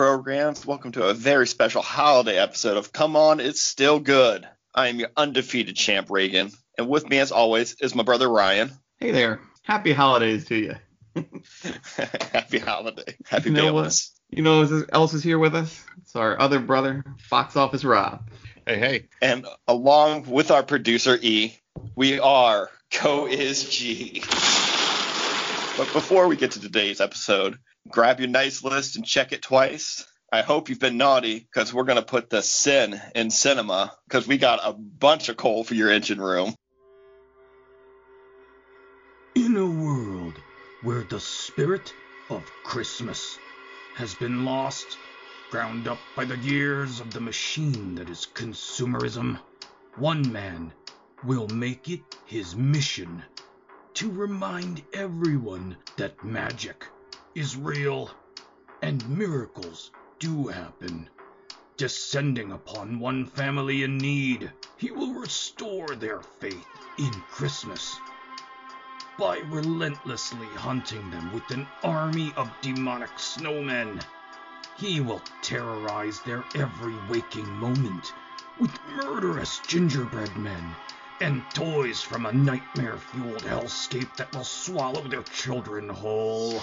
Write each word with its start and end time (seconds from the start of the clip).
Greetings, 0.00 0.16
programs. 0.16 0.66
Welcome 0.66 0.92
to 0.92 1.08
a 1.08 1.14
very 1.14 1.46
special 1.46 1.82
holiday 1.82 2.38
episode 2.38 2.78
of 2.78 2.90
Come 2.90 3.16
On, 3.16 3.38
It's 3.38 3.60
Still 3.60 4.00
Good. 4.00 4.48
I 4.74 4.88
am 4.88 4.98
your 4.98 5.10
undefeated 5.14 5.76
champ, 5.76 6.08
Reagan. 6.08 6.52
And 6.78 6.88
with 6.88 7.06
me, 7.06 7.18
as 7.18 7.32
always, 7.32 7.76
is 7.82 7.94
my 7.94 8.02
brother, 8.02 8.26
Ryan. 8.26 8.72
Hey 8.98 9.10
there. 9.10 9.40
Happy 9.62 9.92
holidays 9.92 10.46
to 10.46 10.54
you. 10.54 10.74
Happy 12.32 12.58
holiday. 12.58 13.14
Happy 13.28 13.50
You 13.50 13.56
know 13.56 13.64
Valence. 13.64 14.18
You 14.30 14.42
know 14.42 14.64
who 14.64 14.86
else 14.90 15.12
is 15.12 15.22
here 15.22 15.38
with 15.38 15.54
us? 15.54 15.84
It's 15.98 16.16
our 16.16 16.40
other 16.40 16.60
brother, 16.60 17.04
Box 17.30 17.56
Office 17.56 17.84
Rob. 17.84 18.26
Hey, 18.66 18.78
hey. 18.78 19.08
And 19.20 19.44
along 19.68 20.30
with 20.30 20.50
our 20.50 20.62
producer, 20.62 21.18
E, 21.20 21.58
we 21.94 22.18
are 22.18 22.70
Co 22.90 23.26
is 23.26 23.68
G. 23.68 24.22
But 25.76 25.92
before 25.92 26.26
we 26.26 26.36
get 26.36 26.52
to 26.52 26.60
today's 26.60 27.02
episode, 27.02 27.58
grab 27.88 28.20
your 28.20 28.28
nice 28.28 28.62
list 28.62 28.96
and 28.96 29.04
check 29.04 29.32
it 29.32 29.42
twice. 29.42 30.06
I 30.32 30.42
hope 30.42 30.68
you've 30.68 30.78
been 30.78 30.96
naughty 30.96 31.40
because 31.40 31.74
we're 31.74 31.84
going 31.84 31.98
to 31.98 32.04
put 32.04 32.30
the 32.30 32.42
sin 32.42 33.00
in 33.14 33.30
cinema 33.30 33.92
because 34.06 34.28
we 34.28 34.38
got 34.38 34.60
a 34.62 34.72
bunch 34.72 35.28
of 35.28 35.36
coal 35.36 35.64
for 35.64 35.74
your 35.74 35.90
engine 35.90 36.20
room. 36.20 36.54
In 39.34 39.56
a 39.56 39.66
world 39.66 40.34
where 40.82 41.02
the 41.02 41.18
spirit 41.18 41.92
of 42.28 42.44
Christmas 42.64 43.38
has 43.96 44.14
been 44.14 44.44
lost, 44.44 44.96
ground 45.50 45.88
up 45.88 45.98
by 46.14 46.24
the 46.24 46.38
years 46.38 47.00
of 47.00 47.12
the 47.12 47.20
machine 47.20 47.96
that 47.96 48.08
is 48.08 48.28
consumerism, 48.32 49.38
one 49.96 50.30
man 50.32 50.72
will 51.24 51.48
make 51.48 51.88
it 51.88 52.16
his 52.26 52.54
mission 52.54 53.22
to 53.94 54.10
remind 54.10 54.82
everyone 54.92 55.76
that 55.96 56.22
magic 56.22 56.86
is 57.34 57.56
real 57.56 58.10
and 58.82 59.08
miracles 59.08 59.90
do 60.18 60.48
happen. 60.48 61.08
Descending 61.76 62.50
upon 62.50 62.98
one 62.98 63.24
family 63.24 63.84
in 63.84 63.98
need, 63.98 64.50
he 64.76 64.90
will 64.90 65.14
restore 65.14 65.94
their 65.94 66.20
faith 66.22 66.66
in 66.98 67.12
Christmas 67.30 67.96
by 69.18 69.38
relentlessly 69.46 70.46
hunting 70.48 71.10
them 71.10 71.32
with 71.32 71.48
an 71.50 71.66
army 71.84 72.32
of 72.36 72.50
demonic 72.62 73.10
snowmen. 73.16 74.02
He 74.76 75.00
will 75.00 75.22
terrorize 75.42 76.20
their 76.22 76.44
every 76.54 76.96
waking 77.08 77.50
moment 77.58 78.12
with 78.58 78.70
murderous 78.96 79.60
gingerbread 79.66 80.36
men 80.36 80.74
and 81.20 81.44
toys 81.54 82.02
from 82.02 82.26
a 82.26 82.32
nightmare 82.32 82.96
fueled 82.96 83.42
hellscape 83.42 84.16
that 84.16 84.34
will 84.34 84.44
swallow 84.44 85.02
their 85.02 85.22
children 85.22 85.88
whole. 85.88 86.60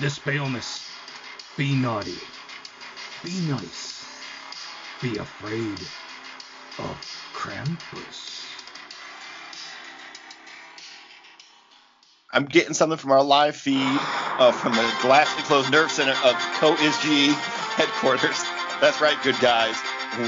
This 0.00 0.16
Baelmas, 0.20 0.86
be 1.56 1.74
naughty, 1.74 2.14
be 3.24 3.32
nice, 3.50 4.04
be 5.02 5.16
afraid 5.16 5.80
of 6.78 6.96
Krampus. 7.34 8.44
I'm 12.32 12.44
getting 12.44 12.74
something 12.74 12.96
from 12.96 13.10
our 13.10 13.24
live 13.24 13.56
feed 13.56 13.98
uh, 14.38 14.52
from 14.52 14.74
the 14.76 14.94
glass 15.02 15.36
enclosed 15.36 15.72
nerve 15.72 15.90
center 15.90 16.14
of 16.24 16.36
Co 16.60 16.74
is 16.74 16.96
headquarters. 17.74 18.40
That's 18.80 19.00
right, 19.00 19.20
good 19.24 19.40
guys. 19.40 19.74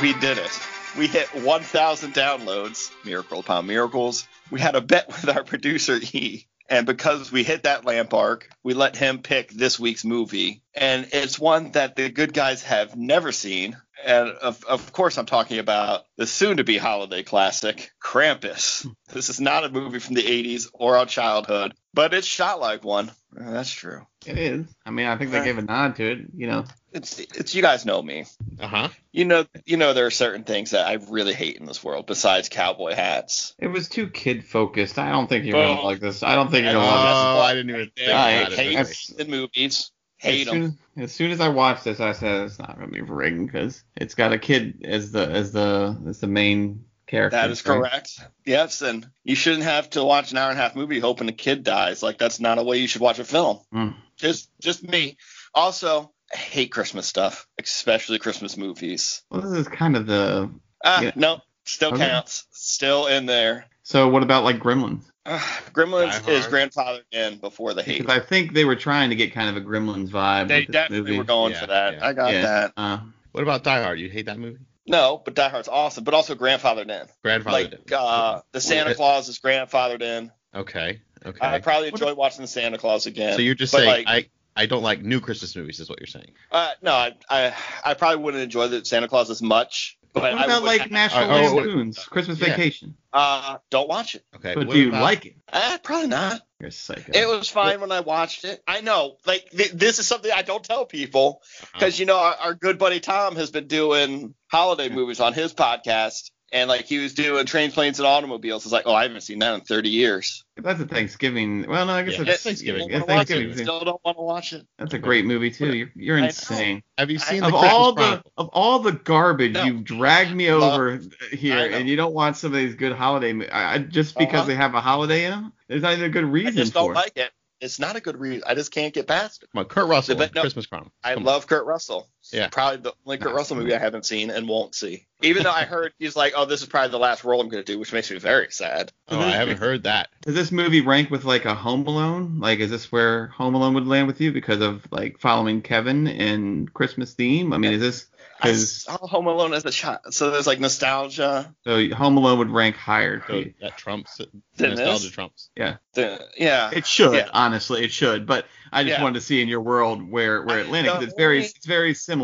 We 0.02 0.14
did 0.14 0.38
it. 0.38 0.60
We 0.98 1.06
hit 1.06 1.28
1,000 1.32 2.12
downloads. 2.12 2.90
Miracle 3.04 3.38
upon 3.38 3.68
miracles. 3.68 4.26
We 4.50 4.58
had 4.58 4.74
a 4.74 4.80
bet 4.80 5.06
with 5.06 5.28
our 5.28 5.44
producer 5.44 6.00
E. 6.12 6.48
And 6.70 6.86
because 6.86 7.32
we 7.32 7.42
hit 7.42 7.64
that 7.64 7.84
lamp 7.84 8.14
arc, 8.14 8.48
we 8.62 8.74
let 8.74 8.96
him 8.96 9.18
pick 9.18 9.50
this 9.50 9.78
week's 9.80 10.04
movie. 10.04 10.62
And 10.72 11.08
it's 11.12 11.38
one 11.38 11.72
that 11.72 11.96
the 11.96 12.08
good 12.08 12.32
guys 12.32 12.62
have 12.62 12.96
never 12.96 13.32
seen. 13.32 13.76
And 14.06 14.28
of, 14.28 14.64
of 14.64 14.92
course, 14.92 15.18
I'm 15.18 15.26
talking 15.26 15.58
about 15.58 16.04
the 16.16 16.28
soon 16.28 16.58
to 16.58 16.64
be 16.64 16.78
holiday 16.78 17.24
classic, 17.24 17.90
Krampus. 18.02 18.86
This 19.12 19.28
is 19.28 19.40
not 19.40 19.64
a 19.64 19.70
movie 19.70 19.98
from 19.98 20.14
the 20.14 20.22
80s 20.22 20.68
or 20.72 20.96
our 20.96 21.04
childhood, 21.04 21.74
but 21.92 22.14
it's 22.14 22.28
shot 22.28 22.60
like 22.60 22.84
one. 22.84 23.10
That's 23.32 23.72
true. 23.72 24.06
It 24.24 24.38
is. 24.38 24.66
I 24.86 24.90
mean, 24.90 25.06
I 25.06 25.16
think 25.16 25.32
they 25.32 25.42
gave 25.42 25.58
a 25.58 25.62
nod 25.62 25.96
to 25.96 26.12
it. 26.12 26.18
You 26.32 26.46
know, 26.46 26.64
It's 26.92 27.18
it's 27.20 27.54
you 27.54 27.62
guys 27.62 27.86
know 27.86 28.02
me. 28.02 28.24
Uh 28.58 28.66
huh. 28.66 28.88
You 29.12 29.24
know 29.24 29.46
you 29.64 29.76
know 29.76 29.92
there 29.92 30.06
are 30.06 30.10
certain 30.10 30.44
things 30.44 30.72
that 30.72 30.86
I 30.86 30.94
really 31.08 31.34
hate 31.34 31.56
in 31.56 31.64
this 31.66 31.84
world 31.84 32.06
besides 32.06 32.48
cowboy 32.48 32.94
hats. 32.94 33.54
it 33.58 33.68
was 33.68 33.88
too 33.88 34.08
kid 34.08 34.44
focused. 34.44 34.98
I 34.98 35.10
don't 35.10 35.28
think 35.28 35.44
you're 35.44 35.52
gonna 35.54 35.82
like 35.82 36.00
this. 36.00 36.22
I 36.22 36.34
don't 36.34 36.50
think 36.50 36.64
you're 36.64 36.74
gonna 36.74 36.86
love 36.86 37.36
Oh, 37.38 37.40
I 37.42 37.54
didn't 37.54 37.70
even 37.70 37.90
think 37.96 38.10
I 38.10 38.30
about 38.30 38.52
it. 38.52 38.58
hate 38.58 38.64
that 38.64 38.70
way. 38.70 38.74
That's- 38.76 39.10
in 39.10 39.30
movies. 39.30 39.90
it. 40.18 40.26
Hate 40.26 40.40
as, 40.48 40.52
them. 40.52 40.78
soon, 40.96 41.02
as 41.04 41.12
soon 41.12 41.30
as 41.30 41.40
I 41.40 41.48
watched 41.48 41.84
this, 41.84 41.98
I 41.98 42.12
said 42.12 42.42
it's 42.42 42.58
not 42.58 42.76
gonna 42.78 42.90
be 42.90 43.00
for 43.00 43.14
Reagan 43.14 43.46
because 43.46 43.82
it's 43.96 44.14
got 44.14 44.32
a 44.32 44.38
kid 44.38 44.84
as 44.84 45.12
the 45.12 45.26
as 45.30 45.52
the 45.52 45.96
as 46.08 46.20
the 46.20 46.26
main 46.26 46.84
character. 47.06 47.36
That 47.36 47.50
is 47.50 47.64
right? 47.64 47.76
correct. 47.76 48.20
Yes, 48.44 48.82
and 48.82 49.08
you 49.24 49.34
shouldn't 49.34 49.62
have 49.62 49.88
to 49.90 50.04
watch 50.04 50.32
an 50.32 50.38
hour 50.38 50.50
and 50.50 50.58
a 50.58 50.62
half 50.62 50.76
movie 50.76 50.98
hoping 51.00 51.28
a 51.28 51.32
kid 51.32 51.64
dies. 51.64 52.02
Like 52.02 52.18
that's 52.18 52.38
not 52.38 52.58
a 52.58 52.62
way 52.62 52.76
you 52.78 52.86
should 52.86 53.00
watch 53.00 53.18
a 53.18 53.24
film. 53.24 53.60
Mm. 53.72 53.94
Just 54.16 54.50
just 54.60 54.82
me. 54.86 55.16
Also, 55.54 56.12
I 56.32 56.36
hate 56.36 56.70
Christmas 56.72 57.06
stuff, 57.06 57.46
especially 57.60 58.18
Christmas 58.18 58.56
movies. 58.56 59.22
Well, 59.30 59.42
this 59.42 59.52
is 59.52 59.68
kind 59.68 59.96
of 59.96 60.06
the. 60.06 60.50
Ah, 60.84 61.02
Yeah. 61.02 61.10
no, 61.16 61.40
still 61.64 61.92
Okay. 61.92 62.06
counts. 62.08 62.46
Still 62.52 63.06
in 63.06 63.26
there. 63.26 63.66
So 63.82 64.08
what 64.08 64.22
about 64.22 64.44
like 64.44 64.58
Gremlins? 64.58 65.02
Ah, 65.26 65.62
Gremlins 65.72 66.28
is 66.28 66.46
grandfathered 66.46 67.02
in 67.12 67.38
before 67.38 67.74
the 67.74 67.82
hate. 67.82 67.98
Because 67.98 68.16
I 68.16 68.20
think 68.24 68.54
they 68.54 68.64
were 68.64 68.76
trying 68.76 69.10
to 69.10 69.16
get 69.16 69.32
kind 69.32 69.54
of 69.54 69.62
a 69.62 69.66
Gremlins 69.66 70.08
vibe. 70.10 70.48
They 70.48 70.64
definitely 70.64 70.98
movie. 71.10 71.18
were 71.18 71.24
going 71.24 71.52
Yeah, 71.52 71.60
for 71.60 71.66
that. 71.66 71.94
yeah. 71.94 72.06
I 72.06 72.12
got 72.12 72.32
Yeah. 72.32 72.42
that. 72.42 72.72
Uh, 72.76 72.98
What 73.32 73.42
about 73.42 73.62
Die 73.64 73.82
Hard? 73.82 74.00
You 74.00 74.08
hate 74.08 74.26
that 74.26 74.38
movie? 74.38 74.58
No, 74.86 75.20
but 75.24 75.34
Die 75.34 75.48
Hard's 75.48 75.68
awesome, 75.68 76.04
but 76.04 76.14
also 76.14 76.34
grandfathered 76.34 76.90
in. 76.90 77.06
Grandfather. 77.22 77.68
like 77.70 77.92
uh, 77.92 78.40
the 78.52 78.60
Santa 78.60 78.94
Claus 78.94 79.28
is 79.28 79.38
grandfathered 79.38 80.02
in. 80.02 80.32
Okay. 80.54 81.00
Okay. 81.24 81.46
I 81.46 81.58
probably 81.60 81.88
enjoy 81.88 82.14
watching 82.14 82.42
the 82.42 82.48
Santa 82.48 82.78
Claus 82.78 83.06
again. 83.06 83.34
so 83.34 83.42
you're 83.42 83.54
just 83.54 83.72
saying 83.72 83.86
like, 83.86 84.06
I 84.08 84.26
I 84.60 84.66
don't 84.66 84.82
like 84.82 85.02
new 85.02 85.20
Christmas 85.20 85.56
movies, 85.56 85.80
is 85.80 85.88
what 85.88 85.98
you're 86.00 86.06
saying? 86.06 86.32
uh, 86.52 86.70
no, 86.82 86.92
I, 86.92 87.12
I 87.28 87.54
I 87.84 87.94
probably 87.94 88.22
wouldn't 88.22 88.42
enjoy 88.42 88.68
the 88.68 88.84
Santa 88.84 89.08
Claus 89.08 89.30
as 89.30 89.40
much. 89.42 89.96
But 90.12 90.22
what 90.24 90.32
I 90.34 90.44
about 90.46 90.62
would 90.62 90.66
like 90.66 90.80
have- 90.82 90.90
National 90.90 91.30
Oh, 91.30 91.48
oh, 91.50 91.54
Lampoon's 91.54 92.04
Christmas 92.04 92.40
yeah. 92.40 92.46
Vacation? 92.48 92.96
uh, 93.12 93.58
don't 93.70 93.88
watch 93.88 94.16
it. 94.16 94.24
Okay. 94.36 94.54
But 94.56 94.68
do 94.68 94.76
you 94.78 94.88
about- 94.88 95.02
like 95.02 95.26
it? 95.26 95.36
Eh, 95.52 95.78
probably 95.84 96.08
not. 96.08 96.42
You're 96.58 96.68
a 96.68 96.72
psycho. 96.72 97.12
It 97.14 97.26
was 97.28 97.48
fine 97.48 97.80
when 97.80 97.92
I 97.92 98.00
watched 98.00 98.44
it. 98.44 98.60
I 98.66 98.80
know, 98.80 99.16
like 99.24 99.48
th- 99.50 99.70
this 99.70 99.98
is 100.00 100.06
something 100.08 100.30
I 100.30 100.42
don't 100.42 100.64
tell 100.64 100.84
people 100.84 101.40
Uh-huh. 101.42 101.66
because 101.74 101.98
you 102.00 102.06
know 102.06 102.18
our, 102.18 102.34
our 102.34 102.54
good 102.54 102.78
buddy 102.78 102.98
Tom 103.00 103.36
has 103.36 103.50
been 103.52 103.66
doing 103.68 104.34
holiday 104.50 104.88
movies 104.88 105.20
on 105.20 105.32
his 105.32 105.54
podcast, 105.54 106.30
and 106.52 106.68
like 106.68 106.84
he 106.86 106.98
was 106.98 107.14
doing 107.14 107.46
trains, 107.46 107.74
planes, 107.74 107.98
and 108.00 108.06
automobiles. 108.06 108.64
It's 108.64 108.72
like, 108.72 108.84
oh, 108.86 108.94
I 108.94 109.02
haven't 109.02 109.20
seen 109.20 109.38
that 109.40 109.54
in 109.54 109.60
30 109.60 109.88
years. 109.90 110.44
That's 110.56 110.80
a 110.80 110.86
Thanksgiving. 110.86 111.66
Well, 111.68 111.86
no, 111.86 111.92
I 111.92 112.02
guess 112.02 112.14
Yeah, 112.16 112.22
it's 112.22 112.30
it's 112.30 112.42
Thanksgiving. 112.42 112.90
Yeah, 112.90 112.98
Don't 113.00 113.02
it. 113.10 113.12
Thanksgiving. 113.12 113.56
Still 113.56 113.84
don't 113.84 114.00
want 114.04 114.18
to 114.18 114.22
watch 114.22 114.52
it. 114.52 114.66
That's 114.78 114.94
a 114.94 114.98
great 114.98 115.24
movie 115.24 115.50
too. 115.50 115.74
You're, 115.74 115.90
you're 115.94 116.18
insane. 116.18 116.82
Have 116.98 117.10
you 117.10 117.18
seen 117.18 117.42
I- 117.42 117.46
Of 117.46 117.52
the 117.52 117.58
Christmas 117.58 117.72
all 117.74 117.92
the 117.94 118.22
of 118.36 118.48
all 118.52 118.78
the 118.80 118.92
garbage 118.92 119.52
No. 119.54 119.64
you've 119.64 119.84
dragged 119.84 120.34
me 120.34 120.52
Love- 120.52 120.74
over 120.80 121.00
here, 121.32 121.70
and 121.70 121.88
you 121.88 121.96
don't 121.96 122.14
want 122.14 122.36
some 122.36 122.52
of 122.52 122.58
these 122.58 122.74
good 122.74 122.92
holiday, 122.92 123.48
I, 123.50 123.74
I, 123.74 123.78
just 123.78 124.16
because 124.18 124.40
Uh-huh. 124.40 124.46
they 124.48 124.54
have 124.56 124.74
a 124.74 124.80
holiday 124.80 125.24
in 125.24 125.30
them. 125.30 125.52
There's 125.68 125.82
not 125.82 125.92
even 125.92 126.04
a 126.04 126.08
good 126.10 126.24
reason. 126.24 126.52
I 126.54 126.56
just 126.56 126.72
for 126.72 126.80
don't 126.80 126.90
it. 126.92 126.94
like 126.94 127.16
it. 127.16 127.30
It's 127.60 127.78
not 127.78 127.94
a 127.94 128.00
good 128.00 128.18
reason. 128.18 128.42
I 128.46 128.54
just 128.54 128.72
can't 128.72 128.92
get 128.94 129.06
past 129.06 129.42
it. 129.42 129.50
Come 129.52 129.60
on, 129.60 129.64
Kurt 129.66 129.86
Russell, 129.86 130.16
But 130.16 130.34
no, 130.34 130.40
Christmas 130.40 130.64
Chronicles. 130.64 130.94
I 131.04 131.14
on. 131.14 131.24
love 131.24 131.46
Kurt 131.46 131.66
Russell. 131.66 132.08
Yeah. 132.32 132.48
Probably 132.48 132.78
the 132.80 132.92
only 133.06 133.18
Kurt 133.18 133.34
Russell 133.34 133.56
come 133.56 133.64
movie 133.64 133.74
I 133.74 133.78
haven't 133.78 134.06
seen 134.06 134.30
and 134.30 134.48
won't 134.48 134.74
see. 134.74 135.06
Even 135.22 135.42
though 135.42 135.50
I 135.52 135.64
heard 135.66 135.92
he's 135.98 136.16
like, 136.16 136.32
oh, 136.36 136.44
this 136.44 136.62
is 136.62 136.68
probably 136.68 136.90
the 136.90 136.98
last 136.98 137.24
role 137.24 137.40
I'm 137.40 137.48
going 137.48 137.62
to 137.64 137.72
do, 137.72 137.78
which 137.78 137.92
makes 137.92 138.10
me 138.10 138.18
very 138.18 138.48
sad. 138.50 138.92
Oh, 139.08 139.18
I 139.20 139.30
haven't 139.30 139.58
heard 139.58 139.82
that. 139.84 140.08
Does 140.22 140.34
this 140.34 140.52
movie 140.52 140.80
rank 140.80 141.10
with 141.10 141.24
like 141.24 141.44
a 141.44 141.54
Home 141.54 141.86
Alone? 141.86 142.38
Like, 142.40 142.60
is 142.60 142.70
this 142.70 142.90
where 142.92 143.28
Home 143.28 143.54
Alone 143.54 143.74
would 143.74 143.86
land 143.86 144.06
with 144.06 144.20
you 144.20 144.32
because 144.32 144.60
of 144.60 144.86
like 144.90 145.18
following 145.18 145.62
Kevin 145.62 146.06
and 146.06 146.72
Christmas 146.72 147.14
theme? 147.14 147.52
I 147.52 147.58
mean, 147.58 147.72
is 147.72 147.80
this 147.80 148.06
I 148.42 148.46
because 148.48 148.82
saw 148.82 148.96
Home 149.06 149.26
Alone 149.26 149.52
as 149.52 149.64
a 149.66 149.70
child, 149.70 150.00
so 150.10 150.30
there's 150.30 150.46
like 150.46 150.60
nostalgia. 150.60 151.54
so 151.64 151.88
Home 151.90 152.16
Alone 152.16 152.38
would 152.38 152.50
rank 152.50 152.76
higher 152.76 153.20
for 153.20 153.32
So 153.32 153.44
that 153.60 153.76
trumps 153.76 154.16
Than 154.56 154.70
nostalgia 154.70 155.02
this? 155.04 155.10
trumps. 155.10 155.50
The- 155.92 156.26
yeah, 156.38 156.70
It 156.72 156.86
should, 156.86 157.14
Yeah. 157.14 157.28
honestly, 157.34 157.84
it 157.84 157.92
should. 157.92 158.26
But 158.26 158.46
I 158.72 158.84
just 158.84 158.96
Yeah. 158.98 159.02
wanted 159.02 159.14
to 159.14 159.20
see 159.26 159.42
in 159.42 159.48
your 159.48 159.60
world 159.60 160.02
where 160.08 160.42
where 160.42 160.58
I- 160.58 160.60
it 160.60 160.68
landed 160.68 160.90
because 160.92 161.04
it's 161.08 161.14
very 161.16 161.44
it's 161.44 161.66
very 161.66 161.92
similar 161.94 162.19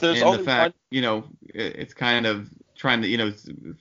There's 0.00 0.18
in 0.18 0.24
the 0.24 0.26
only 0.26 0.44
fact 0.44 0.76
you 0.90 1.02
know 1.02 1.24
it's 1.42 1.94
kind 1.94 2.26
of 2.26 2.48
trying 2.76 3.02
to 3.02 3.08
you 3.08 3.18
know 3.18 3.32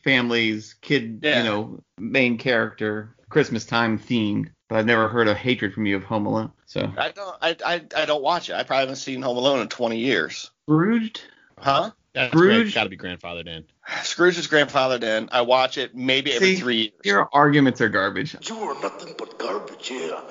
families 0.03 0.75
kid 0.81 1.19
Yeah. 1.21 1.39
you 1.39 1.43
know 1.43 1.79
main 1.97 2.37
character 2.37 3.15
Christmas 3.29 3.65
time 3.65 3.99
themed. 3.99 4.49
But 4.67 4.79
I've 4.79 4.85
never 4.85 5.07
heard 5.07 5.27
a 5.27 5.35
hatred 5.35 5.73
from 5.73 5.85
you 5.85 5.95
of 5.95 6.03
Home 6.05 6.25
Alone. 6.25 6.51
So 6.65 6.91
I 6.97 7.11
don't, 7.11 7.37
I, 7.39 7.55
I, 7.63 7.85
I 7.95 8.05
don't 8.05 8.23
watch 8.23 8.49
it. 8.49 8.53
I 8.53 8.63
probably 8.63 8.81
haven't 8.81 8.95
seen 8.95 9.21
Home 9.21 9.37
Alone 9.37 9.59
in 9.59 9.67
20 9.67 9.97
years. 9.97 10.49
Scrooged. 10.63 11.21
Huh? 11.59 11.91
That's 12.13 12.31
Scrooge? 12.31 12.73
got 12.73 12.85
to 12.85 12.89
be 12.89 12.97
grandfathered 12.97 13.47
in. 13.47 13.65
Scrooge 14.03 14.37
is 14.37 14.47
grandfathered 14.47 15.03
in. 15.03 15.29
I 15.31 15.41
watch 15.41 15.77
it 15.77 15.95
maybe 15.95 16.33
every 16.33 16.55
See, 16.55 16.61
three 16.61 16.75
years. 16.77 16.91
Your 17.03 17.29
arguments 17.31 17.81
are 17.81 17.89
garbage. 17.89 18.35
You 18.49 18.57
are 18.57 18.81
nothing 18.81 19.13
but 19.17 19.37
garbage, 19.37 19.91
yeah. 19.91 20.21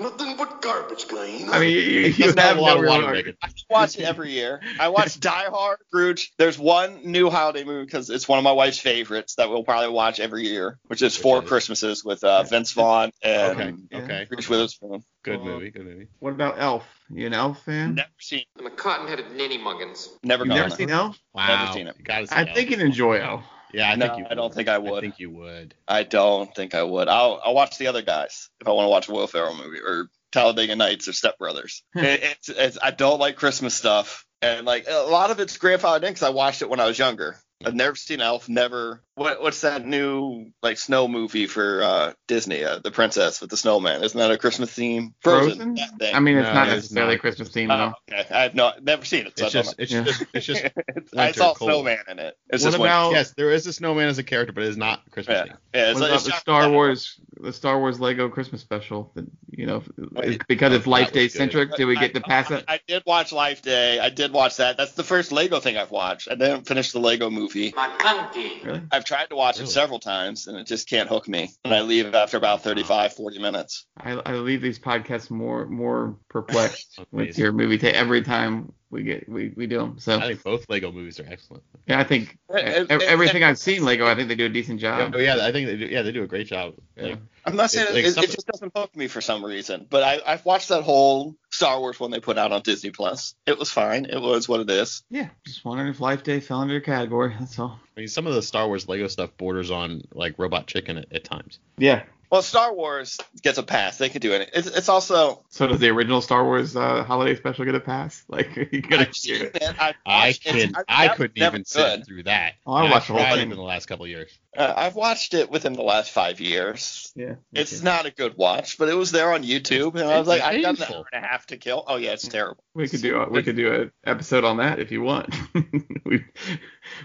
Nothing 0.00 0.36
but 0.36 0.62
garbage, 0.62 1.06
guy. 1.08 1.44
I 1.50 1.60
mean, 1.60 1.70
you, 1.72 1.78
you, 1.78 2.00
It 2.06 2.16
doesn't 2.16 2.38
have 2.38 2.48
have 2.50 2.56
a 2.58 2.60
lot 2.60 2.68
no 2.68 2.74
of 2.76 2.80
real 2.82 2.90
water, 2.92 3.06
argument. 3.08 3.36
Megan. 3.42 3.54
I 3.70 3.72
watch 3.72 3.98
it 3.98 4.02
every 4.04 4.30
year. 4.30 4.60
I 4.80 4.88
watch 4.88 5.20
Die 5.20 5.44
Hard, 5.50 5.78
Scrooge. 5.88 6.32
There's 6.38 6.58
one 6.58 7.00
new 7.10 7.28
holiday 7.28 7.64
movie 7.64 7.84
because 7.84 8.08
it's 8.08 8.26
one 8.26 8.38
of 8.38 8.44
my 8.44 8.52
wife's 8.52 8.78
favorites 8.78 9.34
that 9.34 9.50
we'll 9.50 9.64
probably 9.64 9.90
watch 9.90 10.18
every 10.18 10.44
year, 10.48 10.78
which 10.86 11.02
is 11.02 11.14
Four 11.16 11.42
is? 11.42 11.48
Christmases 11.48 12.02
with 12.04 12.24
uh, 12.24 12.44
Vince 12.44 12.72
Vaughn 12.72 13.12
and 13.22 13.52
Okay. 13.60 13.74
Yeah. 13.90 13.98
Okay. 13.98 14.26
Reese 14.30 14.48
Witherspoon. 14.48 15.04
Good 15.22 15.42
movie. 15.42 15.70
Good 15.70 15.84
movie. 15.84 16.08
What 16.18 16.30
about 16.32 16.54
Elf? 16.58 16.84
You 17.10 17.26
an 17.26 17.34
Elf 17.34 17.62
fan? 17.64 17.94
Never 17.96 18.08
seen, 18.18 18.44
I'm 18.58 18.66
a 18.66 18.70
cotton-headed 18.70 19.32
ninny 19.36 19.58
muggins. 19.58 20.08
never 20.24 20.44
You've 20.44 20.48
gone. 20.54 20.56
never 20.62 20.70
seen 20.70 20.88
Elf? 20.90 21.18
Wow. 21.34 21.46
Never 21.64 21.72
seen 21.74 21.86
it. 21.88 22.02
Gotta 22.02 22.26
see 22.26 22.34
I 22.34 22.40
Elf. 22.46 22.54
think 22.56 22.70
you'd 22.70 22.80
enjoy 22.80 23.01
Elf. 23.10 23.44
Yeah, 23.72 23.90
I 23.90 23.94
No, 23.94 24.06
think 24.06 24.18
you. 24.18 24.26
I 24.30 24.34
don't 24.34 24.44
would. 24.44 24.54
think 24.54 24.68
I 24.68 24.78
would. 24.78 24.98
I 24.98 25.00
think 25.00 25.18
you 25.18 25.30
would. 25.30 25.74
I 25.88 26.02
don't 26.02 26.54
think 26.54 26.74
I 26.74 26.82
would. 26.82 27.08
I'll 27.08 27.40
I'll 27.44 27.54
watch 27.54 27.78
the 27.78 27.86
other 27.86 28.02
guys 28.02 28.50
if 28.60 28.68
I 28.68 28.70
want 28.72 28.86
to 28.86 28.90
watch 28.90 29.08
a 29.08 29.12
Will 29.12 29.26
Ferrell 29.26 29.56
movie 29.56 29.80
or 29.80 30.08
Talladega 30.30 30.76
Nights 30.76 31.08
or 31.08 31.12
Step 31.12 31.38
Brothers. 31.38 31.82
Hmm. 31.94 32.00
it, 32.00 32.22
it's, 32.22 32.48
it's 32.48 32.78
I 32.82 32.90
don't 32.90 33.18
like 33.18 33.36
Christmas 33.36 33.74
stuff, 33.74 34.26
and 34.40 34.66
like 34.66 34.86
a 34.88 35.10
lot 35.10 35.30
of 35.30 35.40
it's 35.40 35.56
grandfathered 35.58 36.02
in 36.02 36.10
because 36.10 36.22
I 36.22 36.30
watched 36.30 36.62
it 36.62 36.68
when 36.68 36.80
I 36.80 36.86
was 36.86 36.98
younger. 36.98 37.36
I've 37.64 37.72
hmm. 37.72 37.78
never 37.78 37.96
seen 37.96 38.20
Elf. 38.20 38.48
Never. 38.48 39.02
What 39.14 39.42
what's 39.42 39.60
that 39.60 39.86
new 39.86 40.52
like 40.62 40.78
snow 40.78 41.06
movie 41.06 41.46
for 41.46 41.82
uh, 41.82 42.12
Disney? 42.28 42.64
Uh, 42.64 42.78
the 42.78 42.90
Princess 42.90 43.42
with 43.42 43.50
the 43.50 43.58
snowman. 43.58 44.02
Isn't 44.02 44.18
that 44.18 44.30
a 44.30 44.38
Christmas 44.38 44.72
theme? 44.72 45.14
Frozen? 45.20 45.74
That 45.74 45.98
thing. 45.98 46.14
I 46.14 46.20
mean, 46.20 46.38
it's 46.38 46.48
No, 46.48 46.54
not 46.54 46.68
it's 46.68 46.76
necessarily 46.84 47.14
not. 47.16 47.20
Christmas 47.20 47.48
themed 47.50 47.72
Oh, 47.74 47.94
though. 48.08 48.16
okay. 48.18 48.34
I 48.34 48.42
have 48.44 48.54
no 48.54 48.72
never 48.80 49.04
seen 49.04 49.26
it. 49.26 49.38
So 49.38 49.46
It's 49.46 49.54
I 49.54 49.58
don't 49.58 49.64
just, 49.66 49.78
it's 49.78 49.92
Yeah. 49.92 50.02
just, 50.04 50.24
it's 50.32 50.46
just. 50.46 50.64
know. 50.64 51.22
I 51.22 51.32
saw 51.32 51.52
cold. 51.52 51.70
snowman 51.70 51.98
in 52.08 52.18
it. 52.20 52.38
It's 52.48 52.64
What 52.64 52.70
just 52.70 52.78
winter. 52.80 52.86
about- 52.94 53.12
yes, 53.12 53.34
there 53.36 53.50
is 53.50 53.66
a 53.66 53.72
snowman 53.74 54.08
as 54.08 54.16
a 54.18 54.22
character, 54.22 54.54
but 54.54 54.64
it 54.64 54.70
is 54.70 54.78
not 54.78 55.02
Christmas. 55.10 55.36
Yeah, 55.46 55.52
themed. 55.52 55.56
yeah. 55.74 55.90
It's, 55.90 56.00
What 56.00 56.08
about 56.10 56.22
the 56.22 56.28
not- 56.30 56.40
Star 56.40 56.70
Wars, 56.70 57.20
the 57.38 57.52
Star 57.52 57.78
Wars 57.80 58.00
Lego 58.00 58.30
Christmas 58.30 58.62
special? 58.62 59.12
That 59.14 59.26
you 59.50 59.66
know, 59.66 59.82
Wait. 60.12 60.40
because 60.48 60.72
it's 60.72 60.86
Life 60.86 61.12
Day 61.12 61.24
good. 61.26 61.32
centric. 61.32 61.76
Do 61.76 61.86
we 61.86 61.96
get 61.96 62.14
to 62.14 62.22
pass 62.22 62.50
I, 62.50 62.56
it? 62.56 62.64
I 62.66 62.80
did 62.88 63.02
watch 63.04 63.30
Life 63.32 63.60
Day. 63.60 63.98
I 64.00 64.08
did 64.08 64.32
watch 64.32 64.56
that. 64.56 64.78
That's 64.78 64.92
the 64.92 65.04
first 65.04 65.32
Lego 65.32 65.60
thing 65.60 65.76
I've 65.76 65.90
watched. 65.90 66.28
I 66.30 66.34
didn't 66.34 66.66
finish 66.66 66.92
the 66.92 66.98
Lego 67.00 67.28
movie. 67.28 67.74
My 67.76 67.88
monkey. 68.02 68.62
Really? 68.64 68.80
I've 68.90 69.01
tried 69.02 69.30
to 69.30 69.36
watch 69.36 69.56
Really? 69.56 69.68
it 69.68 69.72
several 69.72 69.98
times 69.98 70.46
and 70.46 70.56
it 70.56 70.66
just 70.66 70.88
can't 70.88 71.08
hook 71.08 71.28
me. 71.28 71.50
And 71.64 71.74
I 71.74 71.80
hmm. 71.80 71.88
leave 71.88 72.14
after 72.14 72.36
about 72.36 72.62
35, 72.62 73.14
40 73.14 73.38
minutes. 73.38 73.86
I, 73.96 74.12
I 74.12 74.34
leave 74.34 74.62
these 74.62 74.78
podcasts 74.78 75.30
more 75.30 75.66
more 75.66 76.18
perplexed 76.28 77.00
with 77.10 77.38
your 77.38 77.52
movie 77.52 77.78
take 77.78 77.94
every 77.94 78.22
time 78.22 78.72
we 78.92 79.02
get 79.02 79.28
we, 79.28 79.52
we 79.56 79.66
do 79.66 79.78
them. 79.78 79.96
So 79.98 80.16
I 80.18 80.28
think 80.28 80.42
both 80.42 80.68
Lego 80.68 80.92
movies 80.92 81.18
are 81.18 81.26
excellent. 81.28 81.62
yeah, 81.86 81.98
I 81.98 82.04
think 82.04 82.38
It- 82.50 82.90
e- 82.90 82.94
it- 82.94 83.02
everything 83.02 83.42
it- 83.42 83.46
I've 83.46 83.58
seen 83.58 83.84
Lego, 83.84 84.04
I 84.04 84.12
uh, 84.12 84.14
think 84.14 84.28
they 84.28 84.34
do 84.34 84.46
a 84.46 84.50
decent 84.50 84.78
job. 84.80 85.14
Oh 85.16 85.18
yeah, 85.18 85.38
I 85.40 85.50
think 85.50 85.66
they 85.66 85.76
do. 85.76 85.86
Yeah, 85.86 86.02
they 86.02 86.12
do 86.12 86.22
a 86.22 86.26
great 86.26 86.46
job. 86.46 86.74
Like, 86.96 87.08
Yeah. 87.12 87.16
I'm 87.44 87.56
not 87.56 87.70
saying 87.70 87.88
it, 87.88 87.94
like 87.94 88.04
it, 88.04 88.16
it 88.16 88.30
just 88.30 88.46
doesn't 88.46 88.70
hook 88.76 88.94
me 88.94 89.08
for 89.08 89.20
some 89.20 89.44
reason. 89.44 89.86
But 89.90 90.02
I, 90.04 90.20
I've 90.24 90.44
watched 90.44 90.68
that 90.68 90.82
whole 90.82 91.34
Star 91.50 91.80
Wars 91.80 91.98
one 91.98 92.10
they 92.10 92.20
put 92.20 92.38
out 92.38 92.52
on 92.52 92.60
Disney 92.62 92.90
Plus. 92.90 93.34
It 93.46 93.58
was 93.58 93.70
fine. 93.70 94.04
It 94.04 94.20
was 94.20 94.48
what 94.48 94.60
it 94.60 94.70
is. 94.70 95.02
Yeah, 95.10 95.28
just 95.46 95.64
wondering 95.64 95.88
if 95.88 95.98
Life 95.98 96.22
Day 96.22 96.38
fell 96.38 96.60
under 96.60 96.74
your 96.74 96.82
category. 96.82 97.34
That's 97.40 97.58
all. 97.58 97.80
I 97.96 98.00
mean, 98.00 98.08
some 98.08 98.26
of 98.26 98.34
the 98.34 98.42
Star 98.42 98.66
Wars 98.68 98.86
Lego 98.88 99.08
stuff 99.08 99.30
borders 99.38 99.70
on 99.70 100.02
like 100.12 100.34
Robot 100.38 100.66
Chicken 100.66 100.98
at, 100.98 101.12
at 101.12 101.24
times. 101.24 101.58
Yeah. 101.78 102.02
Well, 102.32 102.40
Star 102.40 102.74
Wars 102.74 103.18
gets 103.42 103.58
a 103.58 103.62
pass. 103.62 103.98
They 103.98 104.08
can 104.08 104.22
do 104.22 104.32
it. 104.32 104.48
It's, 104.54 104.66
it's 104.66 104.88
also. 104.88 105.44
So 105.50 105.66
does 105.66 105.80
the 105.80 105.90
original 105.90 106.22
Star 106.22 106.42
Wars 106.44 106.74
uh, 106.74 107.04
holiday 107.04 107.36
special 107.36 107.66
get 107.66 107.74
a 107.74 107.80
pass? 107.80 108.24
Like 108.32 108.56
you 108.72 108.80
gotta 108.80 109.08
I've 109.08 109.14
seen 109.14 109.42
it. 109.42 109.62
I've 109.78 109.94
I 110.06 110.26
watched 110.28 110.46
it. 110.46 110.72
I, 110.74 110.84
I 110.88 111.06
that 111.08 111.10
was 111.10 111.16
couldn't 111.18 111.36
never 111.38 111.56
even 111.56 111.64
sit 111.66 112.06
through 112.06 112.22
that. 112.22 112.54
Oh, 112.66 112.72
I 112.72 112.82
And 112.84 112.90
watched 112.90 113.08
the 113.08 113.12
whole 113.12 113.22
tried 113.22 113.34
thing. 113.34 113.50
in 113.50 113.56
the 113.56 113.62
last 113.62 113.84
couple 113.86 114.06
of 114.06 114.10
years. 114.10 114.38
Uh, 114.56 114.72
I've 114.74 114.94
watched 114.94 115.34
it 115.34 115.50
within 115.50 115.74
the 115.74 115.82
last 115.82 116.10
five 116.10 116.40
years. 116.40 117.12
Yeah. 117.16 117.34
It's 117.52 117.82
not 117.82 118.06
a 118.06 118.10
good 118.10 118.36
watch, 118.36 118.76
but 118.78 118.88
it 118.88 118.94
was 118.94 119.10
there 119.12 119.32
on 119.32 119.42
YouTube, 119.44 119.94
and 119.94 120.04
I 120.04 120.18
was 120.18 120.20
It's 120.20 120.28
like, 120.28 120.42
I've 120.42 120.62
got 120.62 120.70
an 120.70 120.76
painful. 120.76 120.96
hour 120.96 121.04
and 121.12 121.24
a 121.24 121.28
half 121.28 121.46
to 121.48 121.56
kill. 121.58 121.84
Oh 121.86 121.96
yeah, 121.96 122.12
it's 122.12 122.26
terrible. 122.28 122.62
We 122.74 122.88
could 122.88 123.02
do 123.02 123.16
a, 123.20 123.28
we 123.28 123.42
could 123.42 123.56
do 123.56 123.72
an 123.74 123.92
episode 124.04 124.44
on 124.44 124.56
that 124.58 124.78
if 124.78 124.90
you 124.90 125.02
want. 125.02 125.34
we 126.06 126.24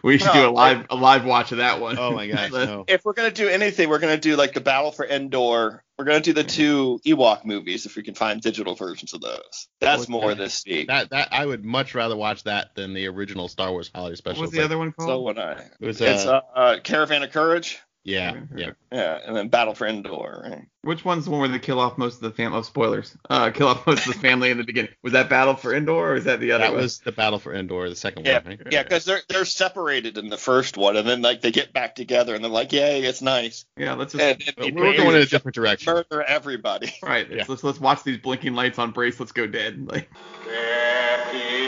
we 0.04 0.18
should 0.18 0.28
No, 0.28 0.34
do 0.34 0.50
a 0.50 0.52
live 0.52 0.86
a 0.90 0.96
live 0.96 1.26
watch 1.26 1.52
of 1.52 1.58
that 1.60 1.80
one. 1.82 1.98
Oh 2.00 2.12
my 2.12 2.28
gosh, 2.28 2.52
no. 2.54 2.86
If 2.88 3.04
we're 3.06 3.14
gonna 3.14 3.32
do 3.32 3.48
anything, 3.50 3.90
we're 3.90 4.00
gonna 4.00 4.18
do 4.18 4.36
like 4.38 4.54
the 4.54 4.62
Battle 4.62 4.92
for 4.92 5.06
Endor. 5.18 5.84
We're 5.98 6.06
gonna 6.06 6.20
do 6.22 6.34
the 6.34 6.44
two 6.44 7.00
Ewok 7.06 7.44
movies 7.44 7.86
if 7.86 7.96
we 7.96 8.04
can 8.04 8.14
find 8.14 8.40
digital 8.40 8.76
versions 8.76 9.14
of 9.14 9.22
those. 9.22 9.68
That's 9.82 10.04
Okay. 10.04 10.12
more 10.12 10.36
this 10.36 10.64
week. 10.66 10.88
That 10.88 11.10
that 11.10 11.30
I 11.32 11.46
would 11.46 11.66
much 11.66 11.96
rather 11.96 12.16
watch 12.16 12.44
that 12.44 12.76
than 12.76 12.94
the 12.94 13.08
original 13.08 13.48
Star 13.48 13.72
Wars 13.72 13.90
holiday 13.94 14.12
What 14.12 14.18
special. 14.20 14.42
was 14.44 14.52
the 14.52 14.64
other 14.64 14.78
one 14.78 14.94
So 15.00 15.06
called? 15.08 15.40
I, 15.40 15.54
It 15.80 15.86
was 15.86 16.00
it's 16.00 16.26
uh, 16.26 16.42
uh, 16.56 16.60
uh, 16.60 16.80
Caravan 16.82 17.24
of 17.24 17.32
Courage. 17.32 17.80
Yeah, 18.08 18.40
yeah. 18.56 18.72
Yeah, 18.92 19.20
and 19.26 19.36
then 19.36 19.50
Battle 19.50 19.76
for 19.76 19.86
Endor. 19.86 20.42
Right? 20.50 20.66
Which 20.82 21.04
one's 21.04 21.26
the 21.26 21.32
one 21.32 21.42
where 21.42 21.50
they 21.50 21.60
kill 21.60 21.82
off 21.82 21.98
most 21.98 22.16
of 22.16 22.22
the 22.22 22.32
family? 22.32 22.58
Oh, 22.58 22.62
spoilers. 22.62 23.18
Uh, 23.30 23.50
kill 23.52 23.68
off 23.68 23.86
most 23.86 24.08
of 24.08 24.14
the 24.14 24.20
family 24.20 24.50
in 24.50 24.58
the 24.58 24.64
beginning. 24.64 24.92
Was 25.04 25.12
that 25.12 25.28
Battle 25.30 25.56
for 25.56 25.74
Endor 25.76 25.92
or 25.92 26.16
is 26.16 26.24
that 26.24 26.40
the 26.40 26.54
other 26.54 26.62
one? 26.64 26.70
That 26.72 26.76
one? 26.76 26.84
was 26.84 27.00
the 27.00 27.12
Battle 27.12 27.40
for 27.40 27.54
Endor, 27.54 27.90
the 27.90 27.96
second 27.98 28.26
Yeah, 28.26 28.40
one, 28.40 28.46
right? 28.48 28.68
yeah, 28.72 28.84
because 28.84 29.04
they're 29.04 29.20
they're 29.28 29.44
separated 29.44 30.18
in 30.18 30.30
the 30.30 30.38
first 30.38 30.78
one, 30.78 30.96
and 30.96 31.06
then 31.06 31.22
like 31.22 31.42
they 31.42 31.52
get 31.52 31.74
back 31.74 31.96
together, 31.96 32.34
and 32.34 32.42
they're 32.44 32.50
like, 32.50 32.72
"Yay, 32.72 33.02
it's 33.04 33.22
nice." 33.22 33.66
Yeah, 33.76 33.96
let's 33.96 34.14
just 34.14 34.24
And, 34.24 34.54
and 34.66 34.76
we 34.76 34.82
were 34.82 34.94
going 34.94 35.16
in 35.16 35.22
a 35.22 35.26
different 35.26 35.56
direction. 35.56 35.94
murder 35.94 36.24
everybody. 36.24 36.94
right. 37.04 37.30
Yeah. 37.30 37.44
Let's 37.48 37.66
let's 37.66 37.82
watch 37.82 38.04
these 38.04 38.20
blinking 38.20 38.54
lights 38.56 38.80
on 38.80 38.92
bracelets 38.92 39.34
go 39.34 39.46
dead. 39.48 39.86
Like 39.92 40.10
There 40.46 41.26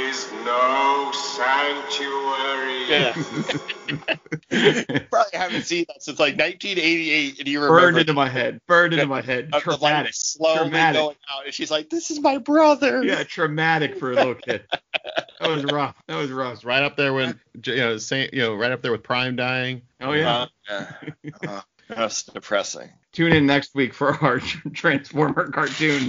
is 0.07 0.31
no 0.45 1.12
sanctuary. 1.13 2.58
Yeah. 2.89 3.13
Probably 5.09 5.38
haven't 5.38 5.63
seen 5.63 5.86
that 5.88 6.01
since 6.01 6.19
like 6.19 6.38
1988, 6.38 7.39
and 7.39 7.47
you 7.47 7.62
remember 7.62 7.81
burned 7.81 7.97
into 7.97 8.13
my 8.13 8.27
head. 8.30 8.59
Burned 8.68 8.94
into 8.94 9.06
my 9.06 9.21
head. 9.21 9.50
of 9.53 9.63
the 9.63 9.69
light 9.71 9.80
Traumatic. 9.80 10.13
slowly 10.15 10.57
Traumatic. 10.59 11.01
going 11.01 11.15
out, 11.33 11.45
and 11.45 11.53
she's 11.53 11.69
like, 11.71 11.89
"This 11.89 12.12
is 12.12 12.19
my 12.19 12.38
brother." 12.39 13.03
Yeah, 13.03 13.24
traumatic 13.24 13.97
for 13.97 14.12
a 14.12 14.15
little 14.15 14.36
kid. 14.36 14.63
That 15.39 15.50
was 15.50 15.63
rough. 15.65 15.95
That 16.07 16.18
was 16.18 16.31
rough. 16.31 16.53
It's 16.56 16.65
right 16.65 16.83
up 16.83 16.97
there 16.97 17.13
when 17.13 17.39
you 17.63 17.75
know, 17.77 17.98
same, 17.98 18.29
you 18.34 18.41
know, 18.41 18.55
right 18.55 18.72
up 18.72 18.81
there 18.81 18.91
with 18.91 19.03
Prime 19.03 19.36
dying. 19.36 19.84
Oh 20.01 20.13
yeah. 20.13 20.48
Uh, 20.69 20.86
yeah. 21.24 21.31
Uh, 21.48 21.62
that's 21.88 22.24
depressing. 22.24 22.89
Tune 23.12 23.34
in 23.34 23.46
next 23.48 23.74
week 23.74 23.94
for 23.94 24.13
our 24.24 24.39
Transformer 24.74 25.50
cartoon, 25.50 26.04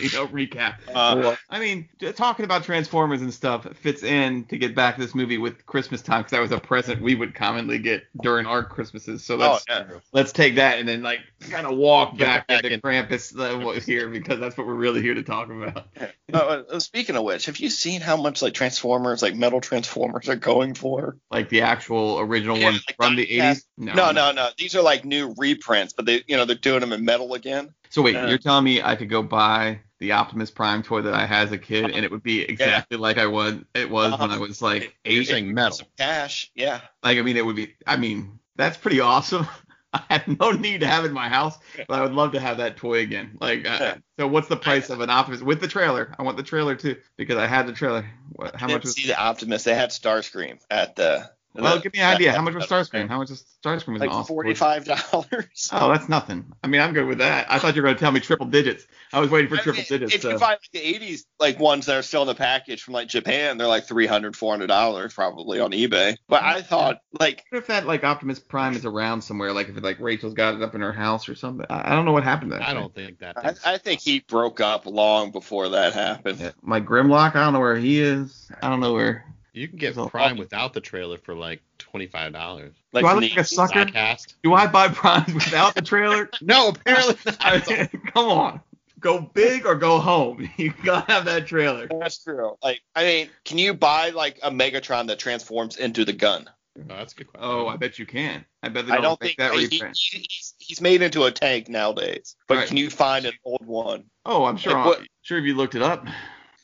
you 0.00 0.10
know, 0.14 0.26
recap. 0.28 0.76
Uh, 0.92 1.36
I 1.50 1.60
mean, 1.60 1.88
talking 2.14 2.44
about 2.44 2.64
Transformers 2.64 3.20
and 3.20 3.32
stuff 3.32 3.66
fits 3.76 4.02
in 4.02 4.44
to 4.46 4.56
get 4.56 4.74
back 4.74 4.96
to 4.96 5.00
this 5.00 5.14
movie 5.14 5.38
with 5.38 5.66
Christmas 5.66 6.00
time 6.00 6.20
because 6.20 6.30
that 6.30 6.40
was 6.40 6.52
a 6.52 6.58
present 6.58 7.02
we 7.02 7.14
would 7.14 7.34
commonly 7.34 7.78
get 7.78 8.04
during 8.22 8.46
our 8.46 8.64
Christmases. 8.64 9.22
So 9.22 9.34
oh 9.34 9.38
let's 9.38 9.64
yeah. 9.68 9.84
let's 10.12 10.32
take 10.32 10.56
that 10.56 10.78
and 10.78 10.88
then 10.88 11.02
like 11.02 11.20
kind 11.50 11.66
of 11.66 11.76
walk 11.76 12.16
back, 12.16 12.46
back 12.46 12.64
into 12.64 12.74
in. 12.74 12.80
Krampus 12.80 13.38
uh, 13.38 13.80
here 13.80 14.08
because 14.08 14.40
that's 14.40 14.56
what 14.56 14.66
we're 14.66 14.74
really 14.74 15.02
here 15.02 15.14
to 15.14 15.22
talk 15.22 15.50
about. 15.50 15.86
Uh, 16.34 16.64
uh, 16.72 16.80
speaking 16.80 17.14
of 17.16 17.22
which, 17.22 17.46
have 17.46 17.58
you 17.58 17.70
seen 17.70 18.00
how 18.00 18.16
much 18.16 18.42
like 18.42 18.52
Transformers, 18.52 19.22
like 19.22 19.36
metal 19.36 19.60
Transformers, 19.60 20.28
are 20.28 20.34
going 20.34 20.74
for? 20.74 21.16
Like 21.30 21.48
the 21.50 21.62
actual 21.62 22.18
original 22.18 22.58
Yeah, 22.58 22.64
ones 22.64 22.82
like 22.88 22.96
from 22.96 23.14
the 23.14 23.26
yeah. 23.30 23.54
80s. 23.54 23.62
No, 23.76 24.10
no, 24.10 24.32
no. 24.32 24.48
These 24.58 24.74
are 24.74 24.82
like 24.82 25.04
new 25.04 25.34
reprints, 25.38 25.92
but 25.92 26.04
they, 26.04 26.24
you 26.26 26.36
know, 26.36 26.44
doing 26.56 26.80
them 26.80 26.92
in 26.92 27.04
metal 27.04 27.34
again. 27.34 27.74
So 27.90 28.02
wait, 28.02 28.14
Yeah. 28.14 28.28
you're 28.28 28.38
telling 28.38 28.64
me 28.64 28.82
I 28.82 28.96
could 28.96 29.08
go 29.08 29.22
buy 29.22 29.80
the 29.98 30.12
Optimus 30.12 30.50
Prime 30.50 30.82
toy 30.82 31.02
that 31.02 31.14
I 31.14 31.24
had 31.24 31.46
as 31.46 31.52
a 31.52 31.58
kid 31.58 31.90
and 31.90 32.04
it 32.04 32.10
would 32.10 32.22
be 32.22 32.42
exactly 32.42 32.98
like 32.98 33.18
I 33.18 33.26
was 33.26 33.54
it 33.74 33.88
was 33.88 34.18
when 34.18 34.30
I 34.30 34.38
was 34.38 34.60
like 34.60 34.94
saying 35.04 35.54
metal. 35.54 35.86
Cash, 35.96 36.50
yeah. 36.54 36.80
Like 37.02 37.18
I 37.18 37.22
mean, 37.22 37.36
it 37.36 37.44
would 37.46 37.56
be. 37.56 37.74
I 37.86 37.96
mean, 37.96 38.38
that's 38.56 38.76
pretty 38.76 39.00
awesome. 39.00 39.46
I 39.92 40.02
have 40.10 40.28
no 40.40 40.50
need 40.50 40.80
to 40.80 40.86
have 40.86 41.04
it 41.04 41.08
in 41.08 41.14
my 41.14 41.28
house, 41.28 41.56
but 41.88 41.98
I 41.98 42.02
would 42.02 42.12
love 42.12 42.32
to 42.32 42.40
have 42.40 42.58
that 42.58 42.76
toy 42.76 42.98
again. 42.98 43.38
Like, 43.40 43.66
uh, 43.66 43.94
so 44.18 44.26
what's 44.26 44.48
the 44.48 44.56
price 44.56 44.90
of 44.90 45.00
an 45.00 45.08
Optimus 45.08 45.40
with 45.40 45.60
the 45.60 45.68
trailer? 45.68 46.14
I 46.18 46.22
want 46.22 46.36
the 46.36 46.42
trailer 46.42 46.74
too 46.74 46.96
because 47.16 47.36
I 47.36 47.46
had 47.46 47.66
the 47.66 47.72
trailer. 47.72 48.04
What, 48.32 48.54
how 48.56 48.66
much 48.68 48.82
was? 48.82 48.94
see 48.94 49.06
the 49.06 49.18
Optimus. 49.18 49.64
They 49.64 49.74
had 49.74 49.90
Starscream 49.90 50.58
at 50.70 50.96
the. 50.96 51.30
Well, 51.62 51.76
the- 51.76 51.82
give 51.82 51.92
me 51.92 52.00
an 52.00 52.14
idea. 52.14 52.32
How 52.32 52.42
much 52.42 52.54
was 52.54 52.66
Starscream? 52.66 53.08
How 53.08 53.18
much 53.18 53.30
was 53.30 53.44
Starscream? 53.64 53.94
Was 53.94 54.02
an 54.02 54.08
Like 54.08 54.10
awesome 54.10 54.26
forty-five 54.34 54.84
dollars. 54.84 55.70
Oh, 55.72 55.90
that's 55.90 56.08
nothing. 56.08 56.52
I 56.62 56.68
mean, 56.68 56.80
I'm 56.80 56.92
good 56.92 57.06
with 57.06 57.18
that. 57.18 57.50
I 57.50 57.58
thought 57.58 57.76
you 57.76 57.82
were 57.82 57.86
going 57.88 57.96
to 57.96 58.00
tell 58.00 58.12
me 58.12 58.20
triple 58.20 58.46
digits. 58.46 58.86
I 59.12 59.20
was 59.20 59.30
waiting 59.30 59.48
for 59.48 59.56
triple 59.56 59.82
digits. 59.88 60.14
If 60.14 60.22
so. 60.22 60.30
you 60.30 60.38
find 60.38 60.58
like 60.62 60.70
the 60.72 60.80
'80s 60.80 61.24
like 61.38 61.58
ones 61.58 61.86
that 61.86 61.96
are 61.96 62.02
still 62.02 62.22
in 62.22 62.28
the 62.28 62.34
package 62.34 62.82
from 62.82 62.94
like 62.94 63.08
Japan, 63.08 63.58
they're 63.58 63.66
like 63.66 63.84
300 63.84 64.36
400 64.36 64.66
dollars 64.66 65.14
probably 65.14 65.60
on 65.60 65.72
eBay. 65.72 66.16
But 66.28 66.42
I 66.42 66.62
thought 66.62 67.00
like 67.18 67.44
What 67.50 67.58
if 67.58 67.66
that 67.68 67.86
like 67.86 68.04
Optimus 68.04 68.38
Prime 68.38 68.74
is 68.74 68.84
around 68.84 69.22
somewhere? 69.22 69.52
Like 69.52 69.68
if 69.68 69.82
like 69.82 70.00
Rachel's 70.00 70.34
got 70.34 70.54
it 70.54 70.62
up 70.62 70.74
in 70.74 70.80
her 70.80 70.92
house 70.92 71.28
or 71.28 71.34
something. 71.34 71.66
I, 71.70 71.92
I 71.92 71.94
don't 71.94 72.04
know 72.04 72.12
what 72.12 72.24
happened 72.24 72.52
to 72.52 72.58
that. 72.58 72.68
I 72.68 72.74
don't 72.74 72.94
think 72.94 73.18
that. 73.20 73.36
I, 73.36 73.74
I 73.74 73.78
think 73.78 74.00
he 74.00 74.20
broke 74.20 74.60
up 74.60 74.86
long 74.86 75.30
before 75.30 75.70
that 75.70 75.92
happened. 75.92 76.40
Yeah. 76.40 76.50
My 76.62 76.80
Grimlock, 76.80 77.36
I 77.36 77.44
don't 77.44 77.52
know 77.52 77.60
where 77.60 77.76
he 77.76 78.00
is. 78.00 78.50
I 78.62 78.68
don't 78.68 78.80
know 78.80 78.92
where. 78.92 79.24
You 79.56 79.68
can 79.68 79.78
get 79.78 79.94
So- 79.94 80.08
Prime 80.08 80.36
without 80.36 80.72
the 80.74 80.80
trailer 80.80 81.16
for 81.18 81.34
like 81.34 81.62
twenty 81.78 82.06
five 82.06 82.32
dollars. 82.32 82.74
Like 82.92 83.02
Do 83.04 83.08
I 83.08 83.14
look 83.14 83.22
like 83.22 83.36
a 83.38 83.44
sucker? 83.44 83.84
Podcast. 83.86 84.34
Do 84.42 84.54
I 84.54 84.66
buy 84.66 84.88
Prime 84.88 85.32
without 85.34 85.74
the 85.74 85.82
trailer? 85.82 86.28
No, 86.42 86.68
apparently 86.68 87.16
I 87.40 87.56
not. 87.58 87.68
mean, 87.68 87.88
come 88.12 88.26
on. 88.28 88.60
Go 89.00 89.20
big 89.20 89.66
or 89.66 89.74
go 89.74 89.98
home. 89.98 90.48
You 90.56 90.72
gotta 90.84 91.10
have 91.12 91.24
that 91.26 91.46
trailer. 91.46 91.88
That's 92.00 92.22
true. 92.22 92.56
Like, 92.62 92.80
I 92.94 93.04
mean, 93.04 93.28
can 93.44 93.58
you 93.58 93.72
buy 93.74 94.10
like 94.10 94.38
a 94.42 94.50
Megatron 94.50 95.06
that 95.08 95.18
transforms 95.18 95.76
into 95.76 96.04
the 96.04 96.12
gun? 96.12 96.48
Oh, 96.78 96.82
that's 96.88 97.14
a 97.14 97.16
good 97.16 97.28
question. 97.28 97.48
Oh, 97.50 97.66
I 97.68 97.76
bet 97.78 97.98
you 97.98 98.04
can. 98.04 98.44
I 98.62 98.68
bet 98.68 98.86
they 98.86 98.92
don't, 98.92 99.02
don't 99.02 99.20
make 99.22 99.36
think 99.38 99.38
that 99.38 99.54
he, 99.58 99.64
reprint. 99.68 99.96
he- 99.98 100.26
he's, 100.28 100.54
he's 100.58 100.80
made 100.82 101.00
into 101.00 101.24
a 101.24 101.30
tank 101.30 101.70
nowadays. 101.70 102.36
But 102.48 102.58
Right. 102.58 102.68
can 102.68 102.76
you 102.76 102.90
find 102.90 103.24
an 103.24 103.32
old 103.44 103.64
one? 103.64 104.04
Oh, 104.26 104.44
I'm 104.44 104.58
sure. 104.58 104.74
Like 104.74 104.84
what- 104.84 105.00
sure, 105.22 105.38
if 105.38 105.44
you 105.44 105.54
looked 105.54 105.74
it 105.74 105.80
up, 105.82 106.04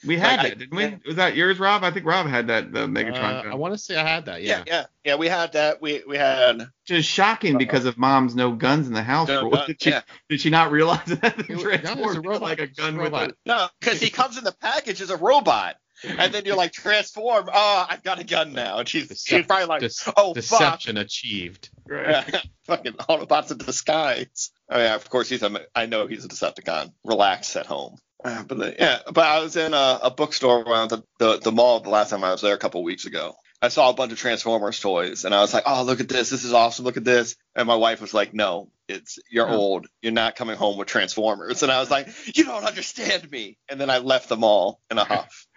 we 0.07 0.17
had 0.19 0.37
Like, 0.37 0.39
I- 0.41 0.49
that, 0.51 0.59
didn't 0.59 0.77
we? 0.77 0.99
Was 1.07 1.17
that 1.17 1.37
yours, 1.37 1.59
Rob? 1.59 1.85
I 1.85 1.91
think 1.91 2.07
Rob 2.07 2.27
had 2.27 2.49
that 2.49 2.73
the 2.73 2.87
Megatron. 2.87 3.15
Uh, 3.39 3.43
gun. 3.43 3.53
I 3.53 3.55
want 3.55 3.75
to 3.75 3.79
say 3.79 3.97
I 3.97 4.07
had 4.07 4.27
that. 4.27 4.43
Yeah. 4.43 4.65
yeah, 4.67 4.85
yeah. 5.05 5.15
We 5.17 5.29
had 5.29 5.53
that. 5.53 5.81
We 5.81 6.03
we 6.07 6.17
had. 6.17 6.69
Just 6.85 7.09
shocking 7.09 7.59
because 7.59 7.85
of 7.85 7.97
mom's 7.99 8.35
no 8.35 8.53
guns 8.53 8.89
in 8.89 8.95
the 8.95 9.03
house 9.03 9.29
No 9.29 9.43
rule. 9.43 9.51
gun, 9.53 9.67
did, 9.69 9.83
she, 9.83 9.91
yeah. 9.91 10.01
did 10.29 10.41
she 10.41 10.51
not 10.51 10.73
realize 10.73 11.05
that 11.07 11.37
the 11.39 11.45
It 11.53 11.57
was- 11.57 11.83
no, 11.97 12.11
a 12.11 12.21
robot. 12.21 12.43
like 12.43 12.59
a 12.59 12.63
It's 12.65 12.79
a 12.79 12.83
gun 12.83 12.97
with 12.97 13.05
robot. 13.13 13.31
a 13.31 13.35
No, 13.47 13.69
because 13.81 14.01
he 14.01 14.11
comes 14.11 14.37
in 14.37 14.45
the 14.45 14.53
package 14.61 15.01
as 15.01 15.11
a 15.11 15.17
robot, 15.17 15.77
and 16.05 16.33
then 16.33 16.45
you're 16.45 16.57
like 16.57 16.73
transform. 16.73 17.49
Oh, 17.53 17.87
I've 17.89 18.03
got 18.03 18.19
a 18.19 18.25
gun 18.25 18.53
now, 18.53 18.79
and 18.79 18.89
she's 18.89 19.23
she's 19.25 19.47
probably 19.47 19.67
like, 19.67 19.83
Dece- 19.83 20.13
oh 20.17 20.35
fuck, 20.35 20.35
deception 20.35 20.97
achieved. 20.99 21.71
right. 21.87 22.35
fucking 22.67 22.93
Autobots 22.95 23.51
in 23.51 23.59
disguise. 23.59 24.51
Oh 24.71 24.79
yeah, 24.79 24.95
of 24.95 25.09
course 25.11 25.29
he's 25.29 25.43
a. 25.43 25.61
I 25.75 25.87
know 25.87 26.07
he's 26.07 26.25
a 26.25 26.29
Decepticon. 26.29 26.93
Relax 27.05 27.57
at 27.57 27.67
home. 27.67 27.97
Uh, 28.25 28.43
but 28.45 28.59
the- 28.59 28.75
yeah, 28.79 28.99
but 29.13 29.25
I 29.27 29.41
was 29.43 29.57
in 29.57 29.75
a, 29.75 30.01
a 30.05 30.11
bookstore 30.11 30.63
around 30.63 30.91
the, 30.91 31.03
the 31.19 31.39
the 31.39 31.53
mall 31.53 31.81
the 31.81 31.91
last 31.91 32.11
time 32.11 32.25
I 32.25 32.33
was 32.33 32.41
there 32.41 32.55
a 32.55 32.59
couple 32.59 32.83
weeks 32.85 33.05
ago. 33.07 33.35
I 33.61 33.69
saw 33.69 33.91
a 33.91 33.95
bunch 33.95 34.11
of 34.11 34.19
Transformers 34.19 34.81
toys, 34.81 35.25
and 35.25 35.33
I 35.35 35.41
was 35.41 35.55
like, 35.55 35.63
"Oh, 35.67 35.85
look 35.85 36.01
at 36.01 36.09
this! 36.09 36.31
This 36.31 36.43
is 36.45 36.53
awesome! 36.53 36.85
Look 36.85 36.97
at 36.97 37.05
this!" 37.05 37.37
And 37.55 37.67
my 37.67 37.75
wife 37.77 38.01
was 38.01 38.15
like, 38.15 38.33
"No, 38.33 38.71
it's 38.89 39.19
you're 39.31 39.49
Oh. 39.49 39.57
old. 39.57 39.87
You're 40.01 40.13
not 40.13 40.37
coming 40.37 40.57
home 40.57 40.79
with 40.79 40.89
Transformers." 40.89 41.63
And 41.63 41.71
I 41.71 41.81
was 41.81 41.91
like, 41.91 42.09
"You 42.37 42.45
don't 42.45 42.65
understand 42.65 43.31
me!" 43.31 43.59
And 43.69 43.81
then 43.81 43.91
I 43.91 43.99
left 43.99 44.29
the 44.29 44.37
mall 44.37 44.81
in 44.91 44.99
a 44.99 45.05
huff. 45.05 45.47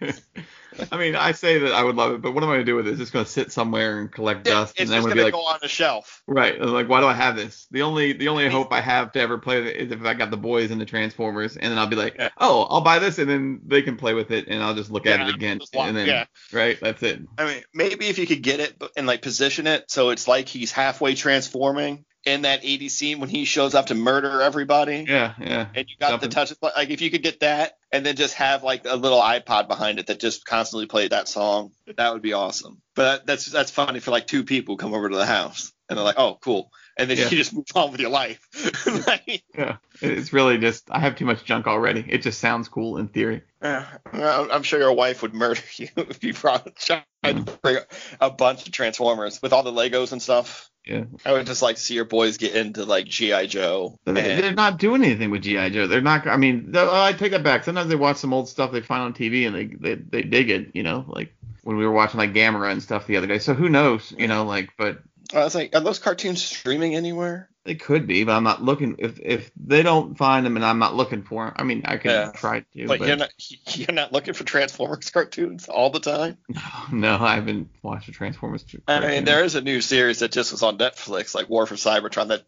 I 0.92 0.98
mean, 0.98 1.16
I 1.16 1.32
say 1.32 1.58
that 1.60 1.72
I 1.72 1.82
would 1.82 1.96
love 1.96 2.12
it, 2.12 2.20
but 2.20 2.32
what 2.32 2.42
am 2.44 2.50
I 2.50 2.54
gonna 2.54 2.64
do 2.64 2.74
with 2.76 2.86
it? 2.86 2.90
It's 2.90 2.98
just 2.98 3.12
gonna 3.12 3.24
sit 3.24 3.50
somewhere 3.50 3.98
and 3.98 4.12
collect 4.12 4.44
dust, 4.44 4.72
it's 4.76 4.80
and 4.82 4.90
then 4.90 4.96
just 4.98 5.06
I'm 5.06 5.10
gonna 5.10 5.14
gonna 5.14 5.20
be 5.20 5.24
like, 5.24 5.32
go 5.32 5.46
on 5.54 5.58
the 5.62 5.68
shelf. 5.68 6.22
right? 6.26 6.60
Like, 6.60 6.88
why 6.88 7.00
do 7.00 7.06
I 7.06 7.14
have 7.14 7.34
this? 7.34 7.66
The 7.70 7.80
only 7.82 8.12
the 8.12 8.28
only 8.28 8.48
hope 8.50 8.72
I 8.72 8.80
have 8.82 9.12
to 9.12 9.20
ever 9.20 9.38
play 9.38 9.58
it 9.66 9.76
is 9.76 9.92
if 9.92 10.02
I 10.04 10.12
got 10.12 10.30
the 10.30 10.36
boys 10.36 10.70
and 10.70 10.78
the 10.80 10.84
Transformers, 10.84 11.56
and 11.56 11.70
then 11.72 11.78
I'll 11.78 11.86
be 11.86 11.96
like, 11.96 12.16
Yeah. 12.18 12.28
oh, 12.36 12.64
I'll 12.68 12.82
buy 12.82 12.98
this, 12.98 13.18
and 13.18 13.28
then 13.30 13.60
they 13.64 13.80
can 13.80 13.96
play 13.96 14.12
with 14.12 14.30
it, 14.32 14.48
and 14.48 14.62
I'll 14.62 14.74
just 14.74 14.90
look 14.90 15.06
at 15.06 15.20
it 15.26 15.34
again, 15.34 15.60
and 15.72 15.96
then 15.96 16.06
yeah. 16.06 16.24
right, 16.52 16.78
that's 16.78 17.02
it. 17.02 17.20
I 17.38 17.46
mean, 17.46 17.62
maybe 17.72 18.08
if 18.08 18.18
you 18.18 18.26
could 18.26 18.42
get 18.42 18.60
it 18.60 18.74
and 18.98 19.06
like 19.06 19.22
position 19.22 19.66
it 19.66 19.90
so 19.90 20.10
it's 20.10 20.28
like 20.28 20.46
he's 20.48 20.72
halfway 20.72 21.14
transforming 21.14 21.95
in 22.26 22.42
that 22.42 22.60
80 22.64 22.88
scene 22.88 23.20
when 23.20 23.28
he 23.30 23.44
shows 23.44 23.74
up 23.74 23.86
to 23.86 23.94
murder 23.94 24.42
everybody. 24.42 25.06
Yeah, 25.08 25.34
yeah. 25.40 25.68
And 25.74 25.88
you 25.88 25.94
got 25.98 26.10
Something. 26.10 26.28
the 26.28 26.34
touch, 26.34 26.52
like 26.60 26.90
if 26.90 27.00
you 27.00 27.10
could 27.10 27.22
get 27.22 27.40
that 27.40 27.78
and 27.92 28.04
then 28.04 28.16
just 28.16 28.34
have 28.34 28.62
like 28.64 28.84
a 28.86 28.96
little 28.96 29.20
iPod 29.20 29.68
behind 29.68 29.98
it 30.00 30.08
that 30.08 30.18
just 30.20 30.44
constantly 30.44 30.86
played 30.86 31.12
that 31.12 31.28
song, 31.28 31.70
that 31.96 32.12
would 32.12 32.22
be 32.22 32.32
awesome. 32.32 32.82
But 32.96 33.26
that's 33.26 33.46
that's 33.46 33.70
funny 33.70 34.00
for 34.00 34.10
like 34.10 34.26
two 34.26 34.42
people 34.44 34.76
come 34.76 34.92
over 34.92 35.08
to 35.08 35.16
the 35.16 35.24
house 35.26 35.72
and 35.88 35.96
they're 35.96 36.04
like, 36.04 36.18
oh, 36.18 36.36
cool, 36.42 36.72
and 36.96 37.08
then 37.08 37.16
Yeah. 37.16 37.28
you 37.28 37.36
just 37.36 37.54
move 37.54 37.64
on 37.76 37.92
with 37.92 38.00
your 38.00 38.10
life. 38.10 38.40
Like, 39.06 39.44
Yeah, 39.56 39.76
it's 40.00 40.32
really 40.32 40.58
just 40.58 40.90
I 40.90 40.98
have 40.98 41.14
too 41.16 41.24
much 41.26 41.44
junk 41.44 41.66
already. 41.68 42.04
It 42.08 42.22
just 42.22 42.40
sounds 42.40 42.68
cool 42.68 42.96
in 42.98 43.06
theory. 43.08 43.42
uh, 43.62 43.84
I'm 44.12 44.62
sure 44.64 44.80
your 44.80 44.92
wife 44.92 45.22
would 45.22 45.32
murder 45.34 45.60
you 45.76 45.88
if 45.96 46.24
you 46.24 46.34
brought 46.34 46.74
tried 46.76 47.04
to 47.22 47.58
bring 47.62 47.78
a 48.20 48.30
bunch 48.30 48.66
of 48.66 48.72
Transformers 48.72 49.40
with 49.42 49.52
all 49.52 49.62
the 49.62 49.72
Legos 49.72 50.10
and 50.12 50.20
stuff. 50.20 50.70
Yeah, 50.86 51.04
I 51.24 51.32
would 51.32 51.46
just 51.46 51.62
like 51.62 51.76
to 51.76 51.82
see 51.82 51.94
your 51.94 52.04
boys 52.04 52.36
get 52.36 52.54
into 52.54 52.84
like 52.84 53.06
GI 53.06 53.48
Joe. 53.48 53.98
They- 54.04 54.12
they're 54.14 54.52
not 54.54 54.78
doing 54.78 55.02
anything 55.02 55.30
with 55.30 55.42
GI 55.42 55.70
Joe. 55.70 55.86
They're 55.88 56.00
not. 56.00 56.26
I 56.28 56.36
mean, 56.36 56.72
I 56.76 57.12
take 57.12 57.32
that 57.32 57.42
back. 57.42 57.64
Sometimes 57.64 57.88
they 57.88 57.96
watch 57.96 58.18
some 58.18 58.32
old 58.32 58.48
stuff 58.48 58.70
they 58.70 58.80
find 58.82 59.02
on 59.02 59.12
TV 59.12 59.46
and 59.46 59.54
they 59.56 59.66
they, 59.66 59.94
they 59.96 60.22
dig 60.22 60.50
it. 60.50 60.70
You 60.74 60.84
know, 60.84 61.04
like 61.08 61.34
when 61.62 61.76
we 61.76 61.84
were 61.84 61.92
watching 61.92 62.18
like 62.18 62.32
Gamera 62.32 62.70
and 62.70 62.80
stuff 62.82 63.06
the 63.08 63.16
other 63.16 63.26
day. 63.26 63.40
So 63.40 63.52
who 63.54 63.68
knows? 63.68 64.12
You 64.16 64.28
know, 64.28 64.44
like, 64.44 64.70
but 64.78 65.02
I 65.34 65.38
was 65.40 65.56
like, 65.56 65.74
are 65.74 65.80
those 65.80 65.98
cartoons 65.98 66.44
streaming 66.44 66.94
anywhere? 66.94 67.50
They 67.66 67.74
could 67.74 68.06
be. 68.06 68.24
But 68.24 68.36
I'm 68.36 68.44
not 68.44 68.62
looking. 68.62 68.96
If 68.98 69.18
if 69.20 69.50
they 69.56 69.82
don't 69.82 70.16
find 70.16 70.46
them 70.46 70.56
and 70.56 70.64
I'm 70.64 70.78
not 70.78 70.94
looking 70.94 71.22
for 71.22 71.44
them, 71.44 71.54
I 71.56 71.64
mean, 71.64 71.82
I 71.84 71.96
can 71.98 72.10
Yeah. 72.10 72.32
try 72.32 72.60
to. 72.60 72.86
But 72.86 73.00
but 73.00 73.08
you're 73.08 73.16
not 73.16 73.30
you're 73.76 73.92
not 73.92 74.12
looking 74.12 74.34
for 74.34 74.44
Transformers 74.44 75.10
cartoons 75.12 75.68
all 75.68 75.90
the 75.90 76.00
time. 76.00 76.38
no, 76.48 76.60
no, 76.92 77.24
I 77.24 77.34
haven't 77.34 77.68
watched 77.82 78.06
the 78.06 78.12
Transformers. 78.12 78.64
I 78.88 79.00
mean, 79.00 79.24
there 79.24 79.44
is 79.44 79.54
a 79.54 79.60
new 79.60 79.80
series 79.80 80.20
that 80.20 80.32
just 80.32 80.52
was 80.52 80.62
on 80.62 80.78
Netflix, 80.78 81.34
like 81.34 81.50
War 81.50 81.66
for 81.66 81.74
Cybertron, 81.74 82.28
that 82.28 82.44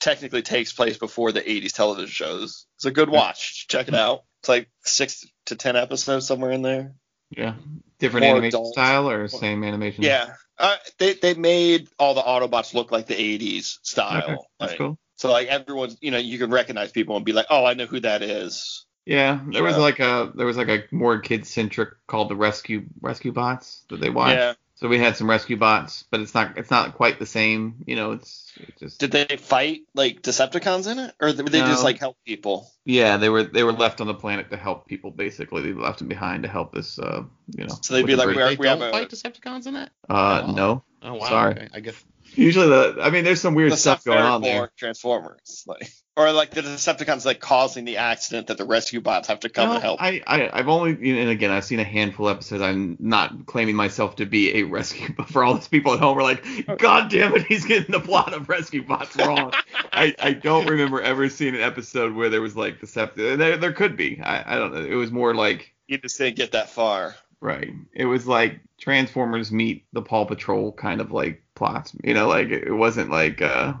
technically 0.00 0.42
takes 0.42 0.72
place 0.72 0.98
before 0.98 1.32
the 1.32 1.40
80s 1.40 1.72
television 1.72 2.10
shows. 2.10 2.66
It's 2.76 2.84
a 2.84 2.90
good 2.90 3.08
hmm. 3.08 3.14
watch. 3.14 3.68
Check 3.68 3.88
it 3.88 3.94
out. 3.94 4.24
It's 4.40 4.48
like 4.48 4.68
six 4.82 5.24
to 5.46 5.56
ten 5.56 5.76
episodes 5.76 6.26
somewhere 6.26 6.50
in 6.50 6.62
there. 6.62 6.94
Yeah, 7.30 7.54
different 7.98 8.26
More 8.26 8.36
animation 8.36 8.60
adult. 8.60 8.72
style 8.74 9.08
or 9.08 9.28
same 9.28 9.64
animation. 9.64 10.04
Yeah. 10.04 10.34
Uh, 10.58 10.76
they 10.98 11.14
they 11.14 11.34
made 11.34 11.88
all 11.98 12.14
the 12.14 12.22
Autobots 12.22 12.74
look 12.74 12.92
like 12.92 13.06
the 13.06 13.14
80s 13.14 13.78
style. 13.82 14.22
Okay, 14.22 14.36
that's 14.60 14.72
Like, 14.72 14.78
cool. 14.78 14.98
So 15.16 15.30
like 15.30 15.48
everyone's, 15.48 15.96
you 16.00 16.10
know, 16.10 16.18
you 16.18 16.38
can 16.38 16.50
recognize 16.50 16.92
people 16.92 17.16
and 17.16 17.24
be 17.24 17.32
like, 17.32 17.46
oh, 17.50 17.64
I 17.64 17.74
know 17.74 17.86
who 17.86 18.00
that 18.00 18.22
is. 18.22 18.86
Yeah, 19.06 19.40
there 19.50 19.62
was 19.62 19.76
like 19.76 20.00
a 20.00 20.32
there 20.34 20.46
was 20.46 20.56
like 20.56 20.68
a 20.68 20.84
more 20.90 21.18
kid 21.18 21.46
centric 21.46 21.90
called 22.06 22.30
the 22.30 22.36
Rescue 22.36 22.86
Rescue 23.00 23.32
Bots 23.32 23.84
that 23.90 24.00
they 24.00 24.10
watched. 24.10 24.36
Yeah. 24.36 24.54
So 24.76 24.88
we 24.88 24.98
had 24.98 25.16
some 25.16 25.30
rescue 25.30 25.56
bots, 25.56 26.04
but 26.10 26.20
it's 26.20 26.34
not 26.34 26.58
it's 26.58 26.70
not 26.70 26.94
quite 26.94 27.18
the 27.20 27.26
same. 27.26 27.76
You 27.86 27.94
know, 27.96 28.12
it's 28.12 28.52
it 28.56 28.74
just 28.78 28.98
Did 29.00 29.12
they 29.12 29.36
fight 29.36 29.82
like 29.94 30.20
Decepticons 30.22 30.90
in 30.90 30.98
it, 30.98 31.14
or 31.20 31.32
did 31.32 31.46
they 31.46 31.60
just 31.60 31.84
like 31.84 31.98
help 31.98 32.16
people? 32.26 32.70
yeah 32.84 33.16
they 33.16 33.28
were 33.30 33.44
they 33.44 33.62
were 33.62 33.72
left 33.72 34.00
on 34.00 34.06
the 34.08 34.14
planet 34.14 34.50
to 34.50 34.56
help 34.56 34.86
people 34.88 35.10
basically. 35.10 35.62
They 35.62 35.72
left 35.72 36.00
them 36.00 36.08
behind 36.08 36.42
to 36.42 36.48
help 36.48 36.72
this 36.74 36.98
uh 36.98 37.22
you 37.56 37.64
know. 37.66 37.74
So 37.82 37.94
they'd 37.94 38.04
be 38.06 38.16
like. 38.16 38.26
We're- 38.26 38.50
They 38.50 38.56
we 38.56 38.66
have 38.66 38.80
don't 38.80 38.88
a- 38.88 38.92
fight 38.92 39.10
Decepticons 39.10 39.66
in 39.66 39.74
that? 39.74 39.90
uh 40.10 40.42
Oh. 40.46 40.52
no. 40.52 40.84
Oh 41.02 41.14
wow. 41.14 41.28
Sorry. 41.28 41.52
Okay. 41.54 41.68
I 41.72 41.80
guess. 41.80 42.04
Usually 42.34 42.66
the 42.68 42.96
I 43.00 43.10
mean 43.10 43.24
there's 43.24 43.40
some 43.40 43.54
weird 43.54 43.70
the 43.72 43.76
stuff 43.76 44.02
going 44.04 44.18
on 44.18 44.42
there. 44.42 44.70
Transformers, 44.76 45.62
like, 45.66 45.88
or 46.16 46.30
like 46.32 46.50
the 46.50 46.60
Decepticons 46.60 47.24
like 47.24 47.40
causing 47.40 47.84
the 47.84 47.96
accident 47.96 48.46
that 48.46 48.56
the 48.58 48.64
rescue 48.64 49.00
bots 49.00 49.28
have 49.28 49.40
to 49.40 49.48
come 49.48 49.68
No, 49.68 49.74
and 49.74 49.82
help. 49.82 50.00
I, 50.00 50.22
I 50.26 50.50
I've 50.52 50.68
only 50.68 50.92
and 51.20 51.28
again 51.30 51.50
I've 51.50 51.64
seen 51.64 51.80
a 51.80 51.84
handful 51.84 52.28
of 52.28 52.36
episodes. 52.36 52.62
I'm 52.62 52.96
not 53.00 53.46
claiming 53.46 53.74
myself 53.74 54.16
to 54.16 54.26
be 54.26 54.56
a 54.58 54.62
rescue, 54.62 55.08
but 55.16 55.28
for 55.28 55.42
all 55.42 55.54
those 55.54 55.68
people 55.68 55.92
at 55.94 56.00
home, 56.00 56.16
we're 56.16 56.22
like, 56.22 56.44
God 56.78 57.10
damn 57.10 57.34
it, 57.34 57.46
he's 57.46 57.64
getting 57.64 57.90
the 57.90 58.00
plot 58.00 58.32
of 58.32 58.48
Rescue 58.48 58.84
Bots 58.84 59.16
wrong. 59.16 59.52
I, 59.92 60.14
I 60.20 60.32
don't 60.32 60.66
remember 60.68 61.00
ever 61.00 61.28
seeing 61.28 61.54
an 61.54 61.60
episode 61.60 62.14
where 62.14 62.28
there 62.28 62.40
was 62.42 62.56
like 62.56 62.80
deceptive. 62.80 63.38
There 63.38 63.56
there 63.56 63.72
could 63.72 63.96
be. 63.96 64.20
I, 64.20 64.54
I 64.54 64.58
don't 64.58 64.72
know. 64.72 64.84
It 64.84 64.94
was 64.94 65.10
more 65.10 65.34
like 65.34 65.72
you 65.88 65.98
just 65.98 66.16
didn't 66.18 66.36
get 66.36 66.52
that 66.52 66.70
far. 66.70 67.14
right. 67.40 67.72
It 67.92 68.04
was 68.06 68.26
like 68.26 68.60
Transformers 68.78 69.50
meet 69.52 69.84
the 69.92 70.02
Paw 70.02 70.24
Patrol 70.26 70.72
kind 70.72 71.00
of 71.00 71.10
like 71.12 71.42
plots. 71.54 71.92
You 72.04 72.14
know, 72.14 72.28
like 72.28 72.48
it 72.50 72.72
wasn't 72.72 73.10
like 73.10 73.42
uh 73.42 73.74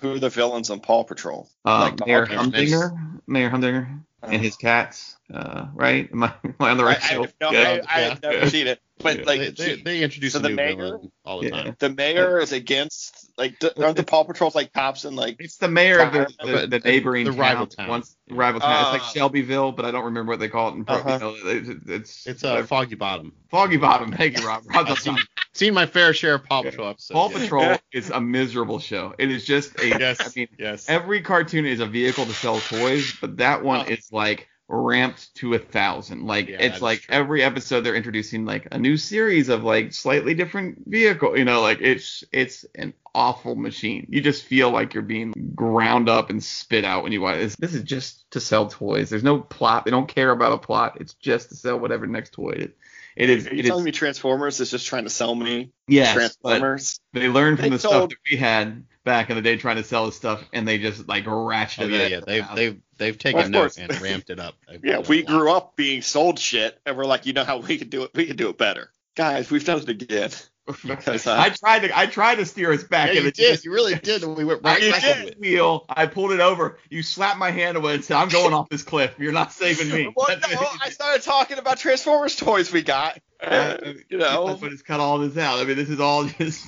Who 0.00 0.14
are 0.14 0.18
the 0.18 0.30
villains 0.30 0.70
on 0.70 0.80
Paw 0.80 1.04
Patrol? 1.04 1.48
uh, 1.64 1.80
Like 1.80 2.06
Mayor 2.06 2.26
Humdinger, 2.26 2.92
Mayor 3.26 3.50
Humdinger, 3.50 4.00
and 4.22 4.42
his 4.42 4.56
cats. 4.56 5.16
Uh, 5.32 5.68
right? 5.74 6.10
Am 6.12 6.22
I, 6.24 6.32
am 6.44 6.54
I 6.60 6.70
on 6.70 6.76
the 6.76 6.84
right 6.84 7.02
I, 7.02 7.06
show? 7.06 7.22
have 7.22 7.34
no, 7.40 7.50
Yeah. 7.52 7.80
I, 7.88 7.96
I 7.96 8.00
have 8.02 8.20
Yeah. 8.22 8.30
never 8.30 8.50
seen 8.50 8.66
it, 8.66 8.80
but 8.98 9.18
Yeah. 9.20 9.24
like 9.24 9.40
they, 9.40 9.50
they, 9.76 9.82
they 9.82 10.02
introduce 10.02 10.32
so 10.34 10.40
a 10.40 10.42
the 10.42 10.48
new 10.50 10.54
mayor- 10.56 10.76
villain 10.76 11.12
all 11.24 11.40
the 11.40 11.48
Yeah. 11.48 11.62
time. 11.62 11.76
the 11.78 11.88
mayor 11.90 12.38
is 12.40 12.52
against 12.52 13.30
like 13.38 13.58
the, 13.60 13.82
aren't 13.82 13.96
the 13.96 14.02
Paw 14.02 14.24
Patrols 14.24 14.54
like 14.54 14.72
cops 14.74 15.04
and 15.06 15.16
like 15.16 15.36
It's 15.38 15.56
the 15.56 15.68
mayor 15.68 16.00
of 16.00 16.12
the, 16.12 16.20
Uh, 16.38 16.46
the, 16.46 16.52
the 16.52 16.66
the- 16.66 16.78
neighboring 16.80 17.24
the 17.24 17.30
town. 17.30 17.40
rival 17.40 17.66
town. 17.66 17.88
Once 17.88 18.14
rival 18.30 18.60
town. 18.60 18.70
it's 18.80 18.88
Ah. 18.88 18.92
like 18.92 19.02
Shelbyville, 19.14 19.72
but 19.72 19.84
I 19.86 19.90
don't 19.90 20.04
remember 20.04 20.32
what 20.32 20.40
they 20.40 20.48
call 20.48 20.68
it 20.68 20.72
in 20.74 20.84
pro. 20.84 20.96
Uh-huh. 20.96 21.12
You 21.12 21.18
know, 21.18 21.34
it's 21.50 21.88
it's, 21.88 22.26
It's 22.26 22.44
uh, 22.44 22.62
Foggy 22.64 22.94
Bottom. 22.96 23.32
Foggy 23.50 23.78
Bottom. 23.78 24.12
Thank 24.16 24.38
you, 24.38 24.46
Rob. 24.46 24.64
Rob's 24.66 24.90
I've 24.90 24.98
seen, 24.98 25.16
seen 25.54 25.72
my 25.72 25.86
fair 25.86 26.12
share 26.12 26.34
of 26.34 26.44
Paw 26.44 26.62
Patrol 26.62 26.88
episodes. 26.90 27.10
Paw 27.18 27.30
yeah. 27.30 27.38
Patrol 27.38 27.76
is 27.92 28.10
a 28.10 28.20
miserable 28.20 28.78
show. 28.80 29.14
It 29.18 29.30
is 29.30 29.46
just 29.46 29.78
a. 29.80 29.88
Yes. 29.98 30.20
I 30.20 30.28
mean, 30.36 30.48
yes. 30.58 30.88
every 30.90 31.22
cartoon 31.22 31.64
is 31.64 31.80
a 31.80 31.86
vehicle 31.86 32.26
to 32.26 32.32
sell 32.34 32.58
toys, 32.60 33.14
but 33.20 33.38
that 33.38 33.62
one 33.64 33.86
Oh. 33.86 33.90
is 33.90 34.08
like 34.12 34.48
ramped 34.68 35.34
to 35.36 35.54
a 35.54 35.58
thousand. 35.58 36.26
Like 36.26 36.48
Yeah, 36.48 36.58
it's 36.60 36.80
like 36.80 37.00
true. 37.02 37.14
every 37.14 37.42
episode 37.42 37.80
they're 37.82 37.94
introducing 37.94 38.44
like 38.44 38.68
a 38.72 38.78
new 38.78 38.96
series 38.96 39.48
of 39.48 39.64
like 39.64 39.92
slightly 39.92 40.34
different 40.34 40.82
vehicle. 40.86 41.36
You 41.36 41.44
know, 41.44 41.60
like 41.60 41.80
it's 41.80 42.24
it's 42.32 42.64
an 42.74 42.94
awful 43.14 43.54
machine. 43.54 44.06
You 44.08 44.20
just 44.22 44.44
feel 44.44 44.70
like 44.70 44.94
you're 44.94 45.02
being 45.02 45.32
ground 45.54 46.08
up 46.08 46.30
and 46.30 46.42
spit 46.42 46.84
out 46.84 47.02
when 47.02 47.12
you 47.12 47.20
watch 47.20 47.36
this. 47.38 47.56
This 47.56 47.74
is 47.74 47.82
just 47.82 48.30
to 48.30 48.40
sell 48.40 48.68
toys. 48.68 49.10
There's 49.10 49.24
no 49.24 49.40
plot. 49.40 49.84
They 49.84 49.90
don't 49.90 50.08
care 50.08 50.30
about 50.30 50.52
a 50.52 50.58
plot. 50.58 50.98
It's 51.00 51.14
just 51.14 51.50
to 51.50 51.54
sell 51.56 51.78
whatever 51.78 52.06
next 52.06 52.32
toy 52.32 52.50
it 52.52 52.60
is. 52.60 52.70
It 53.14 53.28
is. 53.28 53.46
Are 53.46 53.54
you 53.54 53.60
It 53.60 53.66
telling 53.66 53.82
is. 53.82 53.84
me 53.86 53.92
Transformers 53.92 54.58
is 54.60 54.70
just 54.70 54.86
trying 54.86 55.04
to 55.04 55.10
sell 55.10 55.34
me 55.34 55.70
Yes, 55.86 56.14
Transformers? 56.14 56.98
they 57.12 57.28
learned 57.28 57.58
from 57.58 57.64
They 57.64 57.70
the 57.76 57.78
stuff 57.78 58.08
that 58.08 58.16
we 58.30 58.38
had 58.38 58.84
back 59.04 59.30
in 59.30 59.36
the 59.36 59.42
day 59.42 59.56
trying 59.56 59.76
to 59.76 59.84
sell 59.84 60.06
his 60.06 60.14
stuff, 60.16 60.42
and 60.52 60.66
they 60.66 60.78
just 60.78 61.08
like 61.08 61.24
ratcheted 61.24 61.84
Oh, 61.84 61.86
yeah, 61.88 61.98
it. 61.98 62.10
yeah. 62.10 62.20
They've 62.20 62.46
they've 62.54 62.80
they've 62.98 63.14
Of 63.14 63.18
taken 63.18 63.50
note 63.50 63.60
course. 63.60 63.78
and 63.78 64.00
ramped 64.00 64.30
it 64.30 64.38
up. 64.38 64.54
They've 64.68 64.84
Yeah, 64.84 64.98
we 65.00 65.22
grew 65.22 65.50
up 65.50 65.76
being 65.76 66.02
sold 66.02 66.38
shit, 66.38 66.78
and 66.86 66.96
we're 66.96 67.04
like, 67.06 67.26
you 67.26 67.32
know 67.32 67.44
how 67.44 67.58
we 67.58 67.78
could 67.78 67.90
do 67.90 68.04
it? 68.04 68.10
We 68.14 68.26
could 68.26 68.36
do 68.36 68.48
it 68.48 68.58
better, 68.58 68.90
guys. 69.16 69.50
We've 69.50 69.64
done 69.64 69.80
it 69.80 69.88
again. 69.88 70.30
Because, 70.66 71.26
uh, 71.26 71.36
I 71.38 71.48
tried 71.48 71.80
to 71.80 71.98
I 71.98 72.06
tried 72.06 72.36
to 72.36 72.46
steer 72.46 72.72
us 72.72 72.84
back. 72.84 73.08
Yeah, 73.08 73.14
and 73.14 73.22
you 73.22 73.28
it 73.28 73.34
did. 73.34 73.50
just- 73.52 73.64
You 73.64 73.72
really 73.72 73.94
did. 73.96 74.22
and 74.22 74.36
We 74.36 74.44
went 74.44 74.62
right 74.62 74.80
You 74.80 74.92
back 74.92 75.02
did. 75.02 75.36
wheel. 75.40 75.84
I 75.88 76.06
pulled 76.06 76.30
it 76.32 76.38
over. 76.40 76.78
You 76.88 77.02
slapped 77.02 77.38
my 77.38 77.50
hand 77.50 77.76
away 77.76 77.94
and 77.94 78.04
said, 78.04 78.16
"I'm 78.16 78.28
going 78.28 78.54
off 78.54 78.68
this 78.68 78.82
cliff. 78.84 79.12
You're 79.18 79.32
not 79.32 79.52
saving 79.52 79.90
me." 79.90 80.12
Well, 80.16 80.28
no, 80.28 80.66
I 80.80 80.90
started 80.90 81.22
talking 81.22 81.58
about 81.58 81.78
Transformers 81.78 82.36
toys 82.36 82.72
we 82.72 82.82
got, 82.82 83.18
Uh, 83.42 83.76
you 84.08 84.18
know, 84.18 84.44
what 84.44 84.62
it's 84.72 84.82
cut 84.82 85.00
all 85.00 85.18
this 85.18 85.36
out. 85.36 85.58
I 85.58 85.64
mean, 85.64 85.76
this 85.76 85.88
is 85.90 85.98
all 85.98 86.26
just. 86.26 86.64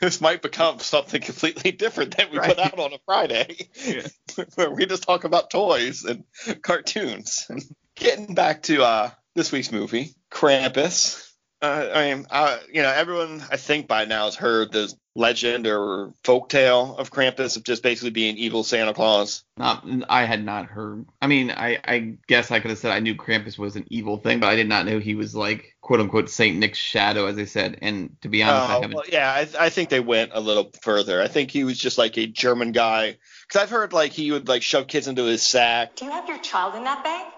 this 0.00 0.20
might 0.20 0.40
become 0.42 0.78
something 0.78 1.20
completely 1.20 1.72
different 1.72 2.16
that 2.16 2.30
we 2.30 2.38
Right. 2.38 2.50
put 2.50 2.60
out 2.60 2.78
on 2.78 2.92
a 2.92 2.98
Friday, 3.04 3.68
Yeah. 3.84 4.06
where 4.54 4.70
we 4.70 4.86
just 4.86 5.02
talk 5.02 5.24
about 5.24 5.50
toys 5.50 6.04
and 6.04 6.22
cartoons. 6.62 7.48
Getting 7.96 8.34
back 8.34 8.62
to 8.64 8.84
uh, 8.84 9.10
this 9.34 9.50
week's 9.50 9.72
movie, 9.72 10.14
Krampus. 10.30 11.23
Uh, 11.64 11.90
I 11.94 12.14
mean, 12.14 12.26
uh, 12.30 12.58
you 12.72 12.82
know, 12.82 12.90
everyone 12.90 13.42
I 13.50 13.56
think 13.56 13.88
by 13.88 14.04
now 14.04 14.26
has 14.26 14.36
heard 14.36 14.70
the 14.70 14.92
legend 15.16 15.66
or 15.66 16.12
folktale 16.22 16.98
of 16.98 17.10
Krampus 17.10 17.56
of 17.56 17.64
just 17.64 17.82
basically 17.82 18.10
being 18.10 18.36
evil 18.36 18.64
Santa 18.64 18.92
Claus. 18.92 19.44
Not, 19.56 19.86
I 20.10 20.24
had 20.24 20.44
not 20.44 20.66
heard. 20.66 21.06
I 21.22 21.26
mean, 21.26 21.50
I, 21.50 21.78
I 21.82 22.16
guess 22.26 22.50
I 22.50 22.60
could 22.60 22.70
have 22.70 22.78
said 22.78 22.92
I 22.92 22.98
knew 23.00 23.14
Krampus 23.14 23.56
was 23.56 23.76
an 23.76 23.86
evil 23.88 24.18
thing, 24.18 24.40
but 24.40 24.48
I 24.48 24.56
did 24.56 24.68
not 24.68 24.84
know 24.84 24.98
he 24.98 25.14
was 25.14 25.34
like 25.34 25.74
quote 25.80 26.00
unquote 26.00 26.28
Saint 26.28 26.58
Nick's 26.58 26.78
shadow, 26.78 27.26
as 27.26 27.36
they 27.36 27.46
said. 27.46 27.78
And 27.80 28.14
to 28.20 28.28
be 28.28 28.42
honest, 28.42 28.68
I 28.68 28.72
Oh, 28.76 28.80
haven't. 28.82 28.96
well, 28.96 29.04
yeah, 29.10 29.30
I, 29.32 29.66
I 29.66 29.70
think 29.70 29.88
they 29.88 30.00
went 30.00 30.32
a 30.34 30.40
little 30.40 30.70
further. 30.82 31.22
I 31.22 31.28
think 31.28 31.50
he 31.50 31.64
was 31.64 31.78
just 31.78 31.96
like 31.96 32.18
a 32.18 32.26
German 32.26 32.72
guy. 32.72 33.16
Because 33.48 33.62
I've 33.62 33.70
heard 33.70 33.94
like 33.94 34.12
he 34.12 34.32
would 34.32 34.48
like 34.48 34.62
shove 34.62 34.86
kids 34.86 35.08
into 35.08 35.24
his 35.24 35.42
sack 35.42 35.96
Do 35.96 36.04
you 36.04 36.10
have 36.10 36.28
your 36.28 36.38
child 36.38 36.74
in 36.74 36.84
that 36.84 37.02
bag? 37.04 37.32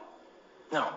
No. 0.72 0.88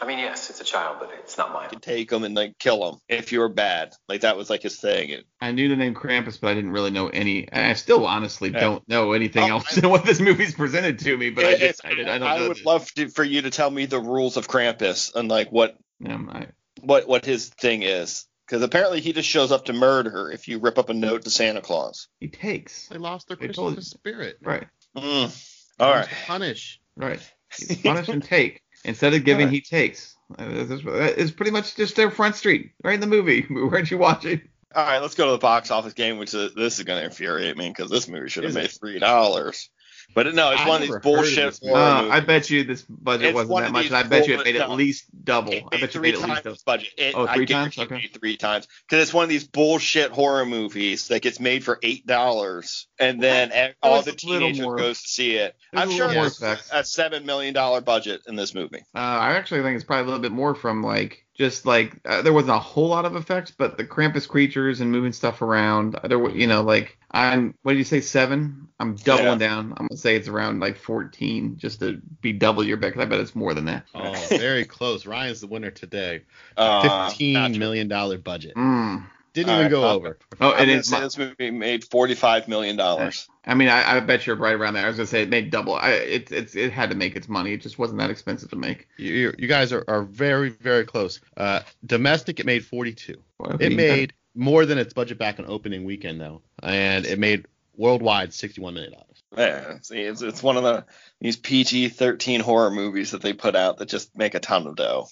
I 0.00 0.06
mean, 0.06 0.18
yes, 0.18 0.50
it's 0.50 0.60
a 0.60 0.64
child, 0.64 0.98
but 1.00 1.10
it's 1.18 1.36
not 1.36 1.52
mine. 1.52 1.68
and 1.72 1.82
take 1.82 2.08
them 2.10 2.22
and 2.24 2.34
like 2.34 2.58
kill 2.58 2.84
them 2.90 3.00
if 3.08 3.32
you 3.32 3.40
were 3.40 3.48
bad. 3.48 3.92
Like 4.08 4.20
that 4.22 4.36
was 4.36 4.48
like 4.50 4.62
his 4.62 4.76
thing. 4.78 5.12
And, 5.12 5.24
I 5.40 5.52
knew 5.52 5.68
the 5.68 5.76
name 5.76 5.94
Krampus, 5.94 6.40
but 6.40 6.48
I 6.48 6.54
didn't 6.54 6.70
really 6.72 6.90
know 6.90 7.08
any. 7.08 7.48
And 7.48 7.66
I 7.66 7.72
still 7.74 8.06
honestly 8.06 8.50
Yeah. 8.50 8.60
don't 8.60 8.88
know 8.88 9.12
anything 9.12 9.44
Oh, 9.44 9.56
else 9.56 9.76
I- 9.76 9.80
than 9.80 9.90
what 9.90 10.04
this 10.04 10.20
movie's 10.20 10.54
presented 10.54 10.98
to 11.00 11.16
me. 11.16 11.30
But 11.30 11.46
I 11.46 11.56
just, 11.56 11.84
I, 11.84 11.94
did, 11.94 12.08
I 12.08 12.18
don't 12.18 12.38
know. 12.42 12.48
would 12.48 12.58
the- 12.58 12.62
love 12.64 12.92
to, 12.94 13.08
for 13.08 13.24
you 13.24 13.42
to 13.42 13.50
tell 13.50 13.70
me 13.70 13.86
the 13.86 14.00
rules 14.00 14.36
of 14.36 14.46
Krampus 14.48 15.14
and 15.14 15.28
like 15.28 15.50
what 15.50 15.76
um, 16.06 16.30
I, 16.32 16.46
what 16.80 17.08
what 17.08 17.24
his 17.24 17.48
thing 17.48 17.82
is. 17.82 18.26
Because 18.46 18.62
apparently 18.62 19.00
he 19.00 19.12
just 19.12 19.28
shows 19.28 19.52
up 19.52 19.66
to 19.66 19.74
murder 19.74 20.30
if 20.30 20.48
you 20.48 20.58
rip 20.58 20.78
up 20.78 20.88
a 20.88 20.94
note 20.94 21.22
to 21.24 21.30
Santa 21.30 21.60
Claus. 21.60 22.08
he 22.18 22.28
takes. 22.28 22.88
They 22.88 22.96
lost 22.96 23.28
their 23.28 23.36
They 23.36 23.46
Christmas 23.48 23.90
spirit. 23.90 24.38
Right, 24.42 24.66
Mm. 24.96 25.54
All 25.78 25.90
right. 25.92 26.08
Punish. 26.26 26.80
right. 26.96 27.20
He's 27.54 27.76
punish 27.82 28.08
and 28.08 28.22
take. 28.22 28.62
Instead 28.88 29.12
of 29.14 29.24
giving, 29.24 29.50
he 29.50 29.60
takes. 29.60 30.16
Uh, 30.38 30.46
that 30.46 31.14
is 31.16 31.30
pretty 31.30 31.50
much 31.50 31.76
just 31.76 31.94
their 31.94 32.10
front 32.10 32.34
street, 32.36 32.72
right 32.82 32.94
in 32.94 33.00
the 33.00 33.06
movie. 33.06 33.42
Where'd 33.50 33.90
you 33.90 33.98
watch 33.98 34.24
it? 34.24 34.42
All 34.74 34.84
right, 34.84 35.00
let's 35.00 35.14
go 35.14 35.26
to 35.26 35.32
the 35.32 35.38
box 35.38 35.70
office 35.70 35.92
game, 35.92 36.18
which 36.18 36.32
is, 36.34 36.54
this 36.54 36.78
is 36.78 36.84
going 36.84 36.98
to 36.98 37.04
infuriate 37.04 37.56
me 37.56 37.68
because 37.68 37.90
this 37.90 38.08
movie 38.08 38.28
should 38.28 38.44
have 38.44 38.54
made 38.54 38.70
three 38.70 38.98
dollars. 38.98 39.70
But 40.14 40.34
no, 40.34 40.50
it's 40.50 40.60
I 40.62 40.68
one 40.68 40.76
of 40.76 40.80
these 40.82 40.88
never 40.88 40.96
of 40.96 41.02
bullshit 41.02 41.58
horror 41.62 41.76
Uh, 41.80 41.96
movies. 42.02 42.12
I 42.14 42.20
bet 42.20 42.50
you 42.50 42.64
this 42.64 42.82
budget 42.82 43.26
It's 43.26 43.34
wasn't 43.34 43.58
that 43.60 43.72
much, 43.72 43.86
and 43.86 43.94
I 43.96 44.02
bet 44.02 44.26
you 44.26 44.34
it 44.34 44.36
bull- 44.38 44.44
made 44.46 44.56
at 44.56 44.68
no. 44.68 44.74
least 44.74 45.04
double. 45.24 45.52
It 45.52 45.62
I 45.70 45.76
made 45.76 45.80
bet 45.82 45.94
you 45.94 46.00
three 46.00 46.12
made 46.12 46.14
at 46.22 46.28
least 46.28 46.44
double. 46.44 46.56
budget. 46.64 46.88
It, 46.96 47.14
Oh, 47.14 47.26
three 47.26 47.42
I 47.42 47.46
times? 47.46 47.76
guarantee 47.76 47.82
Okay. 47.82 48.02
you 48.02 48.08
three 48.18 48.36
times 48.36 48.66
because 48.88 49.02
it's 49.02 49.14
one 49.14 49.22
of 49.24 49.28
these 49.28 49.46
bullshit 49.46 50.10
horror 50.10 50.44
movies 50.46 51.08
that 51.08 51.20
gets 51.22 51.38
made 51.38 51.62
for 51.62 51.78
eight 51.82 52.06
dollars, 52.06 52.88
and 52.98 53.22
then 53.22 53.52
e- 53.52 53.74
all 53.82 54.02
the 54.02 54.12
a 54.12 54.14
teenagers 54.16 54.60
more- 54.60 54.76
goes 54.76 55.02
to 55.02 55.08
see 55.08 55.34
it. 55.36 55.54
I'm 55.74 55.90
sure 55.90 56.06
little 56.08 56.22
more 56.22 56.26
effects. 56.26 56.70
a 56.72 56.82
seven 56.84 57.24
million 57.26 57.54
dollar 57.54 57.80
budget 57.80 58.22
in 58.26 58.34
this 58.34 58.54
movie. 58.54 58.80
Uh, 58.94 58.98
I 58.98 59.32
actually 59.34 59.62
think 59.62 59.76
it's 59.76 59.84
probably 59.84 60.02
a 60.02 60.06
little 60.06 60.20
bit 60.22 60.32
more 60.32 60.54
from 60.54 60.82
like 60.82 61.24
just 61.38 61.64
like 61.64 61.96
uh, 62.04 62.20
there 62.22 62.32
wasn't 62.32 62.50
a 62.52 62.58
whole 62.58 62.88
lot 62.88 63.04
of 63.04 63.14
effects, 63.16 63.52
but 63.56 63.76
the 63.78 63.84
Krampus 63.84 64.28
creatures 64.28 64.80
and 64.80 64.90
moving 64.90 65.12
stuff 65.12 65.40
around. 65.40 65.94
uh, 65.96 66.08
There 66.08 66.18
were, 66.18 66.30
you 66.30 66.46
know, 66.46 66.62
like 66.62 66.98
I'm. 67.10 67.54
What 67.62 67.72
did 67.72 67.78
you 67.78 67.84
say? 67.84 68.00
Seven. 68.00 68.68
I'm 68.80 68.94
doubling 68.96 69.38
down. 69.38 69.72
I'm 69.76 69.86
gonna 69.86 69.96
say 69.96 70.16
it's 70.16 70.28
around 70.28 70.60
like 70.60 70.76
14, 70.76 71.56
just 71.56 71.80
to 71.80 72.00
be 72.20 72.32
double 72.32 72.62
your 72.64 72.76
bet. 72.76 72.92
'cause 72.94 73.02
I 73.02 73.06
bet 73.06 73.20
it's 73.20 73.34
more 73.34 73.54
than 73.54 73.64
that. 73.66 73.84
Oh, 73.94 74.26
very 74.30 74.64
close. 74.64 75.06
Ryan's 75.06 75.40
the 75.40 75.46
winner 75.46 75.70
today. 75.70 76.22
Uh, 76.56 76.82
not 76.84 77.08
Fifteen 77.10 77.50
true. 77.52 77.58
million 77.58 77.88
dollar 77.88 78.18
budget. 78.18 78.54
Mm. 78.56 79.04
Didn't 79.38 79.50
All 79.50 79.60
even 79.60 79.72
right, 79.72 79.80
go 79.80 79.88
over. 79.90 80.18
Oh, 80.40 80.50
I'm 80.52 80.62
it 80.62 80.66
gonna 80.66 80.78
is. 80.78 80.90
this 80.90 81.16
movie 81.16 81.50
made 81.52 81.84
forty-five 81.84 82.48
million 82.48 82.74
dollars. 82.76 83.28
I 83.44 83.54
mean, 83.54 83.68
I, 83.68 83.96
I 83.96 84.00
bet 84.00 84.26
you're 84.26 84.34
right 84.34 84.54
around 84.54 84.74
there. 84.74 84.84
I 84.84 84.88
was 84.88 84.96
gonna 84.96 85.06
say 85.06 85.22
it 85.22 85.28
made 85.28 85.50
double. 85.50 85.74
I, 85.74 85.90
it, 85.90 86.32
it's 86.32 86.56
it 86.56 86.72
had 86.72 86.90
to 86.90 86.96
make 86.96 87.14
its 87.14 87.28
money. 87.28 87.52
It 87.52 87.60
just 87.60 87.78
wasn't 87.78 88.00
that 88.00 88.10
expensive 88.10 88.50
to 88.50 88.56
make. 88.56 88.88
You, 88.96 89.12
you- 89.12 89.34
you 89.38 89.46
guys 89.46 89.72
are, 89.72 89.84
are 89.86 90.02
very, 90.02 90.48
very 90.48 90.84
close. 90.84 91.20
Uh, 91.36 91.60
domestic, 91.86 92.40
it 92.40 92.46
made 92.46 92.64
42. 92.64 93.14
Well, 93.38 93.56
It 93.60 93.70
you- 93.70 93.76
made 93.76 94.12
more 94.34 94.66
than 94.66 94.76
its 94.78 94.92
budget 94.92 95.18
back 95.18 95.38
on 95.38 95.46
opening 95.46 95.84
weekend, 95.84 96.20
though. 96.20 96.42
And 96.62 97.06
it 97.06 97.20
made 97.20 97.46
worldwide 97.76 98.30
$61 98.30 98.74
million. 98.74 98.92
Yeah, 99.36 99.74
see, 99.82 100.00
it's, 100.00 100.20
it's 100.22 100.42
one 100.42 100.56
of 100.56 100.62
the 100.64 100.84
these 101.20 101.36
PG-13 101.36 102.40
horror 102.40 102.70
movies 102.70 103.12
that 103.12 103.22
they 103.22 103.32
put 103.34 103.54
out 103.54 103.78
that 103.78 103.88
just 103.88 104.16
make 104.16 104.34
a 104.34 104.40
ton 104.40 104.66
of 104.66 104.74
dough. 104.74 105.06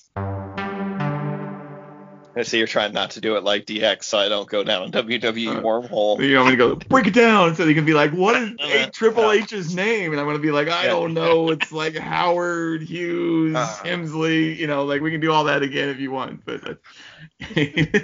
I 2.37 2.43
see 2.43 2.59
you're 2.59 2.67
trying 2.67 2.93
not 2.93 3.13
to 3.13 3.21
do 3.23 3.37
it 3.37 3.45
like 3.45 3.65
DX, 3.65 4.05
so 4.05 4.19
I 4.19 4.29
don't 4.29 4.47
go 4.49 4.63
down 4.63 4.83
a 4.83 4.91
WWE 4.91 5.57
Uh, 5.57 5.61
wormhole. 5.63 6.21
You 6.21 6.37
want 6.37 6.49
me 6.51 6.53
to 6.53 6.57
go 6.57 6.75
break 6.75 7.07
it 7.07 7.15
down 7.15 7.55
so 7.55 7.65
you 7.65 7.75
can 7.75 7.87
be 7.87 7.95
like, 7.95 8.11
what 8.13 8.37
is 8.37 8.51
Uh, 8.61 8.87
A 8.87 8.91
Triple 8.91 9.23
no. 9.23 9.31
H's 9.33 9.75
name? 9.75 10.13
And 10.13 10.21
I'm 10.21 10.27
gonna 10.27 10.39
be 10.39 10.51
like, 10.51 10.69
I 10.69 10.85
Yeah. 10.85 10.91
don't 10.91 11.15
know. 11.15 11.51
It's 11.51 11.73
like 11.73 11.97
Howard 11.97 12.83
Hughes, 12.83 13.57
Uh. 13.57 13.67
Helmsley. 13.85 14.53
You 14.61 14.67
know, 14.67 14.85
like 14.85 15.01
we 15.01 15.11
can 15.11 15.21
do 15.21 15.33
all 15.33 15.45
that 15.45 15.63
again 15.63 15.89
if 15.89 15.99
you 15.99 16.11
want. 16.11 16.45
But 16.45 16.79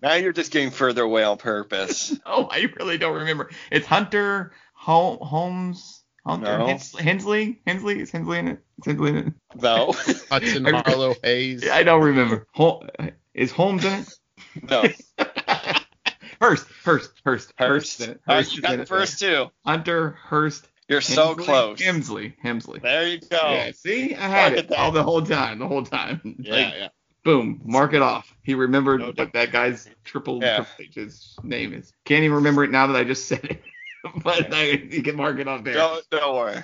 Now 0.00 0.14
you're 0.14 0.32
just 0.32 0.52
getting 0.52 0.70
further 0.70 1.02
away 1.02 1.24
on 1.24 1.38
purpose. 1.38 2.16
oh, 2.26 2.48
I 2.50 2.72
really 2.78 2.98
don't 2.98 3.16
remember. 3.18 3.50
It's 3.70 3.86
Hunter 3.86 4.52
Hol- 4.74 5.24
Holmes. 5.24 6.02
Hunter 6.24 6.58
No. 6.58 6.66
Hens- 6.66 6.96
Hensley. 6.98 7.60
Hensley 7.66 8.00
is 8.00 8.10
Hensley 8.10 8.38
in 8.38 8.48
it. 8.48 8.58
Is 8.78 8.84
Hensley 8.86 9.10
in 9.10 9.16
it? 9.16 9.32
No, 9.60 9.92
Hudson 10.30 10.66
I- 10.66 10.82
Harlow 10.82 11.14
Hayes. 11.24 11.68
I 11.68 11.82
don't 11.82 12.02
remember. 12.02 12.46
Hol- 12.52 12.86
is 13.38 13.52
Holmes 13.52 13.84
in 13.84 13.92
it? 14.00 14.08
no. 14.70 14.84
Hearst. 16.40 16.66
Hearst. 16.84 17.12
Hearst. 17.24 17.52
Hearst. 17.58 18.00
is 18.00 18.06
in 18.06 18.12
it. 18.12 18.20
All 18.28 18.34
right, 18.36 18.44
Hearst 18.44 18.56
you 18.56 18.62
got 18.62 18.72
in 18.72 18.76
the 18.78 18.82
it. 18.84 18.88
first 18.88 19.18
two. 19.18 19.46
Hunter 19.64 20.10
Hearst. 20.22 20.68
You're 20.88 21.00
so 21.00 21.34
close. 21.34 21.80
Helmsley. 21.80 22.34
Helmsley. 22.40 22.78
There 22.80 23.06
you 23.06 23.18
go. 23.20 23.36
Yeah, 23.52 23.72
see, 23.72 24.14
I 24.14 24.26
had 24.26 24.52
it 24.54 24.72
all 24.72 24.90
the 24.90 25.02
whole 25.02 25.20
time, 25.20 25.58
the 25.58 25.68
whole 25.68 25.84
time. 25.84 26.36
Yeah, 26.38 26.54
Like, 26.54 26.74
yeah. 26.78 26.88
boom, 27.24 27.60
mark 27.64 27.92
it 27.92 28.00
off. 28.00 28.34
He 28.42 28.54
remembered 28.54 29.00
No 29.00 29.12
what 29.14 29.32
that 29.34 29.52
guy's 29.52 29.86
triple, 30.04 30.40
Yeah. 30.40 30.64
triple 30.64 31.02
H's 31.02 31.36
name 31.42 31.74
is. 31.74 31.92
Can't 32.06 32.24
even 32.24 32.36
remember 32.36 32.64
it 32.64 32.70
now 32.70 32.86
that 32.86 32.96
I 32.96 33.04
just 33.04 33.26
said 33.28 33.44
it. 33.44 33.62
but 34.22 34.54
I, 34.54 34.70
you 34.90 35.02
can 35.02 35.16
mark 35.16 35.38
it 35.40 35.46
on 35.48 35.62
there. 35.62 35.74
Don't, 35.74 36.08
don't 36.08 36.34
worry. 36.34 36.62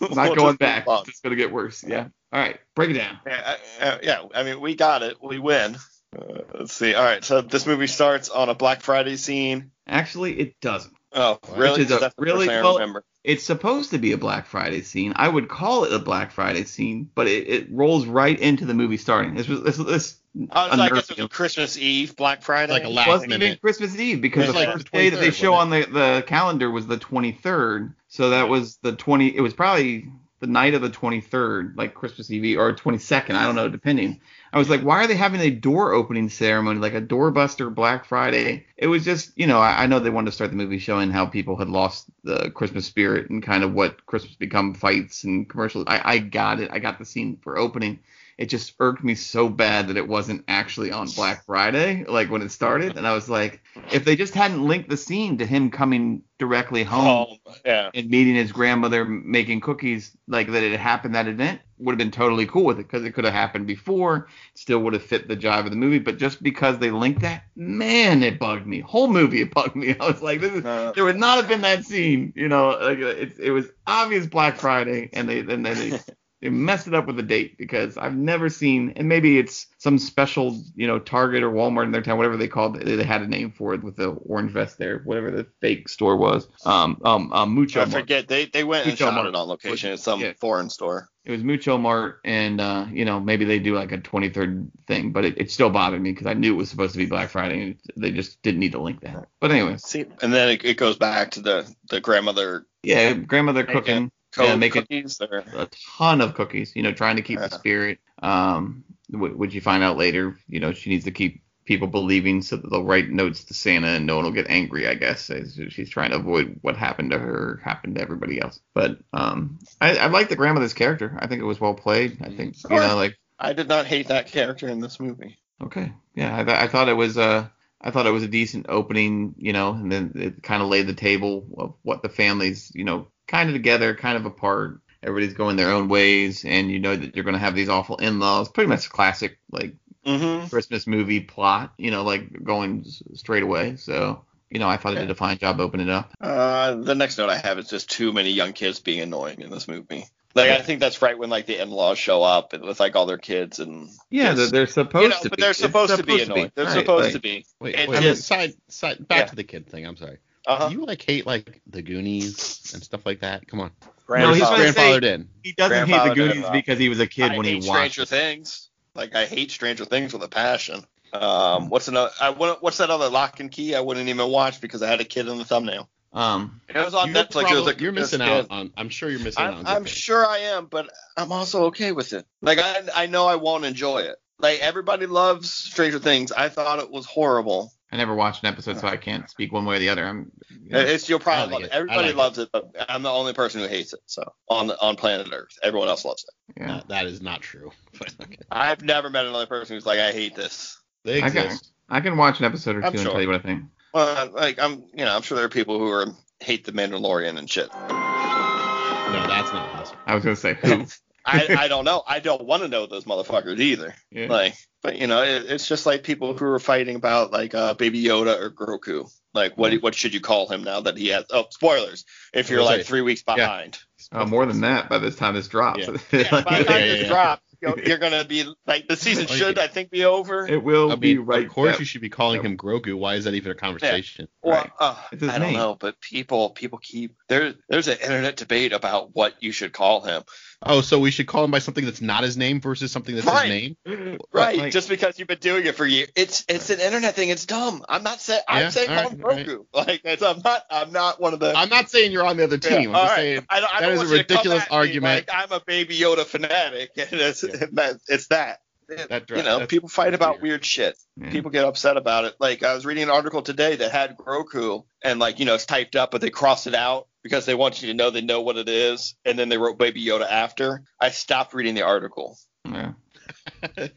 We'll 0.00 0.10
Not 0.10 0.26
just 0.26 0.36
going 0.36 0.56
back. 0.56 0.84
It's 0.86 1.04
just 1.06 1.22
gonna 1.22 1.36
get 1.36 1.50
worse. 1.50 1.82
Yeah. 1.82 2.08
All 2.32 2.40
right, 2.40 2.58
break 2.74 2.90
it 2.90 2.94
down. 2.94 3.18
Yeah, 3.26 3.56
I- 3.80 3.84
uh, 3.84 3.98
yeah, 4.02 4.22
I 4.34 4.42
mean, 4.42 4.60
we 4.60 4.74
got 4.74 5.02
it. 5.02 5.16
We 5.22 5.38
win. 5.38 5.76
Uh, 6.16 6.42
let's 6.58 6.72
see. 6.72 6.94
All 6.94 7.04
right, 7.04 7.24
so 7.24 7.40
this 7.40 7.66
movie 7.66 7.86
starts 7.86 8.28
on 8.28 8.48
a 8.48 8.54
Black 8.54 8.80
Friday 8.82 9.16
scene. 9.16 9.70
Actually, 9.86 10.38
it 10.38 10.60
doesn't. 10.60 10.94
Oh, 11.12 11.38
really? 11.56 11.70
Which 11.72 11.80
is 11.80 11.86
a- 11.86 11.98
That's 11.98 12.00
the 12.00 12.10
first 12.10 12.32
really- 12.32 12.46
thing 12.46 12.56
I 12.58 12.62
well- 12.62 12.74
remember. 12.74 13.04
It's 13.24 13.42
supposed 13.42 13.90
to 13.90 13.98
be 13.98 14.12
a 14.12 14.16
Black 14.16 14.46
Friday 14.46 14.82
scene. 14.82 15.12
I 15.16 15.26
would 15.26 15.48
call 15.48 15.82
it 15.82 15.92
a 15.92 15.98
Black 15.98 16.30
Friday 16.30 16.62
scene, 16.62 17.10
but 17.12 17.26
it, 17.26 17.48
it 17.48 17.66
rolls 17.72 18.06
right 18.06 18.38
into 18.38 18.64
the 18.66 18.72
movie 18.74 18.98
starting. 18.98 19.34
This 19.34 19.48
was 19.48 19.62
this, 19.64 19.76
this 19.78 20.16
Oh, 20.38 20.44
so 20.44 20.50
I 20.82 20.88
guess 20.90 21.10
it 21.10 21.18
unnerving. 21.18 21.24
was 21.24 21.28
Christmas 21.32 21.76
Eve, 21.78 22.14
Black 22.14 22.42
Friday. 22.42 22.72
like 22.72 22.84
a 22.84 22.86
It 22.86 22.90
last 22.92 23.08
wasn't 23.08 23.32
even. 23.32 23.56
Christmas 23.56 23.98
Eve 23.98 24.20
because 24.20 24.46
the 24.46 24.52
like 24.52 24.70
first 24.70 24.92
the 24.92 24.96
day 24.98 25.08
that 25.10 25.18
they 25.18 25.32
show 25.32 25.54
on 25.54 25.70
the, 25.70 25.86
the 25.86 26.24
calendar 26.28 26.70
was 26.70 26.86
the 26.86 26.98
23rd. 26.98 27.94
So 28.06 28.30
that 28.30 28.48
was 28.48 28.76
the 28.82 28.92
20. 28.94 29.34
It 29.36 29.40
was 29.40 29.54
probably 29.54 30.06
the 30.40 30.46
night 30.46 30.74
of 30.74 30.82
the 30.82 30.90
23rd, 30.90 31.76
like 31.76 31.94
Christmas 31.94 32.30
Eve 32.30 32.58
or 32.58 32.74
22nd. 32.74 33.34
I 33.34 33.44
don't 33.44 33.54
know, 33.54 33.68
depending. 33.68 34.20
I 34.52 34.58
was 34.58 34.68
like, 34.68 34.82
why 34.82 35.02
are 35.02 35.06
they 35.06 35.16
having 35.16 35.40
a 35.40 35.50
door 35.50 35.92
opening 35.92 36.28
ceremony, 36.28 36.78
like 36.78 36.94
a 36.94 37.00
doorbuster 37.00 37.74
Black 37.74 38.04
Friday? 38.04 38.66
It 38.76 38.86
was 38.86 39.04
just, 39.04 39.32
you 39.36 39.46
know, 39.46 39.60
I, 39.60 39.84
I 39.84 39.86
know 39.86 39.98
they 39.98 40.10
wanted 40.10 40.30
to 40.30 40.34
start 40.34 40.50
the 40.50 40.56
movie 40.56 40.78
showing 40.78 41.10
how 41.10 41.26
people 41.26 41.56
had 41.56 41.68
lost 41.68 42.06
the 42.22 42.50
Christmas 42.50 42.86
spirit 42.86 43.30
and 43.30 43.42
kind 43.42 43.64
of 43.64 43.72
what 43.72 44.04
Christmas 44.04 44.34
become 44.34 44.74
fights 44.74 45.24
and 45.24 45.48
commercials. 45.48 45.84
I, 45.86 46.00
I 46.04 46.18
got 46.18 46.60
it. 46.60 46.70
I 46.70 46.80
got 46.80 46.98
the 46.98 47.06
scene 47.06 47.38
for 47.42 47.56
opening 47.56 48.00
it 48.38 48.46
just 48.46 48.74
irked 48.80 49.02
me 49.02 49.14
so 49.14 49.48
bad 49.48 49.88
that 49.88 49.96
it 49.96 50.06
wasn't 50.06 50.44
actually 50.48 50.90
on 50.92 51.08
Black 51.16 51.44
Friday, 51.46 52.04
like 52.06 52.30
when 52.30 52.42
it 52.42 52.50
started. 52.50 52.96
And 52.98 53.06
I 53.06 53.14
was 53.14 53.28
like, 53.30 53.60
if 53.92 54.04
they 54.04 54.14
just 54.16 54.34
hadn't 54.34 54.66
linked 54.66 54.90
the 54.90 54.96
scene 54.96 55.38
to 55.38 55.46
him 55.46 55.70
coming 55.70 56.22
directly 56.38 56.82
home 56.84 57.38
Oh, 57.46 57.52
yeah. 57.64 57.90
and 57.94 58.10
meeting 58.10 58.34
his 58.34 58.52
grandmother 58.52 59.06
making 59.06 59.60
cookies, 59.62 60.16
like 60.28 60.50
that 60.52 60.62
it 60.62 60.78
happened 60.78 61.14
that 61.14 61.28
event, 61.28 61.60
would 61.78 61.92
have 61.92 61.98
been 61.98 62.10
totally 62.10 62.46
cool 62.46 62.64
with 62.64 62.78
it 62.78 62.82
because 62.84 63.04
it 63.04 63.12
could 63.12 63.24
have 63.24 63.32
happened 63.34 63.66
before, 63.66 64.28
still 64.54 64.80
would 64.80 64.92
have 64.92 65.02
fit 65.02 65.28
the 65.28 65.36
jive 65.36 65.64
of 65.64 65.70
the 65.70 65.76
movie. 65.76 65.98
But 65.98 66.18
just 66.18 66.42
because 66.42 66.78
they 66.78 66.90
linked 66.90 67.20
that, 67.22 67.44
man, 67.54 68.22
it 68.22 68.38
bugged 68.38 68.66
me. 68.66 68.80
Whole 68.80 69.08
movie, 69.08 69.40
it 69.42 69.50
bugged 69.54 69.76
me. 69.76 69.94
I 70.00 70.06
was 70.06 70.20
like, 70.22 70.40
this 70.42 70.52
is 70.52 70.64
Uh, 70.64 70.92
there 70.92 71.04
would 71.04 71.16
not 71.16 71.36
have 71.38 71.48
been 71.48 71.62
that 71.62 71.84
scene, 71.86 72.32
you 72.36 72.48
know. 72.48 72.68
Like 72.80 72.98
it, 72.98 73.38
it 73.38 73.50
was 73.50 73.66
obvious 73.86 74.26
Black 74.26 74.56
Friday, 74.56 75.08
and 75.14 75.26
they 75.28 75.40
and 75.40 75.64
then 75.64 75.78
they, 75.78 75.98
they 76.42 76.48
messed 76.50 76.86
it 76.86 76.94
up 76.94 77.06
with 77.06 77.16
the 77.16 77.22
date 77.22 77.56
because 77.58 77.96
I've 77.96 78.14
never 78.14 78.48
seen, 78.50 78.92
and 78.96 79.08
maybe 79.08 79.38
it's 79.38 79.66
some 79.78 79.98
special, 79.98 80.62
you 80.74 80.86
know, 80.86 80.98
Target 80.98 81.42
or 81.42 81.50
Walmart 81.50 81.84
in 81.84 81.92
their 81.92 82.02
town, 82.02 82.18
whatever 82.18 82.36
they 82.36 82.48
called 82.48 82.76
it. 82.76 82.84
They 82.84 83.02
had 83.04 83.22
a 83.22 83.26
name 83.26 83.52
for 83.52 83.72
it 83.74 83.82
with 83.82 83.96
the 83.96 84.08
orange 84.10 84.52
vest 84.52 84.78
there, 84.78 84.98
whatever 85.04 85.30
the 85.30 85.46
fake 85.60 85.88
store 85.88 86.16
was. 86.16 86.46
Um, 86.64 87.00
um, 87.04 87.32
um 87.32 87.54
Mucho. 87.54 87.80
I 87.80 87.84
Mart. 87.86 88.02
forget. 88.02 88.28
They 88.28 88.46
they 88.46 88.64
went 88.64 88.86
and 88.86 88.98
shot 88.98 89.14
Mart. 89.14 89.26
it 89.28 89.34
on 89.34 89.48
location 89.48 89.92
at 89.92 90.00
some 90.00 90.20
Yeah. 90.20 90.32
foreign 90.38 90.68
store. 90.68 91.08
it 91.24 91.30
was 91.32 91.42
Mucho 91.42 91.78
Mart, 91.78 92.20
and 92.24 92.60
uh, 92.60 92.86
you 92.92 93.04
know 93.06 93.18
maybe 93.18 93.44
they 93.46 93.58
do 93.58 93.74
like 93.74 93.92
a 93.92 93.98
23rd 93.98 94.68
thing, 94.86 95.12
but 95.12 95.24
it, 95.24 95.38
it 95.38 95.50
still 95.50 95.70
bothered 95.70 96.00
me 96.02 96.12
because 96.12 96.26
I 96.26 96.34
knew 96.34 96.52
it 96.54 96.56
was 96.58 96.68
supposed 96.70 96.92
to 96.92 96.98
be 96.98 97.06
Black 97.06 97.30
Friday, 97.30 97.62
and 97.62 97.76
they 97.96 98.10
just 98.12 98.42
didn't 98.42 98.60
need 98.60 98.72
to 98.72 98.80
link 98.82 99.00
that. 99.00 99.26
But 99.40 99.50
anyways, 99.52 99.84
See, 99.84 100.04
and 100.22 100.32
then 100.34 100.50
it, 100.50 100.64
it 100.64 100.76
goes 100.76 100.96
back 100.98 101.30
to 101.32 101.40
the 101.40 101.74
the 101.88 102.00
grandmother 102.00 102.66
yeah, 102.82 103.14
grandmother 103.14 103.64
cooking, 103.64 104.12
Yeah, 104.38 104.56
make 104.56 104.72
cookies. 104.72 105.20
Or, 105.20 105.38
a 105.38 105.68
ton 105.98 106.20
of 106.20 106.34
cookies, 106.34 106.74
you 106.74 106.82
know, 106.82 106.92
trying 106.92 107.16
to 107.16 107.22
keep 107.22 107.38
the 107.38 107.50
spirit. 107.50 107.98
Um, 108.22 108.84
wh- 109.10 109.38
which 109.38 109.54
you 109.54 109.60
find 109.60 109.82
out 109.82 109.96
later, 109.96 110.36
you 110.48 110.60
know, 110.60 110.72
she 110.72 110.90
needs 110.90 111.04
to 111.04 111.10
keep 111.10 111.42
people 111.64 111.88
believing 111.88 112.42
so 112.42 112.56
that 112.56 112.70
they'll 112.70 112.84
write 112.84 113.10
notes 113.10 113.44
to 113.44 113.54
Santa 113.54 113.88
and 113.88 114.06
no 114.06 114.16
one 114.16 114.24
will 114.24 114.32
get 114.32 114.48
angry, 114.48 114.86
I 114.88 114.94
guess. 114.94 115.30
She's 115.68 115.90
trying 115.90 116.10
to 116.10 116.16
avoid 116.16 116.58
what 116.62 116.76
happened 116.76 117.10
to 117.10 117.18
her 117.18 117.60
happened 117.64 117.96
to 117.96 118.00
everybody 118.00 118.40
else. 118.40 118.60
But 118.72 118.98
um, 119.12 119.58
I, 119.80 119.96
I 119.96 120.06
like 120.06 120.28
the 120.28 120.36
grandmother's 120.36 120.74
character. 120.74 121.16
I 121.18 121.26
think 121.26 121.42
it 121.42 121.46
was 121.46 121.60
well 121.60 121.74
played. 121.74 122.18
I 122.22 122.30
think 122.30 122.56
you 122.70 122.80
know, 122.80 122.96
like 122.96 123.18
I 123.38 123.52
did 123.52 123.68
not 123.68 123.86
hate 123.86 124.08
that 124.08 124.28
character 124.28 124.68
in 124.68 124.80
this 124.80 125.00
movie. 125.00 125.36
Okay. 125.62 125.92
Yeah, 126.14 126.34
I, 126.34 126.44
th- 126.44 126.56
I 126.56 126.68
thought 126.68 126.88
it 126.88 126.94
was 126.94 127.18
uh 127.18 127.48
I 127.80 127.90
thought 127.90 128.06
it 128.06 128.12
was 128.12 128.22
a 128.22 128.28
decent 128.28 128.66
opening, 128.68 129.34
you 129.36 129.52
know, 129.52 129.72
and 129.72 129.90
then 129.92 130.12
it 130.14 130.42
kind 130.42 130.62
of 130.62 130.68
laid 130.68 130.86
the 130.86 130.94
table 130.94 131.46
of 131.58 131.74
what 131.82 132.02
the 132.02 132.08
families, 132.08 132.72
you 132.74 132.84
know, 132.84 133.08
kind 133.26 133.48
of 133.48 133.54
together, 133.54 133.94
kind 133.94 134.16
of 134.16 134.26
apart. 134.26 134.80
Everybody's 135.02 135.34
going 135.36 135.56
their 135.56 135.70
own 135.70 135.88
ways, 135.88 136.44
and 136.44 136.70
you 136.70 136.80
know 136.80 136.96
that 136.96 137.14
you're 137.14 137.24
going 137.24 137.34
to 137.34 137.38
have 137.40 137.54
these 137.54 137.68
awful 137.68 137.96
in-laws. 137.96 138.48
Pretty 138.48 138.68
much 138.68 138.86
a 138.86 138.90
classic 138.90 139.38
like 139.50 139.74
Mm-hmm. 140.04 140.46
Christmas 140.50 140.86
movie 140.86 141.18
plot, 141.18 141.72
you 141.78 141.90
know, 141.90 142.04
like 142.04 142.44
going 142.44 142.84
straight 143.14 143.42
away. 143.42 143.74
So, 143.74 144.24
you 144.48 144.60
know, 144.60 144.68
I 144.68 144.76
thought 144.76 144.92
it 144.94 145.00
did 145.00 145.10
a 145.10 145.16
fine 145.16 145.36
job 145.36 145.58
opening 145.58 145.88
it 145.88 145.92
up. 145.92 146.12
Uh, 146.20 146.76
the 146.76 146.94
next 146.94 147.18
note 147.18 147.28
I 147.28 147.38
have 147.38 147.58
is 147.58 147.68
just 147.68 147.90
too 147.90 148.12
many 148.12 148.30
young 148.30 148.52
kids 148.52 148.78
being 148.78 149.00
annoying 149.00 149.40
in 149.40 149.50
this 149.50 149.66
movie. 149.66 150.04
Like 150.36 150.50
I 150.50 150.60
think 150.62 150.78
that's 150.78 151.02
right 151.02 151.18
when 151.18 151.28
like 151.28 151.46
the 151.46 151.60
in-laws 151.60 151.98
show 151.98 152.22
up 152.22 152.52
with 152.52 152.78
like 152.78 152.94
all 152.94 153.06
their 153.06 153.18
kids 153.18 153.58
and 153.58 153.88
Yeah, 154.08 154.34
just- 154.34 154.52
they're, 154.52 154.60
they're 154.60 154.66
supposed 154.68 155.02
you 155.02 155.08
know, 155.08 155.22
to 155.22 155.30
but 155.30 155.36
be. 155.38 155.42
they're 155.42 155.50
It's 155.50 155.58
supposed, 155.58 155.96
to 155.96 156.02
be 156.04 156.22
annoying. 156.22 156.52
They're 156.54 156.66
Right, 156.66 156.74
supposed 156.74 157.04
like- 157.06 157.12
to 157.14 157.18
be. 157.20 157.44
Wait, 157.60 157.74
It 157.74 157.88
wait, 157.88 158.02
just- 158.02 158.28
side, 158.28 158.54
side, 158.68 159.08
back 159.08 159.18
Yeah. 159.18 159.24
to 159.26 159.34
the 159.36 159.42
kid 159.44 159.66
thing. 159.68 159.84
I'm 159.84 159.96
sorry. 159.96 160.18
Uh-huh. 160.46 160.68
Do 160.68 160.74
you 160.74 160.84
like 160.84 161.02
hate 161.02 161.26
like 161.26 161.60
the 161.66 161.82
Goonies 161.82 162.72
and 162.74 162.82
stuff 162.82 163.04
like 163.04 163.20
that? 163.20 163.46
Come 163.48 163.60
on. 163.60 163.70
No, 164.08 164.32
he's 164.32 164.38
Grandfather- 164.44 164.56
gonna 164.56 164.72
say- 164.72 164.80
grandfathered 165.00 165.04
in. 165.04 165.28
He 165.42 165.52
doesn't 165.52 165.76
hate 165.76 165.80
the 165.86 165.86
Grandfather 165.86 166.14
did 166.14 166.32
Goonies 166.34 166.50
because 166.50 166.78
he 166.78 166.88
was 166.88 167.00
a 167.00 167.06
kid 167.06 167.32
I 167.32 167.36
when 167.36 167.46
he 167.46 167.54
watched. 167.56 167.66
Stranger 167.66 168.02
it. 168.02 168.08
Things. 168.08 168.68
Like 168.94 169.14
I 169.16 169.26
hate 169.26 169.50
Stranger 169.50 169.84
Things 169.84 170.12
with 170.12 170.22
a 170.22 170.28
passion. 170.28 170.84
Um, 171.12 171.68
what's 171.70 171.88
another? 171.88 172.10
I 172.20 172.30
wouldn't- 172.30 172.62
what's 172.62 172.78
that 172.78 172.90
other 172.90 173.08
Lock 173.08 173.40
and 173.40 173.50
Key? 173.50 173.74
I 173.74 173.80
wouldn't 173.80 174.08
even 174.08 174.28
watch 174.30 174.60
because 174.60 174.82
I 174.82 174.88
had 174.88 175.00
a 175.00 175.04
kid 175.04 175.28
in 175.28 175.38
the 175.38 175.44
thumbnail. 175.44 175.88
Um, 176.12 176.60
It 176.68 176.76
was 176.76 176.94
on 176.94 177.08
You're 177.12 177.16
Netflix. 177.24 177.26
it 177.28 177.34
was 177.34 177.44
probably- 177.64 177.72
a, 177.74 177.76
you're 177.78 177.92
missing 177.92 178.22
out 178.22 178.46
on. 178.50 178.72
I'm 178.76 178.88
sure 178.88 179.10
you're 179.10 179.20
missing 179.20 179.42
out. 179.42 179.52
on 179.52 179.58
I'm, 179.58 179.64
good 179.64 179.70
I'm 179.70 179.84
things. 179.84 179.96
sure 179.96 180.26
I 180.26 180.38
am, 180.38 180.66
but 180.66 180.88
I'm 181.16 181.32
also 181.32 181.64
okay 181.66 181.92
with 181.92 182.12
it. 182.12 182.24
Like 182.40 182.58
I, 182.58 182.82
I 182.94 183.06
know 183.06 183.26
I 183.26 183.36
won't 183.36 183.64
enjoy 183.64 183.98
it. 184.02 184.16
Like 184.38 184.60
everybody 184.60 185.06
loves 185.06 185.50
Stranger 185.50 185.98
Things. 185.98 186.30
I 186.32 186.48
thought 186.48 186.78
it 186.78 186.90
was 186.90 187.06
horrible. 187.06 187.72
I 187.92 187.96
never 187.96 188.14
watched 188.14 188.42
an 188.42 188.48
episode, 188.48 188.78
so 188.78 188.88
I 188.88 188.96
can't 188.96 189.30
speak 189.30 189.52
one 189.52 189.64
way 189.64 189.76
or 189.76 189.78
the 189.78 189.88
other. 189.88 190.04
I'm. 190.04 190.32
It's 190.68 191.08
you'll 191.08 191.20
probably 191.20 191.54
love 191.54 191.62
it. 191.62 191.66
it. 191.66 191.72
Everybody 191.72 192.08
like 192.08 192.16
loves 192.16 192.38
it, 192.38 192.48
but 192.52 192.74
I'm 192.88 193.02
the 193.02 193.10
only 193.10 193.32
person 193.32 193.60
who 193.60 193.68
hates 193.68 193.92
it. 193.92 194.00
So 194.06 194.24
on 194.48 194.66
the, 194.66 194.80
on 194.80 194.96
planet 194.96 195.28
Earth, 195.32 195.56
everyone 195.62 195.88
else 195.88 196.04
loves 196.04 196.24
it. 196.24 196.60
Yeah. 196.60 196.76
Uh, 196.76 196.82
that 196.88 197.06
is 197.06 197.20
not 197.20 197.42
true. 197.42 197.70
Okay. 198.22 198.36
I've 198.50 198.82
never 198.82 199.08
met 199.08 199.24
another 199.24 199.46
person 199.46 199.74
who's 199.74 199.86
like, 199.86 199.98
I 199.98 200.12
hate 200.12 200.34
this. 200.34 200.78
They 201.04 201.22
I 201.22 201.30
can, 201.30 201.46
exist. 201.46 201.72
I 201.88 202.00
can 202.00 202.16
watch 202.16 202.40
an 202.40 202.44
episode 202.44 202.76
or 202.76 202.80
two 202.80 202.86
I'm 202.86 202.92
and 202.92 203.02
sure. 203.02 203.12
tell 203.12 203.22
you 203.22 203.28
what 203.28 203.36
I 203.36 203.42
think. 203.42 203.64
Well, 203.94 204.30
like 204.32 204.58
I'm, 204.58 204.84
you 204.92 205.04
know, 205.04 205.16
I'm 205.16 205.22
sure 205.22 205.36
there 205.36 205.46
are 205.46 205.50
people 205.50 205.78
who 205.78 205.88
are 205.90 206.06
hate 206.40 206.64
the 206.64 206.72
Mandalorian 206.72 207.38
and 207.38 207.48
shit. 207.48 207.72
No, 207.72 209.26
that's 209.26 209.52
not 209.52 209.72
possible. 209.72 210.00
I 210.06 210.14
was 210.14 210.24
gonna 210.24 210.36
say 210.36 210.54
who. 210.54 210.86
I, 211.26 211.56
I 211.64 211.68
don't 211.68 211.84
know. 211.84 212.02
I 212.06 212.20
don't 212.20 212.44
want 212.44 212.62
to 212.62 212.68
know 212.68 212.86
those 212.86 213.04
motherfuckers 213.04 213.58
either. 213.60 213.94
Yeah. 214.10 214.28
Like, 214.28 214.54
but 214.82 214.96
you 214.98 215.06
know, 215.06 215.22
it, 215.22 215.44
it's 215.50 215.66
just 215.68 215.84
like 215.86 216.04
people 216.04 216.36
who 216.36 216.44
are 216.46 216.58
fighting 216.58 216.96
about 216.96 217.32
like 217.32 217.54
uh, 217.54 217.74
Baby 217.74 218.02
Yoda 218.04 218.38
or 218.40 218.50
Grogu. 218.50 219.10
Like, 219.34 219.58
what 219.58 219.74
what 219.82 219.94
should 219.94 220.14
you 220.14 220.20
call 220.20 220.48
him 220.48 220.64
now 220.64 220.80
that 220.82 220.96
he 220.96 221.08
has? 221.08 221.24
Oh, 221.30 221.44
spoilers! 221.50 222.04
If 222.32 222.48
you're 222.48 222.62
like 222.62 222.78
like- 222.78 222.86
three 222.86 223.02
weeks 223.02 223.22
yeah. 223.28 223.34
behind, 223.36 223.78
Uh, 224.10 224.24
more 224.24 224.46
than 224.46 224.62
that 224.62 224.88
by 224.88 224.96
this 224.98 225.16
time 225.16 225.34
this 225.34 225.48
drops. 225.48 225.80
Yeah. 225.80 225.96
yeah, 226.12 226.30
by 226.42 226.58
the 226.58 226.64
time 226.64 226.80
Yeah, 226.80 226.86
yeah, 226.86 226.86
this 226.86 227.02
yeah. 227.02 227.08
drops, 227.08 227.42
you're, 227.60 227.78
you're 227.86 227.98
gonna 227.98 228.24
be 228.24 228.44
like 228.66 228.88
the 228.88 228.96
season 228.96 229.26
should. 229.26 229.58
I 229.58 229.66
think 229.66 229.90
be 229.90 230.06
over. 230.06 230.46
it 230.46 230.62
will 230.62 230.90
I 230.90 230.94
be 230.94 231.18
right. 231.18 231.44
of 231.44 231.52
course 231.52 231.72
that- 231.72 231.80
you 231.80 231.84
should 231.84 232.00
be 232.00 232.08
calling 232.08 232.42
him 232.42 232.56
Grogu. 232.56 232.94
Why 232.96 233.16
is 233.16 233.24
that 233.24 233.34
even 233.34 233.52
a 233.52 233.54
conversation? 233.54 234.26
Well, 234.42 234.56
Right. 234.62 234.70
uh, 234.80 234.96
It's 235.12 235.20
his 235.20 235.28
I 235.30 235.38
don't 235.38 235.48
name. 235.48 235.56
know, 235.58 235.74
but 235.78 236.00
people 236.00 236.50
people 236.50 236.78
keep 236.78 237.14
there. 237.28 237.54
There's 237.68 237.88
an 237.88 237.98
internet 237.98 238.36
debate 238.36 238.72
about 238.72 239.14
what 239.14 239.34
you 239.42 239.52
should 239.52 239.72
call 239.74 240.00
him. 240.00 240.22
Oh, 240.62 240.80
so 240.80 240.98
we 240.98 241.10
should 241.10 241.26
call 241.26 241.44
him 241.44 241.50
by 241.50 241.58
something 241.58 241.84
that's 241.84 242.00
not 242.00 242.22
his 242.24 242.36
name 242.36 242.60
versus 242.60 242.90
something 242.90 243.14
that's 243.14 243.26
Right. 243.26 243.46
his 243.50 243.76
name? 243.86 244.18
Right, 244.32 244.56
like- 244.58 244.72
just 244.72 244.88
because 244.88 245.18
you've 245.18 245.28
been 245.28 245.38
doing 245.38 245.66
it 245.66 245.74
for 245.76 245.86
years, 245.86 246.08
it's 246.16 246.44
it's 246.48 246.70
an 246.70 246.80
internet 246.80 247.14
thing. 247.14 247.28
It's 247.28 247.44
dumb. 247.44 247.84
I'm 247.88 248.02
not 248.02 248.20
saying 248.20 248.40
I'm 248.48 248.60
Yeah, 248.62 248.68
saying 248.70 248.90
all 248.90 248.96
call 249.02 249.10
him 249.10 249.20
right, 249.20 249.48
Like 249.72 250.00
it's, 250.04 250.22
I'm 250.22 250.40
not 250.44 250.62
I'm 250.70 250.92
not 250.92 251.20
one 251.20 251.34
of 251.34 251.40
the. 251.40 251.52
I'm 251.54 251.68
not 251.68 251.90
saying 251.90 252.10
you're 252.12 252.24
on 252.26 252.36
the 252.38 252.44
other 252.44 252.58
Yeah, 252.62 252.78
team. 252.80 252.90
I'm 252.90 253.02
just 253.06 253.10
right. 253.10 253.16
saying 253.16 253.46
I 253.50 253.60
don't, 253.60 253.74
I 253.74 253.80
don't 253.80 253.92
is 253.92 253.98
want 253.98 254.08
a 254.08 254.12
you 254.12 254.18
to 254.18 254.24
come 254.24 254.36
ridiculous 254.38 254.62
at 254.64 254.70
me 254.70 254.76
argument. 254.76 255.28
Like 255.28 255.36
I'm 255.36 255.52
a 255.52 255.60
Baby 255.66 255.98
Yoda 255.98 256.24
fanatic, 256.24 256.90
and 256.96 257.08
it's, 257.12 257.42
Yeah. 257.42 257.50
and 257.62 257.76
that, 257.76 257.96
it's 258.08 258.28
that. 258.28 258.60
That 258.88 259.26
dri- 259.26 259.38
you 259.38 259.44
know, 259.44 259.66
people 259.66 259.88
fight 259.88 260.14
about 260.14 260.34
weird. 260.34 260.42
weird 260.42 260.64
shit. 260.64 260.96
Yeah. 261.16 261.30
People 261.30 261.50
get 261.50 261.64
upset 261.64 261.96
about 261.96 262.24
it. 262.24 262.34
Like 262.38 262.62
I 262.62 262.74
was 262.74 262.86
reading 262.86 263.02
an 263.04 263.10
article 263.10 263.42
today 263.42 263.76
that 263.76 263.90
had 263.90 264.16
Grogu 264.16 264.84
and 265.02 265.18
like 265.18 265.38
you 265.40 265.44
know 265.44 265.54
it's 265.54 265.66
typed 265.66 265.96
up, 265.96 266.10
but 266.10 266.20
they 266.20 266.30
crossed 266.30 266.66
it 266.68 266.74
out 266.74 267.08
because 267.22 267.46
they 267.46 267.54
want 267.54 267.82
you 267.82 267.88
to 267.88 267.94
know 267.94 268.10
they 268.10 268.20
know 268.22 268.42
what 268.42 268.56
it 268.56 268.68
is, 268.68 269.16
and 269.24 269.38
then 269.38 269.48
they 269.48 269.58
wrote 269.58 269.78
Baby 269.78 270.04
Yoda 270.04 270.30
after. 270.30 270.82
I 271.00 271.10
stopped 271.10 271.52
reading 271.54 271.74
the 271.74 271.82
article. 271.82 272.38
Yeah. 272.64 272.92
I 273.76 273.90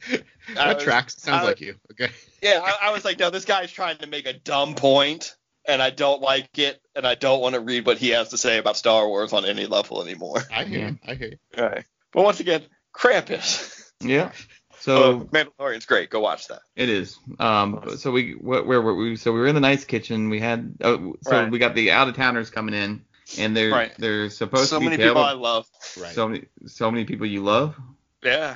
that 0.56 0.76
was- 0.76 0.84
tracks. 0.84 1.22
Sounds 1.22 1.44
I- 1.44 1.46
like 1.46 1.62
you. 1.62 1.76
Okay. 1.92 2.12
Yeah, 2.42 2.62
I, 2.64 2.88
I 2.88 2.92
was 2.92 3.04
like, 3.06 3.20
no, 3.20 3.30
this 3.30 3.46
guy's 3.46 3.72
trying 3.72 3.98
to 3.98 4.08
make 4.08 4.26
a 4.26 4.34
dumb 4.34 4.74
point, 4.74 5.36
and 5.68 5.82
I 5.82 5.90
don't 5.90 6.22
like 6.22 6.58
it, 6.58 6.82
and 6.96 7.06
I 7.06 7.16
don't 7.16 7.42
want 7.42 7.54
to 7.56 7.62
read 7.62 7.86
what 7.86 7.98
he 7.98 8.10
has 8.10 8.30
to 8.30 8.38
say 8.38 8.58
about 8.58 8.78
Star 8.78 9.08
Wars 9.08 9.34
on 9.34 9.46
any 9.46 9.66
level 9.66 10.02
anymore. 10.02 10.42
I 10.56 10.64
hear. 10.64 10.80
Yeah. 10.80 10.88
you. 10.90 10.98
I 11.06 11.14
hear. 11.16 11.28
you. 11.30 11.64
Right. 11.64 11.84
But 12.14 12.24
once 12.24 12.40
again, 12.40 12.64
Krampus. 12.96 13.76
Yeah. 14.02 14.32
So 14.80 15.20
So 15.20 15.26
Mandalorian's 15.26 15.86
great. 15.86 16.10
Go 16.10 16.20
watch 16.20 16.48
that. 16.48 16.62
it 16.76 16.90
is. 16.90 17.18
Um. 17.40 17.98
So 17.98 18.12
we 18.12 18.34
where 18.34 18.64
were 18.64 18.96
we? 18.96 19.16
So 19.16 19.32
we 19.32 19.40
were 19.40 19.48
in 19.48 19.56
the 19.56 19.62
nice 19.62 19.86
kitchen. 19.86 20.30
We 20.30 20.40
had. 20.40 20.76
Oh, 20.82 21.16
so 21.22 21.32
Right. 21.32 21.52
we 21.52 21.60
got 21.60 21.76
the 21.76 21.92
out 21.92 22.08
of 22.08 22.16
towners 22.16 22.50
coming 22.50 22.74
in, 22.74 23.04
and 23.38 23.56
they're 23.56 23.72
Right. 23.72 23.92
they're 23.98 24.30
supposed 24.30 24.70
so 24.70 24.78
to 24.78 24.80
be 24.80 24.86
so 24.86 24.90
many 24.90 25.04
people 25.04 25.22
I 25.22 25.34
love. 25.34 25.66
Right. 26.00 26.14
So 26.14 26.28
many 26.28 26.46
so 26.68 26.92
many 26.92 27.06
people 27.06 27.26
you 27.28 27.44
love. 27.44 27.76
Yeah. 28.24 28.56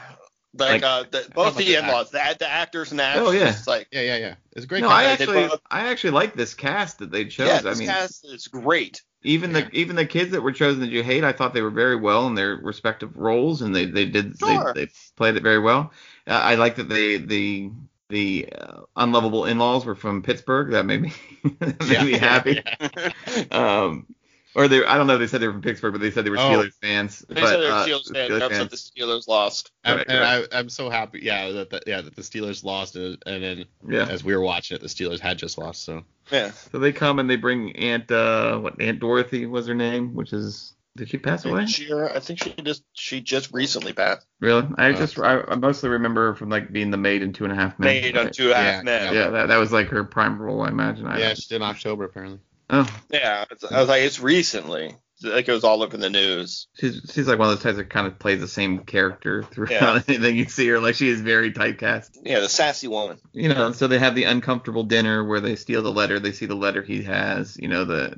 Like, 0.55 0.81
Like- 0.81 0.83
uh, 0.83 1.03
the, 1.09 1.31
both 1.33 1.57
the 1.57 1.63
the 1.65 1.75
in-laws, 1.75 2.11
the, 2.11 2.35
the 2.37 2.47
actors 2.47 2.91
and 2.91 2.99
the 2.99 3.13
Oh, 3.15 3.31
yeah. 3.31 3.49
It's 3.49 3.65
like, 3.67 3.87
yeah, 3.91 4.01
yeah, 4.01 4.17
yeah. 4.17 4.35
It's 4.51 4.65
a 4.65 4.67
great. 4.67 4.81
no, 4.81 4.89
I 4.89 5.05
actually 5.05 5.47
both- 5.47 5.61
I 5.71 5.89
actually 5.89 6.11
like 6.11 6.35
this 6.35 6.53
cast 6.53 6.99
that 6.99 7.11
they 7.11 7.25
chose. 7.25 7.47
yeah, 7.47 7.57
I 7.57 7.61
this 7.61 7.79
mean, 7.79 7.87
cast 7.87 8.23
is 8.25 8.47
great. 8.47 9.01
even 9.23 9.51
Yeah. 9.51 9.61
the 9.61 9.71
even 9.75 9.95
the 9.95 10.05
kids 10.05 10.31
that 10.31 10.41
were 10.41 10.51
chosen 10.51 10.81
that 10.81 10.89
you 10.89 11.01
hate, 11.01 11.23
I 11.23 11.31
thought 11.31 11.53
they 11.55 11.63
were 11.63 11.71
very 11.71 11.95
well 11.95 12.27
in 12.27 12.35
their 12.35 12.55
respective 12.57 13.17
roles, 13.17 13.61
and 13.63 13.75
they 13.75 13.85
they 13.85 14.05
did 14.05 14.37
Sure. 14.37 14.73
they, 14.75 14.85
they 14.85 14.91
played 15.15 15.35
it 15.37 15.43
very 15.43 15.59
well. 15.59 15.91
Uh, 16.27 16.33
I 16.33 16.53
like 16.55 16.75
that 16.75 16.87
they 16.87 17.17
the 17.17 17.71
the 18.09 18.49
uh, 18.55 18.81
unlovable 18.95 19.45
in-laws 19.45 19.85
were 19.85 19.95
from 19.95 20.21
Pittsburgh. 20.21 20.69
That 20.71 20.85
made 20.85 21.01
me 21.01 21.13
that 21.59 21.79
made 21.81 21.91
Yeah, 21.91 22.03
me 22.03 22.11
happy. 22.13 22.61
yeah. 22.63 23.11
Um, 23.51 24.05
or 24.55 24.67
they 24.67 24.85
I 24.85 24.97
don't 24.97 25.07
know 25.07 25.13
if 25.15 25.19
they 25.19 25.27
said 25.27 25.41
they 25.41 25.47
were 25.47 25.53
from 25.53 25.61
Pittsburgh, 25.61 25.93
but 25.93 26.01
they 26.01 26.11
said 26.11 26.25
they 26.25 26.29
were 26.29 26.37
Oh. 26.37 26.41
Steelers 26.41 26.73
fans. 26.81 27.19
They 27.27 27.41
but, 27.41 27.47
said 27.49 27.59
they 27.59 27.65
were 27.65 27.71
uh, 27.71 27.85
Steelers 27.85 28.13
fans. 28.13 28.29
Steelers 28.29 28.49
They're 28.49 28.65
the 28.65 28.75
Steelers 28.75 29.27
lost. 29.27 29.71
I'm, 29.83 29.97
Right, 29.97 30.07
and 30.09 30.19
right. 30.19 30.47
I, 30.51 30.59
I'm 30.59 30.69
so 30.69 30.89
happy. 30.89 31.19
Yeah, 31.21 31.49
that 31.51 31.69
the, 31.69 31.81
yeah 31.87 32.01
that 32.01 32.15
the 32.15 32.21
Steelers 32.21 32.63
lost, 32.63 32.95
and, 32.95 33.17
and 33.25 33.43
then 33.43 33.65
Yeah. 33.87 34.07
as 34.07 34.23
we 34.23 34.35
were 34.35 34.41
watching 34.43 34.75
it, 34.75 34.81
the 34.81 34.87
Steelers 34.87 35.19
had 35.19 35.37
just 35.37 35.57
lost. 35.57 35.83
So 35.83 36.03
Yeah. 36.31 36.51
So 36.71 36.79
they 36.79 36.91
come 36.91 37.19
and 37.19 37.29
they 37.29 37.35
bring 37.37 37.75
Aunt 37.75 38.11
uh 38.11 38.57
what 38.59 38.81
Aunt 38.81 38.99
Dorothy 38.99 39.45
was 39.45 39.67
her 39.67 39.75
name, 39.75 40.13
which 40.15 40.33
is 40.33 40.73
did 40.95 41.09
she 41.09 41.17
pass 41.17 41.43
away? 41.43 41.65
She, 41.65 41.91
I 41.91 42.19
think 42.19 42.43
she 42.43 42.51
just 42.61 42.83
she 42.93 43.19
just 43.19 43.51
recently 43.51 43.93
passed. 43.93 44.27
Really? 44.39 44.67
I 44.77 44.91
Uh, 44.91 44.97
just 44.97 45.17
I, 45.17 45.41
I 45.41 45.55
mostly 45.55 45.89
remember 45.89 46.27
her 46.27 46.35
from 46.35 46.49
like 46.49 46.71
being 46.71 46.91
the 46.91 46.97
maid 46.97 47.23
in 47.23 47.33
Two 47.33 47.45
and 47.45 47.51
a 47.51 47.55
Half 47.55 47.79
Men. 47.79 47.87
Maid 47.87 48.15
on 48.15 48.31
two 48.31 48.43
and 48.43 48.51
a 48.51 48.55
half 48.57 48.65
Yeah, 48.75 48.81
men. 48.83 49.13
Yeah, 49.15 49.29
that, 49.31 49.47
that 49.47 49.57
was 49.57 49.71
like 49.71 49.87
her 49.87 50.03
prime 50.03 50.39
role, 50.39 50.61
I 50.61 50.67
imagine. 50.67 51.07
I, 51.07 51.17
yeah, 51.17 51.33
she's 51.33 51.51
in 51.51 51.63
October 51.63 52.03
apparently. 52.03 52.39
Oh, 52.73 52.99
Yeah, 53.12 53.43
it's- 53.51 53.71
I 53.71 53.79
was 53.79 53.89
like, 53.89 54.01
it's 54.03 54.19
recently. 54.19 54.95
It 55.25 55.47
was 55.47 55.63
all 55.63 55.83
over 55.83 55.95
the 55.95 56.09
news. 56.09 56.67
she's 56.77 56.99
she's 57.13 57.27
like 57.29 57.39
one 57.39 57.47
of 57.47 57.55
those 57.55 57.63
types 57.63 57.77
that 57.77 57.89
kind 57.89 58.07
of 58.07 58.19
plays 58.19 58.41
the 58.41 58.47
same 58.47 58.79
character 58.79 59.43
throughout 59.43 59.71
Yeah. 59.71 60.01
anything 60.09 60.36
you 60.36 60.45
see 60.45 60.67
her. 60.67 60.79
Like 60.81 60.95
she 60.95 61.07
is 61.07 61.21
very 61.21 61.53
typecast. 61.53 62.17
Yeah, 62.23 62.41
the 62.41 62.49
sassy 62.49 62.89
woman. 62.89 63.19
You 63.31 63.47
know, 63.47 63.71
so 63.71 63.88
they 63.88 63.99
have 63.99 64.15
the 64.15 64.25
uncomfortable 64.25 64.83
dinner 64.83 65.23
where 65.23 65.39
they 65.39 65.55
steal 65.55 65.81
the 65.81 65.93
letter. 65.93 66.19
They 66.19 66.33
see 66.33 66.45
the 66.45 66.55
letter 66.55 66.81
he 66.81 67.03
has. 67.03 67.55
You 67.57 67.69
know, 67.69 67.86
the 67.86 68.15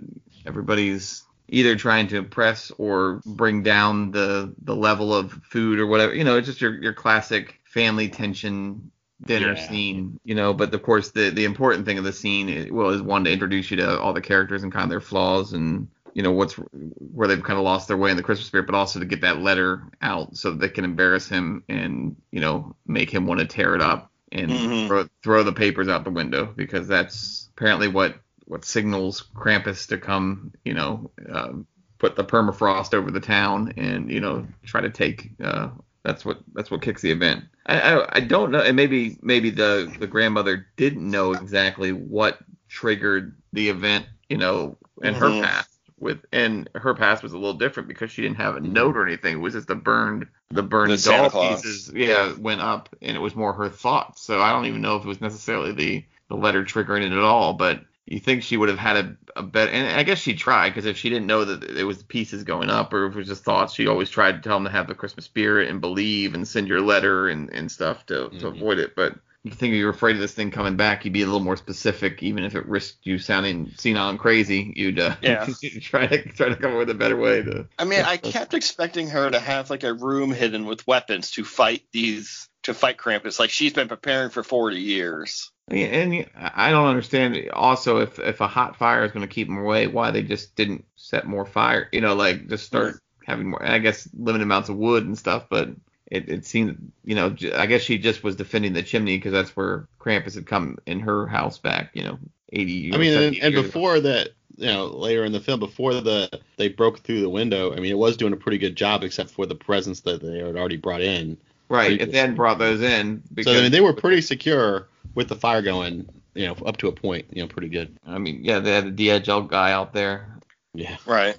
everybody's 0.47 1.23
either 1.47 1.75
trying 1.75 2.07
to 2.07 2.17
impress 2.17 2.71
or 2.79 3.21
bring 3.25 3.61
down 3.61 4.09
the 4.11 4.55
the 4.63 4.75
level 4.75 5.13
of 5.13 5.31
food 5.43 5.79
or 5.79 5.85
whatever. 5.85 6.15
You 6.15 6.23
know, 6.23 6.37
it's 6.37 6.47
just 6.47 6.61
your 6.61 6.73
your 6.81 6.93
classic 6.93 7.59
family 7.65 8.09
tension 8.09 8.89
dinner 9.23 9.55
Yeah. 9.55 9.55
scene. 9.55 10.19
You 10.23 10.35
know, 10.35 10.53
but 10.53 10.73
of 10.73 10.83
course 10.83 11.11
the 11.11 11.29
the 11.29 11.45
important 11.45 11.85
thing 11.85 11.97
of 11.97 12.03
the 12.03 12.13
scene 12.13 12.49
is, 12.49 12.71
well 12.71 12.89
is 12.89 13.01
one 13.01 13.23
to 13.25 13.31
introduce 13.31 13.71
you 13.71 13.77
to 13.77 13.99
all 13.99 14.13
the 14.13 14.21
characters 14.21 14.63
and 14.63 14.71
kind 14.71 14.83
of 14.83 14.89
their 14.89 15.01
flaws 15.01 15.53
and 15.53 15.87
you 16.13 16.23
know 16.23 16.31
what's 16.31 16.53
where 16.53 17.27
they've 17.27 17.43
kind 17.43 17.57
of 17.59 17.65
lost 17.65 17.87
their 17.87 17.97
way 17.97 18.11
in 18.11 18.17
the 18.17 18.23
Christmas 18.23 18.47
spirit, 18.47 18.65
but 18.65 18.75
also 18.75 18.99
to 18.99 19.05
get 19.05 19.21
that 19.21 19.39
letter 19.41 19.83
out 20.01 20.35
so 20.35 20.51
that 20.51 20.59
they 20.59 20.69
can 20.69 20.85
embarrass 20.85 21.27
him 21.27 21.63
and 21.69 22.15
you 22.31 22.39
know 22.39 22.75
make 22.85 23.09
him 23.09 23.25
want 23.27 23.39
to 23.39 23.45
tear 23.45 23.75
it 23.75 23.81
up 23.81 24.11
and 24.31 24.51
Mhm. 24.51 24.87
throw, 24.87 25.07
throw 25.23 25.43
the 25.43 25.53
papers 25.53 25.87
out 25.87 26.03
the 26.03 26.09
window 26.11 26.45
because 26.55 26.87
that's 26.87 27.49
apparently 27.57 27.87
what 27.87 28.15
what 28.45 28.63
signals 28.65 29.27
Krampus 29.35 29.87
to 29.87 29.97
come 29.97 30.53
you 30.63 30.73
know 30.73 31.11
um, 31.29 31.67
put 31.97 32.15
the 32.15 32.23
permafrost 32.23 32.93
over 32.93 33.11
the 33.11 33.19
town 33.19 33.73
and 33.77 34.11
you 34.11 34.19
know 34.19 34.47
try 34.65 34.81
to 34.81 34.89
take 34.89 35.31
uh, 35.43 35.69
that's 36.03 36.23
what 36.25 36.39
that's 36.53 36.69
what 36.71 36.81
kicks 36.81 37.01
the 37.01 37.11
event. 37.11 37.45
I, 37.65 37.79
I 37.79 38.17
I 38.17 38.19
don't 38.21 38.51
know 38.51 38.61
and 38.61 38.75
maybe 38.75 39.17
maybe 39.21 39.49
the 39.49 39.93
the 39.97 40.07
grandmother 40.07 40.67
didn't 40.77 41.09
know 41.09 41.33
exactly 41.33 41.91
what 41.91 42.39
triggered 42.69 43.35
the 43.53 43.69
event 43.69 44.05
you 44.29 44.37
know 44.37 44.77
in 45.01 45.15
her 45.15 45.31
Mhm. 45.31 45.33
past 45.33 45.69
with 45.99 46.19
and 46.31 46.69
her 46.75 46.93
past 46.93 47.23
was 47.23 47.33
a 47.33 47.37
little 47.37 47.53
different 47.57 47.87
because 47.89 48.11
she 48.11 48.21
didn't 48.21 48.37
have 48.37 48.55
a 48.55 48.61
note 48.61 48.97
or 48.97 49.05
anything. 49.07 49.37
It 49.37 49.41
was 49.41 49.53
just 49.53 49.67
the 49.67 49.75
burned 49.75 50.27
the 50.51 50.63
burned 50.63 50.93
The 50.93 50.97
doll 50.97 51.31
pieces 51.31 51.91
yeah 51.93 52.33
went 52.33 52.61
up 52.61 52.95
and 53.01 53.15
it 53.17 53.19
was 53.19 53.35
more 53.35 53.53
her 53.53 53.69
thoughts. 53.69 54.21
So 54.21 54.41
I 54.41 54.51
don't 54.51 54.65
even 54.67 54.81
know 54.81 54.97
if 54.97 55.03
it 55.03 55.07
was 55.07 55.21
necessarily 55.21 55.71
the 55.73 56.05
the 56.29 56.35
letter 56.35 56.63
triggering 56.63 57.03
it 57.03 57.11
at 57.11 57.17
all, 57.19 57.53
but 57.53 57.81
you 58.05 58.19
think 58.19 58.43
she 58.43 58.57
would 58.57 58.69
have 58.69 58.77
had 58.77 58.97
a, 58.97 59.17
a 59.35 59.43
better 59.43 59.71
and 59.71 59.87
I 59.97 60.03
guess 60.03 60.19
she 60.19 60.35
tried 60.35 60.69
because 60.69 60.85
if 60.85 60.97
she 60.97 61.09
didn't 61.09 61.27
know 61.27 61.43
that 61.45 61.63
it 61.63 61.83
was 61.83 62.03
pieces 62.03 62.43
going 62.43 62.69
up 62.69 62.93
or 62.93 63.07
if 63.07 63.15
it 63.15 63.17
was 63.17 63.27
just 63.27 63.43
thoughts, 63.43 63.73
she 63.73 63.87
always 63.87 64.09
tried 64.09 64.33
to 64.33 64.39
tell 64.47 64.57
them 64.57 64.65
to 64.65 64.69
have 64.71 64.87
the 64.87 64.95
Christmas 64.95 65.25
spirit 65.25 65.69
and 65.69 65.81
believe 65.81 66.33
and 66.35 66.47
send 66.47 66.67
your 66.67 66.81
letter 66.81 67.29
and, 67.29 67.49
and 67.49 67.71
stuff 67.71 68.05
to, 68.07 68.29
to 68.29 68.45
Mhm. 68.45 68.57
avoid 68.57 68.79
it. 68.79 68.95
But 68.95 69.15
you 69.43 69.51
think 69.51 69.73
if 69.73 69.77
you 69.77 69.85
were 69.85 69.91
afraid 69.91 70.15
of 70.15 70.21
this 70.21 70.33
thing 70.33 70.49
coming 70.49 70.75
back, 70.75 71.05
you'd 71.05 71.13
be 71.13 71.21
a 71.21 71.25
little 71.25 71.39
more 71.39 71.55
specific, 71.57 72.23
even 72.23 72.43
if 72.43 72.55
it 72.55 72.65
risked 72.67 73.05
you 73.05 73.19
sounding 73.19 73.71
senile 73.77 74.09
and 74.09 74.17
crazy. 74.19 74.73
You'd 74.75 74.99
uh, 74.99 75.15
Yeah. 75.21 75.45
try 75.81 76.07
to 76.07 76.29
try 76.29 76.49
to 76.49 76.55
come 76.55 76.71
up 76.71 76.77
with 76.79 76.89
a 76.89 76.95
better 76.95 77.15
way 77.17 77.43
to. 77.43 77.67
I 77.77 77.85
mean, 77.85 78.01
I 78.01 78.17
kept 78.17 78.53
expecting 78.55 79.09
her 79.09 79.29
to 79.29 79.39
have 79.39 79.69
like 79.69 79.83
a 79.83 79.93
room 79.93 80.31
hidden 80.31 80.65
with 80.65 80.87
weapons 80.87 81.31
to 81.31 81.43
fight 81.43 81.83
these 81.91 82.49
to 82.63 82.73
fight 82.73 82.97
Krampus. 82.97 83.39
Like 83.39 83.51
she's 83.51 83.73
been 83.73 83.87
preparing 83.87 84.31
for 84.31 84.41
40 84.43 84.77
years. 84.77 85.51
Yeah, 85.69 85.85
and 85.85 86.29
I 86.35 86.69
don't 86.69 86.87
understand. 86.87 87.49
Also, 87.51 87.97
if 87.97 88.19
if 88.19 88.39
a 88.39 88.47
hot 88.47 88.75
fire 88.75 89.03
is 89.03 89.11
going 89.11 89.27
to 89.27 89.33
keep 89.33 89.47
them 89.47 89.57
away, 89.57 89.87
why 89.87 90.11
they 90.11 90.21
just 90.21 90.55
didn't 90.55 90.85
set 90.95 91.25
more 91.25 91.45
fire? 91.45 91.89
You 91.91 92.01
know, 92.01 92.13
like 92.13 92.47
just 92.47 92.65
start 92.65 92.99
having 93.25 93.49
more. 93.49 93.65
I 93.65 93.79
guess 93.79 94.07
limited 94.13 94.43
amounts 94.43 94.69
of 94.69 94.75
wood 94.75 95.05
and 95.05 95.17
stuff, 95.17 95.47
but 95.49 95.69
it 96.11 96.29
it 96.29 96.45
seemed, 96.45 96.91
you 97.03 97.15
know, 97.15 97.35
I 97.55 97.65
guess 97.65 97.81
she 97.81 97.97
just 97.97 98.23
was 98.23 98.35
defending 98.35 98.73
the 98.73 98.83
chimney 98.83 99.17
because 99.17 99.31
that's 99.31 99.55
where 99.55 99.87
Krampus 99.99 100.35
had 100.35 100.45
come 100.45 100.77
in 100.85 100.99
her 100.99 101.25
house 101.25 101.57
back, 101.57 101.89
you 101.93 102.03
know, 102.03 102.19
80. 102.53 102.93
I 102.93 102.97
mean, 102.97 103.13
and, 103.13 103.23
and 103.23 103.35
years 103.35 103.47
ago. 103.47 103.61
before 103.63 103.99
that, 104.01 104.29
you 104.57 104.67
know, 104.67 104.85
later 104.85 105.25
in 105.25 105.31
the 105.31 105.39
film, 105.39 105.59
before 105.59 105.95
the 105.95 106.29
they 106.57 106.69
broke 106.69 106.99
through 106.99 107.21
the 107.21 107.29
window, 107.29 107.73
I 107.73 107.77
mean, 107.77 107.91
it 107.91 107.97
was 107.97 108.17
doing 108.17 108.33
a 108.33 108.37
pretty 108.37 108.59
good 108.59 108.75
job, 108.75 109.03
except 109.03 109.31
for 109.31 109.47
the 109.47 109.55
presents 109.55 110.01
that 110.01 110.21
they 110.21 110.37
had 110.37 110.55
already 110.55 110.77
brought 110.77 111.01
in. 111.01 111.37
right, 111.69 111.99
if 111.99 112.11
then 112.11 112.35
brought 112.35 112.59
those 112.59 112.83
in, 112.83 113.23
because 113.33 113.51
so 113.51 113.57
I 113.57 113.63
mean, 113.63 113.71
they 113.71 113.81
were 113.81 113.93
pretty 113.93 114.21
secure 114.21 114.87
with 115.15 115.27
the 115.29 115.35
fire 115.35 115.61
going, 115.61 116.07
you 116.33 116.47
know, 116.47 116.53
up 116.65 116.77
to 116.77 116.87
a 116.87 116.91
point, 116.91 117.25
you 117.31 117.41
know, 117.41 117.47
pretty 117.47 117.69
good. 117.69 117.97
I 118.05 118.17
mean, 118.19 118.43
yeah, 118.43 118.59
they 118.59 118.73
had 118.73 118.95
the 118.95 119.07
DHL 119.09 119.47
guy 119.47 119.71
out 119.71 119.93
there. 119.93 120.37
Yeah. 120.73 120.97
Right. 121.05 121.35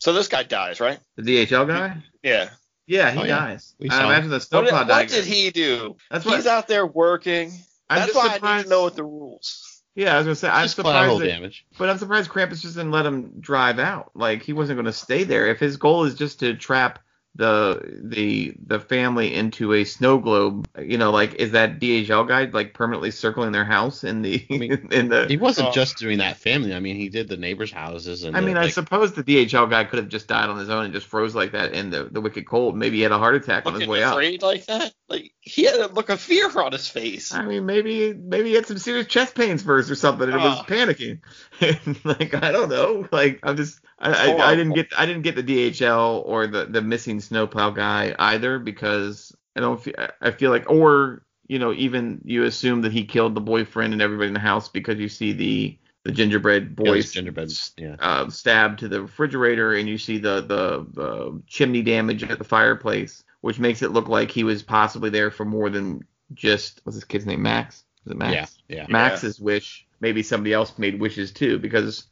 So 0.00 0.12
this 0.12 0.28
guy 0.28 0.42
dies, 0.44 0.80
right? 0.80 0.98
The 1.16 1.22
DHL 1.22 1.66
guy? 1.66 1.96
Yeah. 2.22 2.50
Yeah, 2.86 3.10
he 3.10 3.20
Oh, 3.20 3.24
yeah. 3.24 3.38
dies. 3.38 3.74
We 3.78 3.90
I 3.90 3.92
saw 3.94 4.00
him. 4.00 4.06
imagine 4.06 4.30
the 4.30 4.36
What, 4.36 4.42
snowplow 4.44 4.78
did, 4.80 4.88
guy. 4.88 5.00
what 5.02 5.08
did 5.08 5.24
he 5.24 5.50
do? 5.50 5.96
That's 6.10 6.24
what 6.24 6.36
He's 6.36 6.46
out 6.46 6.68
there 6.68 6.86
working. 6.86 7.52
I'm 7.90 7.98
That's 8.00 8.12
just 8.12 8.16
why 8.16 8.38
I 8.42 8.56
need 8.56 8.62
to 8.64 8.68
know 8.70 8.82
what 8.84 8.96
the 8.96 9.04
rules. 9.04 9.82
Yeah, 9.94 10.14
I 10.14 10.18
was 10.18 10.26
gonna 10.26 10.36
say 10.36 10.48
I'm 10.48 10.64
Just 10.64 10.76
surprised 10.76 10.92
collateral 10.94 11.18
that 11.18 11.26
damage. 11.26 11.66
But 11.76 11.90
I'm 11.90 11.98
surprised 11.98 12.30
Krampus 12.30 12.60
just 12.62 12.76
didn't 12.76 12.92
let 12.92 13.04
him 13.04 13.32
drive 13.40 13.78
out. 13.78 14.12
Like 14.14 14.42
he 14.42 14.52
wasn't 14.52 14.76
going 14.76 14.86
to 14.86 14.92
stay 14.92 15.24
there. 15.24 15.48
If 15.48 15.58
his 15.58 15.76
goal 15.76 16.04
is 16.04 16.14
just 16.14 16.38
to 16.40 16.54
trap 16.54 17.00
the 17.38 18.00
the 18.02 18.52
the 18.66 18.80
family 18.80 19.32
into 19.32 19.72
a 19.72 19.84
snow 19.84 20.18
globe, 20.18 20.68
you 20.78 20.98
know, 20.98 21.12
like 21.12 21.34
is 21.34 21.52
that 21.52 21.78
DHL 21.78 22.26
guy 22.26 22.44
like 22.46 22.74
permanently 22.74 23.12
circling 23.12 23.52
their 23.52 23.64
house 23.64 24.02
in 24.02 24.22
the 24.22 24.44
I 24.50 24.58
mean, 24.58 24.88
in 24.92 25.08
the? 25.08 25.26
He 25.28 25.36
wasn't 25.36 25.68
Oh. 25.68 25.72
just 25.72 25.98
doing 25.98 26.18
that 26.18 26.36
family. 26.38 26.74
I 26.74 26.80
mean, 26.80 26.96
he 26.96 27.08
did 27.08 27.28
the 27.28 27.36
neighbors' 27.36 27.70
houses 27.70 28.24
and. 28.24 28.36
I 28.36 28.40
the, 28.40 28.46
mean, 28.46 28.56
I 28.56 28.68
suppose 28.70 29.12
the 29.12 29.22
DHL 29.22 29.70
guy 29.70 29.84
could 29.84 30.00
have 30.00 30.08
just 30.08 30.26
died 30.26 30.48
on 30.50 30.58
his 30.58 30.68
own 30.68 30.84
and 30.86 30.92
just 30.92 31.06
froze 31.06 31.34
like 31.36 31.52
that 31.52 31.72
in 31.74 31.90
the 31.90 32.04
the 32.10 32.20
wicked 32.20 32.44
cold. 32.46 32.76
Maybe 32.76 32.96
he 32.96 33.02
had 33.02 33.12
a 33.12 33.18
heart 33.18 33.36
attack 33.36 33.66
on 33.66 33.74
his 33.78 33.86
way 33.86 34.02
out. 34.02 34.14
afraid 34.14 34.42
like 34.42 34.66
that? 34.66 34.92
Like 35.08 35.32
he 35.40 35.62
had 35.62 35.76
a 35.76 35.86
look 35.86 36.08
of 36.08 36.20
fear 36.20 36.50
on 36.60 36.72
his 36.72 36.88
face. 36.88 37.32
I 37.32 37.44
mean, 37.44 37.66
maybe 37.66 38.12
maybe 38.14 38.48
he 38.48 38.54
had 38.56 38.66
some 38.66 38.78
serious 38.78 39.06
chest 39.06 39.36
pains 39.36 39.62
first 39.62 39.90
or 39.90 39.94
something, 39.94 40.28
and 40.28 40.34
it 40.36 40.42
was 40.44 40.58
Ah. 40.58 40.64
panicking. 40.66 41.20
like 42.04 42.34
I 42.34 42.50
don't 42.50 42.68
know. 42.68 43.06
Like 43.12 43.38
I'm 43.44 43.56
just 43.56 43.78
I, 44.00 44.30
I, 44.30 44.50
I 44.50 44.54
didn't 44.54 44.74
get 44.74 44.88
I 44.96 45.06
didn't 45.06 45.22
get 45.22 45.34
the 45.34 45.42
DHL 45.42 46.22
or 46.24 46.46
the 46.46 46.66
the 46.66 46.82
missing 46.82 47.20
snowplow 47.20 47.70
guy 47.70 48.14
either 48.18 48.58
because 48.58 49.34
I 49.56 49.60
don't 49.60 49.82
feel 49.82 49.94
I 50.20 50.30
feel 50.30 50.50
like 50.50 50.70
or 50.70 51.22
you 51.48 51.58
know 51.58 51.72
even 51.72 52.20
you 52.24 52.44
assume 52.44 52.82
that 52.82 52.92
he 52.92 53.04
killed 53.04 53.34
the 53.34 53.40
boyfriend 53.40 53.92
and 53.92 54.02
everybody 54.02 54.28
in 54.28 54.34
the 54.34 54.40
house 54.40 54.68
because 54.68 54.98
you 54.98 55.08
see 55.08 55.32
the 55.32 55.78
the 56.04 56.12
gingerbread 56.12 56.74
yeah, 56.78 56.84
boy 56.84 57.02
gingerbread. 57.02 57.52
Yeah. 57.76 57.96
uh, 57.98 58.30
stabbed 58.30 58.78
to 58.78 58.88
the 58.88 59.02
refrigerator, 59.02 59.74
and 59.74 59.88
you 59.88 59.98
see 59.98 60.18
the, 60.18 60.40
the 60.40 60.86
the 60.92 61.42
chimney 61.46 61.82
damage 61.82 62.22
at 62.22 62.38
the 62.38 62.44
fireplace, 62.44 63.24
which 63.42 63.58
makes 63.58 63.82
it 63.82 63.90
look 63.90 64.08
like 64.08 64.30
he 64.30 64.42
was 64.42 64.62
possibly 64.62 65.10
there 65.10 65.30
for 65.30 65.44
more 65.44 65.68
than 65.68 66.04
just 66.32 66.80
what's 66.84 66.94
his 66.94 67.04
kid's 67.04 67.26
name, 67.26 67.42
Max? 67.42 67.84
Is 68.06 68.12
it 68.12 68.16
Max? 68.16 68.58
Yeah. 68.68 68.76
Yeah. 68.76 68.86
Max's 68.88 69.38
wish. 69.38 69.86
Maybe 70.00 70.22
somebody 70.22 70.54
else 70.54 70.78
made 70.78 70.98
wishes 71.00 71.32
too, 71.32 71.58
because. 71.58 72.04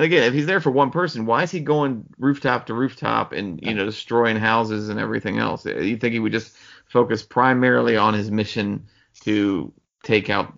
And 0.00 0.06
again, 0.06 0.22
if 0.22 0.32
he's 0.32 0.46
there 0.46 0.62
for 0.62 0.70
one 0.70 0.90
person, 0.90 1.26
why 1.26 1.42
is 1.42 1.50
he 1.50 1.60
going 1.60 2.06
rooftop 2.18 2.64
to 2.68 2.72
rooftop 2.72 3.32
and 3.32 3.60
you 3.62 3.74
know 3.74 3.84
destroying 3.84 4.38
houses 4.38 4.88
and 4.88 4.98
everything 4.98 5.36
else? 5.36 5.66
You 5.66 5.98
think 5.98 6.14
he 6.14 6.18
would 6.18 6.32
just 6.32 6.56
focus 6.86 7.22
primarily 7.22 7.98
on 7.98 8.14
his 8.14 8.30
mission 8.30 8.86
to 9.24 9.70
take 10.02 10.30
out? 10.30 10.54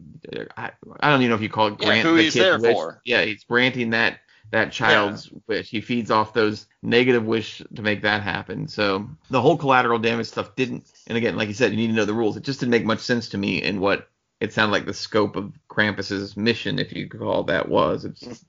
I, 0.57 0.71
I 1.01 1.11
don't 1.11 1.23
even 1.23 1.31
know 1.31 1.35
if 1.35 1.43
you 1.43 1.49
call 1.49 1.67
it 1.67 1.79
grant 1.79 1.97
Yeah, 1.97 2.03
who 2.05 2.17
the 2.19 2.23
he's 2.23 2.35
there 2.35 2.57
wish. 2.57 2.73
for. 2.73 3.03
Yeah, 3.05 3.23
he's 3.23 3.43
granting 3.43 3.91
that 3.91 4.21
that 4.53 4.71
child's 4.71 5.29
wish. 5.49 5.69
He 5.69 5.81
feeds 5.81 6.13
off 6.13 6.33
those 6.35 6.67
negative 6.81 7.25
wish 7.25 7.63
to 7.75 7.83
make 7.83 8.03
that 8.03 8.23
happen. 8.23 8.69
So 8.69 9.09
the 9.29 9.41
whole 9.41 9.57
collateral 9.57 9.99
damage 9.99 10.29
stuff 10.29 10.55
didn't. 10.55 10.87
And 11.09 11.19
again, 11.19 11.35
like 11.35 11.49
you 11.49 11.55
said, 11.55 11.73
you 11.73 11.79
need 11.79 11.89
to 11.89 11.95
know 11.95 12.05
the 12.05 12.15
rules. 12.15 12.37
It 12.37 12.45
just 12.45 12.61
didn't 12.61 12.71
make 12.71 12.85
much 12.85 13.01
sense 13.01 13.31
to 13.31 13.39
me 13.39 13.61
in 13.61 13.81
what 13.81 14.09
it 14.43 14.53
sounded 14.53 14.73
like 14.73 14.87
the 14.87 14.93
scope 14.93 15.37
of 15.37 15.53
Krampus's 15.69 16.37
mission, 16.37 16.81
if 16.81 16.93
you 16.93 17.07
could 17.07 17.21
call 17.21 17.45
that, 17.45 17.69
was. 17.69 18.05
It's, 18.05 18.45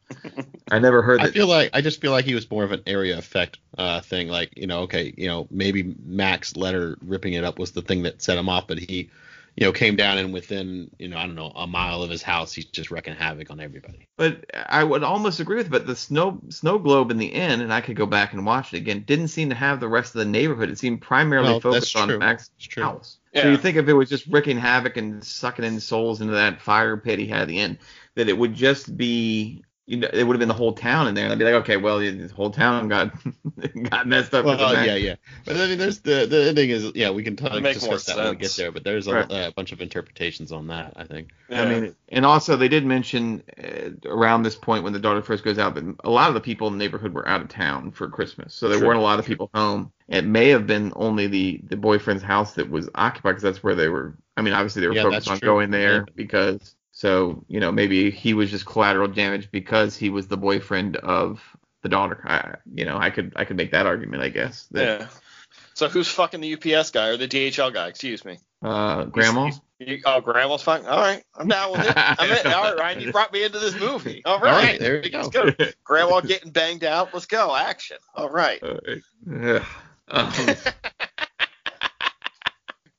I 0.72 0.80
never 0.80 1.04
heard 1.04 1.22
I 1.22 1.30
feel 1.30 1.46
like 1.46 1.70
I 1.72 1.82
just 1.82 2.02
feel 2.02 2.12
like 2.12 2.26
he 2.26 2.34
was 2.34 2.50
more 2.50 2.64
of 2.64 2.72
an 2.72 2.82
area 2.88 3.16
effect 3.16 3.60
uh, 3.78 4.02
thing. 4.02 4.28
Like 4.28 4.58
you 4.58 4.66
know, 4.66 4.82
okay, 4.82 5.14
you 5.16 5.28
know, 5.28 5.48
maybe 5.52 5.94
Max 6.04 6.56
letter 6.56 6.98
ripping 7.06 7.34
it 7.34 7.44
up 7.44 7.60
was 7.60 7.74
the 7.74 7.84
thing 7.84 8.02
that 8.04 8.24
set 8.24 8.40
him 8.40 8.50
off, 8.50 8.66
but 8.66 8.80
he, 8.80 9.12
you 9.56 9.68
know, 9.68 9.72
came 9.72 9.96
down 9.96 10.18
and 10.18 10.34
within 10.34 10.90
you 10.98 11.10
know 11.10 11.18
I 11.18 11.28
don't 11.28 11.36
know 11.36 11.52
a 11.56 11.68
mile 11.68 12.02
of 12.02 12.10
his 12.10 12.24
house, 12.24 12.52
he's 12.54 12.66
just 12.66 12.90
wrecking 12.90 13.14
havoc 13.14 13.52
on 13.52 13.60
everybody. 13.60 14.08
But 14.18 14.50
I 14.68 14.84
would 14.84 15.04
almost 15.04 15.40
agree 15.40 15.58
with. 15.58 15.70
But 15.70 15.86
the 15.86 15.96
snow 15.96 16.42
snow 16.50 16.80
globe 16.80 17.12
in 17.12 17.20
the 17.20 17.32
end, 17.32 17.62
and 17.62 17.72
I 17.72 17.82
could 17.82 17.98
go 17.98 18.08
back 18.08 18.34
and 18.34 18.48
watch 18.48 18.74
it 18.74 18.78
again, 18.78 19.04
didn't 19.06 19.28
seem 19.28 19.50
to 19.50 19.56
have 19.56 19.80
the 19.80 19.88
rest 19.88 20.16
of 20.16 20.20
the 20.20 20.26
neighborhood. 20.26 20.72
It 20.72 20.80
seemed 20.80 21.02
primarily 21.02 21.52
Well, 21.52 21.60
focused 21.60 21.96
on. 21.96 22.18
Max's 22.18 22.50
house. 22.76 23.20
Yeah. 23.34 23.44
So 23.44 23.50
you 23.50 23.58
think 23.58 23.78
if 23.78 23.88
it 23.88 23.94
was 23.94 24.10
just 24.10 24.28
wreaking 24.28 24.58
havoc 24.58 24.98
and 24.98 25.24
sucking 25.24 25.66
in 25.66 25.80
souls 25.80 26.22
into 26.22 26.34
that 26.34 26.62
fire 26.62 26.98
pit 26.98 27.20
he 27.20 27.28
had 27.28 27.42
at 27.42 27.48
the 27.48 27.60
end, 27.60 27.80
that 28.16 28.30
it 28.30 28.38
would 28.38 28.54
just 28.54 28.96
be, 28.96 29.64
you 29.86 29.98
know, 29.98 30.10
it 30.14 30.24
would 30.24 30.34
have 30.36 30.40
been 30.40 30.48
the 30.48 30.54
whole 30.54 30.72
town 30.74 31.08
in 31.08 31.14
there. 31.16 31.26
And 31.26 31.34
I'd 31.34 31.40
be 31.40 31.44
like, 31.46 31.56
okay, 31.56 31.76
well, 31.76 32.00
the 32.00 32.28
whole 32.30 32.52
town 32.52 32.88
got 32.88 33.12
got 33.90 34.08
messed 34.08 34.34
up. 34.34 34.46
with 34.46 34.58
the 34.58 34.64
Well, 34.64 34.74
Max. 34.74 34.88
yeah, 34.88 34.96
yeah. 34.96 35.16
But 35.46 35.58
I 35.58 35.68
mean, 35.68 35.78
there's 35.78 36.00
the 36.00 36.26
the 36.26 36.48
ending 36.50 36.70
is 36.70 36.92
yeah, 36.96 37.10
we 37.10 37.22
can 37.24 37.36
talk, 37.36 37.52
Make 37.52 37.64
more 37.64 37.72
discuss 37.74 38.06
that 38.06 38.18
when 38.18 38.30
we 38.30 38.36
get 38.38 38.52
there. 38.56 38.72
But 38.72 38.84
there's 38.86 39.08
a, 39.08 39.14
Right. 39.14 39.32
a 39.32 39.52
bunch 39.56 39.74
of 39.74 39.82
interpretations 39.82 40.52
on 40.54 40.68
that. 40.68 40.94
I 40.96 41.04
think. 41.04 41.30
I 41.50 41.66
mean, 41.66 41.96
and 42.10 42.26
also 42.26 42.56
they 42.56 42.70
did 42.70 42.86
mention 42.86 43.44
uh, 43.62 43.90
around 44.10 44.44
this 44.44 44.56
point 44.56 44.84
when 44.86 44.94
the 44.94 45.00
daughter 45.00 45.22
first 45.22 45.44
goes 45.44 45.60
out 45.60 45.76
that 45.76 45.96
a 46.06 46.10
lot 46.10 46.30
of 46.30 46.34
the 46.34 46.42
people 46.42 46.68
in 46.68 46.74
the 46.74 46.80
neighborhood 46.80 47.14
were 47.14 47.28
out 47.28 47.42
of 47.42 47.50
town 47.50 47.92
for 47.92 48.08
Christmas, 48.10 48.54
so 48.56 48.70
there 48.70 48.78
True. 48.80 48.88
weren't 48.88 49.00
a 49.00 49.04
lot 49.04 49.20
of 49.20 49.26
people 49.26 49.50
home. 49.54 49.92
It 50.08 50.26
may 50.26 50.50
have 50.50 50.66
been 50.66 50.94
only 50.96 51.28
the 51.28 51.60
the 51.68 51.78
boyfriend's 51.78 52.24
house 52.24 52.54
that 52.54 52.70
was 52.70 52.90
occupied 52.96 53.32
because 53.34 53.44
that's 53.44 53.64
where 53.64 53.76
they 53.76 53.90
were. 53.90 54.18
I 54.38 54.42
mean, 54.42 54.54
obviously 54.54 54.82
they 54.82 54.88
were 54.88 54.96
Yeah, 54.96 55.04
focused 55.04 55.30
on 55.30 55.40
true. 55.40 55.46
going 55.48 55.72
there 55.72 55.94
Yeah. 55.98 56.04
because 56.16 56.76
so 56.94 57.44
you 57.50 57.60
know 57.60 57.72
maybe 57.72 58.10
he 58.12 58.34
was 58.34 58.50
just 58.50 58.66
collateral 58.66 59.08
damage 59.10 59.52
because 59.52 59.98
he 59.98 60.10
was 60.10 60.28
the 60.28 60.38
boyfriend 60.38 60.96
of 60.96 61.42
the 61.82 61.90
daughter. 61.90 62.22
I 62.26 62.56
you 62.74 62.86
know 62.86 62.98
I 62.98 63.10
could 63.10 63.34
I 63.36 63.44
could 63.46 63.58
make 63.58 63.72
that 63.72 63.86
argument 63.86 64.24
I 64.24 64.30
guess. 64.30 64.68
That, 64.72 65.02
yeah. 65.02 65.08
So 65.74 65.90
who's 65.90 66.08
fucking 66.08 66.40
the 66.40 66.54
UPS 66.54 66.92
guy 66.92 67.08
or 67.08 67.18
the 67.18 67.28
DHL 67.28 67.74
guy? 67.74 67.88
Excuse 67.88 68.24
me. 68.24 68.38
Uh, 68.62 69.04
grandma. 69.06 69.46
He's- 69.46 69.60
You, 69.80 70.00
oh, 70.06 70.22
grandma's 70.22 70.62
fine. 70.62 70.86
All 70.86 70.98
right, 71.00 71.22
I'm 71.36 71.48
down 71.50 71.72
with 71.74 71.82
it. 71.82 71.94
I'm 71.98 72.30
in. 72.32 72.54
All 72.54 72.64
right, 72.64 72.78
Ryan, 72.80 73.02
you 73.02 73.12
brought 73.12 73.34
me 73.34 73.44
into 73.44 73.60
this 73.60 73.78
movie. 73.78 74.22
All 74.24 74.36
All 74.36 74.40
right, 74.40 74.64
right, 74.70 74.80
there 74.80 75.04
you 75.04 75.10
go. 75.10 75.18
let's 75.18 75.30
go. 75.30 75.50
Grandma 75.84 76.22
getting 76.22 76.52
banged 76.52 76.86
out. 76.86 77.10
Let's 77.14 77.26
go. 77.26 77.54
Action. 77.54 77.98
All 78.16 78.30
right. 78.30 78.64
Uh. 78.64 79.60
Um, 80.08 80.32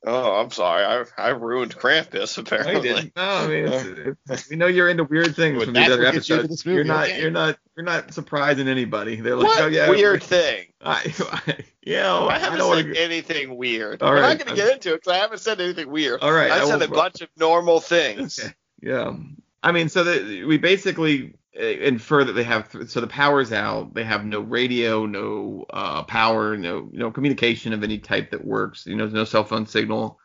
Oh, 0.06 0.40
I'm 0.40 0.50
sorry. 0.50 0.84
I 0.84 1.04
I 1.16 1.28
ruined 1.30 1.74
Krampus 1.74 2.36
No, 2.36 2.42
apparently. 2.42 2.88
didn't. 2.88 3.16
No, 3.16 3.22
I 3.22 3.46
mean, 3.46 3.66
it's, 3.66 4.18
it's, 4.30 4.50
we 4.50 4.56
know 4.56 4.66
you're 4.66 4.88
into 4.88 5.04
weird 5.04 5.34
things 5.34 5.64
from 5.64 5.72
these 5.72 5.88
other 5.88 6.04
episodes. 6.04 6.64
You 6.64 6.80
are 6.80 6.84
not, 6.84 7.04
okay. 7.04 7.22
you're 7.22 7.30
not, 7.30 7.58
you're 7.76 7.86
not 7.86 8.12
surprising 8.12 8.68
anybody. 8.68 9.16
They're 9.16 9.36
like, 9.36 9.46
What 9.46 9.60
oh 9.62 9.66
yeah, 9.68 9.88
weird 9.88 10.22
thing? 10.22 10.66
I, 10.82 11.14
I, 11.18 11.56
yeah, 11.82 12.02
well, 12.02 12.28
I 12.28 12.34
I, 12.34 12.38
haven't 12.38 12.58
don't 12.58 12.76
said 12.76 12.84
want 12.84 12.96
to. 12.96 13.02
anything 13.02 13.56
weird. 13.56 14.02
All 14.02 14.12
We're 14.12 14.20
not 14.20 14.38
going 14.38 14.50
to 14.50 14.54
get 14.54 14.72
into 14.72 14.90
it 14.92 14.96
because 14.96 15.12
I 15.12 15.18
haven't 15.18 15.40
said 15.40 15.60
anything 15.60 15.90
weird. 15.90 16.20
All 16.20 16.32
right, 16.32 16.50
I, 16.50 16.62
I 16.62 16.66
said 16.66 16.82
a 16.82 16.88
bunch 16.88 17.22
of 17.22 17.28
normal 17.38 17.80
things. 17.80 18.38
Okay. 18.38 18.52
Yeah. 18.82 19.14
I 19.62 19.72
mean, 19.72 19.88
so 19.88 20.04
that 20.04 20.46
we 20.46 20.58
basically 20.58 21.34
infer 21.54 22.24
that 22.24 22.32
they 22.32 22.44
have 22.44 22.68
so 22.88 23.00
the 23.00 23.06
power's 23.06 23.52
out. 23.52 23.94
They 23.94 24.04
have 24.04 24.24
no 24.24 24.40
radio, 24.40 25.06
no 25.06 25.64
uh, 25.70 26.02
power, 26.02 26.56
no 26.56 26.88
no 26.92 27.10
communication 27.10 27.72
of 27.72 27.82
any 27.82 27.98
type 27.98 28.30
that 28.30 28.44
works. 28.44 28.86
You 28.86 28.96
know, 28.96 29.06
no 29.06 29.24
cell 29.24 29.44
phone 29.44 29.66
signal, 29.66 30.18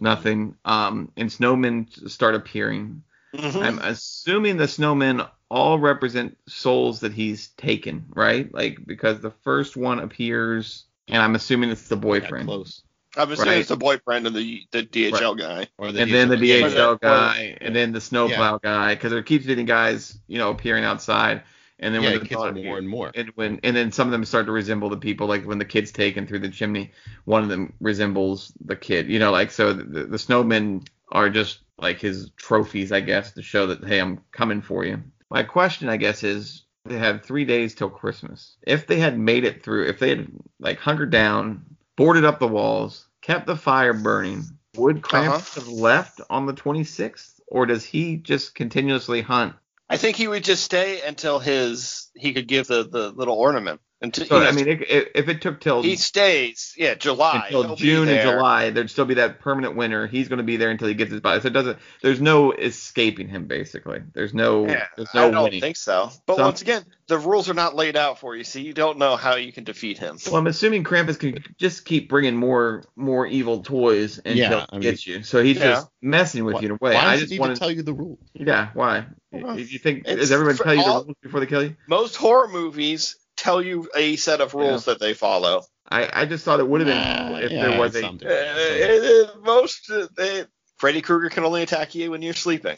nothing. 0.00 0.56
Um, 0.64 1.12
and 1.16 1.28
snowmen 1.28 2.08
start 2.10 2.34
appearing. 2.34 3.02
Mhm. 3.34 3.62
I'm 3.62 3.78
assuming 3.80 4.56
the 4.56 4.64
snowmen 4.64 5.28
all 5.50 5.78
represent 5.78 6.38
souls 6.48 7.00
that 7.00 7.12
he's 7.12 7.48
taken, 7.48 8.06
right? 8.10 8.52
Like 8.52 8.78
because 8.84 9.20
the 9.20 9.32
first 9.42 9.76
one 9.76 9.98
appears, 10.00 10.84
and 11.08 11.22
I'm 11.22 11.34
assuming 11.34 11.70
it's 11.70 11.88
the 11.88 11.96
boyfriend. 11.96 12.46
close. 12.46 12.82
I'm 13.16 13.30
assuming 13.32 13.50
Right. 13.52 13.58
it's 13.60 13.68
the 13.68 13.76
boyfriend 13.76 14.26
and 14.26 14.36
the 14.36 14.66
the 14.72 14.82
DHL 14.82 15.34
guy. 15.38 15.66
Or 15.78 15.88
and 15.88 15.96
then 15.96 16.28
the 16.28 16.36
DHL 16.36 16.92
Or- 16.92 16.96
guy, 16.98 17.56
and 17.60 17.74
then 17.74 17.92
the 17.92 18.00
snowplow 18.00 18.58
guy, 18.62 18.94
because 18.94 19.10
there 19.12 19.22
keeps 19.22 19.46
getting 19.46 19.66
guys, 19.66 20.18
you 20.28 20.38
know, 20.38 20.50
appearing 20.50 20.84
outside, 20.84 21.42
and 21.78 21.94
then 21.94 22.02
yeah, 22.02 22.10
when 22.10 22.18
the 22.20 22.24
gets 22.24 22.34
thought- 22.40 22.54
more 22.54 22.78
and 22.78 22.88
more. 22.88 23.10
and 23.14 23.30
when 23.34 23.60
and 23.62 23.74
then 23.76 23.92
some 23.92 24.08
of 24.08 24.12
them 24.12 24.24
start 24.24 24.46
to 24.46 24.52
resemble 24.52 24.88
the 24.88 24.96
people, 24.96 25.26
like 25.26 25.44
when 25.46 25.58
the 25.58 25.64
kid's 25.64 25.92
taken 25.92 26.26
through 26.26 26.40
the 26.40 26.48
chimney, 26.50 26.92
one 27.24 27.42
of 27.42 27.48
them 27.48 27.72
resembles 27.80 28.52
the 28.64 28.76
kid, 28.76 29.08
you 29.08 29.18
know, 29.18 29.30
like 29.32 29.50
so 29.50 29.72
the, 29.72 30.04
the 30.04 30.16
snowmen 30.18 30.86
are 31.12 31.30
just 31.30 31.60
like 31.78 32.00
his 32.00 32.30
trophies, 32.36 32.92
I 32.92 33.00
guess, 33.00 33.32
to 33.32 33.42
show 33.42 33.66
that 33.68 33.84
hey, 33.84 33.98
I'm 34.00 34.20
coming 34.32 34.60
for 34.62 34.84
you. 34.84 35.02
My 35.30 35.42
question, 35.42 35.88
I 35.88 35.96
guess, 35.96 36.22
is 36.22 36.62
they 36.84 36.98
have 36.98 37.24
three 37.24 37.44
days 37.44 37.74
till 37.74 37.90
Christmas. 37.90 38.56
If 38.62 38.86
they 38.86 38.98
had 38.98 39.18
made 39.18 39.44
it 39.44 39.62
through, 39.62 39.86
if 39.88 39.98
they 39.98 40.08
had 40.10 40.28
like 40.60 40.78
hunkered 40.78 41.10
down, 41.10 41.64
boarded 41.96 42.24
up 42.24 42.38
the 42.38 42.46
walls, 42.48 43.05
kept 43.26 43.46
the 43.46 43.56
fire 43.56 43.92
burning, 43.92 44.44
would 44.76 45.02
Krampus 45.02 45.56
uh-huh. 45.56 45.60
have 45.60 45.68
left 45.68 46.20
on 46.30 46.46
the 46.46 46.52
26th, 46.52 47.40
or 47.48 47.66
does 47.66 47.84
he 47.84 48.16
just 48.16 48.54
continuously 48.54 49.20
hunt? 49.20 49.54
I 49.88 49.96
think 49.96 50.16
he 50.16 50.28
would 50.28 50.44
just 50.44 50.62
stay 50.62 51.00
until 51.02 51.38
his 51.38 52.08
he 52.14 52.32
could 52.32 52.46
give 52.46 52.68
the 52.68 52.88
the 52.88 53.10
little 53.10 53.36
ornament. 53.36 53.80
Until 54.06 54.26
So 54.26 54.40
he 54.40 54.46
I 54.46 54.52
mean, 54.52 54.68
it, 54.68 54.82
it, 54.82 55.10
if 55.14 55.28
it 55.28 55.40
took 55.40 55.60
till 55.60 55.82
he 55.82 55.96
stays. 55.96 56.74
Yeah, 56.76 56.94
July 56.94 57.44
until 57.46 57.76
June 57.76 58.08
and. 58.08 58.22
July, 58.22 58.70
there'd 58.70 58.90
still 58.90 59.04
be 59.04 59.14
that 59.14 59.40
permanent 59.40 59.76
winter. 59.76 60.06
He's 60.06 60.28
going 60.28 60.38
to 60.38 60.42
be 60.44 60.56
there 60.56 60.70
until 60.70 60.88
he 60.88 60.94
gets 60.94 61.10
his 61.12 61.20
body. 61.20 61.40
So 61.40 61.48
it 61.48 61.52
doesn't. 61.52 61.78
There's 62.02 62.20
no 62.20 62.52
escaping 62.52 63.28
him. 63.28 63.46
Basically, 63.46 64.00
there's 64.14 64.32
no. 64.34 64.66
Yeah, 64.66 64.86
there's 64.96 65.12
no 65.14 65.28
I 65.28 65.30
don't 65.30 65.44
winning. 65.44 65.60
think 65.60 65.76
so. 65.76 66.10
But 66.26 66.36
Some- 66.36 66.44
once 66.46 66.62
again, 66.62 66.84
the 67.08 67.18
rules 67.18 67.48
are 67.48 67.54
not 67.54 67.74
laid 67.76 67.96
out 67.96 68.18
for 68.18 68.34
you, 68.34 68.42
so 68.44 68.58
you 68.58 68.72
don't 68.72 68.98
know 68.98 69.16
how 69.16 69.36
you 69.36 69.52
can 69.52 69.64
defeat 69.64 69.98
him. 69.98 70.18
Well, 70.26 70.36
I'm 70.36 70.46
assuming 70.46 70.84
Krampus 70.84 71.18
can 71.18 71.42
just 71.58 71.84
keep 71.84 72.08
bringing 72.08 72.36
more 72.36 72.84
more 72.96 73.26
evil 73.26 73.62
toys 73.62 74.18
until 74.18 74.34
Yeah, 74.36 74.48
he 74.60 74.66
I 74.70 74.72
mean- 74.72 74.80
gets 74.82 75.06
you. 75.06 75.22
So 75.22 75.42
he's 75.42 75.56
Yeah. 75.58 75.64
just 75.74 75.88
messing 76.02 76.44
with 76.44 76.54
Why, 76.54 76.60
you 76.60 76.66
in 76.66 76.72
a 76.72 76.78
way. 76.80 76.94
why 76.94 77.04
I 77.06 77.16
just 77.18 77.38
want 77.38 77.54
to 77.54 77.58
tell 77.58 77.70
you 77.70 77.82
the 77.82 77.92
rules? 77.94 78.18
Yeah, 78.34 78.68
why? 78.74 79.06
Well, 79.32 79.58
you 79.58 79.78
think 79.78 80.04
does 80.04 80.32
everyone 80.32 80.56
tell 80.56 80.74
you 80.74 80.82
all- 80.82 81.00
the 81.00 81.06
rules 81.06 81.16
before 81.22 81.40
they 81.40 81.46
kill 81.46 81.62
you? 81.64 81.76
Most 81.88 82.16
horror 82.16 82.48
movies 82.48 83.16
tell 83.46 83.62
you 83.62 83.88
a 83.94 84.16
set 84.16 84.40
of 84.40 84.54
rules 84.54 84.84
that 84.86 85.00
they 85.00 85.14
follow. 85.14 85.62
I, 85.88 86.22
I 86.22 86.26
just 86.26 86.44
thought 86.44 86.58
it 86.60 86.68
would 86.68 86.80
have 86.80 86.88
been 86.88 86.96
Nah, 86.98 87.28
cool 87.28 87.36
if 87.44 87.52
yeah, 87.52 87.68
there 87.68 87.78
was 87.80 87.94
a 87.94 88.00
some 88.00 88.16
do. 88.18 88.26
Uh, 88.26 88.30
it- 88.30 89.04
it- 89.04 89.42
most 89.42 89.88
uh, 89.90 90.08
they, 90.16 90.44
Freddy 90.78 91.00
Krueger 91.00 91.30
can 91.30 91.44
only 91.44 91.62
attack 91.62 91.94
you 91.94 92.10
when 92.10 92.22
you're 92.22 92.34
sleeping. 92.34 92.76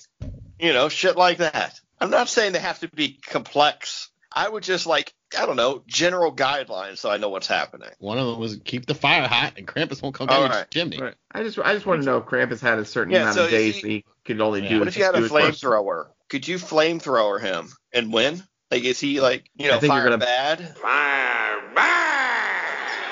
You 0.60 0.72
know, 0.72 0.88
shit 0.88 1.16
like 1.16 1.38
that. 1.38 1.80
I'm 2.00 2.10
not 2.10 2.28
saying 2.28 2.52
they 2.52 2.58
have 2.60 2.80
to 2.80 2.88
be 2.88 3.18
complex. 3.26 4.10
I 4.30 4.46
would 4.48 4.62
just 4.62 4.86
like 4.86 5.12
I 5.38 5.46
don't 5.46 5.56
know 5.56 5.82
general 5.86 6.34
guidelines 6.34 6.98
so 6.98 7.10
I 7.10 7.16
know 7.16 7.30
what's 7.30 7.46
happening. 7.46 7.88
One 7.98 8.18
of 8.18 8.26
them 8.26 8.38
was 8.38 8.60
keep 8.62 8.84
the 8.86 8.94
fire 8.94 9.26
hot 9.26 9.54
and 9.56 9.66
Krampus 9.66 10.02
won't 10.02 10.14
come 10.14 10.26
down 10.26 10.42
All 10.50 10.56
your 10.56 10.66
chimney. 10.70 11.00
Right. 11.00 11.14
I 11.32 11.42
just 11.44 11.58
I 11.58 11.72
just 11.74 11.86
want 11.86 12.02
to 12.02 12.06
know 12.06 12.18
if 12.18 12.24
Krampus 12.26 12.60
had 12.60 12.78
a 12.78 12.84
certain 12.84 13.12
Yeah, 13.14 13.22
amount 13.22 13.34
so 13.36 13.40
of 13.46 13.52
if 13.52 13.58
days 13.58 13.76
he- 13.76 13.80
that 13.82 13.88
he 13.88 14.04
could 14.26 14.40
only 14.42 14.62
Yeah. 14.62 14.68
do. 14.68 14.78
What 14.80 14.88
if 14.88 14.96
you 14.98 15.04
had 15.04 15.14
a 15.14 15.18
do 15.18 15.22
his 15.24 15.32
worst. 15.32 15.62
flamethrower? 15.62 16.06
Could 16.28 16.46
you 16.46 16.58
flamethrower 16.58 17.40
him 17.40 17.68
and 17.92 18.12
win? 18.12 18.42
Like 18.70 18.84
is 18.84 19.00
he 19.00 19.20
like 19.20 19.50
you 19.56 19.66
I 19.66 19.74
know 19.74 19.80
think 19.80 19.92
you're 19.94 20.02
fire 20.02 20.10
gonna- 20.10 20.18
bad? 20.18 20.74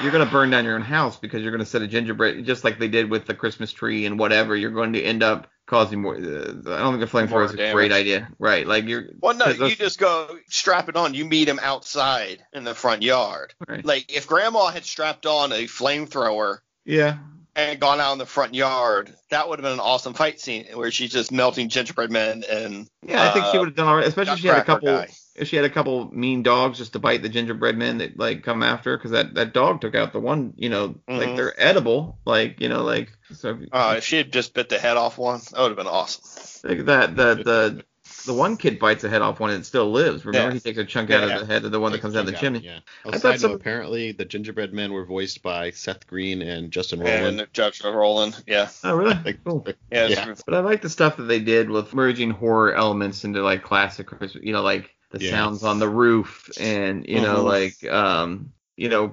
You're 0.02 0.12
gonna 0.12 0.26
burn 0.26 0.50
down 0.50 0.66
your 0.66 0.74
own 0.74 0.82
house 0.82 1.16
because 1.18 1.42
you're 1.42 1.52
gonna 1.52 1.64
set 1.64 1.80
a 1.80 1.86
gingerbread, 1.86 2.44
just 2.44 2.64
like 2.64 2.78
they 2.78 2.88
did 2.88 3.08
with 3.10 3.24
the 3.26 3.32
Christmas 3.34 3.72
tree 3.72 4.04
and 4.04 4.18
whatever. 4.18 4.54
You're 4.54 4.70
going 4.70 4.92
to 4.92 5.00
end 5.02 5.22
up 5.22 5.46
causing 5.66 6.02
more. 6.02 6.14
Uh, 6.16 6.18
I 6.18 6.78
don't 6.78 6.98
think 6.98 7.10
a 7.10 7.16
More 7.26 7.26
flamethrower 7.26 7.44
is 7.46 7.54
a 7.54 7.56
damage. 7.56 7.72
great 7.72 7.92
idea, 7.92 8.28
right? 8.38 8.66
Like 8.66 8.84
you're. 8.86 9.06
Well, 9.20 9.34
no, 9.34 9.46
'cause 9.46 9.56
those- 9.58 9.70
you 9.70 9.76
just 9.76 9.98
go 9.98 10.36
strap 10.48 10.90
it 10.90 10.96
on. 10.96 11.14
You 11.14 11.24
meet 11.24 11.48
him 11.48 11.58
outside 11.62 12.44
in 12.52 12.64
the 12.64 12.74
front 12.74 13.02
yard. 13.02 13.54
Right. 13.66 13.82
Like 13.82 14.12
if 14.14 14.26
Grandma 14.26 14.66
had 14.66 14.84
strapped 14.84 15.24
on 15.24 15.50
a 15.52 15.64
flamethrower 15.64 16.58
Yeah. 16.84 17.16
and 17.56 17.80
gone 17.80 17.98
out 17.98 18.12
in 18.12 18.18
the 18.18 18.26
front 18.26 18.54
yard, 18.54 19.14
that 19.30 19.48
would 19.48 19.58
have 19.60 19.64
been 19.64 19.72
an 19.72 19.80
awesome 19.80 20.12
fight 20.12 20.40
scene 20.42 20.66
where 20.74 20.90
she's 20.90 21.10
just 21.10 21.32
melting 21.32 21.70
gingerbread 21.70 22.10
men 22.10 22.44
and 22.50 22.86
Yeah, 23.02 23.30
I 23.30 23.32
think 23.32 23.46
she 23.46 23.56
uh, 23.56 23.60
would 23.60 23.68
have 23.68 23.76
done 23.76 23.88
all 23.88 23.96
right, 23.96 24.06
especially 24.06 24.34
if 24.34 24.40
she 24.40 24.48
had 24.48 24.58
a 24.58 24.64
couple. 24.64 24.88
guy. 24.88 25.08
If 25.38 25.48
she 25.48 25.56
had 25.56 25.64
a 25.64 25.70
couple 25.70 26.10
mean 26.14 26.42
dogs 26.42 26.78
just 26.78 26.94
to 26.94 26.98
bite 26.98 27.22
the 27.22 27.28
gingerbread 27.28 27.76
men 27.76 27.98
that 27.98 28.18
like 28.18 28.42
come 28.42 28.62
after, 28.62 28.90
her, 28.92 28.96
because 28.96 29.10
that 29.12 29.34
that 29.34 29.52
dog 29.52 29.80
took 29.80 29.94
out 29.94 30.12
the 30.12 30.20
one, 30.20 30.54
you 30.56 30.68
know, 30.68 30.94
like 31.08 31.28
Mhm. 31.28 31.36
they're 31.36 31.60
edible, 31.60 32.18
like 32.24 32.60
you 32.60 32.68
know, 32.68 32.82
like 32.82 33.12
so. 33.34 33.58
Uh, 33.72 33.94
if 33.98 34.04
she 34.04 34.16
had 34.16 34.32
just 34.32 34.54
bit 34.54 34.68
the 34.68 34.78
head 34.78 34.96
off 34.96 35.18
one, 35.18 35.40
that 35.52 35.60
would 35.60 35.68
have 35.68 35.76
been 35.76 35.86
awesome. 35.86 36.68
Like 36.68 36.86
that 36.86 37.16
the 37.16 37.34
the 37.34 37.84
the 38.24 38.34
one 38.34 38.56
kid 38.56 38.80
bites 38.80 39.02
the 39.02 39.08
head 39.08 39.22
off 39.22 39.38
one 39.38 39.50
and 39.50 39.60
it 39.60 39.66
still 39.66 39.90
lives. 39.92 40.24
Remember, 40.24 40.48
Yeah. 40.48 40.54
he 40.54 40.58
takes 40.60 40.78
a 40.78 40.84
chunk 40.84 41.10
out 41.10 41.28
Yeah. 41.28 41.34
of 41.34 41.40
the 41.46 41.52
head 41.52 41.64
of 41.64 41.70
the 41.70 41.78
one 41.78 41.92
that 41.92 42.00
comes 42.00 42.16
out 42.16 42.20
of 42.20 42.26
the 42.26 42.32
Check 42.32 42.40
chimney. 42.40 42.60
Yeah. 42.64 42.78
I 43.04 43.12
thought 43.12 43.20
side 43.34 43.40
some- 43.40 43.52
apparently 43.52 44.10
the 44.12 44.24
gingerbread 44.24 44.72
men 44.72 44.92
were 44.92 45.04
voiced 45.04 45.42
by 45.44 45.70
Seth 45.70 46.08
Green 46.08 46.42
and 46.42 46.72
Justin 46.72 47.00
Roiland. 47.00 47.40
And 47.40 47.46
Judge 47.52 47.84
Roland, 47.84 48.42
yeah, 48.46 48.68
Oh, 48.82 48.94
really? 48.96 49.14
Like, 49.24 49.44
cool. 49.44 49.64
yeah, 49.92 50.06
Yeah. 50.08 50.34
But 50.44 50.54
I 50.54 50.60
like 50.60 50.82
the 50.82 50.88
stuff 50.90 51.18
that 51.18 51.24
they 51.24 51.38
did 51.38 51.70
with 51.70 51.94
merging 51.94 52.30
horror 52.30 52.74
elements 52.74 53.24
into 53.24 53.42
like 53.42 53.62
classic, 53.62 54.08
Christmas- 54.08 54.42
you 54.42 54.52
know, 54.52 54.62
like 54.62 54.90
the 55.10 55.18
Yeah. 55.20 55.30
sounds 55.30 55.62
on 55.64 55.78
the 55.78 55.88
roof 55.88 56.50
and 56.60 57.06
you 57.08 57.20
know, 57.20 57.42
Mhm. 57.42 57.44
like 57.44 57.92
um, 57.92 58.52
you 58.76 58.88
know, 58.88 59.10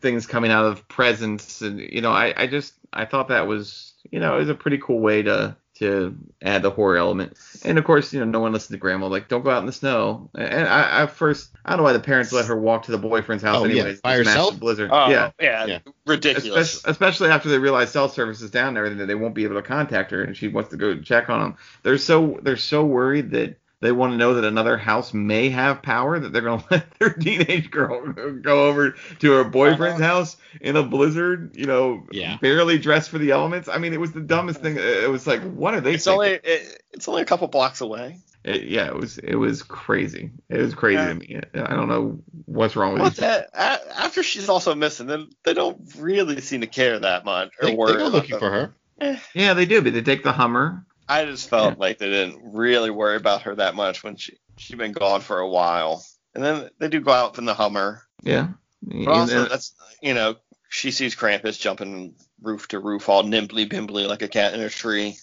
things 0.00 0.26
coming 0.26 0.50
out 0.50 0.66
of 0.66 0.86
presents 0.88 1.62
and 1.62 1.80
you 1.80 2.00
know, 2.00 2.10
I 2.12 2.34
I 2.36 2.46
just 2.46 2.74
I 2.92 3.04
thought 3.04 3.28
that 3.28 3.46
was 3.46 3.92
you 4.10 4.20
know 4.20 4.36
it 4.36 4.40
was 4.40 4.48
a 4.48 4.54
pretty 4.54 4.78
cool 4.78 5.00
way 5.00 5.22
to 5.22 5.56
to 5.76 6.14
add 6.42 6.60
the 6.60 6.68
horror 6.70 6.98
element. 6.98 7.38
And 7.64 7.78
of 7.78 7.84
course, 7.84 8.12
you 8.12 8.20
know, 8.20 8.26
no 8.26 8.40
one 8.40 8.52
listened 8.52 8.74
to 8.74 8.78
grandma 8.78 9.06
like 9.06 9.28
don't 9.28 9.42
go 9.42 9.50
out 9.50 9.60
in 9.60 9.66
the 9.66 9.72
snow. 9.72 10.28
And 10.34 10.68
I, 10.68 11.04
I 11.04 11.06
first 11.06 11.48
I 11.64 11.70
don't 11.70 11.78
know 11.78 11.84
why 11.84 11.94
the 11.94 12.00
parents 12.00 12.32
let 12.32 12.44
her 12.46 12.60
walk 12.60 12.82
to 12.84 12.90
the 12.90 12.98
boyfriend's 12.98 13.42
house 13.42 13.62
Oh, 13.62 13.64
yeah, 13.64 13.80
anyways. 13.82 14.02
by 14.02 14.18
this 14.18 14.26
massive 14.26 14.40
herself? 14.42 14.60
Blizzard. 14.60 14.90
oh, 14.92 15.08
yeah. 15.08 15.30
yeah, 15.40 15.64
Yeah. 15.64 15.78
ridiculous. 16.06 16.74
Especially, 16.74 16.90
especially 16.90 17.28
after 17.30 17.48
they 17.48 17.58
realize 17.58 17.90
cell 17.92 18.10
service 18.10 18.42
is 18.42 18.50
down 18.50 18.68
and 18.68 18.76
everything, 18.78 18.98
that 18.98 19.06
they 19.06 19.14
won't 19.14 19.34
be 19.34 19.44
able 19.44 19.54
to 19.54 19.62
contact 19.62 20.10
her, 20.10 20.22
and 20.22 20.36
she 20.36 20.48
wants 20.48 20.68
to 20.70 20.76
go 20.76 21.00
check 21.00 21.30
on 21.30 21.40
them. 21.40 21.56
They're 21.82 21.96
so 21.96 22.38
they're 22.42 22.58
so 22.58 22.84
worried 22.84 23.30
that 23.30 23.56
they 23.80 23.92
want 23.92 24.12
to 24.12 24.16
know 24.16 24.34
that 24.34 24.44
another 24.44 24.76
house 24.76 25.14
may 25.14 25.48
have 25.50 25.82
power 25.82 26.18
that 26.18 26.32
they're 26.32 26.42
going 26.42 26.60
to 26.62 26.66
let 26.70 26.90
their 26.98 27.10
teenage 27.14 27.70
girl 27.70 28.12
go 28.12 28.66
over 28.68 28.94
to 29.20 29.32
her 29.32 29.44
boyfriend's 29.44 30.00
house 30.02 30.36
in 30.60 30.76
a 30.76 30.82
blizzard, 30.82 31.56
you 31.56 31.66
know, 31.66 32.06
Yeah. 32.12 32.36
barely 32.40 32.78
dressed 32.78 33.10
for 33.10 33.18
the 33.18 33.30
elements. 33.30 33.68
I 33.68 33.78
mean, 33.78 33.92
it 33.92 34.00
was 34.00 34.12
the 34.12 34.20
dumbest 34.20 34.60
thing. 34.60 34.76
It 34.78 35.08
was 35.10 35.26
like, 35.26 35.42
what 35.42 35.74
are 35.74 35.80
they? 35.80 35.94
It's 35.94 36.04
thinking? 36.04 36.18
only 36.18 36.30
it, 36.44 36.82
it's 36.92 37.08
only 37.08 37.22
a 37.22 37.26
couple 37.26 37.48
blocks 37.48 37.80
away. 37.80 38.18
It- 38.44 38.64
yeah, 38.64 38.86
it 38.86 38.94
was 38.96 39.18
it 39.18 39.34
was 39.34 39.62
crazy. 39.62 40.30
It 40.48 40.58
was 40.58 40.74
crazy 40.74 40.96
Yeah. 41.02 41.08
to 41.08 41.14
me. 41.14 41.40
I 41.54 41.74
don't 41.74 41.88
know 41.88 42.20
what's 42.46 42.74
wrong 42.76 42.94
with 42.94 43.02
Well, 43.02 43.10
that, 43.12 43.50
after 43.54 44.22
she's 44.22 44.48
also 44.48 44.74
missing, 44.74 45.06
then 45.06 45.28
they 45.44 45.52
don't 45.54 45.78
really 45.98 46.40
seem 46.40 46.62
to 46.62 46.66
care 46.66 46.98
that 46.98 47.24
much 47.26 47.50
or 47.60 47.66
They, 47.66 47.70
they 47.72 47.76
go 47.76 48.08
looking 48.08 48.30
them. 48.30 48.40
for 48.40 48.50
her. 48.50 48.74
Eh. 49.00 49.18
Yeah, 49.34 49.54
they 49.54 49.66
do, 49.66 49.80
but 49.82 49.92
they 49.94 50.02
take 50.02 50.22
the 50.22 50.32
Hummer. 50.32 50.84
I 51.10 51.24
just 51.24 51.48
felt 51.48 51.78
like 51.78 51.98
they 51.98 52.08
didn't 52.08 52.40
really 52.54 52.90
worry 52.90 53.16
about 53.16 53.42
her 53.42 53.56
that 53.56 53.74
much 53.74 54.04
when 54.04 54.14
she 54.14 54.38
she'd 54.58 54.78
been 54.78 54.92
gone 54.92 55.20
for 55.20 55.40
a 55.40 55.48
while. 55.48 56.04
And 56.34 56.44
then 56.44 56.70
they 56.78 56.88
do 56.88 57.00
go 57.00 57.10
out 57.10 57.36
in 57.36 57.44
the 57.44 57.54
Hummer. 57.54 58.02
Yeah. 58.22 58.50
But 58.82 59.08
also 59.08 59.46
that's 59.46 59.74
you 60.00 60.14
know, 60.14 60.36
she 60.68 60.92
sees 60.92 61.16
Krampus 61.16 61.58
jumping 61.58 62.14
roof 62.40 62.68
to 62.68 62.78
roof 62.78 63.08
all 63.08 63.24
nimbly 63.24 63.68
bimbly 63.68 64.06
like 64.06 64.22
a 64.22 64.28
cat 64.28 64.54
in 64.54 64.60
a 64.60 64.70
tree. 64.70 65.16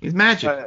he's 0.00 0.14
magic. 0.14 0.48
Uh, 0.48 0.66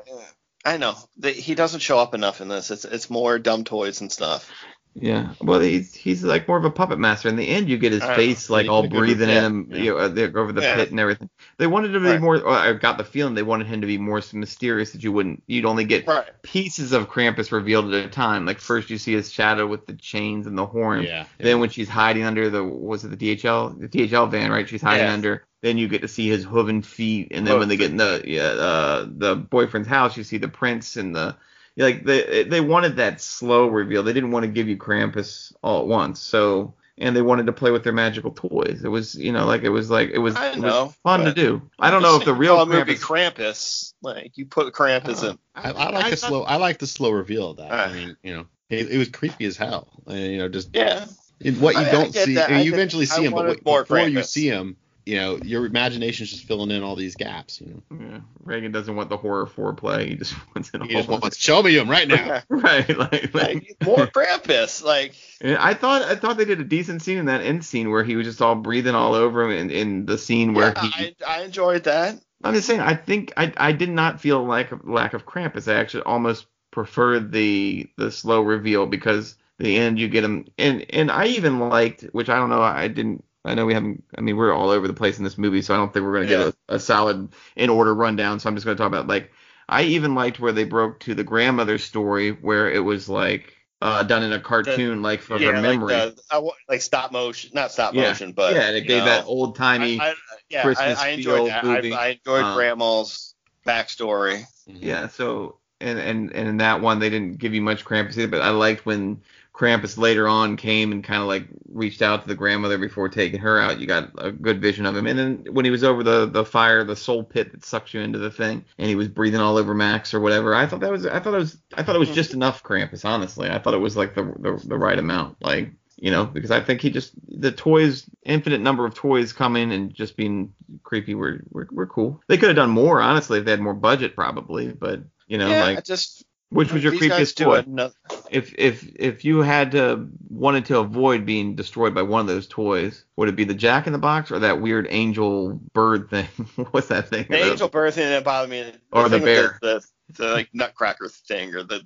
I 0.63 0.78
know. 0.78 0.95
He 1.23 1.55
doesn't 1.55 1.80
show 1.80 1.97
up 1.97 2.13
enough 2.13 2.39
in 2.39 2.47
this. 2.47 2.69
It's 2.69 2.86
it's 2.86 3.09
more 3.09 3.39
dumb 3.39 3.63
toys 3.63 4.01
and 4.01 4.11
stuff. 4.11 4.51
Yeah, 5.00 5.34
well, 5.42 5.60
he's 5.60 5.94
he's 5.94 6.24
like 6.24 6.48
more 6.48 6.58
of 6.58 6.66
a 6.66 6.72
puppet 6.72 6.98
master. 6.98 7.30
In 7.30 7.36
the 7.36 7.48
end, 7.48 7.70
you 7.70 7.78
get 7.78 7.92
his 7.92 8.02
know. 8.02 8.16
face 8.16 8.50
like 8.50 8.68
all 8.68 8.82
did 8.82 8.92
a 8.92 8.94
good 8.94 9.00
breathing 9.00 9.30
in 9.30 9.44
him, 9.44 9.68
yeah. 9.70 9.78
you 9.78 9.92
know, 9.92 9.98
uh, 10.00 10.40
over 10.40 10.52
the 10.52 10.62
Yeah. 10.62 10.76
pit 10.76 10.90
and 10.90 11.00
everything. 11.00 11.30
They 11.58 11.68
wanted 11.68 11.90
him 11.94 12.02
to 12.02 12.08
be 12.08 12.14
Right. 12.14 12.22
more. 12.22 12.38
Or 12.38 12.50
I 12.54 12.74
got 12.74 12.98
the 12.98 13.04
feeling 13.04 13.36
they 13.36 13.44
wanted 13.44 13.68
him 13.68 13.82
to 13.82 13.88
be 13.88 14.00
more 14.00 14.22
mysterious 14.34 14.92
that 14.94 15.04
you 15.04 15.12
wouldn't. 15.12 15.44
You'd 15.46 15.66
only 15.66 15.86
get 15.86 16.08
Right. 16.08 16.26
pieces 16.42 16.94
of 16.94 17.10
Krampus 17.12 17.52
revealed 17.52 17.94
at 17.94 18.06
a 18.06 18.10
time. 18.10 18.46
Like 18.48 18.60
first 18.60 18.90
you 18.90 18.98
see 18.98 19.14
his 19.14 19.32
shadow 19.32 19.68
with 19.68 19.86
the 19.86 19.94
chains 19.94 20.48
and 20.48 20.58
the 20.58 20.66
horn. 20.66 21.04
Yeah. 21.04 21.26
Then 21.38 21.60
when 21.60 21.70
she's 21.70 21.90
hiding 21.90 22.24
under 22.24 22.50
the 22.50 22.64
was 22.64 23.06
it 23.06 23.10
the 23.10 23.18
DHL 23.18 23.80
the 23.80 23.88
DHL 23.88 24.26
van 24.32 24.50
right? 24.52 24.68
She's 24.68 24.82
hiding 24.82 25.06
Yeah. 25.08 25.14
under. 25.14 25.44
then 25.64 25.78
you 25.80 25.88
get 25.88 26.02
to 26.02 26.08
see 26.08 26.28
his 26.30 26.44
hooven 26.44 26.84
feet, 26.84 27.30
and 27.32 27.46
then 27.46 27.58
when 27.58 27.68
they 27.68 27.78
get 27.78 27.90
in 27.90 27.98
the 27.98 28.22
yeah 28.26 28.44
uh, 28.44 29.08
the 29.10 29.36
boyfriend's 29.36 29.88
house, 29.88 30.16
you 30.16 30.24
see 30.24 30.38
the 30.38 30.48
prints 30.48 30.98
and 30.98 31.16
the 31.16 31.36
like 31.78 32.03
they 32.03 32.43
they 32.43 32.61
wanted 32.61 32.95
that 32.97 33.21
slow 33.21 33.67
reveal. 33.67 34.03
They 34.03 34.13
didn't 34.13 34.32
want 34.32 34.43
to 34.43 34.51
give 34.51 34.67
you 34.67 34.78
Krampus 34.78 35.53
all 35.61 35.82
at 35.82 35.88
once. 35.88 36.19
So 36.19 36.73
and 36.99 37.15
they 37.15 37.21
wanted 37.21 37.45
to 37.45 37.53
play 37.53 37.69
with 37.69 37.84
their 37.84 37.93
magical 37.93 38.32
toys. 38.32 38.84
It 38.84 38.88
was 38.88 39.13
you 39.15 39.32
know 39.32 39.45
like 39.45 39.61
it 39.61 39.69
was 39.69 39.89
like 39.91 40.09
it 40.09 40.17
was, 40.17 40.36
I 40.36 40.51
it 40.53 40.57
was 40.57 40.95
fun 41.03 41.25
to 41.25 41.34
do. 41.34 41.61
I 41.78 41.91
don't 41.91 42.01
know 42.01 42.17
if 42.17 42.25
the 42.25 42.34
real 42.34 42.55
Call 42.55 42.63
a 42.63 42.65
movie 42.65 42.95
Krampus. 42.95 43.36
Krampus, 43.36 43.93
like 44.01 44.38
you 44.38 44.45
put 44.47 44.73
Krampus 44.73 45.30
in. 45.30 45.38
I, 45.55 45.69
I 45.71 45.89
like 45.91 46.05
I 46.05 46.09
the 46.09 46.15
thought- 46.15 46.30
slow. 46.30 46.43
I 46.43 46.55
like 46.55 46.80
the 46.80 46.88
slow 46.88 47.11
reveal 47.11 47.51
of 47.51 47.57
that. 47.57 47.71
Uh. 47.71 47.75
I 47.75 47.93
mean, 47.93 48.17
you 48.23 48.34
know, 48.36 48.47
it, 48.69 48.89
it 48.89 48.97
was 48.97 49.09
creepy 49.09 49.45
as 49.45 49.55
hell. 49.57 49.88
And, 50.07 50.19
you 50.19 50.38
know, 50.39 50.49
just 50.49 50.69
Yeah. 50.73 51.05
in 51.39 51.59
what 51.61 51.75
you 51.75 51.82
I- 51.82 51.88
I 51.88 51.91
don't 51.91 52.11
get 52.13 52.25
see. 52.25 52.34
that. 52.36 52.49
I 52.49 52.55
I 52.55 52.61
you 52.61 52.71
get- 52.71 52.78
eventually 52.78 53.03
I 53.03 53.05
see 53.15 53.23
him, 53.25 53.32
but 53.32 53.36
wanted 53.38 53.49
wait, 53.57 53.65
more 53.65 53.82
before 53.84 53.99
you 53.99 54.23
see 54.23 54.47
him, 54.47 54.75
you 55.08 55.16
know, 55.16 55.38
your 55.38 55.66
imagination's 55.66 56.32
just 56.32 56.43
filling 56.43 56.70
in 56.70 56.84
all 56.84 56.95
these 56.95 57.16
gaps. 57.16 57.62
You 57.62 57.82
know, 57.89 57.97
Yeah, 57.99 58.20
Reagan 58.43 58.74
doesn't 58.74 58.93
want 58.93 59.10
the 59.10 59.16
horror 59.16 59.45
foreplay. 59.45 60.10
He 60.10 60.16
just 60.16 60.36
wants 60.55 60.70
it 60.74 60.84
he 60.84 60.89
just 60.89 61.08
wants 61.08 61.38
show 61.38 61.64
me 61.64 61.78
him 61.78 61.89
right 61.89 62.08
now. 62.08 62.41
right, 62.49 62.89
like, 62.97 63.34
like 63.34 63.34
like 63.34 63.78
more 63.86 64.08
Krampus. 64.08 64.84
Like 64.84 65.16
I 65.41 65.74
thought 65.74 66.01
I 66.01 66.16
thought 66.16 66.36
they 66.36 66.45
did 66.45 66.60
a 66.60 66.66
decent 66.66 67.01
scene 67.01 67.18
in 67.18 67.26
that 67.28 67.41
end 67.41 67.64
scene 67.64 67.89
where 67.89 68.03
he 68.03 68.18
was 68.18 68.28
just 68.28 68.41
all 68.41 68.55
breathing 68.55 68.95
all 68.95 69.14
over 69.14 69.43
him 69.43 69.51
in, 69.51 69.72
in 69.72 70.05
the 70.05 70.18
scene 70.18 70.53
where 70.53 70.74
yeah, 70.76 70.82
he. 70.82 71.16
I, 71.26 71.39
I 71.39 71.43
enjoyed 71.43 71.86
that. 71.86 72.20
I'm 72.43 72.53
just 72.53 72.68
saying 72.68 72.82
I 72.82 72.95
think 72.95 73.32
I 73.38 73.53
I 73.55 73.72
did 73.72 73.89
not 73.89 74.20
feel 74.20 74.45
lack 74.45 74.74
of 74.74 74.88
lack 74.88 75.14
of 75.14 75.26
Krampus. 75.26 75.72
I 75.72 75.80
actually 75.80 76.03
almost 76.03 76.47
preferred 76.72 77.32
the 77.32 77.89
the 77.95 78.12
slow 78.12 78.41
reveal 78.41 78.86
because 78.86 79.36
the 79.58 79.78
end 79.78 79.99
you 79.99 80.10
get 80.10 80.24
him 80.24 80.45
and 80.58 80.86
and 80.89 81.10
I 81.10 81.28
even 81.28 81.60
liked 81.60 82.01
which 82.12 82.30
I 82.30 82.36
don't 82.36 82.49
know 82.49 82.62
I 82.62 82.88
didn't 82.89 83.24
I 83.48 83.54
know 83.56 83.66
we 83.66 83.74
haven't 83.74 84.04
I 84.18 84.22
mean 84.22 84.36
we're 84.38 84.54
all 84.54 84.70
over 84.70 84.88
the 84.88 84.93
place 84.93 85.18
in 85.18 85.24
this 85.24 85.38
movie 85.38 85.62
so 85.62 85.74
I 85.74 85.78
don't 85.78 85.91
think 85.93 86.06
we're 86.06 86.14
gonna 86.14 86.28
Yeah. 86.32 86.38
get 86.45 86.56
a, 86.70 86.76
a 86.76 86.80
solid 86.80 87.30
in 87.56 87.70
order 87.70 87.93
rundown 87.93 88.39
so 88.39 88.50
I'm 88.50 88.56
just 88.56 88.66
gonna 88.66 88.78
talk 88.78 88.88
about 88.88 89.08
like 89.08 89.32
I 89.70 89.84
even 89.84 90.16
liked 90.16 90.39
where 90.39 90.52
they 90.54 90.64
broke 90.64 91.00
to 91.02 91.14
the 91.16 91.24
grandmother 91.24 91.78
story 91.78 92.32
where 92.32 92.70
it 92.72 92.80
was 92.80 93.10
like 93.10 93.54
uh, 93.82 94.02
done 94.04 94.24
in 94.24 94.34
a 94.34 94.39
cartoon 94.39 95.02
like 95.04 95.22
from 95.22 95.41
yeah, 95.41 95.52
her 95.52 95.62
memory. 95.62 95.93
like 95.93 96.16
the, 96.16 96.22
I, 96.32 96.50
like 96.68 96.82
stop 96.82 97.12
motion, 97.12 97.52
not 97.54 97.72
stop 97.72 97.93
Yeah. 97.93 98.10
motion, 98.10 98.32
but 98.32 98.54
yeah, 98.54 98.62
and 98.70 98.78
it 98.78 98.88
gave 98.88 99.00
know, 99.00 99.06
that 99.06 99.26
old 99.28 99.56
timey. 99.56 100.00
I, 100.00 100.10
I, 100.10 100.14
yeah, 100.50 100.62
I, 100.62 100.64
Christmas 100.64 101.04
I 101.04 101.08
enjoyed 101.10 101.38
feel 101.38 101.45
that. 101.48 101.64
movie. 101.64 101.93
I, 101.93 101.95
I 101.95 102.08
enjoyed 102.08 102.43
Um, 102.43 102.56
Grandma's 102.56 103.36
backstory. 103.68 104.45
Yeah, 104.66 105.08
so 105.08 105.58
and 105.80 106.00
and 106.00 106.34
and 106.34 106.48
in 106.48 106.58
that 106.58 106.82
one 106.82 107.00
they 107.00 107.10
didn't 107.10 107.38
give 107.38 107.54
you 107.54 107.62
much 107.62 107.86
Krampus 107.86 108.18
either, 108.18 108.28
but 108.28 108.41
I 108.41 108.50
liked 108.50 108.86
when 108.86 109.22
Krampus 109.58 109.97
later 109.97 110.28
on 110.28 110.55
came 110.55 110.91
and 110.91 111.03
kind 111.03 111.20
of 111.22 111.28
like 111.28 111.47
reached 111.68 112.03
out 112.03 112.22
to 112.22 112.28
the 112.28 112.36
grandmother 112.36 112.78
before 112.78 113.10
taking 113.10 113.39
her 113.39 113.60
out. 113.60 113.80
You 113.80 113.88
got 113.88 114.12
a 114.20 114.32
good 114.32 114.62
vision 114.62 114.86
of 114.86 114.95
him. 114.95 115.08
And 115.08 115.18
then 115.18 115.45
when 115.51 115.66
he 115.66 115.72
was 115.72 115.84
over 115.84 116.03
the 116.03 116.28
the 116.28 116.45
fire, 116.45 116.84
the 116.84 116.95
soul 116.95 117.24
pit 117.24 117.51
that 117.51 117.66
sucks 117.66 117.91
you 117.91 118.01
into 118.01 118.20
the 118.20 118.30
thing, 118.30 118.64
and 118.78 118.88
he 118.88 118.93
was 118.93 119.08
breathing 119.08 119.41
all 119.41 119.58
over 119.58 119.74
Max 119.74 120.14
or 120.14 120.20
whatever, 120.20 120.53
I 120.53 120.68
thought 120.68 120.82
that 120.82 120.91
was 120.91 121.08
I 121.08 121.20
thought 121.20 121.34
it 121.34 121.39
was 121.39 121.58
I 121.74 121.82
thought 121.82 121.95
it 121.95 121.99
was 121.99 122.12
just 122.12 122.36
enough 122.36 122.62
Krampus. 122.62 123.03
Honestly, 123.03 123.49
I 123.49 123.58
thought 123.58 123.74
it 123.74 123.80
was 123.80 123.97
like 123.97 124.14
the 124.14 124.26
the, 124.38 124.62
the 124.64 124.78
right 124.78 124.99
amount. 124.99 125.38
Like 125.41 125.72
you 125.95 126.12
know, 126.12 126.26
because 126.26 126.51
I 126.51 126.62
think 126.62 126.82
he 126.82 126.91
just 126.91 127.14
the 127.28 127.51
toys, 127.51 128.08
infinite 128.24 128.62
number 128.62 128.86
of 128.86 128.93
toys 128.93 129.34
coming 129.34 129.72
and 129.72 129.91
just 129.91 130.16
being 130.16 130.53
creepy 130.84 131.16
were 131.16 131.41
were, 131.49 131.68
were 131.72 131.88
cool. 131.88 132.22
They 132.28 132.38
could 132.38 132.49
have 132.49 132.55
done 132.55 132.70
more, 132.70 133.01
honestly, 133.01 133.39
if 133.39 133.45
they 133.45 133.51
had 133.51 133.60
more 133.60 133.74
budget, 133.74 134.14
probably. 134.14 134.68
But 134.68 135.01
you 135.26 135.39
know, 135.39 135.49
yeah, 135.49 135.64
I 135.64 135.74
like 135.74 135.84
just 135.84 136.26
which 136.50 136.72
was 136.72 136.84
your 136.84 136.91
these 136.93 137.02
creepiest 137.02 137.36
toy? 137.36 137.60
enough- 137.60 137.93
If 138.32 138.54
if 138.58 138.89
if 138.95 139.26
you 139.26 139.39
had 139.41 139.72
to 139.72 140.08
wanted 140.30 140.66
to 140.66 140.80
avoid 140.80 141.26
being 141.26 141.56
destroyed 141.56 141.93
by 141.95 142.02
one 142.04 142.22
of 142.22 142.28
those 142.28 142.48
toys, 142.48 143.06
would 143.16 143.30
it 143.30 143.36
be 143.36 143.43
the 143.43 143.54
Jack 143.54 143.88
in 143.88 143.93
the 143.93 144.00
Box 144.00 144.32
or 144.32 144.39
that 144.39 144.62
weird 144.62 144.88
angel 144.89 145.60
bird 145.74 146.10
thing? 146.10 146.26
What's 146.72 146.88
that 146.88 147.10
thing? 147.10 147.26
The 147.30 147.38
angel 147.52 147.70
bird 147.70 147.93
thing 147.93 148.10
that 148.10 148.24
bothered 148.24 148.50
me. 148.50 148.72
Or 148.91 149.10
the 149.10 149.20
bear. 149.20 149.58
The, 149.62 149.82
the, 150.10 150.24
the 150.24 150.28
like 150.34 150.50
nutcracker 150.54 151.10
thing 151.10 151.54
or 151.56 151.64
the 151.64 151.82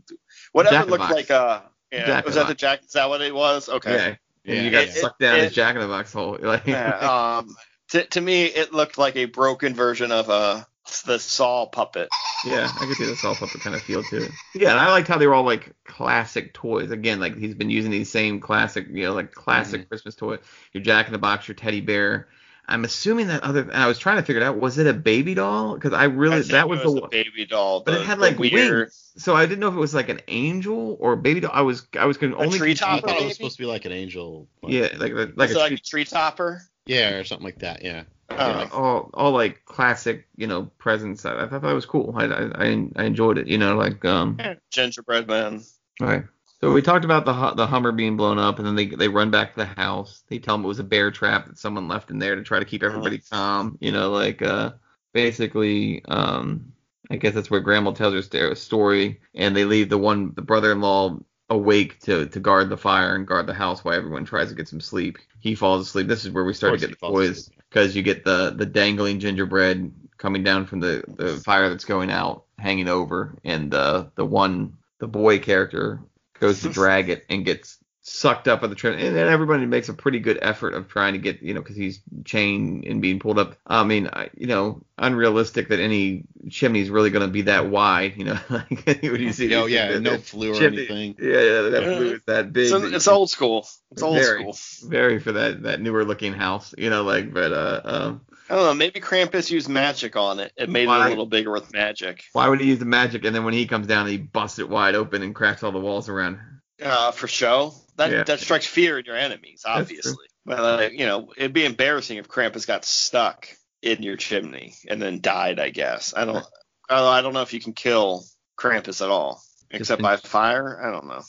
whatever 0.52 0.76
Jack 0.76 0.86
in 0.86 0.90
looked 0.92 1.02
Box. 1.02 1.14
like 1.14 1.32
uh 1.32 1.62
yeah 1.92 2.06
Jack 2.06 2.24
in 2.24 2.26
was 2.28 2.36
the 2.36 2.40
that 2.42 2.48
the 2.48 2.54
Box. 2.54 2.62
Jack? 2.62 2.84
Is 2.86 2.92
that 2.94 3.10
what 3.10 3.22
it 3.22 3.34
was? 3.36 3.68
Okay. 3.70 3.94
Yeah. 3.96 4.06
And 4.46 4.58
Yeah. 4.58 4.62
you 4.64 4.72
got 4.72 4.84
It- 4.86 4.94
sucked 4.94 5.22
it- 5.22 5.26
down 5.26 5.36
it- 5.40 5.44
his 5.46 5.54
Jack 5.54 5.76
in 5.76 5.82
the 5.82 5.88
Box 5.88 6.14
hole. 6.14 6.38
Like, 6.42 6.66
Yeah, 6.66 7.38
um, 7.40 7.56
to, 7.92 8.04
to 8.06 8.22
me, 8.22 8.46
it 8.46 8.74
looked 8.74 8.98
like 8.98 9.16
a 9.16 9.26
broken 9.26 9.74
version 9.76 10.12
of 10.12 10.30
uh, 10.30 10.64
the 11.06 11.20
Saw 11.20 11.66
puppet. 11.68 12.10
Yeah, 12.46 12.72
I 12.80 12.86
could 12.86 12.96
see 12.96 13.06
the 13.06 13.16
Saw 13.16 13.34
puppet 13.36 13.62
kind 13.62 13.76
of 13.76 13.82
feel 13.82 14.04
to 14.04 14.26
it. 14.26 14.32
Yeah, 14.56 14.72
and 14.72 14.80
I 14.80 14.90
liked 14.90 15.08
how 15.08 15.18
they 15.18 15.28
were 15.28 15.34
all 15.34 15.44
like 15.44 15.74
classic 15.86 16.54
toys. 16.54 16.92
Again, 16.92 17.20
like 17.20 17.38
he's 17.38 17.56
been 17.56 17.70
using 17.70 17.92
these 17.92 18.12
same 18.12 18.40
classic, 18.40 18.88
you 18.90 19.04
know, 19.04 19.14
like 19.14 19.34
classic 19.34 19.82
mm-hmm. 19.82 19.88
Christmas 19.90 20.16
toy. 20.16 20.38
Your 20.74 20.84
Jack 20.84 21.08
in 21.08 21.14
the 21.14 21.20
Box, 21.20 21.48
your 21.48 21.56
teddy 21.56 21.82
bear. 21.82 22.28
I'm 22.68 22.86
assuming 22.86 23.28
that 23.28 23.44
other. 23.44 23.62
And 23.62 23.74
I 23.74 23.88
was 23.88 24.00
trying 24.00 24.18
to 24.18 24.24
figure 24.24 24.42
it 24.42 24.46
out. 24.46 24.58
Was 24.58 24.78
it 24.78 24.88
a 24.88 24.94
baby 24.94 25.34
doll? 25.34 25.74
Because 25.76 25.94
I 25.94 26.02
I 26.02 26.06
really 26.06 26.40
think 26.40 26.52
that 26.52 26.66
it 26.66 26.70
was, 26.70 26.84
was 26.84 26.96
the 26.96 27.02
the 27.02 27.08
baby 27.08 27.46
doll. 27.46 27.82
But 27.82 27.94
the- 27.94 28.02
it 28.02 28.06
had 28.06 28.20
like 28.20 28.40
weird, 28.40 28.80
wings, 28.80 29.12
so 29.18 29.36
I 29.36 29.46
didn't 29.46 29.60
know 29.60 29.68
if 29.68 29.74
it 29.74 29.80
was 29.80 29.94
like 29.94 30.10
an 30.10 30.22
angel 30.28 30.98
or 31.00 31.14
a 31.14 31.18
baby 31.18 31.42
doll. 31.42 31.52
I 31.54 31.62
was 31.62 31.86
I 32.00 32.06
was 32.06 32.18
gonna 32.18 32.38
only 32.38 32.58
tree 32.58 32.72
I 32.72 32.76
topper, 32.76 33.08
thought 33.08 33.22
it 33.22 33.26
was 33.26 33.36
supposed 33.36 33.58
to 33.58 33.64
be 33.64 33.68
like 33.68 33.86
an 33.86 33.92
angel. 33.92 34.48
like- 34.62 34.74
Yeah, 34.74 34.88
like 34.98 35.14
like, 35.14 35.32
like 35.36 35.50
a 35.52 35.58
like 35.58 35.68
tree, 35.68 35.78
a 35.78 35.80
tree 35.80 36.06
topper. 36.06 36.62
yeah, 36.86 37.10
or 37.12 37.24
something 37.24 37.46
like 37.46 37.60
that. 37.60 37.84
Yeah. 37.84 38.04
Oh. 38.40 38.70
all 38.72 39.10
all 39.14 39.32
like 39.32 39.66
classic, 39.66 40.28
you 40.36 40.48
know, 40.48 40.66
presents. 40.78 41.26
I, 41.26 41.44
I 41.44 41.48
thought 41.48 41.62
that 41.62 41.74
was 41.74 41.86
cool. 41.86 42.14
I, 42.16 42.26
I 42.26 42.88
I 42.96 43.04
enjoyed 43.04 43.38
it. 43.38 43.48
You 43.48 43.58
know, 43.58 43.76
like 43.76 44.04
um. 44.06 44.40
Gingerbread 44.72 45.28
man. 45.28 45.62
Right. 46.00 46.24
So 46.62 46.72
we 46.72 46.84
talked 46.84 47.06
about 47.06 47.26
the 47.26 47.54
the 47.56 47.66
Hummer 47.66 47.92
being 47.92 48.18
blown 48.18 48.38
up, 48.38 48.60
and 48.60 48.68
then 48.68 48.76
they 48.76 48.86
they 48.86 49.08
run 49.08 49.32
back 49.32 49.54
to 49.54 49.60
the 49.60 49.66
house. 49.66 50.24
They 50.28 50.38
tell 50.38 50.56
them 50.56 50.66
it 50.66 50.68
was 50.70 50.80
a 50.80 50.84
bear 50.84 51.10
trap 51.10 51.48
that 51.48 51.58
someone 51.58 51.88
left 51.88 52.12
in 52.12 52.20
there 52.20 52.36
to 52.36 52.44
try 52.44 52.60
to 52.60 52.66
keep 52.66 52.84
everybody 52.84 53.18
calm. 53.18 53.78
You 53.82 53.92
know, 53.92 54.12
like 54.12 54.44
uh, 54.44 54.74
basically, 55.12 56.06
um, 56.06 56.72
I 57.10 57.16
guess 57.16 57.34
that's 57.34 57.50
where 57.50 57.62
Grandma 57.62 57.92
tells 57.92 58.32
her 58.32 58.56
story, 58.56 59.22
and 59.34 59.56
they 59.56 59.66
leave 59.66 59.90
the 59.90 59.98
one 59.98 60.34
the 60.36 60.44
brother-in-law 60.44 61.20
awake 61.52 62.00
to 62.00 62.26
to 62.28 62.40
guard 62.40 62.70
the 62.70 62.78
fire 62.78 63.16
and 63.16 63.28
guard 63.28 63.46
the 63.46 63.54
house 63.54 63.84
while 63.84 63.94
everyone 63.94 64.26
tries 64.26 64.50
to 64.50 64.56
get 64.56 64.68
some 64.68 64.82
sleep. 64.82 65.20
He 65.40 65.54
falls 65.54 65.88
asleep. 65.88 66.08
This 66.08 66.26
is 66.26 66.32
where 66.32 66.46
we 66.46 66.54
start 66.54 66.80
to 66.80 66.88
get 66.88 67.00
the 67.00 67.08
toys 67.08 67.52
because 67.70 67.96
you 67.96 68.02
get 68.02 68.24
the 68.24 68.52
the 68.56 68.66
dangling 68.66 69.20
gingerbread 69.20 69.92
coming 70.18 70.44
down 70.44 70.66
from 70.66 70.80
the 70.80 71.04
the 71.08 71.38
fire 71.38 71.70
that's 71.70 71.86
going 71.86 72.10
out, 72.10 72.46
hanging 72.58 72.88
over, 72.88 73.38
and 73.44 73.70
the 73.70 74.10
the 74.16 74.26
one 74.26 74.78
the 75.00 75.08
boy 75.08 75.40
character 75.40 76.02
goes 76.40 76.62
to 76.62 76.70
drag 76.74 77.10
it 77.10 77.26
and 77.30 77.46
gets 77.46 77.78
sucked 78.04 78.48
up 78.48 78.62
by 78.62 78.68
the 78.68 78.76
train, 78.76 79.00
and 79.00 79.16
then 79.16 79.28
everybody 79.28 79.66
makes 79.66 79.90
a 79.90 79.94
pretty 79.94 80.20
good 80.20 80.40
effort 80.42 80.74
of 80.74 80.88
trying 80.88 81.14
to 81.14 81.20
get 81.20 81.42
you 81.42 81.54
know 81.54 81.62
because 81.62 81.76
he's 81.76 82.02
chained 82.26 82.86
and 82.86 83.02
being 83.02 83.20
pulled 83.20 83.38
up. 83.40 83.56
I 83.66 83.84
mean, 83.84 84.10
I, 84.12 84.30
you 84.36 84.48
know, 84.48 84.82
unrealistic 84.98 85.70
that 85.70 85.80
any 85.80 86.24
chimney's 86.50 86.90
really 86.90 87.12
going 87.12 87.26
to 87.26 87.32
be 87.32 87.44
that 87.44 87.70
wide. 87.70 88.18
You 88.18 88.26
know, 88.26 88.40
like 88.50 88.86
when 89.02 89.22
you 89.22 89.32
see 89.34 89.54
Oh 89.56 89.66
yeah, 89.68 89.90
things, 89.90 90.02
no 90.02 90.12
that- 90.12 90.24
flue 90.24 90.52
or 90.52 90.56
chimney- 90.56 90.80
anything. 90.80 91.16
Yeah, 91.20 91.42
yeah, 91.42 91.62
that 91.62 91.84
blue 91.84 92.14
is 92.14 92.22
that 92.26 92.54
big. 92.54 92.72
It's, 92.72 92.96
it's 92.96 93.08
old 93.08 93.30
school. 93.30 93.68
It's 93.92 94.02
old 94.02 94.16
very, 94.16 94.52
school. 94.52 94.90
Very 94.90 95.20
for 95.20 95.34
that 95.34 95.64
that 95.64 95.82
newer 95.82 96.04
looking 96.04 96.34
house, 96.34 96.74
you 96.78 96.90
know, 96.90 97.04
like 97.04 97.34
but 97.34 97.54
uh, 97.54 97.82
um, 97.84 98.22
I 98.50 98.56
don't 98.56 98.66
know. 98.66 98.74
Maybe 98.74 99.00
Krampus 99.00 99.52
used 99.52 99.70
magic 99.70 100.16
on 100.16 100.40
it. 100.40 100.52
It 100.58 100.70
made 100.70 100.84
it 100.84 100.90
a 100.90 101.10
little 101.10 101.26
bigger 101.28 101.52
with 101.52 101.72
magic. 101.72 102.24
why 102.34 102.50
would 102.50 102.60
he 102.60 102.68
use 102.68 102.80
the 102.80 102.86
magic 102.86 103.26
and 103.26 103.36
then 103.36 103.46
when 103.46 103.54
he 103.54 103.68
comes 103.68 103.88
down 103.88 104.08
he 104.08 104.18
busts 104.18 104.60
it 104.60 104.70
wide 104.70 104.96
open 104.96 105.22
and 105.22 105.36
cracks 105.36 105.64
all 105.64 105.72
the 105.72 105.80
walls 105.80 106.10
around? 106.10 106.40
Uh, 106.82 107.12
for 107.12 107.28
show. 107.28 107.74
That 108.02 108.12
Yeah. 108.12 108.24
that 108.24 108.40
strikes 108.40 108.66
fear 108.66 108.98
in 108.98 109.06
your 109.06 109.16
enemies, 109.16 109.64
obviously. 109.66 110.26
But 110.46 110.60
uh, 110.60 110.90
you 110.92 111.06
know, 111.06 111.32
it'd 111.38 111.54
be 111.54 111.66
embarrassing 111.66 112.18
if 112.18 112.28
Krampus 112.28 112.66
got 112.66 112.84
stuck 112.84 113.48
in 113.84 114.02
your 114.02 114.16
chimney 114.18 114.74
and 114.90 115.00
then 115.02 115.22
died. 115.22 115.60
I 115.60 115.70
guess. 115.70 116.14
I 116.18 116.26
don't. 116.26 116.44
I 116.90 117.20
I 117.20 117.22
don't 117.22 117.34
know 117.34 117.44
if 117.44 117.54
you 117.54 117.60
can 117.60 117.74
kill 117.74 118.26
Krampus 118.58 119.04
at 119.04 119.10
all, 119.12 119.42
except 119.70 120.02
by 120.02 120.16
fire. 120.18 120.84
I 120.84 120.92
don't 120.92 121.08
know. 121.08 121.22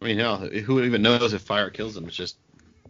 I 0.00 0.04
mean, 0.04 0.18
hell, 0.18 0.38
who 0.38 0.82
even 0.82 1.02
knows 1.02 1.32
if 1.32 1.42
fire 1.42 1.70
kills 1.70 1.96
him? 1.96 2.04
It 2.06 2.10
just 2.10 2.36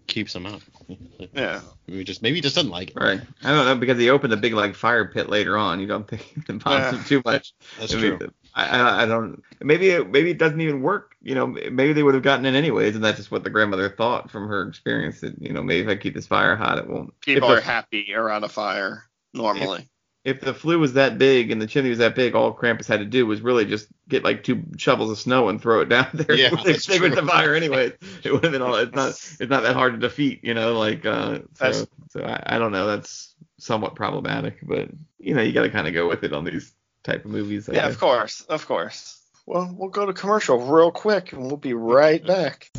keeps 0.07 0.35
him 0.35 0.47
out. 0.47 0.63
Yeah. 1.35 1.61
Maybe 1.87 2.05
just 2.05 2.21
maybe 2.23 2.35
he 2.37 2.41
just 2.43 2.57
doesn't 2.57 2.71
like 2.71 2.91
it. 2.91 2.97
Right. 2.97 3.21
I 3.43 3.51
don't 3.51 3.65
know 3.65 3.77
because 3.77 3.99
he 3.99 4.11
opened 4.11 4.33
a 4.33 4.37
big 4.37 4.53
like 4.53 4.75
fire 4.75 5.07
pit 5.07 5.29
later 5.31 5.57
on. 5.57 5.81
You 5.81 5.87
don't 5.87 6.07
think 6.07 6.33
it 6.37 6.63
bothers 6.63 6.93
Yeah. 6.93 6.99
him 6.99 7.05
too 7.05 7.23
much. 7.25 7.55
That's 7.79 7.95
I 7.95 7.99
mean, 8.01 8.19
true. 8.19 8.33
I, 8.55 8.67
I 8.67 9.03
I 9.03 9.07
don't. 9.07 9.43
Maybe 9.61 9.91
it, 9.91 10.11
maybe 10.11 10.31
it 10.31 10.39
doesn't 10.39 10.61
even 10.61 10.83
work. 10.83 11.17
You 11.23 11.35
know, 11.35 11.47
maybe 11.47 11.93
they 11.93 12.03
would 12.03 12.15
have 12.15 12.23
gotten 12.23 12.47
it 12.47 12.55
anyways, 12.55 12.95
and 12.95 13.05
that's 13.05 13.17
just 13.17 13.31
what 13.31 13.45
the 13.45 13.51
grandmother 13.51 13.89
thought 13.89 14.31
from 14.31 14.49
her 14.49 14.67
experience. 14.69 15.21
That 15.21 15.41
you 15.41 15.53
know, 15.53 15.63
maybe 15.63 15.83
if 15.83 15.89
I 15.89 16.01
keep 16.01 16.15
this 16.15 16.27
fire 16.27 16.57
hot, 16.57 16.79
it 16.79 16.89
won't. 16.89 17.19
People 17.21 17.51
if 17.51 17.59
are 17.59 17.61
the, 17.61 17.67
happy 17.67 18.15
around 18.15 18.45
a 18.45 18.49
fire 18.49 19.05
normally. 19.33 19.89
if 20.25 20.41
the 20.41 20.55
flue 20.55 20.79
was 20.79 20.95
that 20.95 21.19
big 21.19 21.51
and 21.51 21.61
the 21.61 21.67
chimney 21.67 21.91
was 21.91 21.99
that 21.99 22.15
big, 22.15 22.35
all 22.35 22.55
Krampus 22.55 22.87
had 22.87 23.01
to 23.01 23.07
do 23.07 23.27
was 23.27 23.41
really 23.41 23.65
just 23.65 23.89
get 24.09 24.25
like 24.25 24.45
two 24.45 24.63
shovels 24.77 25.11
of 25.11 25.19
snow 25.19 25.49
and 25.49 25.61
throw 25.61 25.81
it 25.81 25.89
down 25.89 26.09
there. 26.15 26.37
Yeah, 26.37 26.47
it 26.47 26.51
would 26.53 26.61
that's 26.61 26.79
extinguish 26.79 27.13
true. 27.13 27.23
the 27.23 27.27
fire 27.27 27.55
anyways. 27.55 27.93
It 28.23 28.33
would 28.33 28.45
have 28.45 28.53
been 28.53 28.63
all. 28.63 28.77
It's 28.77 28.95
not. 28.95 29.09
It's 29.41 29.51
not 29.51 29.63
that 29.63 29.75
hard 29.75 29.95
to 29.95 29.99
defeat. 29.99 30.45
You 30.45 30.55
know, 30.55 30.79
like 30.79 31.07
uh. 31.07 31.41
So, 31.55 31.87
so 32.11 32.25
I, 32.25 32.57
I 32.57 32.59
don't 32.59 32.73
know. 32.73 32.87
That's 32.87 33.35
somewhat 33.59 33.95
problematic, 33.95 34.59
but 34.63 34.89
you 35.19 35.35
know, 35.35 35.43
you 35.43 35.53
got 35.53 35.63
to 35.63 35.71
kind 35.71 35.87
of 35.87 35.95
go 35.95 36.09
with 36.09 36.25
it 36.25 36.33
on 36.33 36.45
these 36.45 36.73
type 37.05 37.25
of 37.25 37.31
movies. 37.31 37.69
I 37.69 37.73
Yeah, 37.75 37.83
guess. 37.83 37.95
of 37.95 38.01
course, 38.01 38.41
of 38.43 38.67
course. 38.67 39.19
Well, 39.47 39.75
we'll 39.77 39.89
go 39.91 40.07
to 40.07 40.13
commercial 40.13 40.59
real 40.61 40.91
quick, 40.91 41.33
and 41.33 41.43
we'll 41.47 41.57
be 41.57 41.75
right 41.75 42.25
back. 42.25 42.71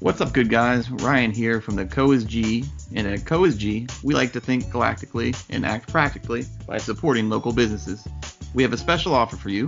What's 0.00 0.20
up, 0.20 0.32
good 0.32 0.48
guys? 0.48 0.90
Ryan 0.90 1.32
here 1.32 1.60
from 1.60 1.74
the 1.74 1.84
Co 1.86 2.12
is 2.12 2.24
G, 2.24 2.64
and 2.94 3.06
at 3.06 3.24
Co 3.26 3.44
is 3.44 3.56
G, 3.56 3.88
we 4.04 4.14
like 4.14 4.32
to 4.32 4.40
think 4.40 4.66
galactically 4.66 5.34
and 5.50 5.66
act 5.66 5.90
practically 5.90 6.44
by 6.66 6.78
supporting 6.78 7.28
local 7.28 7.52
businesses. 7.52 8.06
We 8.54 8.62
have 8.62 8.72
a 8.72 8.76
special 8.78 9.14
offer 9.14 9.36
for 9.36 9.48
you 9.48 9.66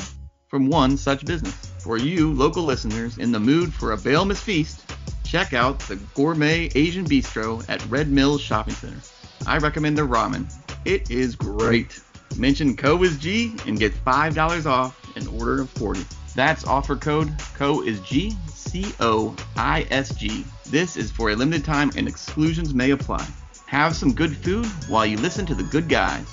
from 0.48 0.68
one 0.68 0.96
such 0.96 1.24
business. 1.24 1.54
For 1.80 1.96
you, 1.96 2.32
local 2.32 2.62
listeners, 2.62 3.18
in 3.18 3.32
the 3.32 3.40
mood 3.40 3.72
for 3.74 3.92
a 3.92 3.96
Bailmas 3.96 4.38
feast, 4.38 4.84
check 5.24 5.52
out 5.52 5.78
the 5.80 5.96
Gourmet 6.14 6.70
Asian 6.74 7.04
Bistro 7.06 7.64
at 7.68 7.84
Red 7.86 8.08
Mills 8.08 8.40
Shopping 8.40 8.74
Center. 8.74 9.00
I 9.46 9.58
recommend 9.58 9.96
their 9.98 10.06
ramen. 10.06 10.52
It 10.84 11.10
is 11.10 11.34
great. 11.34 12.00
Mention 12.36 12.76
Co 12.76 13.02
is 13.02 13.18
G 13.18 13.56
and 13.66 13.78
get 13.78 13.92
$5 14.04 14.66
off 14.66 14.96
an 15.16 15.26
order 15.28 15.60
of 15.60 15.70
40. 15.70 16.04
That's 16.34 16.64
offer 16.64 16.96
code 16.96 17.32
CO 17.54 17.82
is 17.82 18.00
G 18.00 18.36
C 18.46 18.92
O 19.00 19.36
I 19.56 19.86
S 19.90 20.14
G. 20.14 20.44
This 20.66 20.96
is 20.96 21.10
for 21.10 21.30
a 21.30 21.36
limited 21.36 21.64
time 21.64 21.90
and 21.96 22.06
exclusions 22.06 22.72
may 22.72 22.92
apply. 22.92 23.26
Have 23.66 23.96
some 23.96 24.12
good 24.12 24.36
food 24.36 24.66
while 24.88 25.06
you 25.06 25.16
listen 25.16 25.44
to 25.46 25.54
the 25.54 25.64
good 25.64 25.88
guys. 25.88 26.26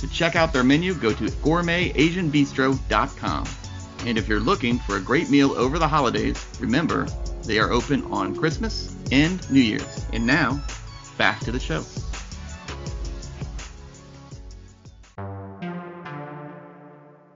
To 0.00 0.08
check 0.08 0.36
out 0.36 0.52
their 0.52 0.64
menu, 0.64 0.92
go 0.94 1.12
to 1.12 1.24
gourmetasianbistro.com. 1.24 3.48
And 4.04 4.18
if 4.18 4.28
you're 4.28 4.40
looking 4.40 4.80
for 4.80 4.96
a 4.96 5.00
great 5.00 5.30
meal 5.30 5.52
over 5.52 5.78
the 5.78 5.88
holidays, 5.88 6.44
remember 6.60 7.06
they 7.44 7.58
are 7.58 7.70
open 7.70 8.02
on 8.04 8.34
Christmas 8.34 8.94
and 9.10 9.50
New 9.50 9.60
Year's. 9.60 10.04
And 10.12 10.26
now, 10.26 10.62
back 11.18 11.40
to 11.40 11.52
the 11.52 11.60
show. 11.60 11.84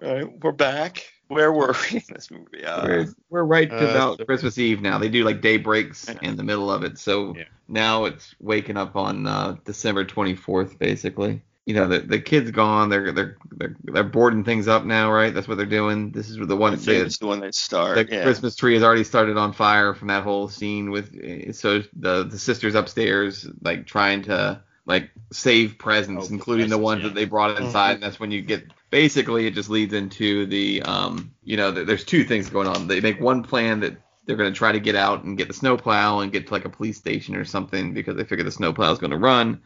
All 0.06 0.14
right, 0.14 0.40
we're 0.44 0.52
back. 0.52 1.04
Where 1.26 1.52
were 1.52 1.74
we 1.90 1.96
in 1.98 2.02
this 2.14 2.30
movie? 2.30 2.64
Uh, 2.64 2.86
we're, 2.86 3.06
we're 3.28 3.42
right 3.44 3.72
uh, 3.72 3.76
about 3.76 4.18
so- 4.18 4.24
Christmas 4.24 4.56
Eve 4.56 4.80
now. 4.80 4.98
They 4.98 5.08
do 5.08 5.24
like 5.24 5.40
day 5.40 5.56
breaks 5.56 6.08
in 6.22 6.36
the 6.36 6.44
middle 6.44 6.70
of 6.70 6.84
it. 6.84 6.96
So 6.98 7.34
Yeah. 7.36 7.44
now 7.66 8.04
it's 8.04 8.32
waking 8.40 8.76
up 8.76 8.94
on 8.94 9.26
uh, 9.26 9.56
December 9.64 10.04
24th, 10.04 10.78
basically. 10.78 11.42
You 11.64 11.74
know, 11.74 11.88
the, 11.88 11.98
the 11.98 12.20
kid's 12.20 12.52
gone. 12.52 12.88
They're, 12.90 13.10
they're 13.10 13.36
they're 13.50 13.74
they're 13.82 14.04
boarding 14.04 14.44
things 14.44 14.68
up 14.68 14.84
now, 14.84 15.10
right? 15.10 15.34
That's 15.34 15.48
what 15.48 15.56
they're 15.56 15.66
doing. 15.66 16.12
This 16.12 16.30
is 16.30 16.36
the 16.36 16.54
one. 16.56 16.76
think 16.76 17.08
The, 17.10 17.18
the 17.20 17.26
one 17.26 17.40
they 17.40 17.50
start. 17.50 17.96
the 17.96 18.14
yeah. 18.14 18.22
Christmas 18.22 18.54
tree 18.54 18.74
has 18.74 18.84
already 18.84 19.02
started 19.02 19.36
on 19.36 19.52
fire 19.52 19.92
from 19.92 20.06
that 20.06 20.22
whole 20.22 20.48
scene 20.48 20.92
with. 20.92 21.56
So 21.56 21.82
the 21.98 22.22
the 22.22 22.38
sisters 22.38 22.76
upstairs 22.76 23.48
like 23.62 23.84
trying 23.84 24.22
to 24.22 24.62
like 24.84 25.10
save 25.32 25.76
presents, 25.76 26.28
Oh, 26.30 26.32
including 26.32 26.68
the 26.68 26.78
ones 26.78 27.02
yeah. 27.02 27.08
that 27.08 27.16
they 27.16 27.24
brought 27.24 27.60
inside. 27.60 27.94
And 27.94 28.02
that's 28.04 28.20
when 28.20 28.30
you 28.30 28.42
get 28.42 28.70
basically 28.90 29.46
it 29.46 29.54
just 29.54 29.70
leads 29.70 29.92
into 29.94 30.46
the 30.46 30.82
um 30.82 31.32
you 31.44 31.56
know 31.56 31.70
there's 31.70 32.04
two 32.04 32.24
things 32.24 32.50
going 32.50 32.68
on. 32.68 32.86
They 32.88 33.00
make 33.00 33.20
one 33.20 33.42
plan 33.42 33.80
that 33.80 33.96
they're 34.26 34.36
going 34.36 34.52
to 34.52 34.58
try 34.58 34.72
to 34.72 34.80
get 34.80 34.96
out 34.96 35.24
and 35.24 35.38
get 35.38 35.48
the 35.48 35.54
snowplow 35.54 36.20
and 36.20 36.32
get 36.32 36.46
to 36.48 36.52
like 36.52 36.64
a 36.64 36.70
police 36.70 36.98
station 36.98 37.36
or 37.36 37.44
something 37.44 37.94
because 37.94 38.16
they 38.16 38.24
figure 38.24 38.44
the 38.44 38.50
snowplow 38.50 38.92
is 38.92 38.98
going 38.98 39.12
to 39.12 39.18
run. 39.18 39.60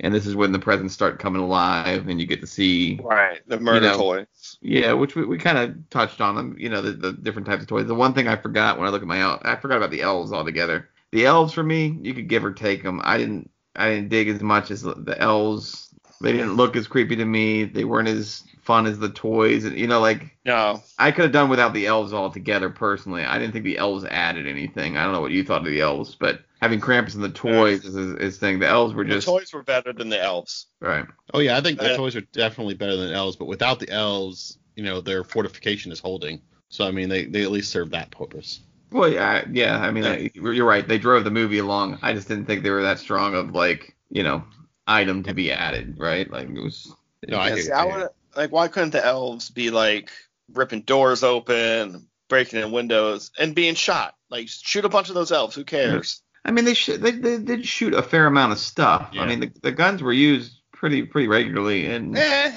And 0.00 0.14
this 0.14 0.26
is 0.26 0.36
when 0.36 0.52
the 0.52 0.58
presents 0.58 0.94
start 0.94 1.18
coming 1.18 1.40
alive 1.42 2.08
and 2.08 2.20
you 2.20 2.26
get 2.26 2.40
to 2.42 2.46
see 2.46 3.02
Right, 3.02 3.40
the 3.46 3.60
murder 3.60 3.90
know, 3.90 3.96
toys. 3.96 4.58
yeah, 4.60 4.92
which 4.92 5.14
we, 5.16 5.24
we 5.24 5.38
kind 5.38 5.58
of 5.58 5.90
touched 5.90 6.20
on 6.20 6.34
them, 6.34 6.56
you 6.58 6.68
know, 6.68 6.82
the, 6.82 6.92
the 6.92 7.12
different 7.12 7.46
types 7.46 7.62
of 7.62 7.68
toys. 7.68 7.86
The 7.86 7.94
one 7.94 8.14
thing 8.14 8.28
I 8.28 8.36
forgot 8.36 8.78
when 8.78 8.86
I 8.86 8.90
look 8.90 9.02
at 9.02 9.08
my 9.08 9.20
el- 9.20 9.40
I 9.44 9.56
forgot 9.56 9.78
about 9.78 9.90
the 9.90 10.02
elves 10.02 10.32
altogether. 10.32 10.90
The 11.10 11.26
elves 11.26 11.52
for 11.52 11.62
me, 11.62 11.98
you 12.02 12.14
could 12.14 12.28
give 12.28 12.44
or 12.44 12.52
take 12.52 12.82
them. 12.82 13.00
I 13.04 13.18
didn't 13.18 13.50
I 13.76 13.90
didn't 13.90 14.10
dig 14.10 14.28
as 14.28 14.42
much 14.42 14.70
as 14.70 14.82
the 14.82 15.16
elves. 15.18 15.91
They 16.22 16.32
didn't 16.32 16.54
look 16.54 16.76
as 16.76 16.86
creepy 16.86 17.16
to 17.16 17.24
me. 17.24 17.64
They 17.64 17.84
weren't 17.84 18.08
as 18.08 18.44
fun 18.62 18.86
as 18.86 18.98
the 18.98 19.08
toys. 19.08 19.64
And 19.64 19.76
you 19.78 19.86
know, 19.86 20.00
like 20.00 20.36
No, 20.44 20.82
I 20.98 21.10
could 21.10 21.24
have 21.24 21.32
done 21.32 21.50
without 21.50 21.74
the 21.74 21.86
elves 21.86 22.12
altogether 22.12 22.70
personally. 22.70 23.24
I 23.24 23.38
didn't 23.38 23.52
think 23.52 23.64
the 23.64 23.78
elves 23.78 24.04
added 24.04 24.46
anything. 24.46 24.96
I 24.96 25.04
don't 25.04 25.12
know 25.12 25.20
what 25.20 25.32
you 25.32 25.44
thought 25.44 25.62
of 25.62 25.66
the 25.66 25.80
elves, 25.80 26.14
but 26.14 26.40
having 26.60 26.80
Krampus 26.80 27.14
and 27.14 27.24
the 27.24 27.28
toys 27.28 27.84
is 27.84 27.96
is, 27.96 28.14
is 28.14 28.38
thing. 28.38 28.60
The 28.60 28.68
elves 28.68 28.94
were 28.94 29.04
the 29.04 29.14
just 29.14 29.26
the 29.26 29.32
toys 29.32 29.52
were 29.52 29.62
better 29.64 29.92
than 29.92 30.08
the 30.08 30.22
elves. 30.22 30.66
right. 30.80 31.06
Oh 31.34 31.40
yeah, 31.40 31.56
I 31.56 31.60
think 31.60 31.78
the 31.78 31.92
Uh, 31.92 31.96
toys 31.96 32.14
are 32.16 32.20
definitely 32.20 32.74
better 32.74 32.96
than 32.96 33.12
elves, 33.12 33.36
but 33.36 33.46
without 33.46 33.80
the 33.80 33.90
elves, 33.90 34.58
you 34.76 34.84
know, 34.84 35.00
their 35.00 35.24
fortification 35.24 35.92
is 35.92 35.98
holding. 36.00 36.40
So 36.68 36.86
I 36.86 36.90
mean, 36.90 37.08
they, 37.08 37.26
they 37.26 37.42
at 37.42 37.50
least 37.50 37.70
serve 37.70 37.90
that 37.90 38.10
purpose. 38.10 38.60
Well, 38.92 39.08
yeah, 39.08 39.44
yeah. 39.50 39.78
I 39.78 39.90
mean, 39.90 40.04
I, 40.04 40.30
you're 40.34 40.66
right. 40.66 40.86
They 40.86 40.98
drove 40.98 41.24
the 41.24 41.30
movie 41.30 41.58
along. 41.58 41.98
I 42.02 42.12
just 42.12 42.28
didn't 42.28 42.44
think 42.46 42.62
they 42.62 42.70
were 42.70 42.82
that 42.82 42.98
strong 42.98 43.34
of 43.34 43.54
like, 43.54 43.96
you 44.10 44.22
know, 44.22 44.44
item 44.86 45.22
to 45.24 45.34
be 45.34 45.52
added, 45.52 45.96
right? 45.98 46.30
Like 46.30 46.48
it 46.48 46.60
was. 46.62 46.94
No, 47.28 47.38
I 47.38 47.50
Yeah, 47.50 47.54
see, 47.56 47.70
I 47.70 47.82
I 47.82 47.84
would 47.96 48.08
like 48.36 48.50
why 48.52 48.68
couldn't 48.68 48.90
the 48.90 49.04
elves 49.04 49.50
be 49.50 49.70
like 49.70 50.10
ripping 50.52 50.82
doors 50.82 51.22
open, 51.22 52.08
breaking 52.28 52.60
in 52.60 52.72
windows, 52.72 53.30
and 53.38 53.54
being 53.54 53.74
shot? 53.74 54.14
Like 54.30 54.48
shoot 54.48 54.84
a 54.84 54.88
bunch 54.88 55.08
of 55.08 55.14
those 55.14 55.30
elves. 55.32 55.54
Who 55.54 55.64
cares? 55.64 56.22
I 56.44 56.50
mean, 56.50 56.64
they 56.64 56.74
sh- 56.74 56.98
they, 56.98 57.12
they 57.12 57.38
did 57.38 57.64
shoot 57.66 57.94
a 57.94 58.02
fair 58.02 58.26
amount 58.26 58.52
of 58.52 58.58
stuff. 58.58 59.10
Yeah. 59.12 59.22
I 59.22 59.26
mean, 59.26 59.40
the, 59.40 59.52
the 59.62 59.70
guns 59.72 60.02
were 60.02 60.12
used 60.12 60.60
pretty 60.72 61.04
pretty 61.04 61.28
regularly, 61.28 61.86
and 61.86 62.16
Eh, 62.18 62.52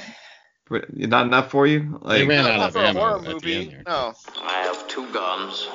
pre- 0.66 0.82
not 0.92 1.28
enough 1.28 1.52
for 1.52 1.68
you. 1.68 2.00
They 2.04 2.22
Like, 2.22 2.28
ran 2.30 2.44
not 2.46 2.60
out 2.60 2.68
of 2.70 2.74
for 2.74 2.80
a 2.84 2.94
horror 2.94 3.22
movie. 3.22 3.76
No. 3.86 4.14
I 4.42 4.54
have 4.64 4.88
two 4.88 5.08
guns. 5.14 5.66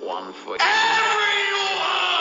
One 0.00 0.32
for 0.32 0.56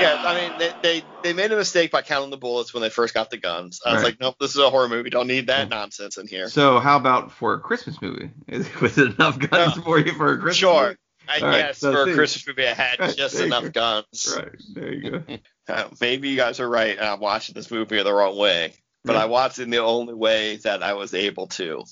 Yeah, 0.01 0.17
I 0.25 0.33
mean 0.35 0.53
they, 0.57 0.73
they 0.81 1.03
they 1.23 1.33
made 1.33 1.51
a 1.51 1.55
mistake 1.55 1.91
by 1.91 2.01
counting 2.01 2.29
the 2.31 2.37
bullets 2.37 2.73
when 2.73 2.81
they 2.81 2.89
first 2.89 3.13
got 3.13 3.29
the 3.29 3.37
guns. 3.37 3.81
I 3.85 3.91
was 3.93 4.01
Right. 4.01 4.09
like, 4.09 4.19
nope, 4.19 4.35
this 4.39 4.51
is 4.51 4.57
a 4.57 4.69
horror 4.69 4.89
movie. 4.89 5.09
Don't 5.09 5.27
need 5.27 5.47
that 5.47 5.69
nonsense 5.69 6.17
in 6.17 6.27
here. 6.27 6.47
so 6.47 6.79
how 6.79 6.97
about 6.97 7.31
for 7.31 7.53
a 7.53 7.59
Christmas 7.59 8.01
movie? 8.01 8.29
Is, 8.47 8.67
was 8.81 8.97
it 8.97 9.15
enough 9.15 9.39
guns 9.39 9.75
No. 9.77 9.81
for 9.83 9.99
you 9.99 10.13
for 10.13 10.33
a 10.33 10.37
Christmas 10.37 10.57
Sure. 10.57 10.83
movie? 10.87 10.97
I 11.29 11.39
All 11.39 11.47
right, 11.47 11.59
guess 11.67 11.77
so 11.77 11.91
for 11.93 12.11
a 12.11 12.13
Christmas 12.15 12.47
movie, 12.47 12.67
I 12.67 12.73
had 12.73 12.99
Right, 12.99 13.15
just 13.15 13.39
enough 13.39 13.63
go. 13.63 13.69
guns. 13.69 14.35
Right 14.37 14.55
there 14.73 14.93
you 14.93 15.11
go. 15.11 15.23
Uh, 15.67 15.87
maybe 16.01 16.27
you 16.27 16.35
guys 16.35 16.59
are 16.59 16.67
right, 16.67 16.97
and 16.97 17.05
I'm 17.07 17.19
watching 17.19 17.53
this 17.53 17.69
movie 17.71 18.01
the 18.01 18.11
wrong 18.13 18.35
way. 18.35 18.73
But 19.05 19.15
Yeah. 19.15 19.21
I 19.21 19.25
watched 19.25 19.59
it 19.59 19.63
in 19.63 19.69
the 19.69 19.77
only 19.77 20.15
way 20.15 20.57
that 20.57 20.81
I 20.83 20.93
was 20.93 21.13
able 21.13 21.47
to, 21.49 21.83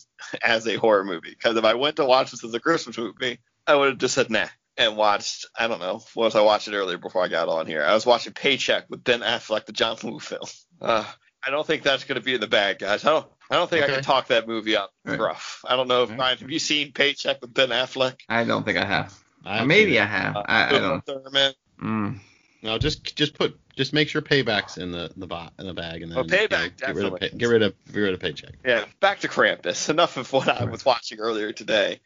as 0.42 0.68
a 0.68 0.76
horror 0.76 1.06
movie. 1.06 1.30
Because 1.30 1.56
if 1.56 1.64
I 1.64 1.76
went 1.76 1.96
to 1.98 2.06
watch 2.06 2.32
this 2.32 2.44
as 2.44 2.54
a 2.54 2.60
Christmas 2.60 2.98
movie, 2.98 3.40
I 3.68 3.76
would 3.76 3.90
have 3.90 3.98
just 4.00 4.16
said 4.16 4.30
nah 4.32 4.48
and 4.80 4.98
watched. 4.98 5.46
I 5.58 5.68
don't 5.68 5.80
know. 5.80 6.02
What 6.16 6.26
was 6.26 6.36
I 6.36 6.42
watching 6.42 6.74
earlier 6.74 6.98
before 6.98 7.24
I 7.24 7.28
got 7.28 7.50
on 7.50 7.68
here? 7.68 7.84
I 7.84 7.94
was 7.94 8.06
watching 8.06 8.34
Paycheck 8.34 8.86
with 8.90 9.04
Ben 9.04 9.20
Affleck, 9.22 9.66
the 9.66 9.74
John 9.74 9.98
Woo 10.04 10.20
film. 10.20 10.42
Uh, 10.82 11.06
I 11.46 11.52
don't 11.52 11.68
think 11.68 11.84
that's 11.84 12.04
going 12.06 12.20
to 12.20 12.24
be 12.26 12.34
in 12.34 12.42
the 12.42 12.48
bag, 12.48 12.80
guys. 12.80 13.06
I 13.06 13.10
don't. 13.12 13.28
I 13.52 13.56
don't 13.56 13.70
think 13.70 13.84
I 13.84 13.88
can 13.88 14.04
talk 14.04 14.28
that 14.28 14.48
movie 14.48 14.76
up 14.76 14.92
Right. 15.06 15.20
rough. 15.20 15.64
I 15.68 15.76
don't 15.76 15.88
know 15.88 16.04
if 16.04 16.10
Right. 16.12 16.20
Ryan, 16.20 16.38
have 16.38 16.52
you 16.52 16.60
seen 16.60 16.92
Paycheck 16.92 17.42
with 17.42 17.52
Ben 17.54 17.70
Affleck? 17.70 18.20
I 18.30 18.44
don't 18.44 18.64
think 18.64 18.78
I 18.78 18.86
have. 18.86 19.14
I 19.44 19.66
Maybe 19.66 19.94
think- 19.94 20.02
I 20.04 20.06
have. 20.06 20.36
Uh, 20.36 20.44
I, 20.46 20.68
I 20.68 20.80
don't. 20.80 21.06
Thurman. 21.06 21.54
Mm. 21.82 22.20
No, 22.62 22.78
just 22.78 23.16
just 23.16 23.34
put 23.36 23.58
just 23.76 23.94
make 23.94 24.10
sure 24.10 24.22
paybacks 24.22 24.78
in 24.78 24.92
the 24.92 25.10
the 25.16 25.26
bo- 25.26 25.48
in 25.58 25.66
the 25.66 25.74
bag 25.74 26.02
and 26.04 26.12
then 26.12 26.20
Oh, 26.20 26.24
payback, 26.24 26.74
yeah, 26.82 26.88
get 26.88 26.96
rid 26.96 27.06
of 27.06 27.16
pay, 27.20 27.30
get 27.30 27.48
rid 27.50 27.62
of 27.64 27.74
get 27.92 28.00
rid 28.02 28.14
of 28.14 28.20
paycheck. 28.20 28.56
Yeah, 28.66 28.84
back 29.00 29.22
to 29.22 29.28
Krampus. 29.30 29.90
Enough 29.90 30.18
of 30.18 30.32
what 30.34 30.50
I 30.50 30.66
was 30.66 30.84
watching 30.86 31.20
earlier 31.20 31.52
today. 31.54 32.02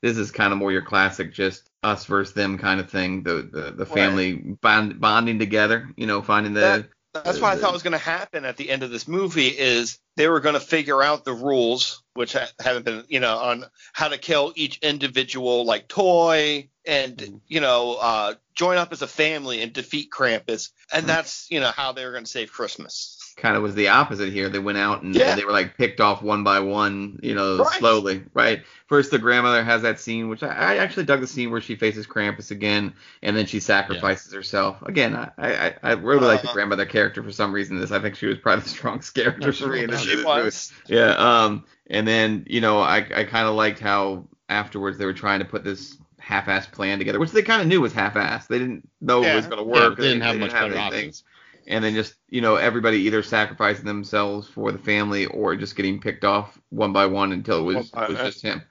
this 0.00 0.16
is 0.16 0.30
kind 0.30 0.52
of 0.52 0.58
more 0.60 0.70
your 0.70 0.82
classic 0.82 1.32
just 1.34 1.67
us 1.82 2.04
versus 2.06 2.34
them 2.34 2.58
kind 2.58 2.80
of 2.80 2.90
thing 2.90 3.22
the 3.22 3.48
the, 3.52 3.70
the 3.70 3.86
family 3.86 4.32
bond, 4.34 5.00
bonding 5.00 5.38
together 5.38 5.88
you 5.96 6.06
know 6.06 6.22
finding 6.22 6.54
the 6.54 6.60
That- 6.60 6.88
That's 7.24 7.40
what 7.40 7.50
I 7.52 7.54
the- 7.54 7.62
thought 7.62 7.72
was 7.72 7.82
going 7.82 7.92
to 7.92 7.98
happen 7.98 8.44
at 8.44 8.56
the 8.56 8.68
end 8.70 8.82
of 8.82 8.90
this 8.90 9.08
movie 9.08 9.48
is 9.48 9.98
they 10.16 10.28
were 10.28 10.40
going 10.40 10.54
to 10.54 10.60
figure 10.60 11.02
out 11.02 11.24
the 11.24 11.32
rules, 11.32 12.02
which 12.14 12.34
ha- 12.34 12.48
haven't 12.60 12.84
been, 12.84 13.04
you 13.08 13.18
know, 13.20 13.36
on 13.38 13.64
how 13.92 14.08
to 14.08 14.18
kill 14.18 14.52
each 14.56 14.78
individual 14.78 15.64
like 15.64 15.88
toy 15.88 16.68
and 16.86 17.16
Mm-hmm. 17.16 17.36
you 17.46 17.60
know 17.60 17.96
uh, 18.00 18.34
join 18.54 18.76
up 18.76 18.92
as 18.92 19.02
a 19.02 19.06
family 19.06 19.62
and 19.62 19.72
defeat 19.72 20.10
Krampus, 20.10 20.70
and 20.92 21.04
Mhm. 21.04 21.08
that's 21.08 21.50
you 21.50 21.60
know 21.60 21.70
how 21.70 21.92
they 21.92 22.04
were 22.04 22.12
going 22.12 22.24
to 22.24 22.30
save 22.30 22.52
Christmas. 22.52 23.17
Kind 23.38 23.56
of 23.56 23.62
was 23.62 23.74
the 23.74 23.88
opposite 23.88 24.32
here 24.32 24.48
they 24.48 24.58
went 24.58 24.78
out 24.78 25.02
and, 25.02 25.14
Yeah. 25.14 25.30
and 25.30 25.38
they 25.38 25.44
were 25.44 25.52
like 25.52 25.76
picked 25.76 26.00
off 26.00 26.22
one 26.22 26.44
by 26.44 26.60
one 26.60 27.18
you 27.22 27.34
know 27.34 27.58
Right. 27.58 27.78
slowly 27.78 28.24
right 28.34 28.62
first 28.86 29.10
the 29.10 29.18
grandmother 29.18 29.64
has 29.64 29.82
that 29.82 30.00
scene 30.00 30.28
which 30.28 30.42
I, 30.42 30.48
I 30.48 30.76
actually 30.76 31.04
dug 31.06 31.20
the 31.20 31.26
scene 31.26 31.50
where 31.50 31.60
she 31.60 31.76
faces 31.76 32.06
Krampus 32.06 32.50
again 32.50 32.94
and 33.22 33.36
then 33.36 33.46
she 33.46 33.60
sacrifices 33.60 34.32
herself 34.32 34.82
again 34.82 35.14
I 35.16 35.30
I, 35.38 35.74
I 35.82 35.92
really 35.92 36.26
like 36.26 36.42
the 36.42 36.48
Uh-huh. 36.48 36.54
grandmother 36.54 36.86
character 36.86 37.22
for 37.22 37.32
some 37.32 37.52
reason 37.52 37.78
this 37.80 37.90
I 37.92 38.00
think 38.00 38.16
she 38.16 38.26
was 38.26 38.38
probably 38.38 38.62
the 38.64 38.68
strongest 38.78 39.14
character 39.14 39.52
for 39.52 39.68
me 39.68 39.84
in 39.84 39.90
this, 39.90 40.02
She 40.02 40.10
in 40.12 40.16
movie. 40.18 40.26
was. 40.26 40.72
Yeah. 40.88 41.10
Um. 41.16 41.64
And 41.90 42.06
then 42.06 42.44
you 42.48 42.60
know 42.60 42.80
I 42.80 42.98
I 42.98 43.24
kind 43.24 43.46
of 43.48 43.54
liked 43.54 43.78
how 43.78 44.26
afterwards 44.48 44.98
they 44.98 45.04
were 45.06 45.12
trying 45.14 45.38
to 45.38 45.44
put 45.44 45.64
this 45.64 45.96
half-assed 46.18 46.72
plan 46.72 46.98
together, 46.98 47.18
which 47.18 47.30
they 47.30 47.42
kind 47.42 47.62
of 47.62 47.68
knew 47.68 47.80
was 47.80 47.92
half-assed. 47.94 48.48
They 48.48 48.58
didn't 48.58 48.86
know 49.00 49.22
it 49.22 49.34
was 49.34 49.46
going 49.46 49.64
to 49.64 49.64
Yeah, 49.78 49.88
work. 49.88 49.96
they 49.96 50.08
didn't 50.08 50.22
have 50.22 50.36
much 50.36 50.50
better 50.52 50.74
anything. 50.76 51.08
options. 51.08 51.24
And 51.68 51.84
then 51.84 51.94
just 51.94 52.14
you 52.28 52.40
know 52.40 52.56
everybody 52.56 52.98
either 53.02 53.22
sacrificing 53.22 53.84
themselves 53.84 54.48
for 54.48 54.72
the 54.72 54.78
family 54.78 55.26
or 55.26 55.54
just 55.56 55.76
getting 55.76 56.00
picked 56.00 56.24
off 56.24 56.58
one 56.70 56.92
by 56.92 57.06
one 57.06 57.32
until 57.32 57.58
it 57.60 57.74
was 57.74 57.90
by 57.90 58.08
was 58.08 58.16
one. 58.16 58.26
just 58.26 58.42
him. 58.42 58.62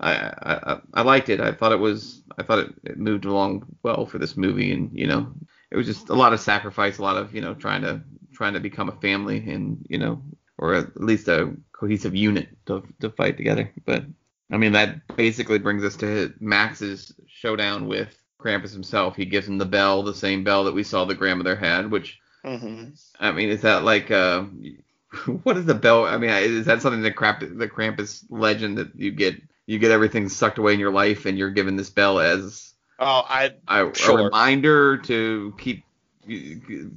I, 0.00 0.12
I 0.14 0.72
I- 0.72 0.80
I 0.94 1.02
liked 1.02 1.28
it. 1.28 1.40
I 1.40 1.52
thought 1.52 1.72
it 1.72 1.80
was 1.80 2.22
I 2.38 2.42
thought 2.44 2.60
it, 2.60 2.74
it 2.84 2.98
moved 2.98 3.24
along 3.24 3.66
well 3.82 4.06
for 4.06 4.18
this 4.18 4.36
movie, 4.36 4.72
and 4.72 4.90
you 4.92 5.06
know 5.06 5.32
it 5.70 5.76
was 5.76 5.86
just 5.86 6.08
a 6.10 6.14
lot 6.14 6.32
of 6.32 6.40
sacrifice, 6.40 6.98
a 6.98 7.02
lot 7.02 7.16
of 7.16 7.34
you 7.34 7.40
know 7.40 7.54
trying 7.54 7.82
to 7.82 8.02
trying 8.32 8.54
to 8.54 8.60
become 8.60 8.88
a 8.88 9.00
family, 9.00 9.38
and 9.50 9.84
you 9.88 9.98
know 9.98 10.22
or 10.58 10.74
at 10.74 11.00
least 11.00 11.26
a 11.28 11.56
cohesive 11.72 12.14
unit 12.14 12.48
to 12.66 12.82
to 13.00 13.10
fight 13.10 13.36
together. 13.36 13.72
But 13.84 14.04
I 14.52 14.58
mean 14.58 14.72
that 14.72 15.16
basically 15.16 15.58
brings 15.58 15.82
us 15.84 15.96
to 15.96 16.32
Max's 16.38 17.12
showdown 17.26 17.88
with 17.88 18.16
Krampus 18.40 18.72
himself. 18.72 19.16
He 19.16 19.24
gives 19.24 19.48
him 19.48 19.58
the 19.58 19.64
bell, 19.66 20.02
the 20.04 20.14
same 20.14 20.44
bell 20.44 20.64
that 20.64 20.74
we 20.74 20.84
saw 20.84 21.04
the 21.04 21.14
grandmother 21.16 21.56
had. 21.56 21.90
Which 21.90 22.20
hmm 22.44 22.94
I 23.18 23.32
mean, 23.32 23.48
is 23.50 23.62
that 23.62 23.84
like 23.84 24.10
uh, 24.10 24.42
what 25.42 25.56
is 25.56 25.66
the 25.66 25.74
bell? 25.74 26.04
I 26.04 26.16
mean, 26.18 26.30
is 26.30 26.66
that 26.66 26.82
something 26.82 27.02
that 27.02 27.12
crap 27.16 27.40
the 27.40 27.68
Krampus 27.68 28.24
legend 28.28 28.78
that 28.78 28.94
you 28.96 29.12
get 29.12 29.40
you 29.66 29.78
get 29.78 29.90
everything 29.90 30.28
sucked 30.28 30.58
away 30.58 30.74
in 30.74 30.80
your 30.80 30.92
life 30.92 31.26
and 31.26 31.38
you're 31.38 31.50
given 31.50 31.76
this 31.76 31.90
bell 31.90 32.20
as 32.20 32.74
Oh, 32.98 33.24
I 33.28 33.54
a, 33.68 33.86
a 33.86 34.10
Sure. 34.10 34.16
reminder 34.24 34.98
to 34.98 35.54
keep 35.58 35.84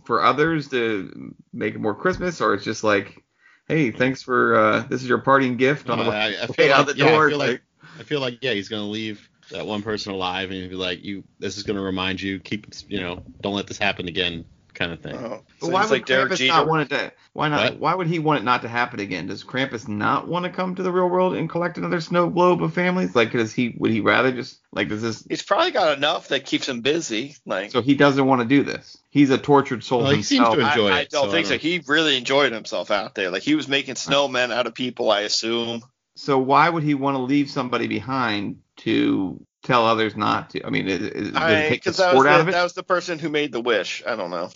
for 0.06 0.24
others 0.24 0.70
to 0.70 1.34
make 1.54 1.76
it 1.76 1.80
more 1.80 1.96
Christmas, 1.96 2.42
or 2.42 2.54
it's 2.54 2.64
just 2.64 2.84
like, 2.84 3.24
hey, 3.68 3.92
thanks 3.92 4.22
for 4.22 4.56
uh, 4.56 4.80
this 4.90 5.02
is 5.04 5.10
your 5.10 5.20
parting 5.20 5.58
gift 5.58 5.90
on 5.90 5.98
the 5.98 6.04
Uh, 6.04 6.10
way, 6.10 6.38
I, 6.42 6.48
feel 6.48 6.72
out 6.72 6.86
like, 6.86 6.88
the 6.88 6.94
yeah, 6.94 7.06
door. 7.06 7.18
I 7.18 7.20
feel 7.22 7.38
like, 7.38 7.62
I 8.00 8.04
feel 8.04 8.20
like 8.20 8.40
yeah, 8.42 8.54
he's 8.54 8.70
gonna 8.70 8.88
leave 8.88 9.30
that 9.50 9.66
one 9.66 9.82
person 9.84 10.12
alive 10.14 10.50
and 10.52 10.60
he'll 10.60 10.70
be 10.70 10.76
like, 10.76 11.04
you, 11.04 11.24
this 11.40 11.58
is 11.58 11.64
gonna 11.64 11.82
remind 11.82 12.22
you, 12.22 12.40
keep, 12.40 12.68
you 12.88 13.00
know, 13.00 13.24
don't 13.42 13.54
let 13.56 13.68
this 13.68 13.78
happen 13.78 14.08
again, 14.08 14.46
kind 14.78 14.92
of 14.92 15.02
thing. 15.02 15.16
oh, 15.16 15.44
but 15.60 15.66
so 15.68 15.72
why 15.72 15.82
would 15.82 15.90
like 15.92 16.06
Derek 16.06 16.32
Krampus 16.32 16.38
Jeter. 16.38 16.54
not 16.54 16.68
want 16.68 16.92
it 16.92 16.96
to? 16.96 17.12
Why 17.34 17.50
not? 17.50 17.72
What? 17.74 17.80
Why 17.80 17.96
would 17.96 18.08
he 18.08 18.20
want 18.20 18.40
it 18.40 18.44
not 18.44 18.62
to 18.62 18.68
happen 18.68 19.00
again? 19.00 19.28
Does 19.28 19.44
Krampus 19.44 19.88
not 19.88 20.28
want 20.28 20.46
to 20.46 20.52
come 20.52 20.76
to 20.76 20.84
the 20.84 20.92
real 20.92 21.08
world 21.10 21.36
and 21.36 21.50
collect 21.50 21.78
another 21.78 22.00
snow 22.00 22.30
globe 22.30 22.64
of 22.64 22.74
families? 22.74 23.16
Like, 23.16 23.32
does 23.32 23.54
he? 23.54 23.76
Would 23.80 23.92
he 23.92 24.02
rather 24.02 24.32
just 24.32 24.60
like? 24.72 24.90
Does 24.90 25.02
this? 25.02 25.26
He's 25.28 25.42
probably 25.44 25.72
got 25.72 25.98
enough 25.98 26.30
that 26.30 26.46
keeps 26.46 26.70
him 26.70 26.82
busy. 26.82 27.36
Like 27.46 27.72
So 27.72 27.82
he 27.82 27.96
doesn't 27.96 28.26
want 28.26 28.42
to 28.42 28.48
do 28.48 28.64
this. 28.64 28.98
He's 29.10 29.30
a 29.30 29.38
tortured 29.38 29.84
soul 29.84 30.04
Well, 30.04 30.12
he 30.12 30.22
seems 30.24 30.48
to 30.48 30.60
enjoy 30.60 30.90
I, 30.90 31.00
I 31.00 31.04
don't 31.06 31.26
so 31.26 31.32
think 31.32 31.46
I 31.48 31.50
so. 31.50 31.54
don't- 31.56 31.62
He 31.62 31.82
really 31.88 32.16
enjoyed 32.18 32.52
himself 32.54 32.92
out 32.92 33.16
there. 33.16 33.30
Like 33.32 33.44
he 33.44 33.56
was 33.56 33.68
making 33.68 33.96
snowmen 33.96 34.52
out 34.54 34.68
of 34.68 34.74
people, 34.76 35.10
I 35.12 35.22
assume. 35.22 35.82
So 36.16 36.40
why 36.40 36.70
would 36.70 36.84
he 36.84 36.94
want 36.96 37.16
to 37.16 37.20
leave 37.22 37.50
somebody 37.50 37.88
behind 37.88 38.58
to 38.78 39.40
tell 39.64 39.86
others 39.86 40.16
not 40.16 40.50
to? 40.52 40.66
I 40.66 40.70
mean, 40.72 40.88
is, 40.88 41.02
is, 41.02 41.32
does 41.32 41.52
it 41.52 41.70
take 41.70 41.84
the 41.84 41.92
Because 41.92 41.98
that 41.98 42.06
was 42.08 42.14
sport 42.14 42.28
out 42.28 42.42
of 42.42 42.48
it? 42.48 42.52
that 42.54 42.64
was 42.64 42.74
the 42.74 42.82
person 42.84 43.20
who 43.20 43.30
made 43.30 43.52
the 43.52 43.62
wish. 43.62 44.02
I 44.06 44.16
don't 44.16 44.32
know. 44.32 44.50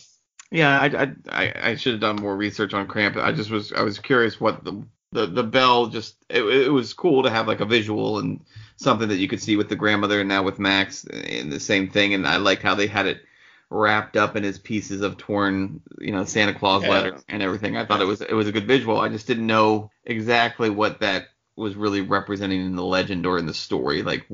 Yeah, 0.51 0.79
I, 0.79 1.13
I, 1.29 1.53
I, 1.69 1.75
should 1.75 1.93
have 1.93 2.01
done 2.01 2.17
more 2.17 2.35
research 2.35 2.73
on 2.73 2.87
Krampus. 2.87 3.23
I 3.23 3.31
just 3.31 3.49
was 3.49 3.71
I 3.71 3.83
was 3.83 3.99
curious 3.99 4.39
what 4.39 4.63
the 4.65 4.83
the, 5.13 5.25
the 5.25 5.43
bell 5.43 5.87
just 5.87 6.15
it, 6.29 6.43
it 6.43 6.71
was 6.71 6.93
cool 6.93 7.23
to 7.23 7.29
have 7.29 7.47
like 7.47 7.61
a 7.61 7.65
visual 7.65 8.19
and 8.19 8.41
something 8.75 9.09
that 9.09 9.17
you 9.17 9.27
could 9.27 9.41
see 9.41 9.55
with 9.55 9.69
the 9.69 9.75
grandmother 9.75 10.19
and 10.19 10.29
now 10.29 10.43
with 10.43 10.59
Max 10.59 11.05
and 11.05 11.51
the 11.51 11.59
same 11.59 11.89
thing 11.89 12.13
and 12.13 12.27
I 12.27 12.37
liked 12.37 12.63
how 12.63 12.75
they 12.75 12.87
had 12.87 13.07
it 13.07 13.21
wrapped 13.69 14.17
up 14.17 14.35
in 14.35 14.43
his 14.43 14.59
pieces 14.59 15.01
of 15.01 15.17
torn 15.17 15.81
you 15.99 16.11
know 16.11 16.25
Santa 16.25 16.53
Claus 16.53 16.83
Yeah. 16.83 16.89
letter 16.89 17.17
and 17.29 17.41
everything. 17.41 17.77
I 17.77 17.85
thought 17.85 18.01
it 18.01 18.05
was 18.05 18.21
it 18.21 18.33
was 18.33 18.47
a 18.47 18.51
good 18.51 18.67
visual. 18.67 18.99
I 18.99 19.09
just 19.09 19.27
didn't 19.27 19.47
know 19.47 19.91
exactly 20.05 20.69
what 20.69 20.99
that 20.99 21.27
was 21.55 21.75
really 21.75 22.01
representing 22.01 22.65
in 22.65 22.75
the 22.75 22.83
legend 22.83 23.25
or 23.25 23.37
in 23.37 23.45
the 23.45 23.53
story 23.53 24.03
like 24.03 24.25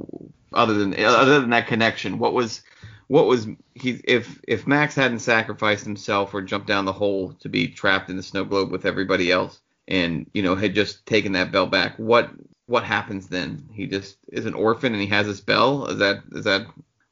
other 0.54 0.74
than 0.74 0.98
other 1.04 1.40
than 1.42 1.50
that 1.50 1.68
connection 1.68 2.20
what 2.20 2.34
was 2.34 2.62
what 3.08 3.26
was 3.26 3.48
he 3.74 4.02
if 4.04 4.40
if 4.48 4.68
Max 4.68 4.96
hadn't 4.96 5.20
sacrificed 5.20 5.84
himself 5.86 6.34
or 6.34 6.42
jumped 6.42 6.68
down 6.68 6.86
the 6.86 6.94
hole 6.94 7.34
to 7.40 7.50
be 7.50 7.68
trapped 7.68 8.10
in 8.10 8.18
the 8.18 8.24
snow 8.24 8.44
globe 8.44 8.72
with 8.72 8.86
everybody 8.86 9.32
else 9.32 9.60
and 9.88 10.30
you 10.34 10.44
know 10.44 10.56
had 10.56 10.76
just 10.76 11.06
taken 11.06 11.32
that 11.34 11.52
bell 11.52 11.68
back 11.68 11.98
what 11.98 12.30
what 12.66 12.84
happens 12.84 13.28
then 13.28 13.68
he 13.72 13.88
just 13.88 14.18
is 14.32 14.46
an 14.46 14.54
orphan 14.54 14.94
and 14.94 15.02
he 15.02 15.08
has 15.08 15.26
this 15.26 15.40
bell 15.42 15.86
is 15.88 16.00
that 16.00 16.22
is 16.34 16.44
that 16.46 16.68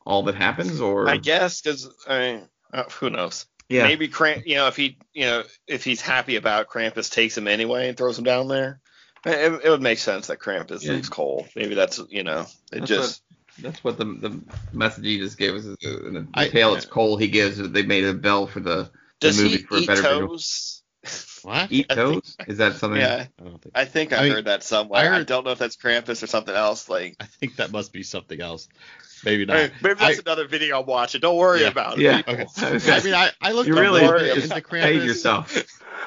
all 0.05 0.23
that 0.23 0.35
happens 0.35 0.81
or 0.81 1.07
I 1.07 1.17
guess 1.17 1.61
because 1.61 1.89
I 2.07 2.19
mean, 2.19 2.49
uh, 2.73 2.83
who 2.99 3.09
knows? 3.09 3.45
yeah 3.69 3.83
Maybe 3.83 4.07
Kramp, 4.07 4.45
you 4.45 4.55
know, 4.55 4.67
if 4.67 4.75
he, 4.75 4.97
you 5.13 5.25
know, 5.25 5.43
if 5.67 5.83
he's 5.83 6.01
happy 6.01 6.35
about 6.35 6.69
Krampus 6.69 7.09
takes 7.11 7.37
him 7.37 7.47
anyway 7.47 7.87
and 7.87 7.97
throws 7.97 8.17
him 8.19 8.25
down 8.25 8.47
there. 8.47 8.79
It, 9.25 9.61
it 9.63 9.69
would 9.69 9.81
make 9.81 9.97
sense 9.97 10.27
that 10.27 10.37
Krampus 10.39 10.83
Yeah. 10.83 10.93
leaves 10.93 11.09
Cole. 11.09 11.47
Maybe 11.55 11.73
that's, 11.73 11.99
you 12.09 12.21
know, 12.23 12.41
it 12.71 12.81
That's 12.81 12.87
just. 12.87 13.21
That's 13.59 13.83
what 13.83 13.97
the 13.97 14.05
the 14.05 14.41
message 14.73 15.05
he 15.05 15.17
just 15.19 15.37
gave 15.37 15.53
us 15.55 15.65
is 15.65 15.77
uh, 15.85 15.89
the, 15.89 16.09
the 16.11 16.27
I- 16.33 16.49
tale 16.49 16.75
it's 16.75 16.85
Cole 16.85 17.17
he 17.17 17.27
gives 17.27 17.57
they 17.57 17.83
made 17.83 18.03
a 18.05 18.13
bell 18.13 18.47
for 18.47 18.59
the, 18.59 18.89
the 19.21 19.27
movie 19.33 19.57
for 19.57 19.75
a 19.75 19.79
eat 19.79 19.87
better 19.87 20.01
visual. 20.01 20.27
toes? 20.29 20.81
What? 21.43 21.71
eat 21.71 21.87
toes 21.89 22.35
is 22.47 22.57
that 22.57 22.73
something 22.75 22.99
Yeah, 22.99 23.27
I 23.39 23.43
don't 23.43 23.61
think. 23.61 23.77
I 23.77 23.85
think 23.85 24.13
I, 24.13 24.17
I 24.17 24.23
mean, 24.23 24.31
heard 24.31 24.45
that 24.45 24.63
somewhere. 24.63 25.13
I 25.13 25.19
I, 25.19 25.23
don't 25.23 25.45
know 25.45 25.51
if 25.51 25.59
that's 25.59 25.75
Krampus 25.77 26.23
or 26.23 26.27
something 26.27 26.55
else. 26.55 26.89
Like, 26.89 27.15
I 27.19 27.25
think 27.25 27.57
that 27.57 27.71
must 27.71 27.93
be 27.93 28.01
something 28.01 28.41
else. 28.41 28.67
Maybe 29.23 29.45
not. 29.45 29.57
Hey, 29.57 29.71
maybe 29.83 29.99
that's 29.99 30.17
I- 30.17 30.21
another 30.25 30.47
video 30.47 30.79
I'm 30.81 30.87
watching. 30.87 31.21
Don't 31.21 31.37
worry 31.37 31.61
Yeah. 31.61 31.67
about 31.67 31.99
it. 31.99 32.01
yeah 32.01 32.21
people. 32.23 32.45
Okay. 32.57 32.91
I 32.91 33.03
mean, 33.03 33.13
I, 33.13 33.29
I 33.41 33.51
looked. 33.51 33.67
you 33.67 33.75
really 33.75 34.01
the- 34.01 34.07
worry 34.07 34.29
is 34.29 34.49
the 34.49 34.61
paid 34.61 35.03
yourself 35.03 35.55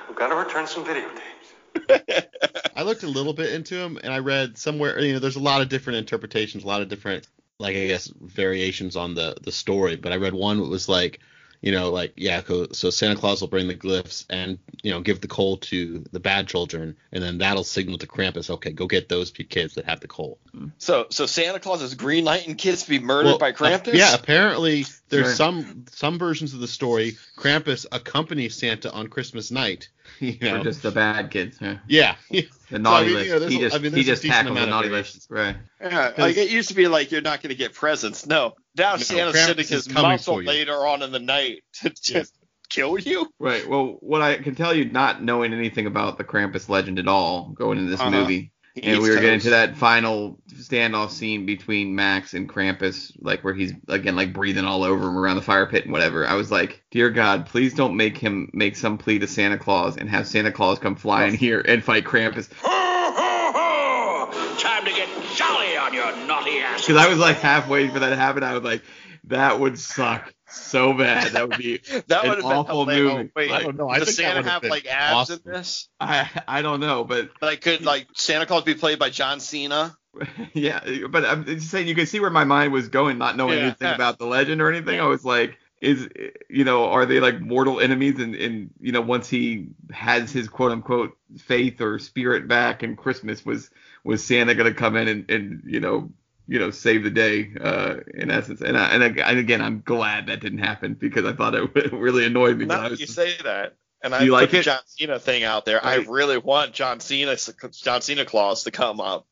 We've 0.09 0.17
got 0.17 0.29
to 0.29 0.35
return 0.35 0.67
some 0.67 0.85
videotapes. 0.85 2.27
I 2.77 2.83
looked 2.83 3.05
a 3.05 3.09
little 3.09 3.33
bit 3.33 3.53
into 3.53 3.77
him, 3.77 3.99
and 4.03 4.13
I 4.13 4.19
read 4.19 4.59
somewhere. 4.59 4.99
You 4.99 5.13
know, 5.15 5.19
there's 5.21 5.37
a 5.37 5.41
lot 5.41 5.61
of 5.63 5.69
different 5.69 5.99
interpretations, 5.99 6.65
a 6.65 6.67
lot 6.67 6.83
of 6.83 6.89
different, 6.89 7.29
like 7.59 7.77
I 7.77 7.87
guess, 7.87 8.13
variations 8.21 8.97
on 8.97 9.15
the 9.15 9.37
the 9.43 9.53
story. 9.53 9.97
But 9.97 10.13
I 10.13 10.17
read 10.17 10.35
one 10.35 10.59
that 10.59 10.69
was 10.69 10.89
like, 10.89 11.21
you 11.61 11.73
know, 11.73 11.91
like 11.91 12.13
yeah, 12.17 12.41
so 12.73 12.91
Santa 12.91 13.17
Claus 13.17 13.41
will 13.41 13.49
bring 13.49 13.67
the 13.67 13.75
glyphs 13.75 14.25
and 14.31 14.59
you 14.83 14.93
know 14.93 15.01
give 15.01 15.21
the 15.21 15.27
coal 15.29 15.57
to 15.57 16.05
the 16.13 16.21
bad 16.21 16.47
children, 16.47 16.97
and 17.11 17.23
then 17.23 17.39
that'll 17.39 17.65
signal 17.65 17.99
to 17.99 18.07
Krampus, 18.07 18.49
okay, 18.49 18.71
go 18.71 18.87
get 18.87 19.09
those 19.09 19.31
kids 19.33 19.75
that 19.75 19.87
have 19.87 19.99
the 19.99 20.07
coal. 20.07 20.39
So, 20.79 21.07
so 21.11 21.27
Santa 21.27 21.59
Claus 21.59 21.83
is 21.83 21.95
green 21.95 22.25
lighting 22.25 22.55
kids 22.55 22.85
to 22.85 22.91
be 22.91 23.01
murdered 23.01 23.39
by 23.41 23.51
uh, 23.51 23.55
Krampus? 23.55 23.95
yeah, 23.95 24.15
apparently 24.15 24.87
there's 25.09 25.27
Right. 25.29 25.37
some 25.37 25.85
some 25.91 26.19
versions 26.19 26.55
of 26.55 26.61
the 26.61 26.69
story. 26.69 27.17
Krampus 27.37 27.87
accompanies 27.91 28.55
Santa 28.55 28.93
on 28.93 29.09
Christmas 29.09 29.51
night. 29.51 29.89
You 30.21 30.37
know, 30.41 30.61
or 30.61 30.65
just 30.65 30.83
the 30.83 30.91
bad 30.91 31.31
kids 31.31 31.59
yeah. 31.61 31.79
yeah. 31.87 32.15
the 32.71 32.79
naughty 32.79 33.05
I 33.05 33.07
mean, 33.07 33.15
list 33.15 33.27
you 33.29 33.41
know, 33.41 33.47
he 33.49 33.59
just 33.59 33.77
I 33.77 33.79
mean, 33.79 33.93
he 33.93 34.03
just 34.03 34.23
tackled 34.25 34.57
the 34.57 34.67
naughty 34.67 34.89
list 34.89 35.27
right 35.31 35.57
Yeah, 35.81 36.13
like 36.19 36.37
it 36.37 36.51
used 36.51 36.69
to 36.71 36.75
be 36.75 36.89
like 36.89 37.11
you're 37.13 37.21
not 37.21 37.43
going 37.43 37.51
to 37.51 37.57
get 37.57 37.75
presents. 37.75 38.27
No, 38.27 38.55
now 38.77 38.97
Santa's 38.97 39.35
Krampus 39.35 39.47
sending 39.47 39.63
is 39.65 39.69
his 39.71 39.87
coming 39.89 40.11
muscle 40.13 40.35
for 40.35 40.43
you. 40.43 40.49
later 40.49 40.87
on 40.87 41.03
in 41.03 41.13
the 41.13 41.19
night 41.19 41.63
to 41.83 41.91
just 41.91 42.11
Yes. 42.11 42.33
kill 42.69 42.99
you. 42.99 43.27
Right. 43.39 43.67
Well, 43.69 43.97
what 44.01 44.21
I 44.23 44.37
can 44.37 44.55
tell 44.55 44.75
you, 44.75 44.85
not 44.87 45.23
knowing 45.23 45.53
anything 45.55 45.87
about 45.87 46.19
the 46.19 46.25
Krampus 46.25 46.69
legend 46.69 46.99
at 46.99 47.09
all, 47.09 47.49
going 47.51 47.79
into 47.79 47.91
this 47.91 48.01
Uh-huh. 48.01 48.11
movie, 48.11 48.41
He 48.41 48.51
and 48.83 49.03
we 49.03 49.11
were 49.11 49.21
getting 49.21 49.41
to 49.41 49.51
that 49.51 49.77
final 49.77 50.39
standoff 50.55 51.11
scene 51.11 51.47
between 51.47 51.95
Max 51.95 52.35
and 52.35 52.49
Krampus, 52.49 53.13
like 53.21 53.45
where 53.45 53.55
he's 53.55 53.73
again 53.89 54.17
like 54.17 54.33
breathing 54.33 54.65
all 54.65 54.85
over 54.85 55.09
him 55.09 55.17
around 55.17 55.37
the 55.37 55.43
fire 55.43 55.67
pit 55.67 55.85
and 55.85 55.93
whatever. 55.93 56.27
I 56.27 56.35
was 56.35 56.51
like, 56.51 56.83
dear 56.91 57.11
God, 57.11 57.47
please 57.47 57.75
don't 57.75 57.97
make 57.97 58.19
him 58.19 58.51
make 58.53 58.77
some 58.77 58.99
plea 58.99 59.19
to 59.21 59.27
Santa 59.27 59.59
Claus 59.59 59.97
and 59.97 60.09
have 60.09 60.27
Santa 60.27 60.53
Claus 60.53 60.79
come 60.79 60.97
flying 60.97 61.35
here 61.39 61.61
and 61.61 61.83
fight 61.83 62.05
Krampus. 62.05 62.49
Time 64.59 64.85
to 64.85 64.91
get 64.91 65.09
jolly 65.35 65.77
on 65.77 65.95
your 65.95 66.15
naughty 66.27 66.59
ass. 66.59 66.87
Because 66.87 67.03
I 67.03 67.09
was 67.09 67.19
like 67.19 67.37
halfway 67.37 67.89
for 67.89 68.01
that 68.01 68.11
to 68.11 68.17
happen. 68.17 68.43
I 68.43 68.55
was 68.55 68.65
like, 68.65 68.83
that 69.25 69.61
would 69.61 69.79
suck 69.79 70.33
so 70.51 70.93
bad. 70.95 71.33
That 71.33 71.49
would 71.49 71.59
be 71.59 71.79
That 72.09 72.25
an 72.25 72.29
would 72.29 72.39
have 72.39 72.49
been 72.49 72.53
awful 72.53 72.87
hilarious. 72.87 73.15
movie. 73.15 73.31
Wait, 73.37 73.51
I 73.51 73.63
don't 73.63 73.77
know. 73.77 73.89
I 73.89 73.99
does 73.99 74.15
Santa 74.17 74.43
would've 74.43 74.71
like 74.71 74.87
abs 74.87 75.15
awesome. 75.31 75.41
in 75.45 75.53
this? 75.53 75.89
I 76.01 76.29
I 76.49 76.63
don't 76.63 76.81
know, 76.81 77.05
but 77.05 77.31
Like 77.41 77.61
could 77.61 77.85
like 77.85 78.09
Santa 78.15 78.47
Claus 78.47 78.65
be 78.65 78.75
played 78.75 78.99
by 78.99 79.11
John 79.11 79.41
Cena? 79.41 79.97
yeah, 80.53 80.81
but 81.09 81.25
I'm 81.25 81.45
just 81.45 81.71
saying 81.71 81.87
you 81.87 81.95
can 81.95 82.07
see 82.07 82.19
where 82.21 82.31
my 82.31 82.45
mind 82.45 82.73
was 82.73 82.89
going, 82.89 83.19
not 83.19 83.37
knowing 83.37 83.59
Yeah. 83.59 83.65
anything 83.67 83.93
about 83.93 84.19
the 84.19 84.27
legend 84.27 84.61
or 84.61 84.71
anything. 84.73 84.99
I 85.01 85.07
was 85.07 85.25
like, 85.25 85.59
is 85.81 86.09
you 86.51 86.65
know, 86.65 86.87
are 86.87 87.07
they 87.07 87.21
like 87.21 87.41
mortal 87.41 87.79
enemies? 87.79 88.19
And 88.19 88.35
and 88.35 88.71
you 88.81 88.91
know, 88.93 89.01
once 89.01 89.29
he 89.29 89.69
has 89.91 90.33
his 90.33 90.49
quote 90.49 90.73
unquote 90.73 91.17
faith 91.39 91.81
or 91.81 91.99
spirit 91.99 92.49
back, 92.49 92.83
and 92.83 92.97
Christmas 92.99 93.45
was 93.45 93.71
was 94.03 94.25
Santa 94.25 94.55
gonna 94.55 94.75
come 94.75 94.97
in 94.97 95.07
and 95.09 95.31
and 95.31 95.63
you 95.67 95.79
know 95.81 96.11
you 96.49 96.59
know 96.59 96.71
save 96.71 97.05
the 97.05 97.11
day 97.11 97.51
uh 97.61 97.97
in 98.15 98.31
essence 98.31 98.61
and 98.63 98.77
I, 98.77 98.91
and, 98.95 99.05
ag- 99.05 99.19
and 99.19 99.39
again 99.39 99.61
i'm 99.61 99.83
glad 99.85 100.27
that 100.27 100.41
didn't 100.41 100.59
happen 100.61 100.95
because 100.95 101.25
i 101.27 101.33
thought 101.35 101.55
it 101.55 101.75
would 101.75 101.93
really 102.07 102.25
annoyed 102.27 102.57
me 102.57 102.65
but 102.65 102.75
Now 102.75 102.89
that 102.89 102.99
you 102.99 103.05
just- 103.07 103.15
say 103.15 103.35
that, 103.45 103.75
and 104.03 104.15
I 104.15 104.23
you 104.23 104.31
put 104.31 104.41
like 104.41 104.51
the 104.51 104.59
it? 104.61 104.63
John 104.63 104.79
Cena 104.87 105.19
thing 105.19 105.45
out 105.45 105.65
there. 105.65 105.85
I 105.85 105.97
really 105.97 106.39
want 106.39 106.73
John 106.73 107.01
Cena, 107.01 107.37
John 107.83 108.01
Cena 108.01 108.25
Claus 108.25 108.63
to 108.65 108.71
come 108.71 109.01
up 109.01 109.27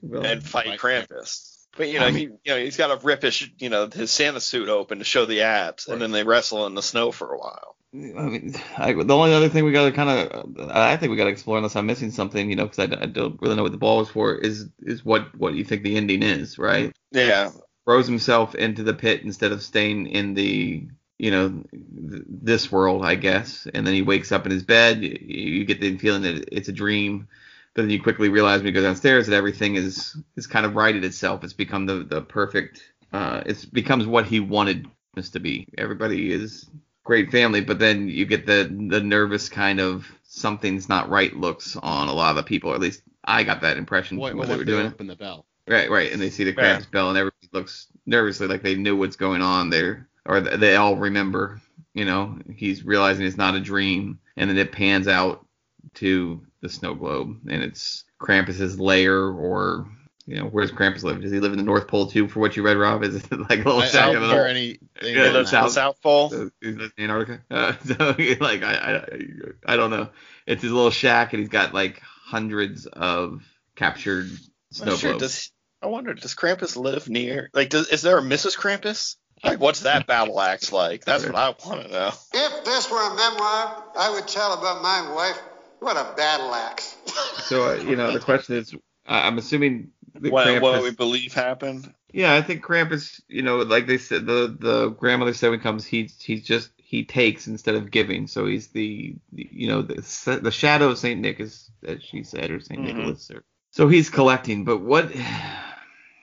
well, 0.00 0.24
and 0.24 0.42
fight 0.42 0.66
Fight 0.66 0.78
Krampus. 0.78 1.48
But 1.76 1.88
you 1.88 1.98
know, 2.00 2.06
I 2.06 2.10
he 2.12 2.20
you 2.22 2.38
know 2.46 2.56
he's 2.58 2.76
got 2.76 2.88
to 2.98 3.04
rip 3.04 3.22
his 3.22 3.42
you 3.58 3.68
know 3.68 3.88
his 3.88 4.10
Santa 4.10 4.40
suit 4.40 4.68
open 4.68 4.98
to 4.98 5.04
show 5.04 5.24
the 5.26 5.42
abs, 5.42 5.88
and 5.88 6.00
then 6.00 6.12
they 6.12 6.22
wrestle 6.22 6.66
in 6.66 6.74
the 6.74 6.82
snow 6.82 7.10
for 7.10 7.32
a 7.32 7.38
while. 7.38 7.76
I 7.94 7.98
mean, 7.98 8.54
I, 8.78 8.92
the 8.92 9.14
only 9.14 9.34
other 9.34 9.50
thing 9.50 9.64
we 9.64 9.72
got 9.72 9.84
to 9.84 9.92
kind 9.92 10.08
of, 10.10 10.70
I 10.70 10.96
think 10.96 11.10
we 11.10 11.16
got 11.16 11.24
to 11.24 11.30
explore, 11.30 11.58
unless 11.58 11.76
I'm 11.76 11.86
missing 11.86 12.10
something, 12.10 12.48
you 12.48 12.56
know, 12.56 12.66
because 12.66 12.78
I, 12.78 13.02
I 13.02 13.06
don't 13.06 13.40
really 13.42 13.56
know 13.56 13.64
what 13.64 13.72
the 13.72 13.78
ball 13.78 14.00
is 14.00 14.08
for, 14.08 14.34
is 14.34 14.68
is 14.80 15.04
what 15.04 15.34
what 15.36 15.54
you 15.54 15.64
think 15.64 15.82
the 15.82 15.96
ending 15.96 16.22
is, 16.22 16.58
right? 16.58 16.92
Yeah, 17.10 17.50
Throws 17.84 18.06
himself 18.06 18.54
into 18.54 18.82
the 18.82 18.94
pit 18.94 19.22
instead 19.24 19.52
of 19.52 19.62
staying 19.62 20.06
in 20.06 20.34
the, 20.34 20.88
you 21.18 21.30
know, 21.30 21.64
th- 21.70 22.22
this 22.28 22.72
world, 22.72 23.04
I 23.04 23.16
guess, 23.16 23.66
and 23.74 23.86
then 23.86 23.92
he 23.94 24.02
wakes 24.02 24.32
up 24.32 24.46
in 24.46 24.52
his 24.52 24.62
bed. 24.62 25.02
You, 25.02 25.18
you 25.20 25.64
get 25.64 25.80
the 25.80 25.98
feeling 25.98 26.22
that 26.22 26.48
it's 26.50 26.68
a 26.68 26.72
dream, 26.72 27.28
but 27.74 27.82
then 27.82 27.90
you 27.90 28.02
quickly 28.02 28.30
realize 28.30 28.60
when 28.60 28.68
you 28.68 28.72
go 28.72 28.82
downstairs 28.82 29.26
that 29.26 29.36
everything 29.36 29.74
is 29.76 30.16
is 30.36 30.46
kind 30.46 30.64
of 30.64 30.76
righted 30.76 31.04
itself. 31.04 31.44
It's 31.44 31.52
become 31.52 31.84
the 31.86 32.04
the 32.04 32.22
perfect. 32.22 32.82
Uh, 33.12 33.42
it 33.44 33.66
becomes 33.72 34.06
what 34.06 34.24
he 34.26 34.40
wanted 34.40 34.86
this 35.14 35.30
to 35.30 35.40
be. 35.40 35.66
Everybody 35.76 36.32
is 36.32 36.70
great 37.04 37.30
family, 37.30 37.60
but 37.60 37.78
then 37.78 38.08
you 38.08 38.26
get 38.26 38.46
the 38.46 38.64
the 38.90 39.00
nervous 39.00 39.48
kind 39.48 39.80
of 39.80 40.06
something's 40.24 40.88
not 40.88 41.08
right 41.10 41.34
looks 41.36 41.76
on 41.76 42.08
a 42.08 42.12
lot 42.12 42.30
of 42.30 42.36
the 42.36 42.42
people. 42.42 42.70
Or 42.70 42.74
at 42.74 42.80
least 42.80 43.02
I 43.24 43.42
got 43.44 43.60
that 43.62 43.76
impression 43.76 44.18
What, 44.18 44.30
from 44.30 44.38
what 44.38 44.48
what 44.48 44.48
they 44.48 44.56
were 44.56 44.62
if 44.62 44.66
they 44.66 44.72
doing. 44.72 44.86
open 44.86 45.06
the 45.06 45.16
bell? 45.16 45.46
Right, 45.68 45.90
right. 45.90 46.12
And 46.12 46.20
they 46.20 46.30
see 46.30 46.44
the 46.44 46.52
Yeah. 46.56 46.80
Krampus 46.80 46.90
bell, 46.90 47.08
and 47.08 47.18
everybody 47.18 47.48
looks 47.52 47.86
nervously 48.06 48.46
like 48.48 48.62
they 48.62 48.74
knew 48.74 48.96
what's 48.96 49.16
going 49.16 49.42
on 49.42 49.70
there, 49.70 50.08
or 50.26 50.40
they 50.40 50.76
all 50.76 50.96
remember. 50.96 51.60
You 51.94 52.04
know, 52.06 52.38
he's 52.54 52.84
realizing 52.84 53.26
it's 53.26 53.36
not 53.36 53.54
a 53.54 53.60
dream, 53.60 54.18
and 54.36 54.48
then 54.48 54.56
it 54.58 54.72
pans 54.72 55.06
out 55.08 55.46
to 55.94 56.40
the 56.62 56.68
snow 56.68 56.94
globe, 56.94 57.36
and 57.48 57.62
it's 57.62 58.04
Krampus's 58.20 58.80
lair, 58.80 59.26
or 59.28 59.86
you 60.26 60.36
know, 60.36 60.44
where's 60.46 60.70
Krampus 60.70 61.02
live? 61.02 61.20
Does 61.20 61.32
he 61.32 61.40
live 61.40 61.52
in 61.52 61.58
the 61.58 61.64
North 61.64 61.88
Pole 61.88 62.06
too? 62.06 62.28
For 62.28 62.40
what 62.40 62.56
you 62.56 62.62
read, 62.62 62.76
Rob, 62.76 63.02
is 63.02 63.16
it 63.16 63.30
like 63.50 63.64
a 63.64 63.68
little 63.68 63.80
I, 63.80 63.86
I 63.86 63.88
shack 63.88 64.08
in 64.08 64.14
don't 64.14 64.22
the 64.28 64.34
hear 64.34 64.44
anything. 64.46 64.88
Yeah, 65.02 65.24
He 65.24 65.30
lives 65.30 65.50
that. 65.50 65.70
South 65.70 66.00
Pole. 66.02 66.30
So, 66.30 66.50
is 66.60 66.76
that 66.76 66.92
Antarctica? 66.98 67.42
Uh, 67.50 67.76
so 67.84 67.94
like 68.40 68.62
I, 68.62 68.74
I 68.74 69.72
I 69.72 69.76
don't 69.76 69.90
know. 69.90 70.08
It's 70.46 70.62
his 70.62 70.72
little 70.72 70.90
shack, 70.90 71.32
and 71.32 71.40
he's 71.40 71.48
got 71.48 71.74
like 71.74 72.00
hundreds 72.00 72.86
of 72.86 73.42
captured 73.76 74.28
snow 74.70 74.92
I'm 74.92 74.98
sure, 74.98 75.18
does 75.18 75.50
I 75.82 75.86
wonder 75.86 76.14
does 76.14 76.34
Krampus 76.34 76.76
live 76.76 77.08
near? 77.08 77.50
Like, 77.52 77.70
does, 77.70 77.88
is 77.88 78.02
there 78.02 78.18
a 78.18 78.22
Mrs. 78.22 78.56
Krampus? 78.56 79.16
Like, 79.44 79.58
what's 79.58 79.80
that 79.80 80.06
battle 80.06 80.40
axe 80.40 80.70
like? 80.70 81.04
That's 81.04 81.26
what 81.26 81.34
I 81.34 81.48
want 81.66 81.82
to 81.82 81.88
know. 81.88 82.10
If 82.32 82.64
this 82.64 82.88
were 82.88 82.98
a 83.00 83.14
memoir, 83.16 83.84
I 83.98 84.10
would 84.14 84.28
tell 84.28 84.52
about 84.54 84.82
my 84.82 85.12
wife. 85.14 85.36
What 85.80 85.96
a 85.96 86.14
battle 86.16 86.54
axe. 86.54 86.96
So 87.38 87.70
uh, 87.72 87.74
you 87.74 87.96
know, 87.96 88.12
the 88.12 88.20
question 88.20 88.54
is, 88.56 88.72
I- 89.04 89.26
I'm 89.26 89.36
assuming 89.38 89.90
the 90.01 90.01
What, 90.14 90.46
Krampus. 90.46 90.60
what 90.62 90.82
we 90.82 90.90
believe 90.90 91.32
happened. 91.34 91.92
yeah, 92.12 92.34
I 92.34 92.42
think 92.42 92.62
Krampus. 92.64 93.20
You 93.28 93.42
know, 93.42 93.58
like 93.58 93.86
they 93.86 93.98
said, 93.98 94.26
the 94.26 94.54
the 94.58 94.88
grandmother 94.90 95.32
said 95.34 95.50
when 95.50 95.58
he 95.58 95.62
comes, 95.62 95.84
he 95.86 96.10
he's 96.20 96.42
just 96.44 96.70
he 96.76 97.04
takes 97.04 97.46
instead 97.46 97.74
of 97.74 97.90
giving. 97.90 98.26
So 98.26 98.46
he's 98.46 98.68
the, 98.68 99.14
you 99.32 99.68
know 99.68 99.82
the 99.82 100.38
the 100.42 100.50
shadow 100.50 100.90
of 100.90 100.98
Saint 100.98 101.20
Nick 101.20 101.40
is 101.40 101.70
as 101.86 102.02
she 102.02 102.22
said 102.22 102.50
or 102.50 102.60
saint 102.60 102.80
Mhm. 102.80 102.84
Nicholas. 102.84 103.30
Or, 103.30 103.42
so 103.70 103.88
he's 103.88 104.10
collecting. 104.10 104.64
But 104.64 104.78
what 104.78 105.10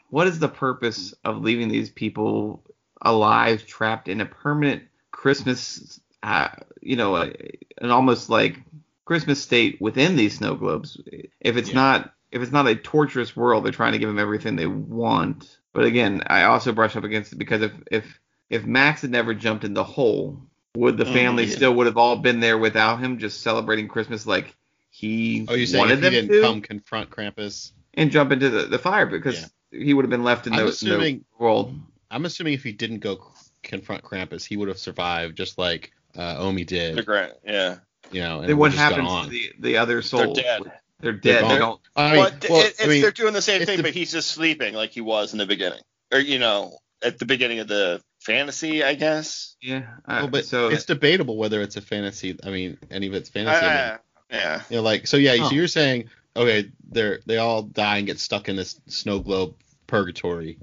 what 0.10 0.28
is 0.28 0.40
the 0.40 0.50
purpose 0.50 1.14
of 1.24 1.42
leaving 1.42 1.70
these 1.70 1.90
people 1.90 2.64
alive, 3.02 3.66
trapped 3.66 4.08
in 4.08 4.22
a 4.22 4.26
permanent 4.26 4.84
Christmas? 5.12 6.00
Uh, 6.22 6.50
you 6.82 6.98
know, 6.98 7.16
a, 7.16 7.34
an 7.80 7.92
almost 7.92 8.30
like 8.30 8.60
Christmas 9.06 9.42
state 9.42 9.80
within 9.82 10.16
these 10.16 10.38
snow 10.38 10.56
globes. 10.56 11.00
If 11.40 11.58
it's 11.58 11.70
Yeah. 11.70 11.76
not 11.76 12.14
if 12.32 12.42
it's 12.42 12.52
not 12.52 12.68
a 12.68 12.76
torturous 12.76 13.36
world, 13.36 13.66
they're 13.66 13.72
trying 13.72 13.94
to 13.94 14.00
give 14.00 14.10
them 14.10 14.20
everything 14.20 14.56
they 14.56 14.68
want. 14.68 15.58
But 15.74 15.86
again, 15.86 16.24
I 16.28 16.44
also 16.44 16.72
brush 16.72 16.96
up 16.96 17.04
against 17.04 17.34
it 17.34 17.38
because 17.38 17.62
if 17.62 17.72
if 17.92 18.20
if 18.50 18.66
Max 18.66 19.02
had 19.02 19.12
never 19.12 19.34
jumped 19.34 19.64
in 19.64 19.74
the 19.74 19.84
hole, 19.84 20.42
would 20.76 20.98
the 20.98 21.04
Mhm. 21.06 21.14
family 21.14 21.44
Yeah. 21.46 21.56
still 21.56 21.74
would 21.76 21.86
have 21.86 21.98
all 21.98 22.16
been 22.18 22.40
there 22.40 22.58
without 22.58 23.00
him, 23.00 23.20
just 23.20 23.42
celebrating 23.42 23.88
Christmas 23.88 24.26
like 24.26 24.56
he 24.90 25.46
Oh, 25.48 25.54
you 25.54 25.66
saying 25.68 25.80
wanted 25.80 26.04
if 26.04 26.12
he 26.14 26.20
them 26.20 26.28
didn't 26.28 26.42
to, 26.42 26.48
come 26.48 26.62
confront 26.62 27.10
Krampus? 27.12 27.72
and 27.94 28.12
jump 28.12 28.32
into 28.32 28.50
the, 28.50 28.64
the 28.66 28.80
fire 28.80 29.06
because 29.06 29.50
he 29.72 29.94
would 29.94 30.04
have 30.06 30.10
been 30.10 30.24
left 30.24 30.48
in 30.48 30.54
I'm 30.54 30.66
the, 30.66 30.80
in 30.82 31.00
the 31.20 31.22
world. 31.38 31.76
I'm 32.10 32.26
assuming 32.26 32.54
if 32.54 32.64
he 32.64 32.72
didn't 32.72 33.00
go 33.00 33.32
confront 33.62 34.04
Krampus, 34.04 34.44
he 34.44 34.58
would 34.58 34.68
have 34.68 34.80
survived 34.80 35.38
just 35.38 35.58
like 35.60 35.92
uh, 36.18 36.38
Omi 36.40 36.64
did. 36.64 36.96
The 36.96 37.04
grand, 37.04 37.34
yeah. 37.46 37.78
you 38.12 38.22
know, 38.22 38.36
and 38.38 38.44
Then 38.46 38.50
it 38.52 38.54
what 38.56 38.72
would've 38.72 38.80
happens 38.80 39.26
to 39.26 39.30
the, 39.30 39.52
the 39.60 39.78
other 39.78 40.02
souls? 40.02 40.38
dead. 40.40 40.72
They're 41.02 41.14
dead. 41.14 41.42
gone. 41.42 41.50
They 41.50 41.58
don't. 41.60 41.82
I 41.96 42.08
mean, 42.12 42.18
well, 42.20 42.28
it- 42.28 42.50
well, 42.50 42.66
it's, 42.66 42.84
I 42.84 42.88
mean, 42.88 43.02
they're 43.02 43.12
doing 43.12 43.34
the 43.34 43.42
same 43.42 43.66
thing, 43.66 43.78
the- 43.78 43.84
but 43.84 43.94
he's 43.94 44.12
just 44.12 44.32
sleeping 44.32 44.74
like 44.74 44.92
he 44.92 45.02
was 45.02 45.32
in 45.34 45.38
the 45.40 45.46
beginning, 45.46 45.82
or 46.12 46.20
you 46.20 46.40
know, 46.40 46.78
at 47.02 47.18
the 47.20 47.26
beginning 47.26 47.60
of 47.60 47.68
the 47.68 48.02
fantasy, 48.20 48.84
I 48.84 48.96
guess. 48.96 49.56
Yeah. 49.62 49.84
well, 50.08 50.26
Uh, 50.26 50.28
but 50.28 50.46
so 50.46 50.68
it's 50.70 50.86
debatable 50.86 51.38
whether 51.38 51.62
it's 51.62 51.78
a 51.78 51.82
fantasy. 51.82 52.38
I 52.44 52.50
mean, 52.50 52.78
any 52.92 53.08
of 53.08 53.14
it's 53.14 53.30
fantasy. 53.30 53.58
I 53.66 53.70
mean, 53.70 53.78
Uh, 53.78 53.98
yeah. 54.32 54.62
you 54.70 54.76
know, 54.78 54.82
like 54.84 55.08
so. 55.08 55.18
Yeah. 55.18 55.36
Oh. 55.40 55.50
So 55.50 55.56
you're 55.56 55.68
saying, 55.68 56.10
okay, 56.36 56.70
they're 56.92 57.20
they 57.26 57.38
all 57.38 57.64
die 57.64 57.98
and 58.00 58.08
get 58.08 58.20
stuck 58.20 58.50
in 58.50 58.56
this 58.58 58.80
snow 58.88 59.20
globe 59.20 59.56
purgatory, 59.88 60.58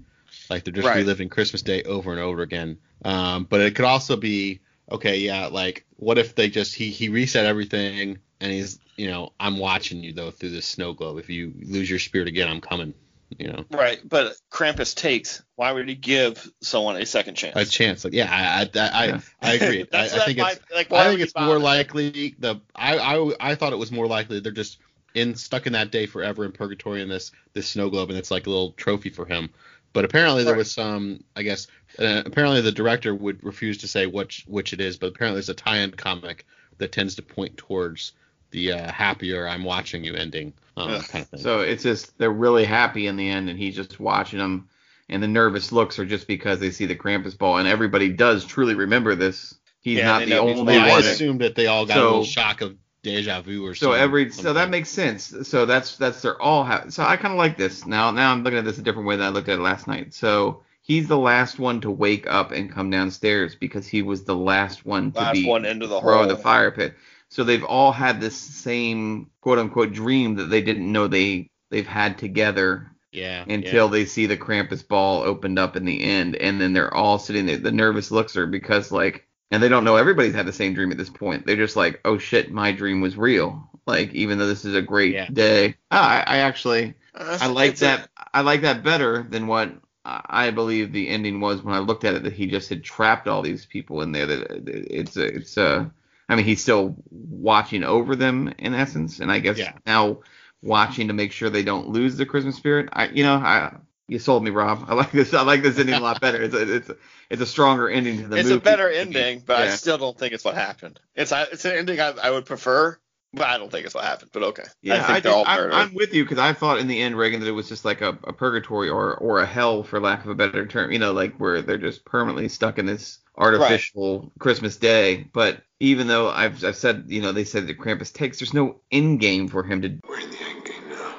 like 0.51 0.65
they're 0.65 0.73
just 0.75 0.87
Right. 0.87 0.99
reliving 0.99 1.29
Christmas 1.29 1.63
Day 1.63 1.83
over 1.83 2.13
and 2.13 2.21
over 2.21 2.43
again. 2.43 2.79
Um, 3.05 3.45
but 3.45 3.61
it 3.61 3.75
could 3.75 3.85
also 3.85 4.17
be, 4.17 4.61
okay, 4.91 5.19
yeah, 5.19 5.47
like 5.47 5.85
what 5.97 6.19
if 6.19 6.35
they 6.35 6.49
just 6.51 6.75
he 6.75 6.91
he 6.91 7.09
reset 7.09 7.47
everything 7.47 8.19
and 8.41 8.53
he's 8.53 8.79
you 8.97 9.09
know 9.09 9.33
I'm 9.41 9.59
watching 9.59 10.03
you 10.03 10.13
though 10.13 10.31
through 10.31 10.51
this 10.51 10.67
snow 10.67 10.93
globe. 10.93 11.19
If 11.19 11.29
you 11.31 11.53
lose 11.63 11.89
your 11.89 11.99
spirit 11.99 12.29
again, 12.29 12.49
I'm 12.49 12.61
coming. 12.61 12.95
You 13.39 13.49
know. 13.49 13.65
Right, 13.73 13.99
but 14.09 14.37
Krampus 14.53 14.95
takes. 14.95 15.43
Why 15.57 15.73
would 15.73 15.89
he 15.89 15.97
give 15.97 16.49
someone 16.63 16.95
a 16.97 17.05
second 17.05 17.35
chance? 17.35 17.57
a 17.57 17.65
chance. 17.65 18.05
Like, 18.05 18.13
yeah, 18.15 18.29
I 18.31 18.63
I 18.79 18.89
I, 19.13 19.21
I 19.43 19.53
agree. 19.55 19.81
I, 19.83 19.87
That's- 19.91 20.15
I 20.15 20.25
think 20.27 20.39
that's 20.39 20.57
it's 20.59 20.71
like, 20.73 20.91
why 20.93 21.07
I 21.07 21.09
think 21.09 21.21
it's 21.23 21.35
more 21.37 21.59
likely 21.59 22.37
the 22.39 22.61
I, 22.77 22.97
I 22.99 23.35
I 23.41 23.55
thought 23.57 23.73
it 23.73 23.79
was 23.81 23.91
more 23.91 24.07
likely 24.07 24.39
they're 24.39 24.53
just 24.53 24.79
in 25.15 25.35
stuck 25.35 25.67
in 25.67 25.73
that 25.73 25.91
day 25.91 26.07
forever 26.07 26.45
in 26.45 26.53
purgatory 26.53 27.03
in 27.03 27.09
this 27.09 27.33
this 27.53 27.67
snow 27.67 27.91
globe 27.91 28.11
and 28.11 28.19
it's 28.19 28.31
like 28.31 28.47
a 28.47 28.51
little 28.51 28.71
trophy 28.73 29.09
for 29.11 29.27
him. 29.27 29.51
But 29.93 30.05
apparently 30.05 30.45
there 30.45 30.53
Right. 30.53 30.59
was 30.59 30.71
some 30.71 31.25
I 31.35 31.43
guess 31.43 31.67
uh, 31.99 32.23
apparently 32.25 32.61
the 32.61 32.71
director 32.71 33.13
would 33.13 33.43
refuse 33.43 33.79
to 33.79 33.89
say 33.89 34.07
which 34.07 34.45
which 34.47 34.73
it 34.73 34.81
is, 34.81 34.99
but 34.99 35.09
apparently 35.09 35.39
there's 35.39 35.49
a 35.49 35.55
tie-in 35.55 35.91
comic 35.93 36.47
that 36.79 36.93
tends 36.93 37.17
to 37.17 37.23
point 37.23 37.57
towards 37.57 38.13
the 38.57 38.73
uh, 38.73 38.91
happier 38.93 39.47
I'm 39.47 39.65
watching 39.65 40.03
you 40.03 40.15
ending 40.15 40.55
um, 40.77 40.89
kind 41.03 41.23
of 41.23 41.29
thing. 41.29 41.41
So 41.41 41.61
it's 41.61 41.83
just 41.83 42.19
they're 42.19 42.31
really 42.31 42.65
happy 42.65 43.07
in 43.07 43.17
the 43.17 43.29
end, 43.29 43.49
and 43.51 43.59
he's 43.59 43.77
just 43.77 44.01
watching 44.01 44.39
them. 44.39 44.69
And 45.09 45.23
the 45.23 45.29
nervous 45.29 45.71
looks 45.71 46.01
are 46.01 46.05
just 46.05 46.27
because 46.27 46.59
they 46.59 46.71
see 46.73 46.87
the 46.87 46.97
Krampus 46.97 47.39
ball, 47.39 47.59
and 47.59 47.69
everybody 47.69 48.09
does 48.09 48.45
truly 48.45 48.75
remember 48.75 49.15
this. 49.15 49.55
He's 49.81 49.99
Yeah, 49.99 50.07
not 50.07 50.25
the 50.25 50.31
know 50.31 50.49
only 50.49 50.75
yeah, 50.75 50.81
I 50.81 50.89
one. 50.89 50.97
watching. 50.97 51.11
assumed 51.13 51.41
that 51.43 51.55
they 51.55 51.69
all 51.69 51.87
got 51.87 51.99
a 51.99 52.03
little 52.03 52.25
shock 52.25 52.61
of 52.61 52.77
deja 53.05 53.41
vu 53.41 53.65
or 53.65 53.75
So 53.77 53.87
something. 53.87 54.01
every 54.03 54.31
so 54.31 54.53
that 54.55 54.69
makes 54.71 54.89
sense. 54.89 55.33
So 55.49 55.65
that's 55.67 55.97
that's 55.97 56.23
they're 56.23 56.43
all 56.43 56.65
ha- 56.65 56.87
so 56.89 57.05
I 57.05 57.17
kind 57.17 57.33
of 57.33 57.39
like 57.39 57.57
this 57.57 57.87
now. 57.87 58.11
Now 58.11 58.33
I'm 58.33 58.43
looking 58.43 58.59
at 58.59 58.65
this 58.65 58.79
a 58.79 58.83
different 58.83 59.07
way 59.07 59.15
than 59.17 59.27
I 59.27 59.29
looked 59.29 59.49
at 59.49 59.59
it 59.61 59.63
last 59.63 59.87
night. 59.87 60.13
So 60.13 60.63
he's 60.83 61.07
the 61.07 61.19
last 61.19 61.61
one 61.61 61.81
to 61.83 61.91
wake 61.91 62.27
up 62.27 62.51
and 62.51 62.73
come 62.73 62.91
downstairs 62.91 63.55
because 63.55 63.87
he 63.87 64.03
was 64.03 64.25
the 64.25 64.35
last 64.35 64.85
one 64.85 65.13
to 65.13 65.21
Last 65.21 65.35
be 65.35 65.47
one 65.47 65.65
into 65.65 65.87
the 65.87 66.01
thrown 66.01 66.23
in 66.25 66.29
hole. 66.29 66.37
the 66.37 66.43
fire 66.43 66.73
pit. 66.73 66.95
So 67.31 67.45
they've 67.45 67.65
all 67.65 67.93
had 67.93 68.21
this 68.21 68.37
same 68.37 69.31
quote 69.41 69.59
unquote 69.59 69.93
dream 69.93 70.37
that 70.37 70.45
they 70.45 70.63
didn't 70.63 70.91
know 70.91 71.09
they 71.09 71.51
they've 71.71 71.87
had 71.87 72.19
together 72.19 72.91
yeah 73.13 73.45
until 73.49 73.89
they 73.89 74.05
see 74.05 74.27
the 74.27 74.37
Krampus 74.37 74.87
ball 74.87 75.23
opened 75.23 75.59
up 75.59 75.77
in 75.77 75.85
the 75.85 76.03
end, 76.03 76.37
and 76.37 76.61
then 76.61 76.73
they're 76.73 76.93
all 76.95 77.19
sitting 77.19 77.47
there. 77.47 77.59
The 77.59 77.73
nervous 77.73 78.11
looks 78.11 78.37
are 78.37 78.47
because 78.47 78.93
like, 78.93 79.27
and 79.51 79.63
they 79.63 79.69
don't 79.69 79.85
know 79.85 79.97
everybody's 79.97 80.35
had 80.35 80.47
the 80.47 80.53
same 80.53 80.75
dream 80.75 80.93
at 80.93 80.99
this 80.99 81.11
point. 81.11 81.47
They're 81.47 81.57
just 81.57 81.77
like, 81.77 82.01
oh 82.05 82.19
shit, 82.19 82.51
my 82.53 82.73
dream 82.73 83.01
was 83.01 83.17
real. 83.17 83.71
Like 83.87 84.13
even 84.15 84.39
though 84.39 84.47
this 84.47 84.65
is 84.65 84.75
a 84.75 84.83
great 84.83 85.15
Yeah. 85.15 85.29
day, 85.33 85.77
Ah, 85.91 86.25
I, 86.27 86.37
I 86.37 86.39
actually 86.39 86.95
Uh, 87.15 87.39
I 87.41 87.47
like 87.49 87.77
that. 87.79 88.09
I 88.35 88.41
like 88.43 88.63
that 88.63 88.83
better 88.83 89.23
than 89.29 89.47
what 89.47 89.73
I 90.05 90.23
I 90.29 90.51
believe 90.51 90.93
the 90.93 91.09
ending 91.09 91.41
was 91.41 91.63
when 91.63 91.75
I 91.75 91.79
looked 91.81 92.05
at 92.05 92.15
it. 92.15 92.23
That 92.25 92.33
he 92.35 92.47
just 92.47 92.69
had 92.69 92.85
trapped 92.85 93.29
all 93.29 93.43
these 93.43 93.67
people 93.67 94.03
in 94.03 94.13
there. 94.13 94.27
That 94.27 94.69
it's 94.69 95.17
a, 95.17 95.25
it's 95.25 95.57
a. 95.57 95.91
I 96.29 96.37
mean, 96.37 96.45
he's 96.45 96.63
still 96.63 96.97
watching 97.11 97.85
over 97.85 98.17
them 98.17 98.53
in 98.59 98.75
essence, 98.75 99.21
and 99.21 99.31
I 99.31 99.39
guess 99.39 99.59
Yeah. 99.59 99.73
now 99.87 100.19
watching 100.63 101.09
to 101.09 101.15
make 101.15 101.33
sure 101.33 101.51
they 101.51 101.63
don't 101.63 101.89
lose 101.89 102.17
the 102.17 102.27
Christmas 102.27 102.57
spirit. 102.57 102.89
I, 102.93 103.09
you 103.09 103.23
know, 103.23 103.35
I 103.37 103.77
you 104.09 104.19
sold 104.21 104.45
me, 104.45 104.51
Rob. 104.51 104.85
I 104.89 104.95
like 104.95 105.11
this. 105.13 105.35
I 105.35 105.43
like 105.43 105.63
this 105.63 105.79
ending 105.79 105.97
a 105.97 106.01
lot 106.01 106.21
better. 106.21 106.41
It's 106.43 106.55
a, 106.55 106.77
it's 106.77 106.89
a, 106.91 106.97
it's 107.29 107.43
a 107.43 107.47
stronger 107.47 107.89
ending 107.89 108.19
to 108.23 108.29
the 108.29 108.37
it's 108.37 108.49
movie. 108.49 108.59
a 108.59 108.61
better 108.61 108.89
ending, 108.89 109.43
but 109.45 109.57
I 109.59 109.69
still 109.71 109.99
don't 109.99 110.17
think 110.17 110.33
it's 110.33 110.45
what 110.45 110.55
happened. 110.55 111.01
It's 111.15 111.33
a- 111.33 111.49
it's 111.53 111.65
an 111.65 111.73
ending 111.73 112.01
I, 112.01 112.11
I 112.23 112.31
would 112.31 112.47
prefer, 112.47 112.99
but 113.33 113.47
I 113.49 113.59
don't 113.59 113.71
think 113.71 113.87
it's 113.87 113.95
what 113.95 114.05
happened. 114.05 114.31
But 114.33 114.43
okay, 114.45 114.65
Yeah, 114.83 114.95
I 114.95 114.99
I 114.99 115.03
think 115.03 115.25
they're 115.25 115.33
all 115.33 115.47
am 115.47 115.59
murdered. 115.59 115.75
I'm 115.75 115.95
with 115.95 116.15
you 116.15 116.25
because 116.25 116.39
I 116.39 116.53
thought 116.53 116.79
in 116.79 116.89
the 116.89 117.01
end, 117.01 117.17
Reagan, 117.17 117.41
that 117.41 117.49
it 117.49 117.53
was 117.53 117.69
just 117.69 117.85
like 117.85 118.01
a, 118.01 118.19
a 118.25 118.33
purgatory 118.33 118.89
or 118.89 119.17
or 119.17 119.41
a 119.41 119.47
hell, 119.47 119.83
for 119.83 120.01
lack 120.01 120.25
of 120.25 120.31
a 120.31 120.35
better 120.35 120.67
term. 120.67 120.93
You 120.93 120.99
know, 120.99 121.13
like 121.13 121.37
where 121.37 121.63
they're 121.63 121.79
just 121.79 122.05
permanently 122.05 122.49
stuck 122.49 122.79
in 122.79 122.87
this 122.87 123.19
artificial 123.37 124.33
Christmas 124.39 124.77
day. 124.77 125.29
But 125.33 125.63
even 125.81 126.07
though 126.07 126.31
I've 126.31 126.65
I've 126.65 126.77
said, 126.77 127.05
you 127.09 127.21
know, 127.21 127.33
they 127.33 127.45
said 127.45 127.67
that 127.67 127.79
Krampus 127.79 128.13
takes, 128.13 128.39
there's 128.39 128.55
no 128.55 128.81
end 128.91 129.21
game 129.21 129.49
for 129.49 129.63
him 129.63 129.83
to. 129.83 129.99
We're 130.09 130.21
in 130.21 130.31
the 130.31 130.39
end 130.41 130.65
game 130.65 130.89
now. 130.91 131.15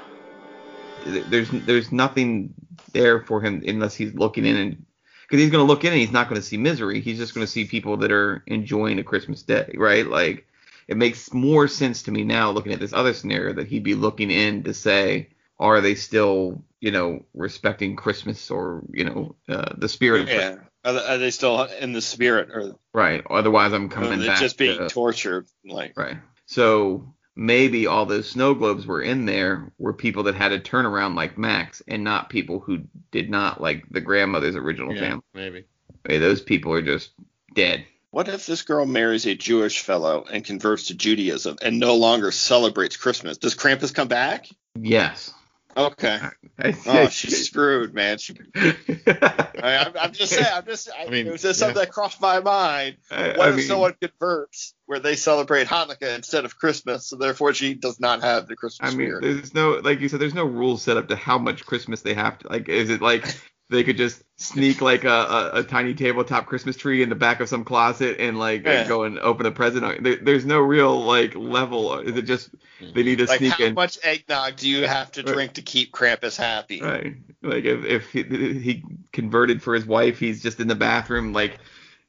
There's 1.29 1.49
there's 1.51 1.91
nothing 1.91 2.53
there 2.93 3.21
for 3.21 3.41
him 3.41 3.63
unless 3.65 3.95
he's 3.95 4.13
looking 4.13 4.45
in 4.45 4.55
and. 4.55 4.85
Because 5.29 5.41
he's 5.41 5.51
going 5.51 5.67
to 5.67 5.69
look 5.69 5.83
in 5.83 5.91
and 5.91 5.99
he's 5.99 6.13
not 6.13 6.29
going 6.29 6.39
to 6.39 6.47
see 6.47 6.55
misery. 6.55 7.01
He's 7.01 7.17
just 7.17 7.35
going 7.35 7.45
to 7.45 7.51
see 7.51 7.65
people 7.65 7.97
that 7.97 8.13
are 8.13 8.43
enjoying 8.47 8.97
a 8.97 9.03
Christmas 9.03 9.41
day, 9.41 9.69
right? 9.75 10.07
Like, 10.07 10.47
it 10.87 10.97
makes 10.97 11.33
more 11.33 11.67
sense 11.67 12.03
to 12.03 12.11
me 12.11 12.23
now 12.23 12.51
looking 12.51 12.71
at 12.73 12.79
this 12.79 12.93
other 12.93 13.13
scenario 13.13 13.53
that 13.53 13.67
he'd 13.67 13.83
be 13.83 13.95
looking 13.95 14.31
in 14.31 14.63
to 14.63 14.73
say, 14.73 15.29
are 15.59 15.81
they 15.81 15.95
still, 15.95 16.63
you 16.79 16.91
know, 16.91 17.25
respecting 17.33 17.95
Christmas 17.95 18.49
or, 18.51 18.83
you 18.91 19.03
know, 19.05 19.35
uh, 19.49 19.73
the 19.77 19.89
spirit 19.89 20.21
of 20.21 20.27
Christmas? 20.27 20.59
yeah, 20.85 20.91
are, 20.91 21.17
they- 21.17 21.31
still 21.31 21.63
in 21.63 21.93
the 21.93 22.01
spirit, 22.01 22.49
or 22.53 22.75
Right. 22.93 23.23
Otherwise, 23.29 23.73
I'm 23.73 23.89
coming 23.89 24.19
back. 24.25 24.39
just 24.39 24.57
being 24.57 24.77
to- 24.77 24.87
tortured? 24.89 25.47
Like, 25.65 25.93
right. 25.97 26.17
So 26.45 27.13
maybe 27.35 27.85
all 27.87 28.05
those 28.05 28.29
snow 28.29 28.53
globes 28.55 28.87
were 28.87 29.01
in 29.01 29.25
there 29.25 29.71
were 29.77 29.93
people 29.93 30.23
that 30.23 30.35
had 30.35 30.51
a 30.53 30.59
turnaround 30.59 31.15
like 31.15 31.37
Max 31.37 31.81
and 31.87 32.03
not 32.03 32.29
people 32.29 32.59
who 32.59 32.83
did 33.11 33.29
not 33.29 33.59
like 33.61 33.83
the 33.91 34.01
grandmother's 34.01 34.55
original 34.55 34.93
yeah, 34.93 35.01
family. 35.01 35.23
maybe. 35.33 35.65
Hey, 36.07 36.17
those 36.19 36.41
people 36.41 36.71
are 36.71 36.81
just 36.81 37.11
dead. 37.53 37.85
What 38.11 38.27
if 38.27 38.45
this 38.45 38.61
girl 38.61 38.85
marries 38.85 39.25
a 39.25 39.35
Jewish 39.35 39.81
fellow 39.81 40.25
and 40.31 40.43
converts 40.43 40.87
to 40.87 40.95
Judaism 40.95 41.57
and 41.61 41.79
no 41.79 41.95
longer 41.95 42.31
celebrates 42.31 42.97
Christmas? 42.97 43.37
Does 43.37 43.55
Krampus 43.55 43.93
come 43.93 44.07
back? 44.07 44.47
Yes. 44.75 45.33
Okay. 45.77 46.19
Oh, 46.87 47.07
she's 47.09 47.45
screwed, 47.45 47.93
man. 47.93 48.17
She, 48.17 48.33
I, 48.55 49.85
I'm, 49.85 49.93
I'm 49.99 50.11
just 50.11 50.33
saying. 50.33 50.47
I'm 50.51 50.65
just. 50.65 50.89
I, 50.89 51.05
I 51.05 51.09
mean, 51.09 51.27
it 51.27 51.31
was 51.31 51.43
just 51.43 51.59
something 51.59 51.77
that 51.77 51.91
crossed 51.91 52.19
my 52.19 52.39
mind. 52.39 52.97
What 53.09 53.39
I 53.39 53.49
if 53.49 53.57
mean, 53.57 53.67
someone 53.67 53.93
converts 54.01 54.73
where 54.87 54.99
they 54.99 55.15
celebrate 55.15 55.67
Hanukkah 55.67 56.15
instead 56.15 56.45
of 56.45 56.57
Christmas, 56.57 57.05
so 57.05 57.15
therefore 57.15 57.53
she 57.53 57.75
does 57.75 57.99
not 57.99 58.21
have 58.23 58.47
the 58.47 58.55
Christmas 58.55 58.91
I 58.91 58.95
mean, 58.97 59.07
spirit? 59.07 59.21
there's 59.21 59.53
no 59.53 59.73
like 59.83 59.99
you 59.99 60.09
said, 60.09 60.19
there's 60.19 60.33
no 60.33 60.45
rules 60.45 60.81
set 60.81 60.97
up 60.97 61.09
to 61.09 61.15
how 61.15 61.37
much 61.37 61.63
Christmas 61.63 62.01
they 62.01 62.15
have 62.15 62.39
to. 62.39 62.47
Like, 62.47 62.69
is 62.69 62.89
it 62.89 63.01
like 63.01 63.39
they 63.69 63.83
could 63.83 63.97
just 63.97 64.23
sneak 64.37 64.81
like 64.81 65.03
a, 65.03 65.09
a, 65.09 65.51
a 65.55 65.63
tiny 65.63 65.93
tabletop 65.93 66.45
Christmas 66.45 66.77
tree 66.77 67.03
in 67.03 67.09
the 67.09 67.15
back 67.15 67.39
of 67.39 67.49
some 67.49 67.63
closet 67.65 68.17
and 68.19 68.39
like 68.39 68.63
Yeah. 68.65 68.87
go 68.87 69.03
and 69.03 69.19
open 69.19 69.45
a 69.45 69.51
present? 69.51 70.03
There, 70.03 70.15
there's 70.17 70.45
no 70.45 70.59
real 70.59 71.03
like 71.03 71.35
level. 71.35 71.99
Is 71.99 72.15
it 72.15 72.23
just 72.23 72.51
mm-hmm. 72.79 72.93
they 72.93 73.03
need 73.03 73.17
to 73.17 73.25
Like, 73.25 73.39
sneak 73.39 73.53
how 73.53 73.63
in? 73.65 73.69
How 73.71 73.81
much 73.81 73.97
eggnog 74.03 74.55
do 74.55 74.69
you 74.69 74.87
have 74.87 75.11
to 75.13 75.23
Right. 75.23 75.33
drink 75.33 75.53
to 75.53 75.61
keep 75.61 75.91
Krampus 75.91 76.37
happy? 76.37 76.81
Right. 76.81 77.15
Like 77.41 77.65
if 77.65 77.83
if 77.85 78.09
he, 78.11 78.23
he 78.23 78.83
converted 79.11 79.61
for 79.61 79.73
his 79.73 79.85
wife, 79.85 80.19
he's 80.19 80.41
just 80.41 80.59
in 80.59 80.67
the 80.67 80.75
bathroom 80.75 81.33
like 81.33 81.59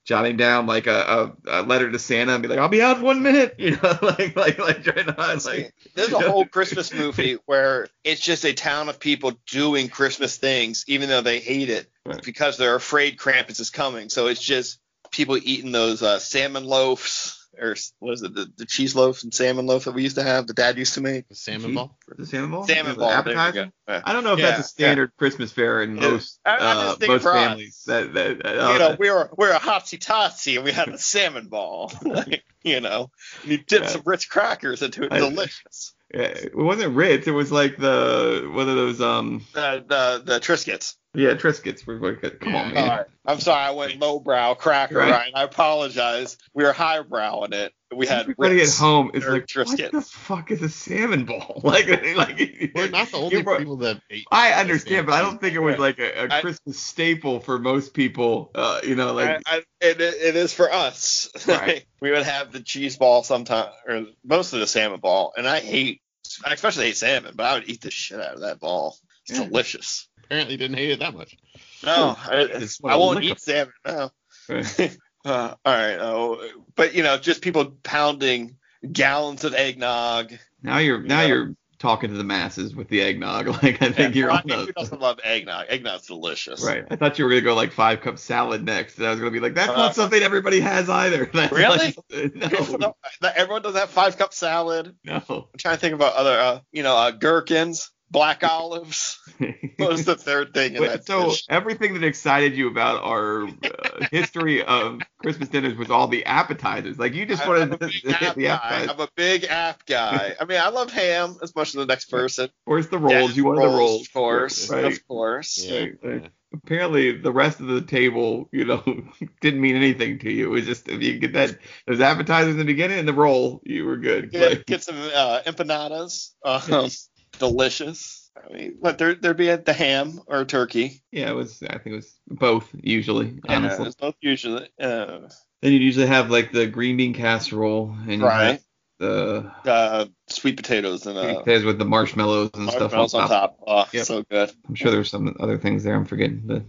jotting 0.08 0.38
down 0.38 0.66
like 0.66 0.86
a, 0.86 1.34
a, 1.46 1.60
a 1.60 1.62
letter 1.62 1.92
to 1.92 1.98
Santa 1.98 2.32
and 2.32 2.42
be 2.42 2.48
like, 2.48 2.58
I'll 2.58 2.70
be 2.70 2.80
out 2.80 2.96
in 2.96 3.02
one 3.02 3.22
minute, 3.22 3.54
you 3.58 3.72
know, 3.72 3.98
like 4.00 4.34
like 4.34 4.58
like 4.58 4.82
trying 4.82 5.04
to 5.04 5.14
like 5.44 5.74
There's 5.94 6.12
a 6.12 6.18
whole 6.30 6.46
Christmas 6.46 6.92
movie 6.92 7.36
where 7.44 7.88
it's 8.02 8.22
just 8.22 8.46
a 8.46 8.54
town 8.54 8.88
of 8.88 8.98
people 8.98 9.38
doing 9.46 9.90
Christmas 9.90 10.38
things, 10.38 10.84
even 10.88 11.10
though 11.10 11.20
they 11.20 11.40
hate 11.40 11.68
it, 11.68 11.90
Right. 12.06 12.22
because 12.22 12.56
they're 12.56 12.74
afraid 12.74 13.18
Krampus 13.18 13.60
is 13.60 13.68
coming. 13.68 14.08
So 14.08 14.28
it's 14.28 14.40
just 14.40 14.80
people 15.10 15.36
eating 15.36 15.72
those 15.72 16.02
uh, 16.02 16.18
salmon 16.18 16.64
loaves, 16.64 17.37
or 17.60 17.76
what 17.98 18.12
is 18.14 18.22
it, 18.22 18.34
the, 18.34 18.50
the 18.56 18.66
cheese 18.66 18.94
loaf 18.94 19.22
and 19.22 19.32
salmon 19.34 19.66
loaf 19.66 19.84
that 19.84 19.92
we 19.92 20.02
used 20.02 20.16
to 20.16 20.22
have, 20.22 20.46
the 20.46 20.54
dad 20.54 20.78
used 20.78 20.94
to 20.94 21.00
make. 21.00 21.28
The 21.28 21.34
salmon 21.34 21.74
ball. 21.74 21.96
the 22.16 22.26
salmon 22.26 22.50
ball. 22.50 22.64
Salmon 22.66 22.96
ball. 22.96 23.08
There 23.08 23.32
you 23.32 23.38
appetizer? 23.38 23.64
go. 23.66 23.70
Yeah. 23.92 24.02
I 24.04 24.12
don't 24.12 24.24
know 24.24 24.32
if 24.34 24.38
Yeah, 24.38 24.50
that's 24.50 24.60
a 24.60 24.68
standard 24.68 25.12
Christmas 25.16 25.52
fare 25.52 25.82
in 25.82 25.94
most 25.94 26.40
uh, 26.46 26.96
most 27.06 27.22
families. 27.24 27.82
That 27.86 28.14
that 28.14 28.46
uh, 28.46 28.72
you 28.72 28.78
know, 28.78 28.96
we 28.98 29.10
were 29.10 29.30
we 29.36 29.46
were 29.46 29.52
a 29.54 29.58
hotsy 29.60 29.98
totsy 29.98 30.56
and 30.56 30.64
we 30.64 30.72
had 30.72 30.88
a 30.88 30.98
salmon 30.98 31.48
ball. 31.48 31.92
Like, 32.04 32.42
you 32.62 32.80
know, 32.80 33.10
and 33.42 33.52
you 33.52 33.58
dip 33.58 33.82
Yeah. 33.82 33.88
some 33.88 34.02
Ritz 34.04 34.24
crackers 34.26 34.82
into 34.82 35.04
it. 35.04 35.10
Delicious. 35.10 35.94
yeah, 36.12 36.20
it 36.22 36.56
wasn't 36.56 36.94
Ritz. 36.96 37.26
It 37.26 37.30
was 37.32 37.52
like 37.52 37.76
the 37.76 38.50
one 38.52 38.68
of 38.68 38.74
those 38.76 39.00
um 39.00 39.44
The 39.54 39.84
the 39.86 40.22
the 40.24 40.40
Triscuits. 40.40 40.94
Yeah 41.14 41.30
Triscuits. 41.34 41.86
We're 41.86 41.98
like, 42.00 42.40
come 42.40 42.54
on, 42.54 42.74
man. 42.74 42.84
All 42.90 42.96
right. 42.98 43.06
I'm 43.26 43.40
sorry, 43.40 43.60
I 43.62 43.70
went 43.72 43.98
lowbrow 44.00 44.54
cracker, 44.54 44.96
Right. 44.96 45.10
Ryan. 45.10 45.32
I 45.34 45.42
apologize. 45.42 46.36
We 46.54 46.64
were 46.64 46.72
highbrow 46.72 47.44
in 47.44 47.52
it. 47.52 47.72
We 47.94 48.06
had 48.06 48.20
Everybody 48.22 48.56
Ritz. 48.56 48.78
at 48.78 48.82
home 48.84 49.10
is 49.14 49.24
or 49.24 49.32
like, 49.32 49.46
what 49.54 49.92
the 49.92 50.00
fuck 50.02 50.50
is 50.50 50.60
a 50.62 50.68
salmon 50.68 51.24
ball? 51.24 51.60
like, 51.64 51.88
like 52.16 52.70
We're 52.74 52.88
not 52.90 53.08
the 53.10 53.16
only 53.16 53.36
you 53.38 53.42
brought- 53.44 53.58
people 53.60 53.76
that 53.78 54.00
ate. 54.10 54.24
I 54.30 54.52
understand, 54.52 55.06
but 55.06 55.14
I 55.14 55.22
don't 55.22 55.40
think 55.40 55.54
it 55.54 55.58
was 55.58 55.72
Right. 55.78 55.80
like 55.80 55.98
a, 55.98 56.24
a 56.26 56.34
I- 56.36 56.40
Christmas 56.42 56.78
staple 56.78 57.40
for 57.40 57.58
most 57.58 57.94
people. 57.94 58.50
Uh, 58.54 58.80
you 58.84 58.94
know, 58.94 59.14
like 59.14 59.42
I, 59.46 59.56
I, 59.56 59.62
it, 59.80 60.00
it 60.00 60.36
is 60.36 60.52
for 60.52 60.70
us. 60.72 61.30
Right. 61.46 61.84
we 62.00 62.10
would 62.10 62.24
have 62.24 62.52
the 62.52 62.60
cheese 62.60 62.96
ball 62.96 63.22
sometime, 63.22 63.70
or 63.86 64.04
most 64.24 64.52
of 64.52 64.60
the 64.60 64.66
salmon 64.66 65.00
ball, 65.00 65.32
and 65.36 65.48
I 65.48 65.60
hate, 65.60 66.02
I 66.44 66.52
especially 66.52 66.86
hate 66.86 66.96
salmon, 66.98 67.32
but 67.36 67.44
I 67.46 67.54
would 67.54 67.68
eat 67.70 67.80
the 67.80 67.90
shit 67.90 68.20
out 68.20 68.34
of 68.34 68.40
that 68.42 68.60
ball. 68.60 68.96
It's 69.28 69.38
Yeah. 69.38 69.46
delicious. 69.46 70.08
Apparently 70.28 70.56
didn't 70.58 70.76
hate 70.76 70.90
it 70.90 70.98
that 71.00 71.14
much. 71.14 71.36
No, 71.84 72.16
I, 72.18 72.46
It's 72.52 72.78
what 72.80 72.92
I 72.92 72.96
a 72.96 72.98
won't 72.98 73.24
eat 73.24 73.40
salmon. 73.40 73.72
No. 73.86 74.10
Right. 74.48 74.98
Uh, 75.24 75.52
all 75.64 75.74
right. 75.74 75.98
Oh, 76.00 76.40
but 76.76 76.94
you 76.94 77.02
know, 77.02 77.18
just 77.18 77.42
people 77.42 77.76
pounding 77.82 78.56
gallons 78.92 79.42
of 79.44 79.52
eggnog. 79.52 80.32
now 80.62 80.78
you're 80.78 81.02
now 81.02 81.20
Yeah. 81.22 81.26
you're 81.26 81.54
talking 81.78 82.10
to 82.10 82.16
the 82.16 82.24
masses 82.24 82.74
with 82.74 82.88
the 82.88 83.02
eggnog. 83.02 83.46
Like 83.62 83.82
I 83.82 83.90
think 83.90 84.14
you're 84.14 84.30
I 84.30 84.36
on 84.36 84.42
mean, 84.46 84.58
who 84.66 84.72
doesn't 84.72 85.00
love 85.00 85.18
eggnog? 85.24 85.66
Eggnog's 85.68 86.06
delicious. 86.06 86.64
right. 86.64 86.84
I 86.90 86.96
thought 86.96 87.18
you 87.18 87.24
were 87.24 87.30
gonna 87.32 87.42
go 87.42 87.54
like 87.56 87.72
five 87.72 88.00
cup 88.00 88.16
salad 88.18 88.64
next, 88.64 88.96
and 88.98 89.06
I 89.06 89.10
was 89.10 89.18
gonna 89.18 89.32
be 89.32 89.40
like, 89.40 89.54
that's 89.54 89.70
Uh, 89.70 89.76
not 89.76 89.94
something 89.96 90.22
everybody 90.22 90.60
has 90.60 90.88
either. 90.88 91.26
That's 91.34 91.52
Really? 91.52 91.94
like- 92.10 92.78
No, 92.80 92.94
no, 93.20 93.28
everyone 93.34 93.62
does 93.62 93.74
that 93.74 93.88
five 93.90 94.16
cup 94.16 94.32
salad. 94.32 94.94
no. 95.04 95.20
I'm 95.28 95.44
trying 95.58 95.74
to 95.74 95.80
think 95.80 95.94
about 95.94 96.14
other, 96.14 96.38
uh, 96.38 96.60
you 96.72 96.84
know, 96.84 96.96
uh, 96.96 97.10
gherkins, 97.10 97.90
black 98.10 98.42
olives. 98.44 99.18
What 99.76 99.90
was 99.90 100.04
the 100.04 100.16
third 100.16 100.52
thing 100.52 100.74
in 100.74 100.82
Wait, 100.82 100.88
that 100.88 101.06
so 101.06 101.28
dish? 101.28 101.44
everything 101.48 101.94
that 101.94 102.02
excited 102.02 102.56
you 102.56 102.66
about 102.68 103.04
our 103.04 103.44
uh, 103.44 104.06
history 104.10 104.64
of 104.64 105.00
Christmas 105.18 105.48
dinners 105.48 105.76
was 105.76 105.88
all 105.88 106.08
the 106.08 106.26
appetizers. 106.26 106.98
Like 106.98 107.14
you 107.14 107.24
just 107.26 107.44
I- 107.44 107.48
wanted 107.48 107.62
I'm 107.62 107.72
a 107.74 107.78
to 107.78 107.86
big 107.86 107.92
hit 108.04 108.22
app 108.22 108.34
the 108.34 108.42
guy. 108.42 108.48
appetizers. 108.54 108.90
I'm 108.90 109.00
a 109.00 109.08
big 109.14 109.44
app 109.44 109.86
guy. 109.86 110.34
I 110.40 110.44
mean, 110.46 110.58
I 110.60 110.70
love 110.70 110.90
ham 110.90 111.36
as 111.44 111.54
much 111.54 111.68
as 111.68 111.74
the 111.74 111.86
next 111.86 112.10
person. 112.10 112.50
Where's 112.64 112.88
the 112.88 112.98
rolls? 112.98 113.30
Yeah, 113.30 113.36
you 113.36 113.44
want 113.44 113.60
the 113.60 113.68
rolls, 113.68 114.02
of 114.08 114.12
course, 114.12 114.68
right? 114.68 114.86
of 114.86 115.06
course. 115.06 115.64
Yeah. 115.64 115.78
Right, 115.80 115.92
right. 116.02 116.30
Apparently, 116.52 117.12
the 117.12 117.30
rest 117.32 117.60
of 117.60 117.68
the 117.68 117.82
table, 117.82 118.48
you 118.50 118.64
know, 118.64 118.82
didn't 119.40 119.60
mean 119.60 119.76
anything 119.76 120.18
to 120.20 120.32
you. 120.32 120.46
It 120.46 120.50
was 120.50 120.66
just 120.66 120.88
if 120.88 121.00
you 121.00 121.20
get 121.20 121.34
that 121.34 121.56
those 121.86 122.00
appetizers 122.00 122.52
in 122.54 122.58
the 122.58 122.64
beginning 122.64 122.98
and 122.98 123.06
the 123.06 123.12
roll, 123.14 123.60
you 123.64 123.84
were 123.84 123.98
good. 123.98 124.32
Get, 124.32 124.50
Like, 124.50 124.66
get 124.66 124.82
some 124.82 124.96
uh, 124.96 125.42
empanadas. 125.46 126.32
Um, 126.44 126.90
delicious. 127.38 128.30
I 128.36 128.52
mean, 128.52 128.78
but 128.80 128.98
there 128.98 129.14
there'd 129.14 129.36
be 129.36 129.48
a, 129.48 129.56
the 129.58 129.72
ham 129.72 130.20
or 130.26 130.44
turkey. 130.44 131.02
yeah, 131.10 131.28
it 131.30 131.34
was. 131.34 131.62
I 131.62 131.78
think 131.78 131.86
it 131.86 131.96
was 131.96 132.18
both 132.28 132.68
usually. 132.74 133.40
Yeah, 133.44 133.56
Honestly, 133.56 133.86
it's 133.86 133.96
both 133.96 134.14
usually. 134.20 134.68
Uh, 134.80 135.28
then 135.60 135.72
you'd 135.72 135.82
usually 135.82 136.06
have 136.06 136.30
like 136.30 136.52
the 136.52 136.66
green 136.66 136.96
bean 136.96 137.14
casserole 137.14 137.96
and 138.08 138.22
Right. 138.22 138.60
the 139.00 139.50
uh, 139.64 140.06
sweet 140.28 140.56
potatoes 140.56 141.06
and 141.06 141.18
uh, 141.18 141.38
potatoes 141.40 141.64
with 141.64 141.78
the 141.78 141.84
marshmallows 141.84 142.50
and 142.54 142.70
stuff 142.70 142.94
on 142.94 143.08
top. 143.08 143.22
on 143.22 143.28
top. 143.28 143.58
Oh, 143.66 143.88
Yep. 143.92 144.06
so 144.06 144.22
good. 144.22 144.52
I'm 144.68 144.74
sure 144.76 144.90
there's 144.92 145.10
some 145.10 145.36
other 145.40 145.58
things 145.58 145.82
there 145.84 145.94
I'm 145.96 146.04
forgetting. 146.04 146.42
But 146.44 146.62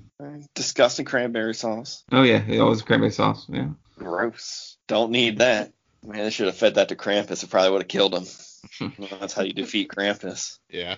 Disgusting 0.56 1.06
cranberry 1.06 1.54
sauce. 1.56 2.04
oh 2.12 2.24
yeah, 2.24 2.42
it 2.48 2.60
always 2.60 2.82
cranberry 2.82 3.12
sauce. 3.12 3.46
Yeah. 3.50 3.70
Gross. 3.98 4.78
Don't 4.88 5.12
need 5.12 5.38
that. 5.40 5.72
Man, 6.06 6.24
they 6.24 6.30
should 6.30 6.48
have 6.48 6.58
fed 6.58 6.76
that 6.76 6.90
to 6.90 6.96
Krampus. 6.96 7.44
It 7.44 7.50
probably 7.50 7.72
would 7.72 7.82
have 7.82 7.88
killed 7.90 8.16
him. 8.16 8.24
Well, 8.98 9.10
that's 9.20 9.34
how 9.34 9.44
you 9.44 9.54
defeat 9.54 9.90
Krampus. 9.90 10.58
Yeah. 10.70 10.96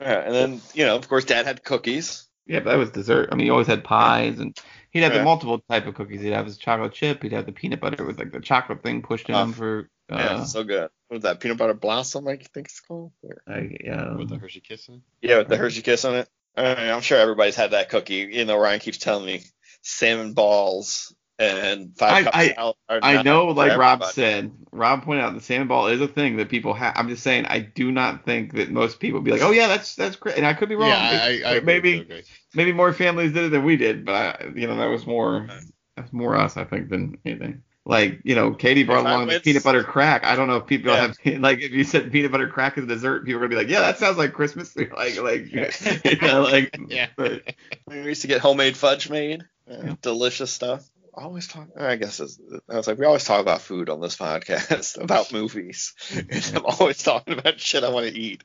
Yeah, 0.00 0.20
and 0.20 0.34
then 0.34 0.60
you 0.74 0.84
know, 0.84 0.96
of 0.96 1.08
course, 1.08 1.24
Dad 1.24 1.46
had 1.46 1.62
cookies. 1.64 2.26
Yeah, 2.46 2.60
but 2.60 2.70
that 2.72 2.76
was 2.76 2.90
dessert. 2.90 3.30
I 3.32 3.36
mean, 3.36 3.46
he 3.46 3.50
always 3.50 3.66
had 3.66 3.84
pies, 3.84 4.38
and 4.38 4.56
he'd 4.90 5.00
have 5.00 5.12
Yeah. 5.12 5.18
the 5.18 5.24
multiple 5.24 5.60
type 5.70 5.86
of 5.86 5.94
cookies. 5.94 6.20
He'd 6.20 6.32
have 6.34 6.44
his 6.44 6.58
chocolate 6.58 6.92
chip. 6.92 7.22
He'd 7.22 7.32
have 7.32 7.46
the 7.46 7.52
peanut 7.52 7.80
butter 7.80 8.04
with 8.04 8.18
like 8.18 8.32
the 8.32 8.40
chocolate 8.40 8.82
thing 8.82 9.02
pushed 9.02 9.28
in 9.28 9.34
Oh. 9.34 9.52
for. 9.52 9.88
Uh, 10.12 10.16
yeah, 10.16 10.44
so 10.44 10.62
good. 10.64 10.90
What 11.08 11.16
was 11.16 11.22
that? 11.22 11.40
Peanut 11.40 11.56
butter 11.56 11.72
blossom, 11.72 12.28
I 12.28 12.36
think 12.36 12.66
it's 12.66 12.80
called. 12.80 13.12
Or- 13.22 13.40
I, 13.48 13.74
yeah. 13.82 14.14
With 14.14 14.28
the 14.28 14.36
Hershey 14.36 14.60
kiss 14.60 14.86
in 14.88 14.96
it. 14.96 15.00
Yeah, 15.22 15.38
with 15.38 15.48
the 15.48 15.56
Hershey 15.56 15.80
Kiss 15.80 16.04
on 16.04 16.16
it. 16.16 16.28
I 16.56 16.62
mean, 16.74 16.90
I'm 16.90 17.00
sure 17.00 17.18
everybody's 17.18 17.56
had 17.56 17.70
that 17.70 17.88
cookie. 17.88 18.28
You 18.30 18.44
know, 18.44 18.58
Ryan 18.58 18.80
keeps 18.80 18.98
telling 18.98 19.24
me 19.24 19.40
salmon 19.80 20.34
balls 20.34 21.14
and 21.38 21.96
five 21.96 22.12
I- 22.12 22.22
cup 22.24 22.36
I- 22.36 22.48
salad. 22.54 22.76
are 22.88 23.00
I 23.02 23.22
know, 23.22 23.46
like 23.46 23.76
Rob 23.76 24.02
everybody. 24.02 24.12
said, 24.12 24.52
Rob 24.72 25.02
pointed 25.04 25.22
out 25.24 25.34
the 25.34 25.40
salmon 25.40 25.68
ball 25.68 25.88
is 25.88 26.00
a 26.00 26.08
thing 26.08 26.36
that 26.36 26.48
people 26.48 26.74
have. 26.74 26.94
I'm 26.96 27.08
just 27.08 27.22
saying, 27.22 27.46
I 27.46 27.58
do 27.60 27.90
not 27.92 28.24
think 28.24 28.54
that 28.54 28.70
most 28.70 29.00
people 29.00 29.20
be 29.20 29.30
like, 29.32 29.42
oh 29.42 29.50
yeah, 29.50 29.66
that's 29.68 29.94
that's 29.96 30.16
great, 30.16 30.36
and 30.36 30.46
I 30.46 30.54
could 30.54 30.68
be 30.68 30.74
wrong. 30.76 30.88
Yeah, 30.90 31.20
I, 31.22 31.42
I, 31.44 31.56
I 31.56 31.60
maybe 31.60 31.98
agree. 32.00 32.22
maybe 32.54 32.72
more 32.72 32.92
families 32.92 33.32
did 33.32 33.44
it 33.44 33.48
than 33.50 33.64
we 33.64 33.76
did, 33.76 34.04
but 34.04 34.14
I, 34.14 34.52
you 34.54 34.66
know 34.66 34.76
that 34.76 34.86
was 34.86 35.06
more 35.06 35.48
that's 35.96 36.12
more 36.12 36.36
us, 36.36 36.56
I 36.56 36.64
think, 36.64 36.88
than 36.88 37.18
anything. 37.24 37.62
Like 37.86 38.20
you 38.24 38.34
know, 38.34 38.52
Katie 38.54 38.82
brought 38.84 39.00
If 39.00 39.06
along 39.06 39.26
the 39.28 39.40
peanut 39.40 39.62
butter 39.62 39.84
crack. 39.84 40.24
I 40.24 40.36
don't 40.36 40.48
know 40.48 40.56
if 40.56 40.66
people 40.66 40.90
Yeah. 40.92 41.12
have 41.12 41.18
like 41.42 41.60
if 41.60 41.70
you 41.72 41.84
said 41.84 42.10
peanut 42.10 42.32
butter 42.32 42.48
crack 42.48 42.78
as 42.78 42.84
a 42.84 42.86
dessert, 42.86 43.26
people 43.26 43.38
are 43.42 43.46
gonna 43.46 43.50
be 43.50 43.56
like, 43.56 43.68
yeah, 43.68 43.80
that 43.80 43.98
sounds 43.98 44.16
like 44.16 44.32
Christmas. 44.32 44.74
like 44.76 45.20
like 45.20 45.52
you 46.04 46.16
know, 46.22 46.42
like 46.42 46.74
Yeah. 46.88 47.08
but 47.16 47.42
We 47.86 48.02
used 48.02 48.22
to 48.22 48.28
get 48.28 48.40
homemade 48.40 48.76
fudge 48.76 49.10
made. 49.10 49.42
Uh, 49.70 49.76
Yeah. 49.84 49.94
Delicious 50.00 50.50
stuff. 50.50 50.82
Always 51.16 51.46
talk. 51.46 51.68
I 51.78 51.96
guess 51.96 52.20
it's, 52.20 52.38
I 52.68 52.76
was 52.76 52.86
like, 52.86 52.98
we 52.98 53.06
always 53.06 53.24
talk 53.24 53.40
about 53.40 53.60
food 53.60 53.88
on 53.88 54.00
this 54.00 54.16
podcast, 54.16 55.00
about 55.02 55.32
movies. 55.32 55.94
And 56.12 56.52
I'm 56.56 56.66
always 56.66 57.02
talking 57.02 57.38
about 57.38 57.60
shit 57.60 57.84
I 57.84 57.90
want 57.90 58.06
to 58.06 58.18
eat. 58.18 58.42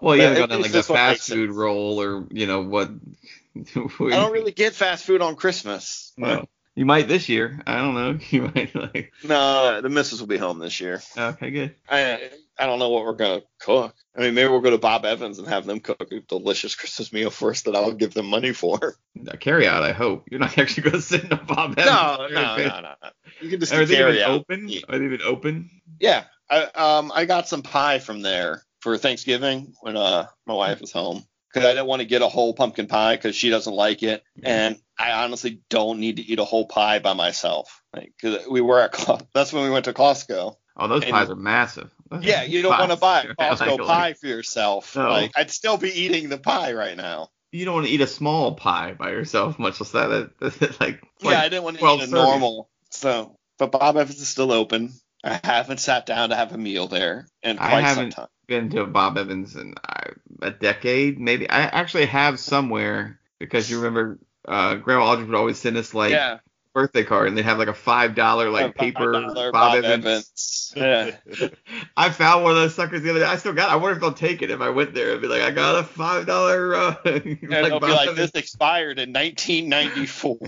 well, 0.00 0.16
you 0.16 0.22
haven't 0.22 0.50
down 0.50 0.62
like 0.62 0.72
the 0.72 0.82
fast 0.82 1.28
food 1.28 1.50
roll 1.50 2.00
or 2.00 2.26
you 2.30 2.46
know 2.46 2.62
what. 2.62 2.90
I 3.56 3.62
don't 3.98 4.32
really 4.32 4.52
get 4.52 4.74
fast 4.74 5.04
food 5.04 5.20
on 5.20 5.34
Christmas. 5.34 6.12
No. 6.16 6.46
You 6.76 6.86
might 6.86 7.08
this 7.08 7.28
year. 7.28 7.60
I 7.66 7.78
don't 7.78 7.94
know. 7.94 8.18
You 8.30 8.42
might 8.54 8.74
like. 8.74 9.12
No, 9.24 9.80
the 9.80 9.88
missus 9.88 10.20
will 10.20 10.28
be 10.28 10.38
home 10.38 10.60
this 10.60 10.80
year. 10.80 11.02
Okay, 11.18 11.50
good. 11.50 11.74
I 11.88 12.30
I 12.60 12.66
don't 12.66 12.78
know 12.78 12.90
what 12.90 13.04
we're 13.04 13.14
gonna 13.14 13.42
cook. 13.58 13.94
I 14.16 14.20
mean, 14.20 14.34
maybe 14.34 14.48
we'll 14.50 14.60
go 14.60 14.70
to 14.70 14.78
Bob 14.78 15.04
Evans 15.06 15.38
and 15.38 15.48
have 15.48 15.64
them 15.66 15.80
cook 15.80 16.08
a 16.12 16.20
delicious 16.20 16.74
Christmas 16.74 17.12
meal 17.12 17.30
for 17.30 17.50
us 17.50 17.62
that 17.62 17.74
I'll 17.74 17.92
give 17.92 18.12
them 18.12 18.26
money 18.26 18.52
for. 18.52 18.96
Carry 19.40 19.66
out. 19.66 19.82
I 19.82 19.92
hope 19.92 20.28
you're 20.30 20.40
not 20.40 20.58
actually 20.58 20.82
going 20.84 20.96
to 20.96 21.02
sit 21.02 21.24
in 21.24 21.32
a 21.32 21.36
Bob 21.36 21.76
No, 21.78 21.82
Evans. 22.26 22.34
no, 22.34 22.56
no, 22.56 22.80
no, 22.80 22.94
no. 23.02 23.10
You 23.40 23.48
can 23.50 23.60
just 23.60 23.72
Are 23.72 23.84
they 23.86 23.94
carry 23.94 24.16
even 24.18 24.24
out. 24.30 24.40
open? 24.40 24.68
Yeah. 24.68 24.80
Are 24.88 24.98
they 24.98 25.04
even 25.06 25.22
open? 25.22 25.70
Yeah, 25.98 26.24
I 26.50 26.64
um 26.64 27.10
I 27.14 27.24
got 27.24 27.48
some 27.48 27.62
pie 27.62 27.98
from 27.98 28.20
there 28.22 28.62
for 28.80 28.96
Thanksgiving 28.98 29.72
when 29.80 29.96
uh 29.96 30.26
my 30.46 30.54
wife 30.54 30.80
was 30.80 30.92
home 30.92 31.24
because 31.52 31.66
I 31.66 31.72
didn't 31.72 31.86
want 31.86 32.00
to 32.00 32.06
get 32.06 32.22
a 32.22 32.28
whole 32.28 32.54
pumpkin 32.54 32.86
pie 32.86 33.16
because 33.16 33.34
she 33.36 33.50
doesn't 33.50 33.74
like 33.74 34.02
it, 34.02 34.22
and 34.42 34.78
I 34.98 35.12
honestly 35.24 35.62
don't 35.70 35.98
need 35.98 36.16
to 36.16 36.22
eat 36.22 36.38
a 36.38 36.44
whole 36.44 36.66
pie 36.66 36.98
by 37.00 37.12
myself. 37.14 37.82
Like, 37.94 38.12
'cause 38.20 38.46
we 38.50 38.60
were 38.60 38.80
at 38.80 38.92
that's 39.34 39.52
when 39.52 39.64
we 39.64 39.70
went 39.70 39.86
to 39.86 39.92
Costco. 39.94 40.56
Oh, 40.76 40.88
those 40.88 41.04
pies 41.04 41.28
are 41.28 41.36
massive. 41.36 41.90
Yeah, 42.20 42.42
you 42.42 42.62
don't 42.62 42.78
want 42.78 42.90
to 42.90 42.96
buy 42.96 43.22
a 43.22 43.34
Costco 43.34 43.78
Like, 43.78 43.86
pie 43.86 44.12
for 44.14 44.26
yourself. 44.26 44.96
No. 44.96 45.10
Like 45.10 45.32
I'd 45.36 45.50
still 45.50 45.76
be 45.76 45.90
eating 45.90 46.28
the 46.28 46.38
pie 46.38 46.72
right 46.72 46.96
now. 46.96 47.28
You 47.52 47.64
don't 47.64 47.74
want 47.74 47.86
to 47.86 47.92
eat 47.92 48.00
a 48.00 48.06
small 48.06 48.54
pie 48.54 48.94
by 48.94 49.10
yourself, 49.10 49.58
much 49.58 49.80
less 49.80 49.90
that. 49.92 50.30
that 50.40 50.80
like, 50.80 51.02
yeah, 51.20 51.40
I 51.40 51.48
didn't 51.48 51.64
want 51.64 51.76
to 51.76 51.80
12 51.80 52.00
eat 52.00 52.08
a 52.08 52.10
normal. 52.10 52.68
So, 52.90 53.36
but 53.58 53.72
Bob 53.72 53.96
Evans 53.96 54.20
is 54.20 54.28
still 54.28 54.52
open. 54.52 54.92
I 55.22 55.40
haven't 55.44 55.78
sat 55.78 56.06
down 56.06 56.30
to 56.30 56.36
have 56.36 56.52
a 56.52 56.58
meal 56.58 56.86
there 56.86 57.26
in 57.42 57.58
I 57.58 57.68
quite 57.68 57.70
some 57.70 57.84
haven't 57.84 58.10
time. 58.12 58.26
been 58.46 58.70
to 58.70 58.86
Bob 58.86 59.18
Evans 59.18 59.54
in 59.56 59.74
uh, 59.76 60.10
a 60.42 60.50
decade, 60.50 61.20
maybe. 61.20 61.48
I 61.48 61.62
actually 61.62 62.06
have 62.06 62.40
somewhere 62.40 63.20
because 63.38 63.70
you 63.70 63.78
remember 63.78 64.18
uh, 64.46 64.76
Grandma 64.76 65.04
Aldridge 65.04 65.28
would 65.28 65.36
always 65.36 65.58
send 65.58 65.76
us 65.76 65.92
like 65.92 66.12
yeah, 66.12 66.38
birthday 66.72 67.04
card, 67.04 67.28
and 67.28 67.36
they'd 67.36 67.44
have 67.44 67.58
like 67.58 67.68
a 67.68 67.74
five 67.74 68.14
dollar 68.14 68.50
like 68.50 68.74
paper 68.74 69.12
$5 69.14 69.52
Bob, 69.52 69.84
Evans. 69.84 70.72
Yeah. 70.76 71.16
I 71.96 72.10
found 72.10 72.44
one 72.44 72.52
of 72.52 72.58
those 72.58 72.74
suckers 72.74 73.02
the 73.02 73.10
other 73.10 73.20
day. 73.20 73.26
I 73.26 73.36
still 73.36 73.52
got. 73.52 73.70
it. 73.70 73.72
I 73.72 73.76
wonder 73.76 73.94
if 73.96 74.00
they'll 74.00 74.12
take 74.12 74.42
it 74.42 74.50
if 74.50 74.60
I 74.60 74.70
went 74.70 74.94
there. 74.94 75.08
It'd 75.08 75.20
be 75.22 75.28
like, 75.28 75.42
I 75.42 75.50
got 75.50 75.78
a 75.80 75.82
five 75.82 76.26
dollar. 76.26 76.74
Uh, 76.74 76.94
And 77.04 77.38
it'll 77.52 77.80
be 77.80 77.86
like 77.88 78.14
this 78.14 78.30
expired 78.34 78.98
in 78.98 79.12
1994. 79.12 80.38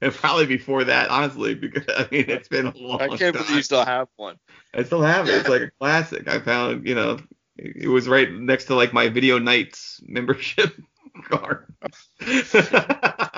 It'd 0.00 0.14
probably 0.14 0.46
before 0.46 0.84
that, 0.84 1.10
honestly, 1.10 1.54
because 1.54 1.84
I 1.88 2.06
mean 2.10 2.26
it's 2.28 2.48
been 2.48 2.66
a 2.66 2.76
long 2.76 3.00
I 3.02 3.08
can't 3.08 3.20
time. 3.20 3.32
believe 3.32 3.50
you 3.50 3.62
still 3.62 3.84
have 3.84 4.08
one. 4.16 4.36
I 4.74 4.82
still 4.84 5.02
have 5.02 5.28
it. 5.28 5.34
It's 5.34 5.48
like 5.48 5.62
a 5.62 5.70
classic. 5.80 6.28
I 6.28 6.38
found, 6.38 6.86
you 6.86 6.94
know, 6.94 7.18
it 7.56 7.88
was 7.88 8.06
right 8.08 8.30
next 8.30 8.66
to 8.66 8.74
like 8.74 8.92
my 8.92 9.08
Video 9.08 9.38
Nights 9.38 10.00
membership 10.06 10.74
card. 11.30 11.66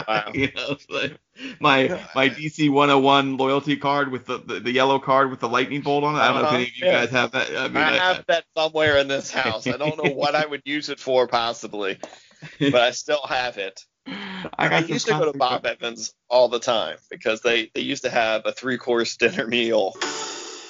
Wow. 0.09 0.31
You 0.35 0.51
know, 0.57 0.77
like 0.89 1.19
my 1.61 2.01
my 2.15 2.31
DC 2.31 2.71
101 2.71 3.37
loyalty 3.37 3.77
card 3.77 4.11
with 4.11 4.25
the, 4.27 4.39
the, 4.39 4.59
the 4.61 4.73
yellow 4.73 4.99
card 4.99 5.31
with 5.31 5.41
the 5.41 5.49
lightning 5.49 5.83
bolt 5.83 6.03
on 6.03 6.15
it. 6.15 6.19
I 6.19 6.29
don't 6.29 6.37
know 6.37 6.41
if 6.41 6.47
Uh-huh, 6.47 6.57
any 6.57 6.65
of 6.65 6.77
you 6.79 6.87
yeah. 6.87 6.93
guys 7.01 7.11
have 7.11 7.33
that. 7.33 7.51
I 7.57 7.69
mean, 7.69 7.77
I 7.77 7.95
I- 7.97 8.15
have 8.15 8.25
that 8.29 8.45
somewhere 8.57 8.97
in 8.97 9.07
this 9.09 9.31
house. 9.31 9.67
I 9.67 9.77
don't 9.77 10.03
know 10.03 10.11
what 10.13 10.35
I 10.35 10.47
would 10.47 10.63
use 10.65 10.89
it 10.89 10.99
for 10.99 11.27
possibly, 11.29 11.99
but 12.59 12.75
I 12.77 12.91
still 12.93 13.21
have 13.29 13.59
it. 13.59 13.85
I, 14.07 14.49
I, 14.57 14.69
got 14.71 14.83
some 14.85 14.93
used 14.93 15.07
to 15.09 15.13
go 15.13 15.31
to 15.31 15.39
classic- 15.39 15.63
Bob 15.63 15.67
Evans 15.67 16.15
all 16.31 16.49
the 16.49 16.61
time 16.61 16.97
because 17.11 17.43
they, 17.43 17.71
they 17.75 17.83
used 17.83 18.05
to 18.05 18.11
have 18.11 18.43
a 18.47 18.53
three 18.53 18.79
course 18.79 19.15
dinner 19.19 19.47
meal 19.47 19.93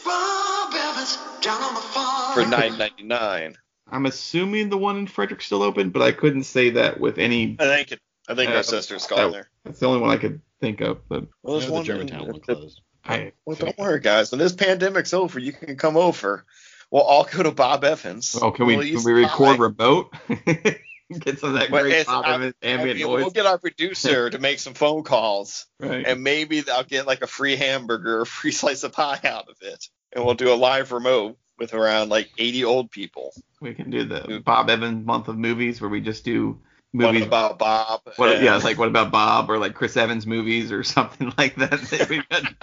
Bob 0.05 0.74
Evans 0.74 1.16
down 1.43 1.62
on 1.62 1.74
the 1.74 1.80
farm. 1.80 2.34
for 2.34 2.47
nine 2.47 2.76
ninety 2.78 3.05
nine. 3.05 3.57
I'm 3.91 4.07
assuming 4.07 4.68
the 4.68 4.76
one 4.78 4.97
in 4.99 5.07
Frederick's 5.07 5.47
still 5.47 5.62
open, 5.62 5.91
but 5.91 6.03
I 6.03 6.12
couldn't 6.12 6.45
say 6.45 6.70
that 6.70 7.01
with 7.01 7.18
any. 7.18 7.57
I 7.59 7.64
think 7.64 7.93
it, 7.93 8.01
I 8.28 8.34
think 8.34 8.50
Uh, 8.50 8.56
our 8.56 8.62
sister's 8.62 9.06
gone 9.06 9.32
there. 9.32 9.48
That's 9.64 9.80
the 9.80 9.86
only 9.86 10.00
one 10.00 10.10
I 10.10 10.16
could 10.18 10.40
think 10.60 10.80
of. 10.80 11.08
But 11.08 11.24
Well, 11.42 11.54
Yeah, 11.54 11.58
there's 11.60 11.66
the 11.66 11.72
one 11.72 11.84
Germantown 11.84 12.20
in- 12.24 12.32
one 12.32 12.40
closed. 12.40 12.80
I 13.04 13.32
Well, 13.46 13.56
don't 13.56 13.78
worry, 13.78 14.00
guys. 14.00 14.30
When 14.30 14.38
this 14.38 14.52
pandemic's 14.52 15.14
over, 15.14 15.38
you 15.38 15.52
can 15.52 15.76
come 15.76 15.96
over. 15.96 16.44
We'll 16.90 17.02
all 17.02 17.24
go 17.24 17.42
to 17.42 17.50
Bob 17.52 17.84
Evans. 17.84 18.36
oh, 18.40 18.50
can 18.50 18.66
we 18.66 18.76
We'll 18.76 18.86
can 18.86 19.04
we 19.04 19.12
record 19.12 19.56
pie. 19.58 19.62
remote? 19.62 20.12
Get 21.20 21.38
some 21.38 21.54
of 21.54 21.60
that 21.60 21.70
But 21.70 21.82
great 21.82 21.92
it's- 21.92 22.06
Bob 22.06 22.24
I- 22.26 22.34
Evans 22.34 22.54
I 22.62 22.66
ambient 22.66 22.98
mean, 22.98 23.06
noise. 23.06 23.22
we'll 23.22 23.30
get 23.30 23.46
our 23.46 23.56
producer 23.56 24.28
to 24.28 24.38
make 24.38 24.58
some 24.58 24.74
phone 24.74 25.04
calls, 25.04 25.64
right. 25.80 26.04
and 26.06 26.22
maybe 26.22 26.62
I'll 26.70 26.84
get 26.84 27.06
like 27.06 27.22
a 27.22 27.26
free 27.26 27.56
hamburger 27.56 28.18
or 28.18 28.22
a 28.22 28.26
free 28.38 28.52
slice 28.52 28.82
of 28.82 28.92
pie 28.92 29.18
out 29.24 29.48
of 29.48 29.56
it, 29.62 29.86
and 30.12 30.22
we'll 30.22 30.34
do 30.34 30.52
a 30.52 30.54
live 30.56 30.92
remote 30.92 31.38
with 31.58 31.72
around 31.72 32.10
like 32.10 32.28
80 32.36 32.64
old 32.66 32.90
people. 32.90 33.32
We 33.60 33.72
can 33.72 33.88
do 33.88 34.04
the 34.04 34.42
Bob 34.44 34.68
Evans 34.68 35.06
month 35.06 35.28
of 35.28 35.38
movies 35.38 35.80
where 35.80 35.88
we 35.88 36.02
just 36.02 36.24
do 36.26 36.60
What 36.93 37.12
movies. 37.12 37.26
about 37.26 37.59
Bob? 37.59 38.01
what, 38.16 38.32
And- 38.36 38.45
yeah, 38.45 38.57
it's 38.57 38.64
like 38.64 38.78
what 38.78 38.89
about 38.89 39.11
Bob 39.11 39.51
or 39.51 39.59
like 39.59 39.74
Chris 39.74 39.97
Evans 39.97 40.26
movies 40.26 40.72
or 40.72 40.82
something 40.84 41.32
like 41.36 41.55
that. 41.57 41.70
that 41.72 42.09
we 42.09 42.22
got- 42.30 42.55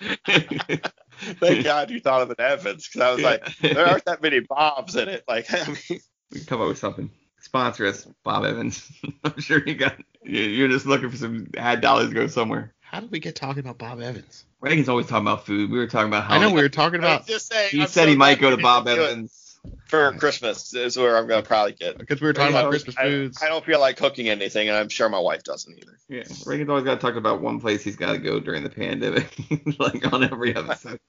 Thank 1.40 1.64
God 1.64 1.90
you 1.90 2.00
thought 2.00 2.22
of 2.22 2.30
an 2.30 2.36
Evans, 2.40 2.88
because 2.88 3.00
I 3.00 3.12
was 3.12 3.22
like, 3.22 3.56
there 3.58 3.86
aren't 3.86 4.04
that 4.06 4.20
many 4.22 4.40
Bobs 4.40 4.96
in 4.96 5.08
it. 5.08 5.24
Like, 5.28 5.46
I 5.52 5.66
mean, 5.66 6.00
we 6.32 6.38
can 6.38 6.46
come 6.46 6.60
up 6.60 6.68
with 6.68 6.78
something. 6.78 7.10
Sponsor 7.40 7.86
us, 7.86 8.06
Bob 8.24 8.44
Evans. 8.44 8.90
I'm 9.22 9.38
sure 9.40 9.62
you 9.64 9.74
got. 9.74 9.96
you- 10.22 10.40
You're 10.40 10.68
just 10.68 10.86
looking 10.86 11.10
for 11.10 11.16
some 11.16 11.48
ad 11.56 11.80
dollars 11.80 12.08
to 12.08 12.14
go 12.14 12.26
somewhere. 12.26 12.74
How 12.80 13.00
did 13.00 13.10
we 13.10 13.18
get 13.20 13.36
talking 13.36 13.60
about 13.60 13.78
Bob 13.78 14.00
Evans? 14.00 14.44
Reagan's 14.60 14.88
always 14.88 15.06
talking 15.06 15.26
about 15.26 15.44
food. 15.46 15.70
We 15.70 15.78
were 15.78 15.86
talking 15.86 16.08
about 16.08 16.24
how 16.24 16.34
I 16.34 16.38
know 16.38 16.52
we 16.52 16.62
were 16.62 16.68
talking 16.68 17.00
about 17.00 17.26
just 17.26 17.52
saying. 17.52 17.70
he 17.70 17.82
I'm 17.82 17.86
said 17.88 18.04
so 18.04 18.08
he 18.10 18.16
might 18.16 18.40
go 18.40 18.50
to 18.50 18.56
Bob 18.56 18.86
didn't 18.86 19.00
it 19.00 19.02
Evans. 19.12 19.43
For 19.86 20.12
Christmas. 20.12 20.74
Is 20.74 20.96
where 20.96 21.16
I'm 21.16 21.26
gonna 21.26 21.42
probably 21.42 21.72
get. 21.72 21.98
because 21.98 22.20
we 22.20 22.26
were 22.26 22.32
talking 22.32 22.54
about 22.54 22.66
I- 22.66 22.70
Christmas 22.70 22.96
I, 22.98 23.02
foods. 23.04 23.42
I 23.42 23.48
don't 23.48 23.64
feel 23.64 23.80
like 23.80 23.96
cooking 23.96 24.28
anything, 24.28 24.68
and 24.68 24.76
I'm 24.76 24.88
sure 24.88 25.08
my 25.08 25.18
wife 25.18 25.42
doesn't 25.44 25.76
either. 25.76 25.98
Yeah, 26.08 26.22
Reagan's 26.46 26.68
always 26.70 26.84
got 26.84 26.94
to 26.94 27.00
talk 27.00 27.16
about 27.16 27.40
one 27.40 27.60
place 27.60 27.82
he's 27.82 27.96
got 27.96 28.12
to 28.12 28.18
go 28.18 28.40
during 28.40 28.62
the 28.62 28.70
pandemic, 28.70 29.28
like 29.78 30.12
on 30.12 30.24
every 30.24 30.54
episode. 30.54 31.00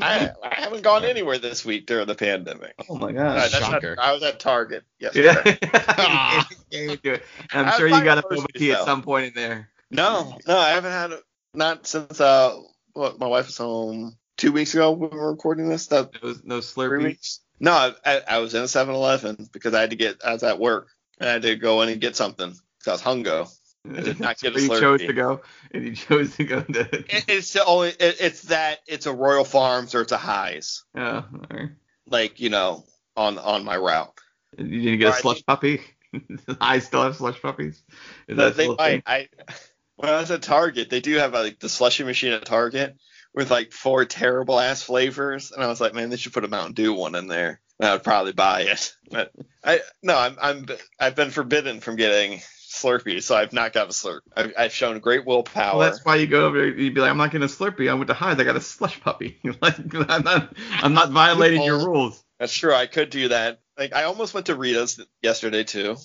I, 0.00 0.30
I 0.42 0.54
haven't 0.54 0.82
gone 0.82 1.04
anywhere 1.04 1.38
this 1.38 1.64
week 1.64 1.86
during 1.86 2.06
the 2.06 2.14
pandemic. 2.14 2.74
Oh 2.88 2.96
my 2.96 3.12
gosh. 3.12 3.50
that's 3.52 3.60
not- 3.60 3.70
shocker. 3.72 3.96
I 3.98 4.12
was 4.12 4.22
at 4.22 4.40
Target 4.40 4.84
yesterday. 4.98 5.58
Yeah. 5.62 6.42
Can't 6.44 6.52
even 6.72 6.98
do 7.02 7.12
it. 7.12 7.22
And 7.52 7.66
I 7.68 7.72
I'm 7.72 7.78
sure 7.78 7.86
you 7.86 8.02
got 8.02 8.18
a 8.18 8.22
buying 8.22 8.22
boba 8.22 8.28
groceries, 8.46 8.46
tea 8.56 8.72
at 8.72 8.84
some 8.84 9.02
point 9.02 9.26
in 9.28 9.34
there. 9.34 9.68
No, 9.90 10.36
no, 10.48 10.56
I 10.58 10.70
haven't 10.70 10.90
had 10.92 11.10
it. 11.12 11.22
Not 11.52 11.86
since 11.86 12.20
uh, 12.20 12.58
what 12.94 13.18
my 13.20 13.26
wife 13.26 13.46
was 13.46 13.56
home 13.58 14.16
two 14.36 14.50
weeks 14.50 14.74
ago 14.74 14.90
when 14.92 15.10
we 15.10 15.16
were 15.16 15.30
recording 15.30 15.68
this. 15.68 15.86
That 15.88 16.10
No, 16.22 16.34
no 16.56 16.60
three 16.60 17.04
weeks. 17.04 17.40
No, 17.60 17.72
I, 17.72 17.92
I, 18.04 18.20
I 18.28 18.38
was 18.38 18.54
in 18.54 18.62
a 18.62 18.66
7-Eleven 18.66 19.48
because 19.52 19.74
I 19.74 19.80
had 19.80 19.90
to 19.90 19.96
get. 19.96 20.24
I 20.24 20.32
was 20.32 20.42
at 20.42 20.58
work. 20.58 20.88
and 21.20 21.28
I 21.28 21.32
had 21.34 21.42
to 21.42 21.56
go 21.56 21.82
in 21.82 21.88
and 21.88 22.00
get 22.00 22.16
something 22.16 22.50
because 22.78 22.88
I 22.88 22.92
was 22.92 23.02
hungo. 23.02 23.48
did 24.04 24.18
not 24.20 24.38
get 24.38 24.52
a 24.52 24.54
Where 24.54 24.62
you 24.76 24.80
chose 24.80 25.00
to 25.02 25.12
go, 25.12 25.40
and 25.72 25.84
you 25.84 25.94
chose 25.94 26.36
to 26.36 26.44
go 26.44 26.60
to. 26.62 26.80
It, 26.80 27.24
it's 27.28 27.52
the 27.52 27.64
only. 27.64 27.88
It, 27.90 28.16
it's 28.20 28.42
that. 28.42 28.80
It's 28.86 29.06
a 29.06 29.12
Royal 29.12 29.44
Farms 29.44 29.94
or 29.94 30.00
it's 30.02 30.12
a 30.12 30.16
High's. 30.18 30.82
Oh, 30.96 31.02
all 31.02 31.24
right. 31.50 31.70
Like 32.08 32.40
you 32.40 32.50
know, 32.50 32.84
on 33.16 33.38
on 33.38 33.64
my 33.64 33.76
route. 33.76 34.12
You 34.58 34.82
didn't 34.82 34.98
get 35.00 35.06
a 35.06 35.10
Or 35.10 35.14
I 35.14 35.20
slush 35.20 35.36
think- 35.36 35.46
puppy. 35.46 35.80
I 36.60 36.78
still 36.78 37.02
have 37.02 37.16
slush 37.16 37.40
puppies. 37.42 37.82
Is 38.28 38.36
No, 38.36 38.44
that 38.50 38.56
they 38.56 38.68
might. 38.68 38.76
thing? 38.78 39.02
I 39.06 39.28
when 39.96 40.10
I 40.10 40.20
was 40.20 40.30
at 40.30 40.42
Target, 40.42 40.88
they 40.90 41.00
do 41.00 41.16
have 41.16 41.32
like 41.32 41.58
the 41.60 41.68
slushy 41.68 42.04
machine 42.04 42.32
at 42.32 42.44
Target 42.44 42.96
with 43.34 43.50
like 43.50 43.72
four 43.72 44.04
terrible 44.04 44.58
ass 44.58 44.82
flavors, 44.82 45.50
and 45.50 45.62
I 45.62 45.66
was 45.66 45.80
like, 45.80 45.94
man, 45.94 46.10
they 46.10 46.16
should 46.16 46.32
put 46.32 46.44
a 46.44 46.48
Mountain 46.48 46.74
Dew 46.74 46.94
one 46.94 47.14
in 47.14 47.26
there. 47.26 47.60
And 47.80 47.88
I 47.88 47.92
would 47.92 48.04
probably 48.04 48.32
buy 48.32 48.62
it. 48.62 48.94
But 49.10 49.30
I 49.62 49.80
no, 50.02 50.16
I'm 50.16 50.36
I'm 50.40 50.66
I've 50.98 51.14
been 51.14 51.30
forbidden 51.30 51.80
from 51.80 51.94
getting 51.94 52.40
Slurpee, 52.68 53.22
so 53.22 53.36
I've 53.36 53.52
not 53.52 53.72
got 53.72 53.86
a 53.86 53.90
Slurp. 53.90 54.20
I've, 54.36 54.52
I've 54.58 54.72
shown 54.72 54.98
great 54.98 55.24
willpower. 55.24 55.78
Well, 55.78 55.90
that's 55.90 56.04
why 56.04 56.16
you 56.16 56.26
go 56.26 56.46
over. 56.46 56.66
You'd 56.66 56.94
be 56.94 57.00
like, 57.00 57.10
I'm 57.10 57.16
not 57.16 57.30
getting 57.30 57.44
a 57.44 57.48
Slurpee. 57.48 57.88
I 57.88 57.94
went 57.94 58.08
to 58.08 58.14
High's. 58.14 58.40
I 58.40 58.44
got 58.44 58.56
a 58.56 58.60
slush 58.60 59.00
puppy. 59.00 59.40
like, 59.62 59.76
I'm 60.08 60.24
not. 60.24 60.56
I'm 60.80 60.94
not 60.94 61.10
violating 61.10 61.62
your 61.62 61.78
rules. 61.78 62.24
That's 62.40 62.52
true. 62.52 62.74
I 62.74 62.86
could 62.86 63.10
do 63.10 63.28
that. 63.28 63.60
Like 63.78 63.94
I 63.94 64.04
almost 64.04 64.34
went 64.34 64.46
to 64.46 64.56
Rita's 64.56 65.00
yesterday 65.22 65.62
too 65.62 65.96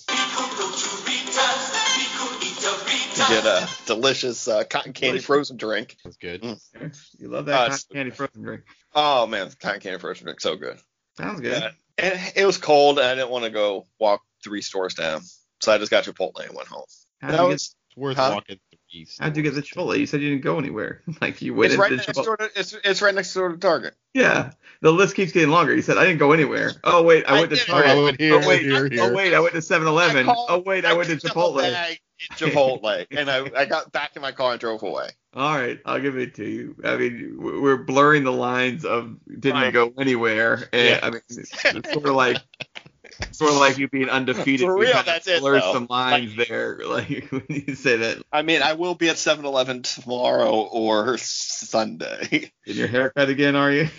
to 3.14 3.18
get 3.28 3.44
a 3.46 3.68
delicious 3.86 4.46
uh, 4.48 4.64
cotton 4.64 4.92
candy 4.92 5.08
Delicious. 5.12 5.26
frozen 5.26 5.56
drink. 5.56 5.96
That's 6.04 6.16
good. 6.16 6.42
Mm. 6.42 7.10
You 7.18 7.28
love 7.28 7.46
that 7.46 7.54
Uh, 7.54 7.68
cotton 7.70 7.86
candy 7.92 8.10
frozen 8.10 8.42
drink. 8.42 8.62
Oh 8.94 9.26
man, 9.26 9.50
cotton 9.60 9.80
candy 9.80 9.98
frozen 9.98 10.24
drink 10.24 10.40
so 10.40 10.56
good. 10.56 10.78
Sounds 11.16 11.40
good. 11.40 11.60
Yeah. 11.62 11.70
And 11.98 12.32
it 12.34 12.46
was 12.46 12.56
cold, 12.56 12.98
and 12.98 13.06
I 13.06 13.14
didn't 13.14 13.30
want 13.30 13.44
to 13.44 13.50
go 13.50 13.86
walk 13.98 14.22
three 14.42 14.62
stores 14.62 14.94
down, 14.94 15.20
so 15.60 15.72
I 15.72 15.78
just 15.78 15.90
got 15.90 16.04
Chipotle 16.04 16.46
and 16.46 16.54
went 16.56 16.68
home. 16.68 16.84
How'd, 17.20 17.32
That 17.32 17.40
you 17.42 17.48
was, 17.48 17.74
It's 17.88 17.96
worth 17.96 18.16
Huh? 18.16 18.30
walking 18.34 18.58
three 18.90 19.00
get, 19.00 19.16
how'd 19.20 19.36
you 19.36 19.42
get 19.42 19.54
the 19.54 19.62
Chipotle? 19.62 19.98
You 19.98 20.06
said 20.06 20.20
you 20.22 20.30
didn't 20.30 20.42
go 20.44 20.58
anywhere. 20.58 21.02
like 21.20 21.40
you 21.42 21.54
went 21.54 21.72
it's 21.72 21.78
right 21.80 21.92
next 21.92 22.06
Chipotle. 22.08 22.24
door 22.24 22.36
to 22.36 22.50
it's, 22.56 22.74
it's 22.84 23.02
right 23.02 23.14
next 23.14 23.32
door 23.34 23.48
to 23.50 23.58
Target. 23.58 23.94
Yeah, 24.14 24.50
the 24.80 24.90
list 24.92 25.14
keeps 25.14 25.32
getting 25.32 25.50
longer. 25.50 25.74
You 25.74 25.82
said 25.82 25.96
I 25.98 26.04
didn't 26.04 26.18
go 26.18 26.32
anywhere. 26.32 26.72
Oh 26.84 27.02
wait, 27.02 27.24
I, 27.28 27.36
I 27.36 27.40
went 27.40 27.50
to. 27.52 27.56
Target. 27.58 27.90
Oh, 27.92 28.12
here, 28.18 28.34
oh 28.42 28.48
wait, 28.48 28.62
here, 28.62 28.88
oh 29.00 29.12
wait, 29.14 29.34
I 29.34 29.40
went 29.40 29.52
to 29.54 29.60
7-Eleven. 29.60 30.26
Oh 30.28 30.62
wait, 30.64 30.84
I 30.84 30.94
went 30.94 31.08
to 31.08 31.14
picked 31.14 31.26
up 31.26 31.32
Chipotle. 31.36 31.58
bag 31.58 31.98
in 32.30 32.36
Chipotle, 32.36 33.06
and 33.16 33.30
I, 33.30 33.48
I 33.56 33.64
got 33.66 33.92
back 33.92 34.16
in 34.16 34.22
my 34.22 34.32
car 34.32 34.52
and 34.52 34.60
drove 34.60 34.82
away. 34.82 35.08
All 35.32 35.54
right, 35.56 35.78
I'll 35.84 36.00
give 36.00 36.18
it 36.18 36.34
to 36.36 36.44
you. 36.44 36.74
I 36.84 36.96
mean, 36.96 37.36
we're 37.38 37.76
blurring 37.76 38.24
the 38.24 38.32
lines 38.32 38.84
of 38.84 39.14
didn't 39.28 39.60
Right. 39.62 39.72
go 39.72 39.92
anywhere. 39.96 40.68
And, 40.72 40.88
Yeah. 40.88 41.00
I 41.04 41.10
mean, 41.10 41.20
it's 41.28 41.52
sort 41.92 42.06
of 42.08 42.14
like 42.16 42.38
sort 43.32 43.50
of 43.50 43.56
like 43.58 43.78
you 43.78 43.88
being 43.88 44.08
undefeated. 44.08 44.66
For 44.66 44.76
real, 44.78 45.02
that's 45.04 45.26
it, 45.26 45.40
Blur 45.40 45.60
some 45.60 45.86
lines 45.90 46.36
there, 46.36 46.80
like 46.86 47.28
when 47.30 47.44
you 47.48 47.74
say 47.74 47.96
that. 47.96 48.22
I 48.32 48.42
mean, 48.42 48.62
I 48.62 48.74
will 48.74 48.94
be 48.94 49.08
at 49.08 49.16
7-Eleven 49.16 49.82
tomorrow 49.82 50.52
or 50.52 51.16
Sunday. 51.18 52.52
In 52.66 52.76
your 52.76 52.88
haircut 52.88 53.28
again, 53.28 53.56
are 53.56 53.70
you? 53.70 53.88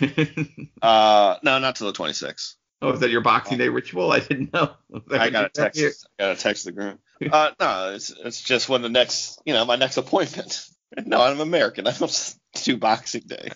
Uh, 0.82 1.36
no, 1.44 1.60
not 1.60 1.76
till 1.76 1.92
the 1.92 1.96
26th. 1.96 2.56
oh, 2.82 2.90
is 2.90 3.00
that 3.00 3.10
your 3.10 3.20
Boxing 3.20 3.56
Day 3.56 3.68
ritual? 3.68 4.10
I 4.10 4.18
didn't 4.18 4.52
know. 4.52 4.72
I 5.12 5.30
got 5.30 5.44
a 5.44 5.48
text. 5.48 6.08
I 6.18 6.24
got 6.24 6.36
a 6.36 6.40
text 6.40 6.64
the 6.64 6.72
groom. 6.72 6.98
Uh, 7.30 7.50
no, 7.60 7.92
it's 7.94 8.10
it's 8.10 8.42
just 8.42 8.68
when 8.68 8.82
the 8.82 8.88
next, 8.88 9.40
you 9.44 9.52
know, 9.52 9.64
my 9.64 9.76
next 9.76 9.96
appointment. 9.96 10.66
No, 11.06 11.22
I'm 11.22 11.40
American. 11.40 11.86
I 11.86 11.92
don't 11.92 12.34
do 12.64 12.76
Boxing 12.76 13.22
Day. 13.26 13.50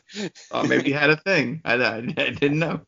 Oh, 0.52 0.62
maybe 0.62 0.90
you 0.90 0.94
had 0.94 1.10
a 1.10 1.16
thing. 1.16 1.60
I, 1.64 1.74
I, 1.74 1.96
I 1.96 2.00
didn't 2.30 2.60
know. 2.60 2.80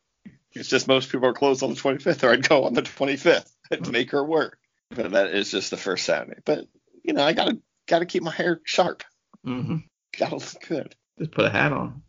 It's 0.59 0.69
just 0.69 0.87
most 0.87 1.11
people 1.11 1.27
are 1.27 1.33
closed 1.33 1.63
on 1.63 1.69
the 1.69 1.79
25th, 1.79 2.23
or 2.23 2.31
I'd 2.31 2.47
go 2.47 2.65
on 2.65 2.73
the 2.73 2.81
25th 2.81 3.51
and 3.71 3.91
make 3.91 4.11
her 4.11 4.23
work. 4.23 4.59
But 4.89 5.11
that 5.11 5.33
is 5.33 5.51
just 5.51 5.69
the 5.69 5.77
first 5.77 6.05
Saturday. 6.05 6.41
But 6.45 6.67
you 7.03 7.13
know, 7.13 7.23
I 7.23 7.33
gotta 7.33 7.59
gotta 7.87 8.05
keep 8.05 8.23
my 8.23 8.31
hair 8.31 8.59
sharp. 8.63 9.03
Mm-hmm. 9.45 9.77
Gotta 10.17 10.35
look 10.35 10.67
good. 10.67 10.95
Just 11.17 11.31
put 11.31 11.45
a 11.45 11.49
hat 11.49 11.71
on. 11.71 12.01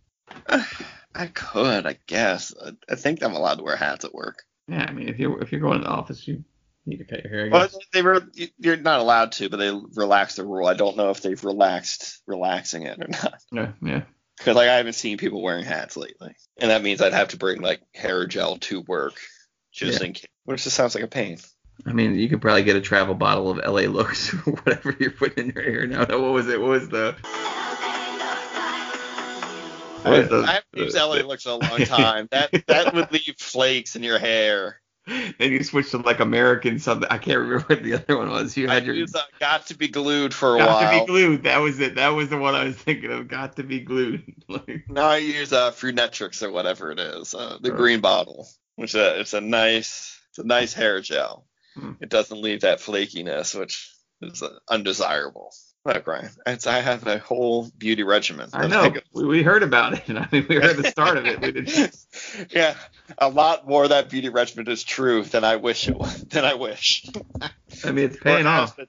I 1.15 1.27
could, 1.27 1.87
I 1.87 1.99
guess. 2.07 2.55
I, 2.65 2.73
I 2.89 2.95
think 2.95 3.23
I'm 3.23 3.35
allowed 3.35 3.57
to 3.57 3.65
wear 3.65 3.77
hats 3.77 4.05
at 4.05 4.15
work. 4.15 4.45
Yeah, 4.69 4.87
I 4.89 4.93
mean, 4.93 5.09
if 5.09 5.19
you're 5.19 5.41
if 5.43 5.53
you're 5.53 5.61
going 5.61 5.79
to 5.79 5.85
the 5.85 5.91
office, 5.91 6.27
you 6.27 6.45
need 6.87 6.99
to 6.99 7.05
cut 7.05 7.25
your 7.25 7.33
hair. 7.33 7.51
Well, 7.51 7.69
they 7.93 8.03
were 8.03 8.23
you're 8.59 8.77
not 8.77 9.01
allowed 9.01 9.33
to, 9.33 9.49
but 9.49 9.59
they 9.59 9.71
relaxed 9.95 10.37
the 10.37 10.47
rule. 10.47 10.67
I 10.67 10.75
don't 10.75 10.97
know 10.97 11.11
if 11.11 11.21
they've 11.23 11.43
relaxed 11.45 12.23
relaxing 12.27 12.85
it 12.85 12.99
or 13.01 13.09
not. 13.09 13.35
yeah, 13.53 13.73
yeah. 13.83 14.03
Because 14.41 14.57
like 14.57 14.69
I 14.71 14.77
haven't 14.79 14.95
seen 14.95 15.17
people 15.19 15.43
wearing 15.43 15.65
hats 15.65 15.97
lately, 15.97 16.35
and 16.59 16.71
that 16.71 16.83
means 16.83 17.01
I'd 17.03 17.13
have 17.13 17.29
to 17.29 17.37
bring 17.37 17.61
like 17.61 17.81
hair 17.95 18.27
gel 18.27 18.57
to 18.59 18.81
work, 18.81 19.15
just 19.71 20.01
Yeah. 20.01 20.07
in 20.07 20.13
case. 20.15 20.27
Which 20.45 20.65
just 20.65 20.75
sounds 20.77 20.95
like 20.95 21.05
a 21.05 21.09
pain. 21.09 21.39
I 21.87 21.93
mean, 21.93 22.15
you 22.15 22.29
could 22.29 22.41
probably 22.43 22.63
get 22.65 22.77
a 22.77 22.81
travel 22.81 23.15
bottle 23.15 23.51
of 23.51 23.59
LA 23.59 23.83
looks 23.83 24.33
or 24.47 24.53
whatever 24.53 24.97
you're 24.99 25.11
putting 25.13 25.49
in 25.49 25.55
your 25.55 25.63
hair 25.63 25.87
now. 25.87 26.01
What 26.01 26.33
was 26.33 26.49
it? 26.49 26.61
What 26.61 26.71
was 26.71 26.89
the? 26.89 27.15
The- 30.03 30.45
I 30.49 30.53
haven't 30.53 30.65
used 30.75 30.97
LA 30.97 31.17
looks 31.17 31.45
in 31.45 31.53
a 31.53 31.57
long 31.57 31.81
time. 31.85 32.27
that 32.31 32.51
that 32.67 32.95
would 32.95 33.13
leave 33.13 33.35
flakes 33.39 33.97
in 33.97 34.03
your 34.03 34.19
hair. 34.19 34.80
Then 35.07 35.53
you 35.53 35.65
switched 35.65 35.91
to 35.93 35.99
like 35.99 36.21
American 36.21 36.79
something. 36.79 37.09
I 37.11 37.19
can't 37.19 37.39
remember 37.39 37.65
what 37.67 37.83
the 37.83 37.95
other 37.95 38.17
one 38.17 38.31
was. 38.31 38.57
You 38.57 38.69
I 38.69 38.75
had 38.75 38.85
your 38.87 38.95
used 38.95 39.17
uh, 39.17 39.23
got 39.41 39.67
to 39.67 39.77
be 39.77 39.89
glued 39.89 40.33
for 40.33 40.55
a 40.57 40.59
got 40.59 40.69
while. 40.69 40.93
to 40.93 41.01
be 41.01 41.07
glued. 41.07 41.43
That 41.45 41.59
was 41.59 41.81
it. 41.81 41.97
That 41.97 42.11
was 42.11 42.29
the 42.29 42.39
one 42.39 42.55
I 42.55 42.65
was 42.65 42.77
thinking 42.77 43.11
of. 43.11 43.27
Got 43.27 43.57
to 43.57 43.63
be 43.63 43.81
glued. 43.81 44.23
Like, 44.49 44.85
Now 44.89 45.07
I 45.09 45.19
use 45.19 45.53
uh, 45.53 45.71
Fructis 45.71 46.43
or 46.43 46.51
whatever 46.53 46.91
it 46.93 46.99
is, 47.01 47.35
uh, 47.35 47.59
the 47.61 47.73
Oh. 47.73 47.77
green 47.77 48.01
bottle, 48.01 48.49
which 48.77 48.95
uh, 48.95 49.15
it's 49.17 49.33
a 49.33 49.41
nice, 49.41 50.21
it's 50.31 50.39
a 50.39 50.45
nice 50.47 50.73
hair 50.75 51.01
gel. 51.01 51.47
Hmm. 51.77 51.93
It 52.01 52.09
doesn't 52.09 52.41
leave 52.43 52.63
that 52.63 52.81
flakiness, 52.81 53.59
which 53.59 53.93
is 54.23 54.43
uh, 54.43 54.59
undesirable. 54.69 55.53
Look, 55.87 56.07
Ryan, 56.07 56.29
it's, 56.47 56.67
I 56.67 56.81
have 56.81 57.07
a 57.07 57.19
whole 57.19 57.71
beauty 57.79 58.03
regimen. 58.03 58.51
I 58.53 58.67
know. 58.67 58.91
go- 58.91 59.01
We, 59.15 59.25
we 59.25 59.43
heard 59.43 59.63
about 59.63 59.95
it. 59.95 60.03
I 60.11 60.29
mean, 60.31 60.45
we 60.49 60.57
heard 60.57 60.77
the 60.77 60.85
start 60.85 61.17
of 61.17 61.25
it. 61.27 61.41
We 61.41 61.53
didn't. 61.53 61.97
yeah, 62.51 62.75
a 63.17 63.29
lot 63.31 63.67
more 63.67 63.85
of 63.85 63.89
that 63.91 64.11
beauty 64.11 64.29
regimen 64.29 64.69
is 64.69 64.85
true 64.85 65.23
than 65.23 65.43
I 65.43 65.57
wish 65.57 65.89
it 65.89 65.97
was. 65.97 66.23
Than 66.25 66.45
I 66.45 66.55
wish. 66.55 67.07
I 67.85 67.93
mean, 67.93 68.05
it's 68.07 68.19
paying 68.19 68.47
off. 68.47 68.77
has. 68.77 68.87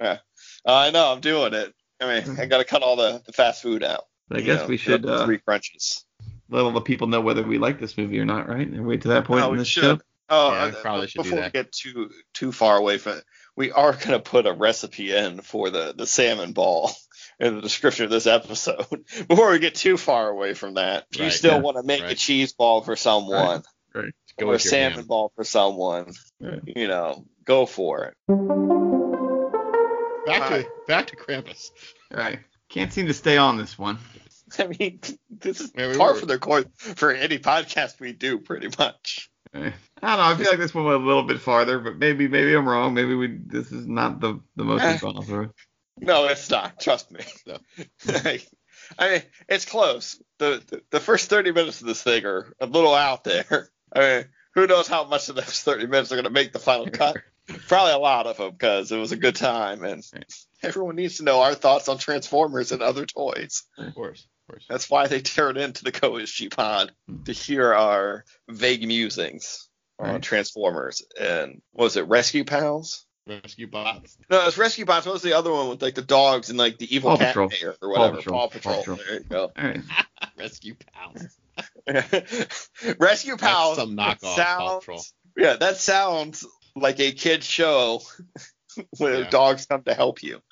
Yeah, 0.00 0.18
Uh, 0.66 0.74
I 0.74 0.90
know. 0.90 1.12
I'm 1.12 1.20
doing 1.20 1.52
it. 1.52 1.74
I 2.00 2.20
mean, 2.20 2.40
I 2.40 2.46
got 2.46 2.58
to 2.58 2.64
cut 2.64 2.82
all 2.82 2.96
the, 2.96 3.22
the 3.26 3.32
fast 3.32 3.60
food 3.62 3.84
out. 3.84 4.06
I 4.30 4.40
guess 4.40 4.62
know, 4.62 4.66
we 4.68 4.78
should 4.78 5.04
up 5.04 5.20
uh, 5.20 5.24
three 5.26 5.38
crunches. 5.38 6.04
let 6.48 6.62
all 6.62 6.72
the 6.72 6.80
people 6.80 7.06
know 7.08 7.20
whether 7.20 7.42
we 7.42 7.58
like 7.58 7.78
this 7.78 7.98
movie 7.98 8.18
or 8.18 8.24
not, 8.24 8.48
right? 8.48 8.66
And 8.66 8.86
wait 8.86 9.02
to 9.02 9.08
that 9.08 9.26
point 9.26 9.44
Oh, 9.44 9.48
in 9.48 9.52
we 9.52 9.58
this 9.58 9.68
should. 9.68 9.82
show. 9.82 10.00
Oh, 10.30 10.52
Yeah, 10.52 10.62
uh, 10.62 10.66
we 10.68 10.72
probably 10.80 11.06
should 11.08 11.22
do 11.24 11.30
before 11.30 11.44
we 11.44 11.50
get 11.50 11.72
too 11.72 12.10
too 12.32 12.52
far 12.52 12.78
away 12.78 12.96
from 12.96 13.18
it, 13.18 13.24
we 13.56 13.70
are 13.72 13.92
gonna 13.92 14.20
put 14.20 14.46
a 14.46 14.52
recipe 14.52 15.14
in 15.14 15.40
for 15.42 15.70
the 15.70 15.92
the 15.96 16.06
salmon 16.06 16.52
ball 16.52 16.90
in 17.40 17.56
the 17.56 17.60
description 17.62 18.04
of 18.04 18.10
this 18.10 18.26
episode. 18.26 18.86
before 19.28 19.50
we 19.50 19.58
get 19.58 19.74
too 19.74 19.96
far 19.96 20.28
away 20.28 20.54
from 20.54 20.74
that, 20.74 21.06
if 21.12 21.20
you 21.20 21.30
still 21.30 21.52
yeah, 21.54 21.58
want 21.58 21.76
to 21.76 21.82
make 21.82 22.02
a 22.02 22.14
cheese 22.14 22.52
ball 22.52 22.82
for 22.82 22.96
someone 22.96 23.62
Go 24.38 24.46
or 24.48 24.54
a 24.54 24.58
salmon 24.58 24.98
ham. 25.00 25.06
ball 25.06 25.32
for 25.36 25.44
someone, 25.44 26.12
Right. 26.40 26.60
you 26.64 26.88
know, 26.88 27.26
go 27.44 27.66
for 27.66 28.04
it. 28.06 28.14
Back 30.26 30.42
Hi. 30.42 30.62
to 30.62 30.68
back 30.86 31.06
to 31.08 31.16
Krampus. 31.16 31.70
All 32.12 32.18
right. 32.20 32.38
Can't 32.68 32.92
seem 32.92 33.06
to 33.08 33.14
stay 33.14 33.36
on 33.36 33.58
this 33.58 33.76
one. 33.78 33.98
I 34.58 34.66
mean, 34.68 35.00
this 35.30 35.60
is 35.60 35.72
Yeah, 35.76 35.88
we 35.88 35.96
par 35.96 36.14
were- 36.14 36.20
for 36.20 36.26
the 36.26 36.38
course 36.38 36.64
for 36.76 37.10
any 37.12 37.38
podcast 37.38 38.00
we 38.00 38.12
do, 38.12 38.38
pretty 38.38 38.68
much. 38.78 39.30
Eh, 39.54 39.70
I 40.02 40.16
don't 40.16 40.18
know. 40.18 40.32
I 40.32 40.34
feel 40.36 40.50
like 40.50 40.58
this 40.58 40.74
one 40.74 40.84
went 40.84 41.02
a 41.02 41.06
little 41.06 41.22
bit 41.24 41.40
farther, 41.40 41.78
but 41.78 41.96
maybe 41.98 42.28
maybe 42.28 42.54
I'm 42.54 42.68
wrong. 42.68 42.94
Maybe 42.94 43.14
we 43.14 43.38
this 43.46 43.70
is 43.70 43.86
not 43.86 44.20
the 44.20 44.40
the 44.56 44.64
most 44.64 44.82
Eh. 44.82 44.92
we've 44.92 45.00
gone 45.00 45.22
through. 45.24 45.50
No, 45.98 46.26
it's 46.26 46.48
not. 46.50 46.80
Trust 46.80 47.10
me. 47.10 47.20
No. 47.46 47.58
I 48.98 49.08
mean, 49.08 49.22
it's 49.48 49.64
close. 49.64 50.20
The, 50.38 50.62
the 50.66 50.82
the 50.90 51.00
first 51.00 51.30
30 51.30 51.52
minutes 51.52 51.80
of 51.80 51.86
this 51.86 52.02
thing 52.02 52.24
are 52.26 52.52
a 52.60 52.66
little 52.66 52.94
out 52.94 53.24
there. 53.24 53.70
I 53.94 54.00
mean, 54.00 54.24
who 54.54 54.66
knows 54.66 54.88
how 54.88 55.04
much 55.04 55.28
of 55.28 55.36
those 55.36 55.60
30 55.60 55.86
minutes 55.86 56.12
are 56.12 56.16
going 56.16 56.24
to 56.24 56.30
make 56.30 56.52
the 56.52 56.58
final 56.58 56.88
cut? 56.90 57.16
Probably 57.68 57.92
a 57.92 57.98
lot 57.98 58.26
of 58.26 58.36
them 58.36 58.50
because 58.52 58.92
it 58.92 58.98
was 58.98 59.12
a 59.12 59.16
good 59.16 59.36
time, 59.36 59.82
and 59.84 60.02
everyone 60.62 60.96
needs 60.96 61.18
to 61.18 61.24
know 61.24 61.42
our 61.42 61.54
thoughts 61.54 61.88
on 61.88 61.98
Transformers 61.98 62.70
and 62.72 62.82
other 62.82 63.04
toys. 63.06 63.64
Of 63.78 63.94
course, 63.94 64.26
course. 64.52 64.66
That's 64.68 64.90
why 64.90 65.06
they 65.06 65.20
turned 65.22 65.58
into 65.58 65.84
the 65.84 65.92
CoSG 65.92 66.54
pod 66.54 66.92
hmm. 67.08 67.22
to 67.24 67.32
hear 67.32 67.72
our 67.72 68.24
vague 68.48 68.86
musings 68.86 69.68
on 69.98 70.12
Right. 70.12 70.22
Transformers 70.22 71.02
and 71.20 71.62
what 71.72 71.84
was 71.84 71.96
it 71.96 72.08
Rescue 72.08 72.44
Pals? 72.44 73.06
Rescue 73.26 73.68
bots. 73.68 74.18
No, 74.28 74.46
it's 74.48 74.58
Rescue 74.58 74.84
Bots. 74.84 75.06
What 75.06 75.12
was 75.12 75.22
the 75.22 75.34
other 75.34 75.52
one 75.52 75.68
with 75.68 75.80
like 75.80 75.94
the 75.94 76.02
dogs 76.02 76.50
and 76.50 76.58
like 76.58 76.78
the 76.78 76.92
evil 76.92 77.10
Paw 77.10 77.18
cat 77.18 77.28
Patrol. 77.28 77.48
mayor 77.50 77.76
or 77.80 77.94
Paw 77.94 78.00
whatever? 78.00 78.16
Patrol. 78.16 78.40
Paw 78.40 78.46
Paw 78.46 78.52
Patrol. 78.52 78.78
Patrol. 78.78 78.96
There 78.96 79.14
you 79.14 79.20
go. 79.20 79.52
All 79.56 79.64
right. 79.64 79.80
Rescue 80.36 80.74
pals. 80.92 81.38
Rescue 82.98 83.36
Pals. 83.36 83.76
some 83.76 83.96
knockoff 83.96 84.34
sounds, 84.34 84.58
Paw 84.58 84.78
Patrol. 84.80 85.02
Yeah, 85.36 85.54
that 85.54 85.76
sounds 85.76 86.44
like 86.74 86.98
a 86.98 87.12
kid 87.12 87.44
show 87.44 88.02
where 88.98 89.20
Yeah. 89.20 89.30
dogs 89.30 89.66
come 89.66 89.84
to 89.84 89.94
help 89.94 90.22
you. 90.24 90.42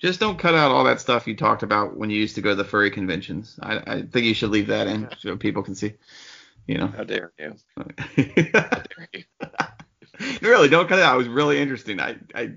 Just 0.00 0.18
don't 0.18 0.38
cut 0.38 0.54
out 0.54 0.72
all 0.72 0.84
that 0.84 1.00
stuff 1.00 1.26
you 1.26 1.36
talked 1.36 1.62
about 1.62 1.96
when 1.96 2.08
you 2.10 2.18
used 2.18 2.36
to 2.36 2.40
go 2.40 2.50
to 2.50 2.54
the 2.54 2.64
furry 2.64 2.90
conventions. 2.90 3.58
I, 3.62 3.76
I 3.86 4.02
think 4.02 4.26
you 4.26 4.34
should 4.34 4.50
leave 4.50 4.68
that 4.68 4.86
in 4.86 5.08
so 5.18 5.36
people 5.36 5.62
can 5.62 5.74
see. 5.74 5.94
You 6.66 6.78
know. 6.78 6.86
How 6.86 7.04
dare 7.04 7.32
you? 7.38 7.54
How 7.76 7.84
dare 8.54 9.08
you? 9.12 9.24
really, 10.40 10.68
don't 10.68 10.88
cut 10.88 10.98
it 10.98 11.04
out. 11.04 11.14
It 11.14 11.18
was 11.18 11.28
really 11.28 11.60
interesting. 11.60 12.00
I 12.00 12.16
I, 12.34 12.40
I, 12.42 12.52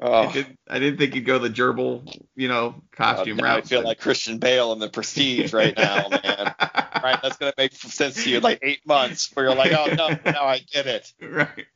Oh, 0.00 0.32
did, 0.32 0.56
I 0.68 0.78
didn't 0.78 0.98
think 0.98 1.16
you'd 1.16 1.24
go 1.24 1.40
the 1.40 1.50
gerbil, 1.50 2.08
you 2.36 2.46
know, 2.46 2.68
uh, 2.68 2.96
costume 2.96 3.38
now 3.38 3.56
I 3.56 3.62
feel 3.62 3.82
like 3.82 3.98
Christian 3.98 4.38
Bale 4.38 4.72
in 4.72 4.78
the 4.78 4.88
Prestige 4.88 5.52
right 5.52 5.76
now, 5.76 6.08
man. 6.08 6.54
right, 7.02 7.18
that's 7.20 7.36
gonna 7.36 7.52
make 7.58 7.72
sense 7.72 8.22
to 8.22 8.30
you 8.30 8.36
in 8.36 8.42
like 8.44 8.60
eight 8.62 8.86
months, 8.86 9.28
where 9.34 9.46
you're 9.46 9.56
like, 9.56 9.72
oh 9.72 9.86
no, 9.94 10.08
now 10.30 10.44
I 10.44 10.60
get 10.72 10.86
it. 10.86 11.12
right. 11.20 11.66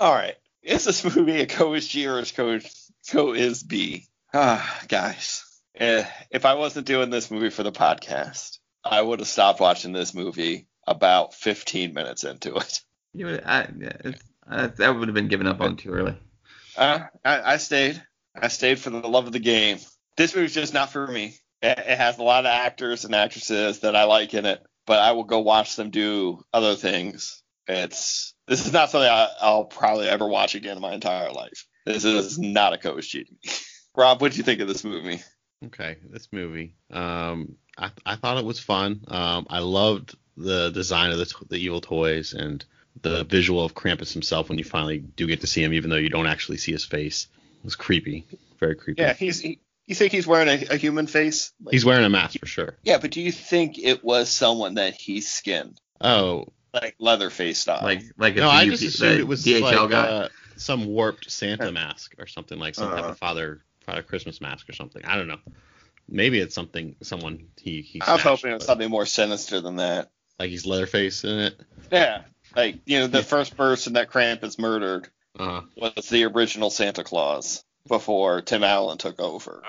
All 0.00 0.14
right. 0.14 0.36
Is 0.62 0.84
this 0.84 1.04
movie 1.04 1.42
a 1.42 1.46
G 1.46 2.06
or 2.08 2.18
is 2.18 2.32
co, 2.32 2.58
co 3.08 3.32
is 3.32 3.62
B? 3.62 4.06
Ah, 4.32 4.82
guys. 4.88 5.44
Eh, 5.74 6.04
if 6.30 6.44
I 6.44 6.54
wasn't 6.54 6.86
doing 6.86 7.10
this 7.10 7.30
movie 7.30 7.50
for 7.50 7.62
the 7.62 7.72
podcast, 7.72 8.58
I 8.84 9.00
would 9.00 9.20
have 9.20 9.28
stopped 9.28 9.60
watching 9.60 9.92
this 9.92 10.14
movie 10.14 10.66
about 10.86 11.34
15 11.34 11.92
minutes 11.92 12.24
into 12.24 12.54
it. 12.56 12.80
You 13.12 13.26
would, 13.26 13.42
I, 13.44 13.68
it's, 13.80 14.22
uh, 14.46 14.68
that 14.76 14.94
would 14.94 15.08
have 15.08 15.14
been 15.14 15.28
given 15.28 15.46
up 15.46 15.60
on 15.60 15.76
too 15.76 15.90
early. 15.90 16.18
Uh, 16.76 17.00
I, 17.24 17.54
I 17.54 17.56
stayed. 17.56 18.02
I 18.34 18.48
stayed 18.48 18.78
for 18.78 18.90
the 18.90 19.08
love 19.08 19.26
of 19.26 19.32
the 19.32 19.38
game. 19.38 19.78
This 20.16 20.34
movie's 20.34 20.54
just 20.54 20.74
not 20.74 20.92
for 20.92 21.06
me. 21.06 21.34
It, 21.62 21.78
it 21.78 21.98
has 21.98 22.18
a 22.18 22.22
lot 22.22 22.44
of 22.44 22.50
actors 22.50 23.04
and 23.04 23.14
actresses 23.14 23.80
that 23.80 23.96
I 23.96 24.04
like 24.04 24.34
in 24.34 24.44
it, 24.44 24.62
but 24.86 24.98
I 24.98 25.12
will 25.12 25.24
go 25.24 25.40
watch 25.40 25.76
them 25.76 25.90
do 25.90 26.42
other 26.52 26.74
things. 26.74 27.42
It's 27.66 28.34
this 28.46 28.66
is 28.66 28.72
not 28.72 28.90
something 28.90 29.08
I, 29.10 29.28
I'll 29.40 29.64
probably 29.64 30.08
ever 30.08 30.26
watch 30.26 30.54
again 30.54 30.76
in 30.76 30.82
my 30.82 30.92
entire 30.94 31.32
life. 31.32 31.66
This 31.84 32.04
is 32.04 32.38
not 32.38 32.72
a 32.72 32.78
coach 32.78 33.08
cheating. 33.08 33.36
Rob, 33.96 34.20
what 34.20 34.32
do 34.32 34.38
you 34.38 34.44
think 34.44 34.60
of 34.60 34.68
this 34.68 34.84
movie? 34.84 35.20
Okay, 35.64 35.96
this 36.10 36.28
movie. 36.32 36.74
Um, 36.90 37.56
I 37.78 37.90
I 38.04 38.16
thought 38.16 38.38
it 38.38 38.44
was 38.44 38.60
fun. 38.60 39.00
Um, 39.08 39.46
I 39.48 39.60
loved 39.60 40.14
the 40.36 40.70
design 40.70 41.12
of 41.12 41.18
the 41.18 41.24
t- 41.26 41.46
the 41.48 41.56
evil 41.56 41.80
toys 41.80 42.34
and 42.34 42.62
the 43.02 43.24
visual 43.24 43.64
of 43.64 43.74
Krampus 43.74 44.12
himself 44.12 44.48
when 44.48 44.58
you 44.58 44.64
finally 44.64 44.98
do 44.98 45.26
get 45.26 45.40
to 45.42 45.46
see 45.46 45.62
him, 45.62 45.72
even 45.72 45.88
though 45.90 45.96
you 45.96 46.08
don't 46.10 46.26
actually 46.26 46.58
see 46.58 46.72
his 46.72 46.84
face. 46.84 47.26
It 47.58 47.64
was 47.64 47.74
creepy, 47.76 48.26
very 48.60 48.74
creepy. 48.74 49.00
Yeah, 49.02 49.14
he's. 49.14 49.40
He, 49.40 49.60
you 49.86 49.94
think 49.94 50.12
he's 50.12 50.26
wearing 50.26 50.48
a, 50.48 50.74
a 50.74 50.76
human 50.76 51.06
face? 51.06 51.52
Like- 51.62 51.72
He's 51.72 51.84
wearing 51.84 52.04
a 52.04 52.08
mask 52.10 52.38
for 52.40 52.46
sure. 52.46 52.76
yeah, 52.82 52.98
but 52.98 53.12
do 53.12 53.20
you 53.22 53.30
think 53.32 53.78
it 53.78 54.04
was 54.04 54.28
someone 54.28 54.74
that 54.74 54.94
he 54.94 55.20
skinned, 55.20 55.80
Oh, 56.00 56.48
like 56.82 56.96
Leatherface 56.98 57.58
style? 57.58 57.80
Like 57.82 58.02
like 58.16 58.36
a 58.36 58.40
no, 58.40 58.50
I 58.50 58.66
just 58.66 58.82
assumed 58.82 59.20
it 59.20 59.26
was 59.26 59.44
DHL 59.44 59.60
like 59.62 59.90
guy. 59.90 60.06
uh, 60.08 60.28
some 60.56 60.86
warped 60.86 61.30
Santa 61.30 61.70
mask 61.72 62.14
or 62.18 62.26
something 62.26 62.58
like 62.58 62.74
some 62.74 62.90
type 62.90 63.00
Uh-huh. 63.00 63.10
of 63.12 63.18
Father 63.18 63.62
Father 63.84 64.02
Christmas 64.02 64.40
mask 64.40 64.68
or 64.68 64.72
something. 64.72 65.04
I 65.04 65.16
don't 65.16 65.28
know. 65.28 65.38
Maybe 66.08 66.38
it's 66.38 66.54
something 66.54 66.96
someone 67.02 67.48
he 67.60 67.82
he. 67.82 68.00
I 68.00 68.12
was 68.12 68.20
snatched, 68.22 68.42
hoping 68.42 68.50
it 68.52 68.54
was 68.54 68.64
something 68.66 68.90
more 68.90 69.06
sinister 69.06 69.60
than 69.60 69.76
that. 69.76 70.10
like 70.38 70.50
he's 70.50 70.66
Leatherface 70.66 71.24
in 71.24 71.38
it. 71.38 71.60
Yeah, 71.90 72.22
like 72.54 72.76
you 72.86 73.00
know, 73.00 73.06
the 73.08 73.22
first 73.22 73.56
person 73.56 73.94
that 73.94 74.10
Krampus 74.10 74.58
murdered 74.58 75.08
Uh, 75.38 75.62
was 75.76 76.08
the 76.08 76.24
original 76.24 76.70
Santa 76.70 77.04
Claus 77.04 77.62
before 77.88 78.40
Tim 78.42 78.64
Allen 78.64 78.98
took 78.98 79.20
over. 79.20 79.62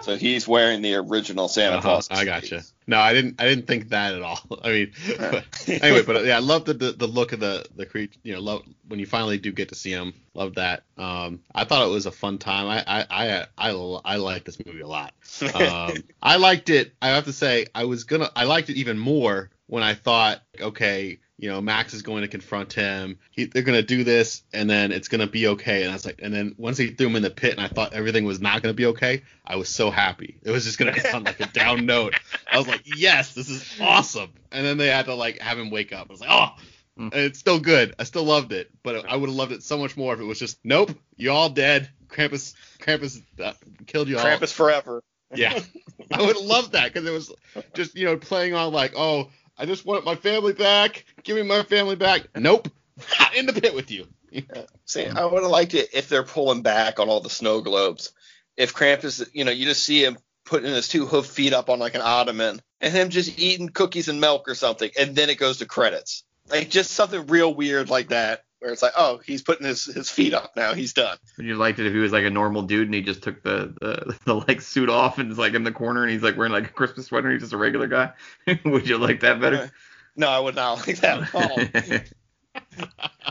So 0.00 0.16
he's 0.16 0.46
wearing 0.46 0.82
the 0.82 0.96
original 0.96 1.48
Santa 1.48 1.76
uh-huh, 1.78 1.82
Claus. 1.82 2.08
I 2.10 2.24
gotcha. 2.24 2.62
No, 2.86 2.98
I 2.98 3.14
didn't. 3.14 3.40
I 3.40 3.48
didn't 3.48 3.66
think 3.66 3.88
that 3.88 4.14
at 4.14 4.22
all. 4.22 4.40
I 4.62 4.68
mean, 4.68 4.92
but, 5.18 5.44
anyway, 5.68 6.02
but 6.02 6.24
yeah, 6.24 6.36
I 6.36 6.40
love 6.40 6.66
the, 6.66 6.74
the 6.74 6.92
the 6.92 7.06
look 7.06 7.32
of 7.32 7.40
the 7.40 7.66
the 7.74 7.86
creature. 7.86 8.18
You 8.22 8.34
know, 8.34 8.40
love 8.40 8.62
when 8.86 9.00
you 9.00 9.06
finally 9.06 9.38
do 9.38 9.50
get 9.52 9.70
to 9.70 9.74
see 9.74 9.90
him. 9.90 10.12
Love 10.34 10.56
that. 10.56 10.82
Um, 10.98 11.40
I 11.54 11.64
thought 11.64 11.86
it 11.86 11.90
was 11.90 12.06
a 12.06 12.12
fun 12.12 12.38
time. 12.38 12.66
I 12.66 12.84
I 12.86 13.06
I 13.10 13.46
I, 13.56 14.00
I 14.04 14.16
like 14.16 14.44
this 14.44 14.58
movie 14.64 14.80
a 14.80 14.86
lot. 14.86 15.14
Um, 15.54 15.94
I 16.22 16.36
liked 16.36 16.68
it. 16.68 16.92
I 17.00 17.08
have 17.08 17.24
to 17.24 17.32
say, 17.32 17.66
I 17.74 17.84
was 17.84 18.04
gonna. 18.04 18.30
I 18.36 18.44
liked 18.44 18.68
it 18.68 18.76
even 18.76 18.98
more 18.98 19.50
when 19.66 19.82
I 19.82 19.94
thought, 19.94 20.42
okay, 20.60 21.18
you 21.36 21.50
know, 21.50 21.60
Max 21.60 21.94
is 21.94 22.02
going 22.02 22.22
to 22.22 22.28
confront 22.28 22.72
him. 22.72 23.18
He, 23.30 23.46
they're 23.46 23.62
going 23.62 23.78
to 23.78 23.82
do 23.82 24.04
this, 24.04 24.42
and 24.52 24.70
then 24.70 24.92
it's 24.92 25.08
going 25.08 25.20
to 25.20 25.26
be 25.26 25.48
okay. 25.48 25.82
And 25.82 25.90
I 25.90 25.94
was 25.94 26.06
like, 26.06 26.20
and 26.22 26.32
then 26.32 26.54
once 26.58 26.78
he 26.78 26.88
threw 26.88 27.08
him 27.08 27.16
in 27.16 27.22
the 27.22 27.30
pit, 27.30 27.52
and 27.52 27.60
I 27.60 27.68
thought 27.68 27.92
everything 27.92 28.24
was 28.24 28.40
not 28.40 28.62
going 28.62 28.72
to 28.72 28.76
be 28.76 28.86
okay, 28.86 29.22
I 29.44 29.56
was 29.56 29.68
so 29.68 29.90
happy. 29.90 30.38
It 30.42 30.50
was 30.50 30.64
just 30.64 30.78
going 30.78 30.94
to 30.94 31.00
sound 31.00 31.24
like 31.24 31.40
a 31.40 31.46
down 31.46 31.86
note. 31.86 32.14
I 32.50 32.58
was 32.58 32.68
like, 32.68 32.82
yes, 32.84 33.34
this 33.34 33.48
is 33.48 33.78
awesome. 33.80 34.30
And 34.52 34.64
then 34.64 34.78
they 34.78 34.88
had 34.88 35.06
to 35.06 35.14
like 35.14 35.40
have 35.40 35.58
him 35.58 35.70
wake 35.70 35.92
up. 35.92 36.06
I 36.08 36.12
was 36.12 36.20
like, 36.20 36.30
oh. 36.30 36.50
Mm. 36.96 37.12
And 37.12 37.14
it's 37.14 37.40
still 37.40 37.58
good. 37.58 37.92
I 37.98 38.04
still 38.04 38.22
loved 38.22 38.52
it, 38.52 38.70
but 38.84 39.10
I 39.10 39.16
would 39.16 39.28
have 39.28 39.36
loved 39.36 39.50
it 39.50 39.64
so 39.64 39.76
much 39.76 39.96
more 39.96 40.14
if 40.14 40.20
it 40.20 40.24
was 40.24 40.38
just, 40.38 40.58
nope, 40.62 40.92
you 41.16 41.32
all 41.32 41.48
dead. 41.48 41.90
Krampus, 42.08 42.54
Krampus 42.78 43.20
uh, 43.42 43.52
killed 43.86 44.08
you 44.08 44.18
all. 44.18 44.24
Krampus 44.24 44.52
forever. 44.52 45.02
Yeah, 45.34 45.58
I 46.12 46.22
would 46.22 46.36
love 46.36 46.72
that 46.72 46.92
because 46.92 47.08
it 47.08 47.12
was 47.12 47.32
just 47.74 47.96
you 47.96 48.04
know 48.04 48.16
playing 48.16 48.54
on 48.54 48.72
like, 48.72 48.92
oh, 48.96 49.30
I 49.56 49.66
just 49.66 49.86
want 49.86 50.04
my 50.04 50.16
family 50.16 50.52
back. 50.52 51.04
Give 51.22 51.36
me 51.36 51.42
my 51.42 51.62
family 51.62 51.96
back. 51.96 52.26
Nope, 52.36 52.68
in 53.36 53.46
the 53.46 53.52
pit 53.52 53.74
with 53.74 53.90
you. 53.90 54.06
See, 54.84 55.06
I 55.06 55.24
would 55.24 55.42
have 55.42 55.50
liked 55.50 55.74
it 55.74 55.90
if 55.92 56.08
they're 56.08 56.24
pulling 56.24 56.62
back 56.62 56.98
on 56.98 57.08
all 57.08 57.20
the 57.20 57.30
snow 57.30 57.60
globes. 57.60 58.12
If 58.56 58.74
Krampus, 58.74 59.28
you 59.32 59.44
know, 59.44 59.50
you 59.50 59.64
just 59.64 59.84
see 59.84 60.04
him 60.04 60.18
putting 60.44 60.72
his 60.72 60.88
two 60.88 61.06
hoof 61.06 61.26
feet 61.26 61.52
up 61.52 61.70
on 61.70 61.78
like 61.78 61.94
an 61.94 62.02
ottoman 62.02 62.60
and 62.80 62.92
him 62.92 63.08
just 63.08 63.38
eating 63.38 63.68
cookies 63.68 64.08
and 64.08 64.20
milk 64.20 64.48
or 64.48 64.54
something, 64.54 64.90
and 64.98 65.16
then 65.16 65.30
it 65.30 65.38
goes 65.38 65.58
to 65.58 65.66
credits. 65.66 66.24
Like 66.48 66.68
just 66.68 66.90
something 66.90 67.26
real 67.26 67.54
weird 67.54 67.88
like 67.88 68.08
that, 68.08 68.44
where 68.64 68.72
it's 68.72 68.82
like, 68.82 68.94
oh, 68.96 69.20
he's 69.24 69.42
putting 69.42 69.66
his, 69.66 69.84
his 69.84 70.10
feet 70.10 70.32
up 70.34 70.56
now, 70.56 70.72
he's 70.74 70.94
done. 70.94 71.18
Would 71.36 71.46
you 71.46 71.56
liked 71.56 71.78
it 71.78 71.86
if 71.86 71.92
he 71.92 71.98
was 71.98 72.12
like 72.12 72.24
a 72.24 72.30
normal 72.30 72.62
dude 72.62 72.88
and 72.88 72.94
he 72.94 73.02
just 73.02 73.22
took 73.22 73.42
the, 73.42 73.74
the 73.80 74.18
the 74.24 74.34
like 74.34 74.62
suit 74.62 74.88
off 74.88 75.18
and 75.18 75.30
is 75.30 75.38
like 75.38 75.54
in 75.54 75.64
the 75.64 75.72
corner 75.72 76.02
and 76.02 76.10
he's 76.10 76.22
like 76.22 76.36
wearing 76.36 76.52
like 76.52 76.70
a 76.70 76.72
Christmas 76.72 77.06
sweater 77.06 77.28
and 77.28 77.34
he's 77.34 77.42
just 77.42 77.52
a 77.52 77.58
regular 77.58 77.86
guy? 77.86 78.12
Would 78.64 78.88
you 78.88 78.98
like 78.98 79.20
that 79.20 79.40
better? 79.40 79.56
Uh, 79.56 79.68
no, 80.16 80.28
I 80.28 80.38
would 80.38 80.54
not 80.54 80.86
like 80.86 80.98
that 80.98 81.22
at 81.22 81.34
all. 81.34 82.00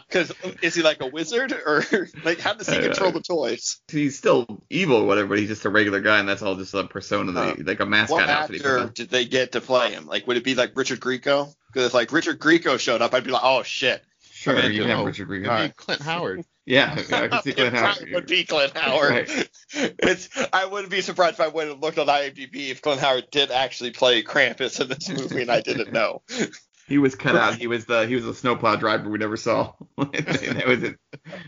Because 0.08 0.34
is 0.62 0.76
he 0.76 0.82
like 0.84 1.02
a 1.02 1.08
wizard 1.08 1.54
or 1.54 1.84
like 2.24 2.40
how 2.40 2.54
does 2.54 2.68
he 2.68 2.78
uh, 2.78 2.82
control 2.82 3.12
the 3.12 3.22
toys? 3.22 3.80
he's 3.90 4.18
still 4.18 4.46
evil 4.70 4.98
or 4.98 5.06
whatever, 5.06 5.30
but 5.30 5.40
he's 5.40 5.48
just 5.48 5.66
a 5.66 5.70
regular 5.70 6.02
guy 6.02 6.20
and 6.20 6.28
that's 6.28 6.42
all 6.42 6.56
just 6.56 6.74
a 6.74 6.84
persona, 6.84 7.32
that 7.32 7.58
he- 7.58 7.64
like 7.64 7.80
a 7.80 7.86
mascot 7.86 8.20
What 8.20 8.30
outfit. 8.30 8.62
put 8.62 8.72
actor 8.82 8.92
did 8.94 9.10
they 9.10 9.26
get 9.26 9.54
to 9.54 9.62
play 9.62 9.92
him? 9.94 10.06
Like, 10.06 10.28
would 10.28 10.38
it 10.38 10.44
be 10.44 10.56
like 10.56 10.76
Richard 10.76 11.00
Grieco? 11.00 11.54
Because 11.68 11.88
if 11.88 11.94
like 11.94 12.12
Richard 12.12 12.40
Grieco 12.40 12.80
showed 12.80 13.02
up, 13.02 13.14
I'd 13.14 13.24
be 13.24 13.32
like, 13.32 13.44
oh 13.44 13.64
shit. 13.64 14.04
Sure, 14.44 14.58
I 14.58 14.64
mean, 14.64 14.74
you 14.74 14.82
can 14.82 14.90
have. 14.90 15.06
Richard 15.06 15.30
Grieco. 15.30 15.60
It'd 15.64 15.78
Clint 15.78 16.02
Howard. 16.02 16.44
Yeah, 16.66 16.94
I 17.14 17.28
can 17.30 17.42
see 17.44 17.54
Clint 17.54 17.74
Howard. 17.74 17.96
probably 17.96 18.14
would 18.14 18.28
be 18.28 18.44
Clint 18.44 18.76
Howard. 18.78 19.10
Right. 19.30 19.50
It's 19.76 20.30
I 20.52 20.66
wouldn't 20.66 20.92
be 20.92 21.00
surprised 21.02 21.36
if 21.36 21.40
I 21.40 21.48
went 21.48 21.72
and 21.72 21.82
looked 21.82 21.98
on 21.98 22.08
IMDb 22.08 22.70
if 22.70 22.82
Clint 22.82 23.00
Howard 23.00 23.28
did 23.32 23.50
actually 23.52 23.92
play 23.92 24.22
Krampus 24.22 24.80
in 24.82 24.90
this 24.90 25.10
movie 25.10 25.42
and 25.42 25.50
I 25.50 25.62
didn't 25.62 25.94
know. 25.94 26.22
He 26.86 26.98
was 26.98 27.16
cut 27.16 27.38
out. 27.38 27.56
He 27.56 27.68
was 27.68 27.86
the 27.86 28.06
he 28.06 28.14
was 28.16 28.26
the 28.26 28.34
snowplow 28.34 28.76
driver 28.76 29.10
we 29.10 29.18
never 29.18 29.38
saw. 29.38 29.72
that 29.98 30.66
was 30.68 30.84
it. 30.84 30.98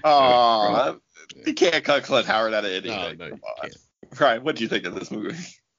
Oh, 0.01 0.97
you 1.45 1.53
can't 1.53 1.83
cut 1.83 2.03
Clint 2.03 2.25
Howard 2.25 2.53
out 2.53 2.63
of 2.63 2.71
anything. 2.71 2.91
No, 2.91 3.11
no, 3.11 3.29
Come 3.31 3.39
you 3.63 3.69
can't. 3.69 4.21
Ryan, 4.21 4.43
what 4.45 4.55
do 4.55 4.63
you 4.63 4.69
think 4.69 4.85
of 4.85 4.95
this 4.95 5.11
movie? 5.11 5.35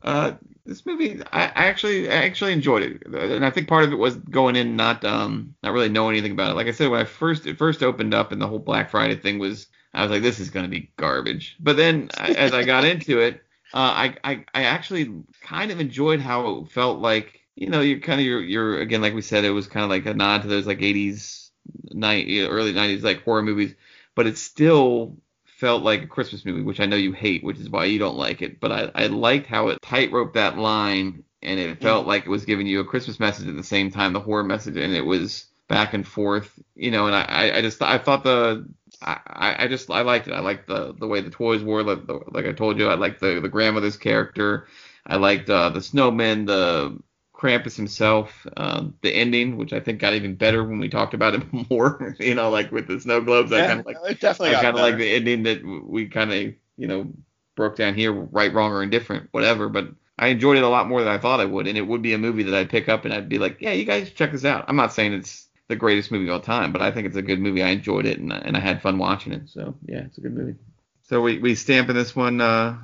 Uh, 0.07 0.35
this 0.65 0.87
movie, 0.87 1.21
I, 1.33 1.45
I 1.47 1.67
actually, 1.67 2.09
I 2.09 2.15
actually 2.25 2.53
enjoyed 2.53 2.83
it, 2.83 3.07
and 3.07 3.45
I 3.45 3.51
think 3.51 3.69
part 3.69 3.85
of 3.85 3.93
it 3.93 3.97
was 3.97 4.17
going 4.17 4.57
in 4.57 4.77
not, 4.77 5.05
um, 5.05 5.55
not 5.63 5.73
really 5.73 5.89
knowing 5.89 6.15
anything 6.17 6.33
about 6.33 6.53
it. 6.53 6.55
Like 6.55 6.69
I 6.69 6.73
said, 6.73 6.91
when 6.91 7.01
I 7.01 7.05
first, 7.05 7.47
it 7.47 7.59
first 7.59 7.83
opened 7.83 8.15
up, 8.15 8.33
and 8.33 8.41
the 8.41 8.49
whole 8.49 8.59
Black 8.61 8.91
Friday 8.91 9.17
thing 9.17 9.39
was, 9.39 9.69
I 9.95 10.03
was 10.03 10.11
like, 10.13 10.23
this 10.23 10.41
is 10.41 10.51
gonna 10.51 10.69
be 10.69 10.93
garbage. 10.97 11.57
But 11.61 11.77
then, 11.77 12.11
I- 12.17 12.33
as 12.33 12.55
I 12.55 12.65
got 12.65 12.85
into 12.85 13.21
it, 13.21 13.43
uh, 13.75 13.79
I, 13.79 14.17
I, 14.25 14.45
I 14.55 14.65
actually 14.65 15.13
kind 15.43 15.71
of 15.73 15.81
enjoyed 15.81 16.21
how 16.21 16.59
it 16.59 16.71
felt 16.71 17.01
like, 17.01 17.41
you 17.57 17.69
know, 17.71 17.81
you're 17.81 18.01
kind 18.01 18.21
of, 18.21 18.27
you're, 18.27 18.43
you're 18.43 18.81
again, 18.81 19.03
like 19.03 19.15
we 19.15 19.23
said, 19.23 19.45
it 19.45 19.51
was 19.51 19.67
kind 19.69 19.85
of 19.85 19.91
like 19.91 20.07
a 20.07 20.15
nod 20.15 20.43
to 20.43 20.49
those 20.49 20.67
like 20.67 20.83
80s, 20.83 21.51
night, 21.93 22.27
early 22.49 22.73
90s 22.73 23.05
like 23.05 23.25
horror 23.25 23.43
movies, 23.43 23.75
but 24.15 24.27
it's 24.27 24.41
still 24.41 25.17
felt 25.57 25.83
like 25.83 26.03
a 26.03 26.07
Christmas 26.07 26.45
movie, 26.45 26.63
which 26.63 26.81
I 26.81 26.87
know 26.87 26.97
you 26.97 27.13
hate, 27.13 27.45
which 27.45 27.59
is 27.59 27.71
why 27.71 27.87
you 27.87 27.99
don't 27.99 28.17
like 28.17 28.43
it. 28.43 28.61
But 28.61 28.73
I, 28.73 28.91
I 28.95 29.07
liked 29.09 29.47
how 29.47 29.69
it 29.69 29.81
tightrope 29.83 30.35
that 30.35 30.59
line, 30.59 31.25
and 31.43 31.59
it 31.61 31.81
felt 31.83 32.07
like 32.07 32.27
it 32.27 32.31
was 32.31 32.45
giving 32.45 32.67
you 32.67 32.81
a 32.81 32.85
Christmas 32.85 33.21
message 33.21 33.49
at 33.49 33.57
the 33.57 33.63
same 33.65 33.91
time, 33.91 34.13
the 34.13 34.21
horror 34.21 34.45
message, 34.45 34.77
and 34.77 34.95
it 34.95 35.03
was 35.05 35.47
back 35.69 35.95
and 35.95 36.07
forth, 36.07 36.59
you 36.75 36.91
know. 36.91 37.07
And 37.07 37.15
I, 37.17 37.57
I- 37.57 37.63
just 37.63 37.83
I 37.83 37.99
thought 37.99 38.25
the 38.25 38.69
I, 39.03 39.21
I 39.27 39.65
I 39.65 39.69
just 39.69 39.91
I 39.91 40.03
liked 40.03 40.29
it. 40.29 40.33
I 40.35 40.41
liked 40.41 40.67
the 40.69 40.95
the 40.95 41.07
way 41.07 41.21
the 41.21 41.31
toys 41.31 41.63
were, 41.63 41.83
like, 41.83 42.07
the, 42.07 42.21
like 42.29 42.47
I 42.47 42.53
told 42.53 42.79
you, 42.79 42.89
I 42.89 42.95
liked 42.95 43.21
the 43.21 43.41
the 43.41 43.49
grandmother's 43.49 43.97
character. 43.97 44.67
I 45.07 45.17
liked 45.17 45.49
uh, 45.51 45.71
the 45.71 45.83
snowman, 45.83 46.47
the 46.47 46.99
Krampus 47.37 47.77
himself, 47.77 48.47
um, 48.57 48.95
the 49.03 49.13
ending, 49.13 49.57
which 49.57 49.73
I 49.73 49.81
think 49.81 50.01
got 50.01 50.15
even 50.15 50.37
better 50.37 50.65
when 50.65 50.79
we 50.79 50.89
talked 50.89 51.15
about 51.15 51.35
it 51.35 51.43
more. 51.71 52.17
you 52.19 52.35
know, 52.35 52.51
like 52.51 52.73
with 52.73 52.87
the 52.87 52.99
snow 52.99 53.21
globes, 53.21 53.53
I 53.53 53.67
kind 53.67 53.81
of 53.81 53.87
like 53.87 53.99
it 54.09 54.21
definitely 54.21 54.57
I 54.57 54.63
kind 54.63 54.77
of 54.77 54.83
like 54.83 54.97
the 54.97 55.15
ending 55.15 55.43
that 55.43 55.63
we 55.65 56.07
kind 56.07 56.33
of, 56.33 56.55
you 56.77 56.87
know, 56.87 57.13
broke 57.55 57.77
down 57.77 57.95
here, 57.95 58.13
right, 58.13 58.53
wrong, 58.53 58.73
or 58.73 58.83
indifferent, 58.83 59.29
whatever. 59.33 59.69
But 59.69 59.89
I 60.19 60.29
enjoyed 60.29 60.57
it 60.57 60.65
a 60.65 60.69
lot 60.69 60.89
more 60.89 61.01
than 61.03 61.13
I 61.13 61.19
thought 61.19 61.41
I 61.41 61.45
would, 61.45 61.67
and 61.67 61.77
it 61.77 61.87
would 61.87 62.03
be 62.03 62.15
a 62.15 62.19
movie 62.19 62.45
that 62.45 62.55
I'd 62.55 62.71
pick 62.71 62.89
up 62.89 63.05
and 63.05 63.13
I'd 63.13 63.29
be 63.29 63.39
like, 63.39 63.59
yeah, 63.61 63.73
you 63.73 63.85
guys 63.85 64.11
check 64.11 64.33
this 64.33 64.45
out. 64.45 64.65
I'm 64.69 64.77
not 64.77 64.95
saying 64.95 65.13
it's 65.13 65.47
the 65.69 65.77
greatest 65.77 66.11
movie 66.11 66.29
of 66.29 66.35
all 66.35 66.41
time, 66.41 66.73
but 66.73 66.81
I 66.81 66.91
think 66.91 67.07
it's 67.07 67.17
a 67.17 67.23
good 67.23 67.41
movie. 67.41 67.63
I 67.63 67.69
enjoyed 67.69 68.07
it 68.07 68.19
and 68.19 68.33
I, 68.33 68.39
and 68.39 68.57
I 68.57 68.61
had 68.61 68.81
fun 68.81 68.97
watching 68.99 69.33
it. 69.33 69.49
So 69.49 69.75
yeah, 69.87 70.05
it's 70.05 70.17
a 70.17 70.23
good 70.23 70.35
movie. 70.35 70.55
So 71.03 71.21
we 71.21 71.39
we 71.39 71.55
stamping 71.55 71.97
this 71.97 72.17
one. 72.17 72.41
Uh, 72.41 72.79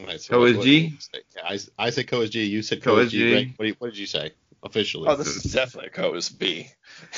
right, 0.00 0.20
so 0.20 0.34
Co 0.34 0.44
is 0.44 0.56
what- 0.56 0.64
did 0.64 0.70
you 0.92 0.98
say? 0.98 1.20
I, 1.44 1.54
s- 1.54 1.70
I 1.78 1.90
said 1.90 2.08
Co 2.08 2.20
is 2.22 2.30
G. 2.30 2.44
You 2.44 2.62
said 2.62 2.82
Co 2.82 2.94
Co 2.94 3.00
is 3.00 3.06
is 3.06 3.12
G. 3.12 3.18
G. 3.18 3.34
Rick, 3.34 3.48
What, 3.56 3.64
do 3.64 3.68
you- 3.68 3.76
what 3.78 3.88
did 3.90 3.98
you 3.98 4.06
say 4.06 4.32
officially? 4.62 5.08
Oh, 5.08 5.16
this 5.16 5.28
is 5.28 5.52
definitely 5.52 5.88
a 5.88 5.90
Co's 5.90 6.28
B. 6.28 6.68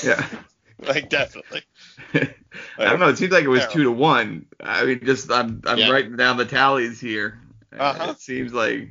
yeah. 0.04 0.24
Like 0.82 1.10
definitely. 1.10 1.60
I 2.14 2.24
don't 2.78 3.00
know. 3.00 3.08
It 3.10 3.18
seems 3.18 3.32
like 3.32 3.44
it 3.44 3.48
was 3.48 3.60
Terrible. 3.60 3.74
two 3.76 3.82
to 3.84 3.90
one. 3.92 4.46
I 4.60 4.86
mean, 4.86 5.00
just 5.04 5.30
I'm 5.30 5.60
I'm 5.66 5.76
Yeah. 5.76 5.90
writing 5.90 6.16
down 6.16 6.38
the 6.38 6.46
tallies 6.46 6.98
here. 6.98 7.38
Uh-huh. 7.78 8.12
It 8.12 8.20
seems 8.22 8.54
like. 8.54 8.88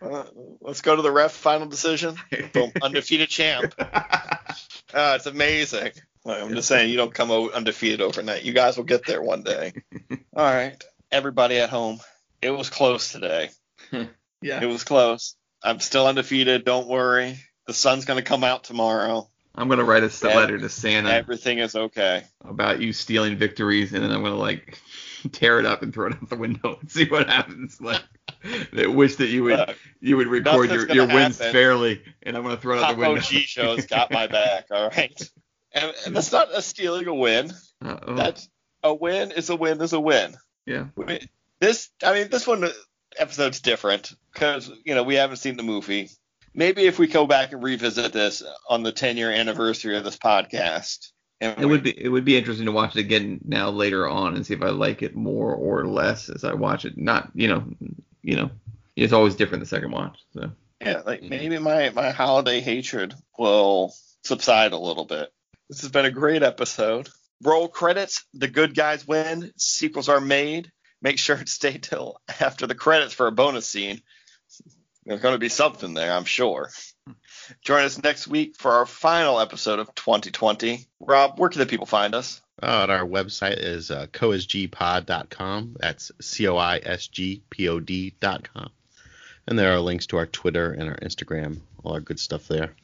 Uh, 0.00 0.22
let's 0.60 0.80
go 0.80 0.94
to 0.94 1.02
the 1.02 1.10
ref 1.10 1.32
final 1.32 1.66
decision. 1.66 2.14
Boom, 2.52 2.70
undefeated 2.82 3.28
champ. 3.30 3.74
Uh, 3.80 5.14
it's 5.16 5.26
amazing. 5.26 5.90
Like, 6.24 6.40
I'm 6.40 6.54
just 6.54 6.68
saying, 6.68 6.88
you 6.90 6.96
don't 6.96 7.12
come 7.12 7.32
o- 7.32 7.50
undefeated 7.50 8.00
overnight. 8.00 8.44
You 8.44 8.52
guys 8.52 8.76
will 8.76 8.84
get 8.84 9.04
there 9.04 9.20
one 9.20 9.42
day. 9.42 9.72
All 10.36 10.44
right, 10.44 10.80
everybody 11.10 11.56
at 11.58 11.68
home. 11.68 11.98
It 12.44 12.50
was 12.50 12.70
close 12.70 13.10
today. 13.12 13.50
yeah. 14.42 14.62
It 14.62 14.66
was 14.66 14.84
close. 14.84 15.36
I'm 15.62 15.80
still 15.80 16.06
undefeated. 16.06 16.64
Don't 16.64 16.86
worry. 16.88 17.38
The 17.66 17.72
sun's 17.74 18.04
gonna 18.04 18.22
come 18.22 18.44
out 18.44 18.64
tomorrow. 18.64 19.28
I'm 19.54 19.68
gonna 19.68 19.84
write 19.84 20.02
a 20.02 20.12
Yeah. 20.22 20.36
letter 20.36 20.58
to 20.58 20.68
Santa. 20.68 21.10
Everything 21.10 21.58
is 21.58 21.74
okay. 21.74 22.24
about 22.44 22.80
you 22.80 22.92
stealing 22.92 23.36
victories, 23.36 23.92
and 23.94 24.02
then 24.04 24.10
I'm 24.10 24.22
gonna 24.22 24.36
like 24.36 24.78
tear 25.32 25.58
it 25.58 25.64
up 25.64 25.82
and 25.82 25.94
throw 25.94 26.08
it 26.08 26.12
out 26.14 26.28
the 26.28 26.36
window 26.36 26.76
and 26.80 26.90
see 26.90 27.06
what 27.08 27.28
happens. 27.30 27.80
Like, 27.80 28.02
I 28.76 28.86
wish 28.88 29.16
that 29.16 29.28
you 29.28 29.44
would 29.44 29.58
Look, 29.58 29.78
you 30.00 30.16
would 30.18 30.26
record 30.26 30.70
your, 30.70 30.92
your 30.92 31.06
wins 31.06 31.38
happen. 31.38 31.52
fairly, 31.52 32.02
and 32.22 32.36
I'm 32.36 32.42
gonna 32.42 32.56
throw 32.58 32.76
it 32.76 32.82
out 32.82 32.94
the 32.96 33.00
window. 33.00 33.16
OG 33.16 33.24
shows 33.24 33.86
got 33.86 34.10
my 34.10 34.26
back. 34.26 34.66
All 34.70 34.88
right. 34.88 35.30
And, 35.72 35.92
and 36.06 36.14
that's 36.14 36.30
not 36.32 36.48
a 36.54 36.60
stealing 36.60 37.06
a 37.06 37.14
win. 37.14 37.50
Uh-oh. 37.82 38.14
That's 38.16 38.48
a 38.82 38.92
win 38.92 39.30
is 39.32 39.48
a 39.50 39.56
win 39.56 39.80
is 39.80 39.92
a 39.94 40.00
win. 40.00 40.34
yeah. 40.66 40.88
We- 40.96 41.26
This, 41.64 41.88
I 42.02 42.12
mean, 42.12 42.28
this 42.28 42.46
one 42.46 42.64
uh, 42.64 42.70
episode's 43.18 43.60
different 43.60 44.12
because 44.32 44.70
you 44.84 44.94
know 44.94 45.02
we 45.02 45.14
haven't 45.14 45.38
seen 45.38 45.56
the 45.56 45.62
movie. 45.62 46.10
Maybe 46.54 46.82
if 46.82 46.98
we 46.98 47.06
go 47.06 47.26
back 47.26 47.52
and 47.52 47.62
revisit 47.62 48.12
this 48.12 48.42
on 48.68 48.82
the 48.82 48.92
10 48.92 49.16
year 49.16 49.30
anniversary 49.30 49.96
of 49.96 50.04
this 50.04 50.18
podcast, 50.18 51.10
and 51.40 51.58
It 51.58 51.66
would 51.66 51.82
be 51.82 52.04
it 52.04 52.08
would 52.08 52.26
be 52.26 52.36
interesting 52.36 52.66
to 52.66 52.72
watch 52.72 52.96
it 52.96 53.00
again 53.00 53.40
now 53.44 53.70
later 53.70 54.06
on 54.06 54.34
and 54.34 54.46
see 54.46 54.52
if 54.52 54.62
I 54.62 54.68
like 54.68 55.02
it 55.02 55.16
more 55.16 55.54
or 55.54 55.86
less 55.86 56.28
as 56.28 56.44
I 56.44 56.52
watch 56.52 56.84
it. 56.84 56.98
Not 56.98 57.30
you 57.34 57.48
know 57.48 57.64
you 58.22 58.36
know 58.36 58.50
it's 58.94 59.14
always 59.14 59.34
different 59.34 59.62
the 59.62 59.68
second 59.68 59.90
watch. 59.90 60.18
So 60.32 60.50
yeah, 60.82 61.00
like 61.06 61.22
maybe 61.22 61.58
my 61.58 61.88
my 61.90 62.10
holiday 62.10 62.60
hatred 62.60 63.14
will 63.38 63.94
subside 64.22 64.72
a 64.72 64.78
little 64.78 65.06
bit. 65.06 65.32
This 65.70 65.80
has 65.80 65.90
been 65.90 66.04
a 66.04 66.10
great 66.10 66.42
episode. 66.42 67.08
Roll 67.42 67.68
credits. 67.68 68.24
The 68.34 68.48
good 68.48 68.74
guys 68.74 69.06
win. 69.06 69.50
Sequels 69.56 70.10
are 70.10 70.20
made. 70.20 70.70
Make 71.04 71.18
sure 71.18 71.36
to 71.36 71.46
stay 71.46 71.76
till 71.76 72.18
after 72.40 72.66
the 72.66 72.74
credits 72.74 73.12
for 73.12 73.26
a 73.26 73.32
bonus 73.32 73.68
scene. 73.68 74.00
There's 75.04 75.20
going 75.20 75.34
to 75.34 75.38
be 75.38 75.50
something 75.50 75.92
there, 75.92 76.10
I'm 76.10 76.24
sure. 76.24 76.70
Join 77.60 77.84
us 77.84 78.02
next 78.02 78.26
week 78.26 78.56
for 78.56 78.72
our 78.72 78.86
final 78.86 79.38
episode 79.38 79.80
of 79.80 79.94
2020. 79.94 80.86
Rob, 81.00 81.38
where 81.38 81.50
can 81.50 81.58
the 81.58 81.66
people 81.66 81.84
find 81.84 82.14
us? 82.14 82.40
Uh, 82.62 82.86
our 82.88 83.06
website 83.06 83.58
is 83.58 83.90
uh, 83.90 84.06
coisgpod.com. 84.06 85.76
That's 85.78 86.10
C 86.22 86.48
O 86.48 86.56
I 86.56 86.80
S 86.82 87.08
G 87.08 87.42
P 87.50 87.68
O 87.68 87.80
D.com. 87.80 88.70
And 89.46 89.58
there 89.58 89.74
are 89.74 89.80
links 89.80 90.06
to 90.06 90.16
our 90.16 90.26
Twitter 90.26 90.72
and 90.72 90.88
our 90.88 90.96
Instagram, 90.96 91.58
all 91.82 91.92
our 91.92 92.00
good 92.00 92.18
stuff 92.18 92.48
there. 92.48 92.74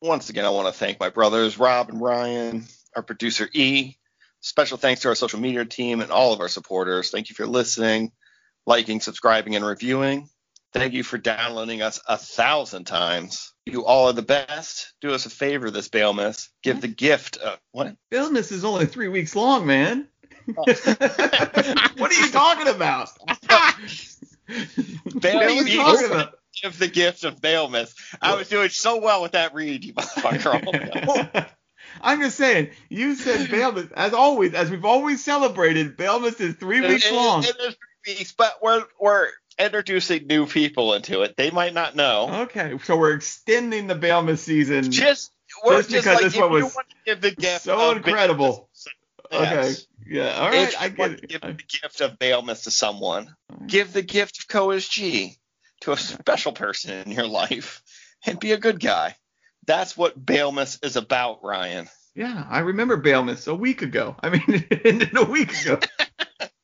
Once 0.00 0.30
again, 0.30 0.44
I 0.44 0.50
want 0.50 0.68
to 0.68 0.78
thank 0.78 1.00
my 1.00 1.08
brothers, 1.08 1.58
Rob 1.58 1.88
and 1.88 2.00
Ryan, 2.00 2.66
our 2.94 3.02
producer, 3.02 3.48
E. 3.52 3.96
Special 4.42 4.76
thanks 4.76 5.02
to 5.02 5.08
our 5.08 5.14
social 5.14 5.38
media 5.40 5.64
team 5.64 6.00
and 6.00 6.10
all 6.10 6.32
of 6.32 6.40
our 6.40 6.48
supporters. 6.48 7.10
Thank 7.10 7.30
you 7.30 7.34
for 7.36 7.46
listening, 7.46 8.10
liking, 8.66 9.00
subscribing, 9.00 9.54
and 9.56 9.64
reviewing. 9.64 10.28
Thank 10.72 10.94
you 10.94 11.02
for 11.04 11.16
downloading 11.16 11.80
us 11.80 12.00
a 12.08 12.16
thousand 12.16 12.84
times. 12.84 13.52
You 13.66 13.84
all 13.84 14.08
are 14.08 14.12
the 14.12 14.22
best. 14.22 14.94
Do 15.00 15.12
us 15.12 15.26
a 15.26 15.30
favor 15.30 15.70
this 15.70 15.88
Bailmas. 15.88 16.48
Give 16.62 16.80
the 16.80 16.88
gift 16.88 17.36
of 17.36 17.58
what? 17.70 17.94
Illness 18.10 18.50
is 18.50 18.64
only 18.64 18.86
three 18.86 19.08
weeks 19.08 19.36
long, 19.36 19.66
man. 19.66 20.08
what 20.46 20.68
are 21.98 22.12
you 22.14 22.30
talking 22.32 22.68
about? 22.68 23.10
Bail, 25.20 25.36
What 25.36 25.46
are 25.46 25.50
you 25.50 25.64
you 25.64 25.76
talking 25.76 26.06
about? 26.06 26.34
give 26.60 26.78
the 26.78 26.88
gift 26.88 27.24
of 27.24 27.40
Bailmas. 27.40 27.94
I 28.20 28.34
was 28.34 28.48
doing 28.48 28.68
so 28.70 28.98
well 29.00 29.22
with 29.22 29.32
that 29.32 29.54
read, 29.54 29.84
you 29.84 29.94
motherfucker. 29.94 31.04
Oh, 31.06 31.44
I'm 32.00 32.20
just 32.20 32.36
saying, 32.36 32.70
you 32.88 33.14
said 33.14 33.46
Bailmas, 33.50 33.90
as 33.92 34.12
always, 34.14 34.54
as 34.54 34.70
we've 34.70 34.84
always 34.84 35.22
celebrated, 35.24 35.96
Bailmas 35.96 36.40
is 36.40 36.54
three 36.54 36.80
weeks 36.80 37.06
it- 37.06 37.14
long. 37.14 37.42
is 37.44 37.50
three 37.50 38.14
weeks, 38.14 38.32
but 38.32 38.54
we're 38.62 38.84
we're 39.00 39.28
introducing 39.58 40.26
new 40.26 40.46
people 40.46 40.94
into 40.94 41.22
it. 41.22 41.36
They 41.36 41.50
might 41.50 41.74
not 41.74 41.94
know. 41.94 42.42
Okay, 42.44 42.78
so 42.84 42.96
we're 42.96 43.12
extending 43.14 43.86
the 43.86 43.94
Bailmas 43.94 44.38
season. 44.38 44.90
Just 44.90 45.32
we're 45.64 45.82
Just 45.82 45.90
because 45.90 46.06
like 46.06 46.32
this 46.32 46.36
one 46.36 46.50
was 46.50 46.76
give 47.04 47.20
the 47.20 47.30
gift 47.30 47.64
so 47.64 47.90
incredible. 47.92 48.68
Okay, 49.30 49.72
yeah, 50.06 50.34
All 50.40 50.50
right. 50.50 50.74
I 50.80 50.88
get 50.90 50.98
want 50.98 51.18
to 51.18 51.24
it. 51.24 51.28
give 51.30 51.40
the 51.40 51.52
gift 51.54 52.00
of 52.02 52.18
Bailmas 52.18 52.64
to 52.64 52.70
someone, 52.70 53.34
give 53.66 53.92
the 53.92 54.02
gift 54.02 54.38
of 54.40 54.48
CoSG 54.48 55.36
to 55.82 55.92
a 55.92 55.96
special 55.96 56.52
person 56.52 57.02
in 57.06 57.12
your 57.12 57.26
life 57.26 57.82
and 58.26 58.38
be 58.38 58.52
a 58.52 58.58
good 58.58 58.78
guy. 58.80 59.16
That's 59.66 59.96
what 59.96 60.24
Bailmas 60.24 60.84
is 60.84 60.96
about, 60.96 61.44
Ryan. 61.44 61.88
Yeah, 62.14 62.46
I 62.48 62.60
remember 62.60 63.00
Bailmas 63.00 63.48
a 63.48 63.54
week 63.54 63.82
ago. 63.82 64.16
I 64.22 64.30
mean, 64.30 64.42
it 64.48 64.84
ended 64.84 65.16
a 65.16 65.24
week 65.24 65.60
ago. 65.62 65.78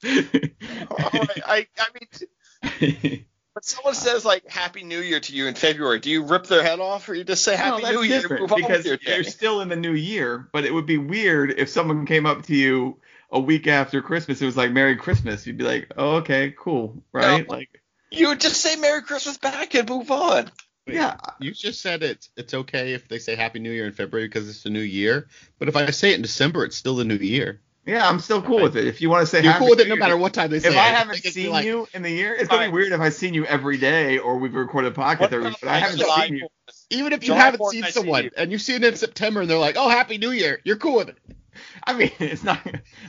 Right, 0.05 1.41
I, 1.47 1.67
I 1.79 1.87
mean, 1.95 3.27
when 3.53 3.63
someone 3.63 3.95
says 3.95 4.25
like 4.25 4.49
Happy 4.49 4.85
New 4.85 5.01
Year 5.01 5.21
to 5.21 5.35
you 5.35 5.47
in 5.47 5.55
February, 5.55 6.01
do 6.01 6.11
you 6.11 6.25
rip 6.25 6.47
their 6.47 6.63
head 6.63 6.81
off 6.81 7.09
or 7.09 7.15
you 7.15 7.25
just 7.25 7.45
say 7.45 7.57
Happy 7.57 7.83
no, 7.83 7.91
New 7.93 8.03
Year? 8.03 8.21
different 8.21 8.43
move 8.43 8.53
on 8.53 8.63
with 8.63 8.69
because 8.69 8.87
your 8.87 8.97
day? 8.99 9.15
you're 9.15 9.25
still 9.25 9.61
in 9.61 9.69
the 9.69 9.77
new 9.77 9.95
year. 9.95 10.49
But 10.53 10.65
it 10.65 10.75
would 10.75 10.87
be 10.87 10.99
weird 10.99 11.51
if 11.51 11.69
someone 11.69 12.07
came 12.07 12.27
up 12.27 12.45
to 12.47 12.55
you 12.55 13.01
a 13.31 13.41
week 13.41 13.67
after 13.67 14.03
Christmas. 14.03 14.41
It 14.43 14.47
was 14.47 14.57
like 14.57 14.71
Merry 14.73 14.97
Christmas. 14.97 15.47
You'd 15.47 15.59
be 15.59 15.65
like, 15.65 15.93
oh, 15.97 16.17
okay, 16.17 16.55
cool, 16.57 17.03
right? 17.13 17.47
No. 17.49 17.55
Like, 17.55 17.83
You 18.11 18.29
would 18.29 18.41
just 18.41 18.61
say 18.61 18.77
Merry 18.77 19.03
Christmas 19.03 19.39
back 19.39 19.75
and 19.75 19.89
move 19.89 20.11
on. 20.11 20.51
Yeah, 20.95 21.17
You 21.39 21.53
just 21.53 21.81
said 21.81 22.03
it's 22.03 22.31
it's 22.37 22.55
okay 22.55 22.93
if 22.95 23.09
they 23.09 23.19
say 23.19 23.35
Happy 23.35 23.59
New 23.59 23.71
Year 23.73 23.87
in 23.87 23.93
February 23.93 24.29
because 24.29 24.49
it's 24.49 24.65
a 24.67 24.71
new 24.71 24.81
year. 24.81 25.29
But 25.59 25.69
if 25.69 25.77
I 25.77 25.91
say 25.91 26.13
it 26.13 26.17
in 26.17 26.23
December, 26.23 26.65
it's 26.65 26.77
still 26.77 26.97
the 26.97 27.05
new 27.05 27.17
year. 27.17 27.61
yeah, 27.87 28.07
I'm 28.09 28.19
still 28.21 28.43
cool 28.43 28.61
with 28.63 28.77
it. 28.77 28.87
If 28.87 29.01
you 29.01 29.09
want 29.09 29.23
to 29.23 29.27
say 29.27 29.43
You're 29.43 29.53
Happy 29.53 29.61
cool 29.65 29.71
with 29.71 29.81
it 29.81 29.85
New 29.85 29.91
no 29.91 29.95
Year- 29.95 30.01
matter 30.01 30.17
what 30.17 30.35
time 30.35 30.51
they 30.51 30.59
say 30.61 30.69
If 30.69 30.75
it. 30.75 30.79
I 30.79 30.89
haven't 30.89 31.17
think 31.19 31.33
seen 31.35 31.51
like- 31.51 31.65
you 31.65 31.87
in 31.95 32.03
the 32.03 32.11
year, 32.11 32.35
it's 32.35 32.49
gonna 32.49 32.67
be 32.67 32.73
weird 32.73 32.93
if 32.93 33.01
I've 33.01 33.15
seen 33.15 33.33
you 33.35 33.45
every 33.47 33.79
day 33.79 34.19
or 34.19 34.37
we've 34.39 34.55
recorded 34.55 34.93
a 34.93 34.95
podcast 34.95 35.21
What 35.21 35.33
every 35.33 35.49
week. 35.49 35.57
But 35.63 35.71
I 35.71 35.79
haven't 35.79 35.99
July 35.99 36.27
seen 36.27 36.37
you. 36.37 36.49
even 36.91 37.13
if 37.13 37.23
you 37.23 37.29
July 37.29 37.39
haven't 37.39 37.67
seen 37.71 37.85
I 37.85 37.87
see 37.89 37.93
someone 38.01 38.25
you. 38.25 38.31
and 38.37 38.53
you 38.53 38.59
see 38.59 38.75
it 38.75 38.85
in 38.85 38.97
September 38.97 39.41
and 39.41 39.49
they're 39.51 39.59
like, 39.59 39.77
"Oh, 39.79 39.89
Happy 39.89 40.19
New 40.19 40.31
Year," 40.33 40.61
you're 40.65 40.77
cool 40.77 40.97
with 40.97 41.09
it. 41.11 41.17
I 41.85 41.93
mean, 41.95 42.11
it's 42.19 42.45
not. 42.45 42.61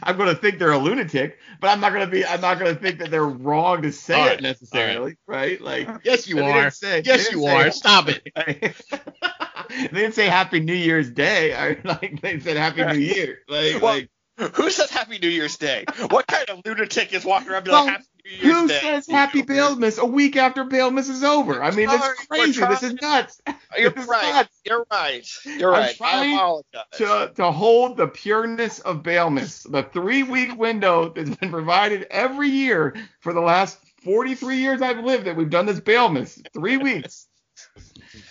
I'm 0.03 0.17
gonna 0.17 0.35
think 0.35 0.59
they're 0.59 0.71
a 0.71 0.77
lunatic, 0.77 1.37
but 1.59 1.69
I'm 1.69 1.79
not 1.79 1.93
gonna 1.93 2.07
be. 2.07 2.25
I'm 2.25 2.41
not 2.41 2.59
gonna 2.59 2.75
think 2.75 2.99
that 2.99 3.11
they're 3.11 3.25
wrong 3.25 3.81
to 3.81 3.91
say 3.91 4.13
All 4.19 4.27
it 4.27 4.41
necessarily, 4.41 5.17
right? 5.27 5.59
Like, 5.61 5.89
Yes, 6.03 6.27
you 6.27 6.43
are. 6.43 6.69
say- 6.71 7.01
yes, 7.05 7.31
you 7.31 7.41
say- 7.41 7.55
are. 7.67 7.71
Stop 7.71 8.09
it. 8.09 8.23
they 9.69 9.87
didn't 9.87 10.13
say 10.13 10.27
Happy 10.27 10.59
New 10.59 10.73
Year's 10.73 11.09
Day. 11.09 11.53
I, 11.53 11.77
like 11.83 12.21
they 12.21 12.39
said 12.39 12.57
Happy 12.57 12.83
New 12.83 12.99
Year. 12.99 13.39
Like, 13.47 13.81
Well, 13.81 13.93
like 13.95 14.09
Who 14.53 14.69
says 14.69 14.89
Happy 14.89 15.19
New 15.19 15.29
Year's 15.29 15.57
Day? 15.57 15.85
What 16.09 16.27
kind 16.27 16.49
of 16.49 16.61
lunatic 16.65 17.13
is 17.13 17.25
walking 17.25 17.49
around 17.49 17.67
Well, 17.67 17.85
like 17.85 17.93
Happy 17.93 18.05
New 18.25 18.31
Year's 18.31 18.43
who 18.43 18.67
Day? 18.67 18.73
Who 18.75 18.79
says 18.81 19.07
Happy 19.07 19.43
Bailmas 19.43 19.99
a 19.99 20.05
week 20.05 20.35
after 20.37 20.63
Bailmas 20.63 21.09
is 21.09 21.23
over? 21.23 21.61
I 21.61 21.71
mean, 21.71 21.87
that's 21.87 22.25
crazy. 22.25 22.61
This 22.65 22.83
is 22.83 22.93
nuts. 23.01 23.41
You're 23.77 23.91
is 23.97 24.07
right. 24.07 24.33
nuts. 24.33 24.61
You're 24.65 24.85
right. 24.91 25.27
You're 25.45 25.73
I'm 25.73 25.81
right. 25.81 25.89
I 25.89 25.93
trying 25.93 26.35
apologize. 26.35 26.83
to, 26.93 27.31
to 27.35 27.51
hold 27.51 27.97
the 27.97 28.07
pureness 28.07 28.79
of 28.79 29.03
Bailmas, 29.03 29.69
the 29.69 29.83
three 29.83 30.23
week 30.23 30.57
window 30.57 31.09
that's 31.09 31.35
been 31.35 31.51
provided 31.51 32.07
every 32.09 32.49
year 32.49 32.95
for 33.19 33.33
the 33.33 33.41
last 33.41 33.77
43 34.03 34.57
years 34.57 34.81
I've 34.81 35.03
lived 35.03 35.25
that 35.25 35.35
we've 35.35 35.49
done 35.49 35.65
this 35.65 35.79
Bailmas. 35.79 36.41
Three 36.53 36.77
weeks. 36.77 37.27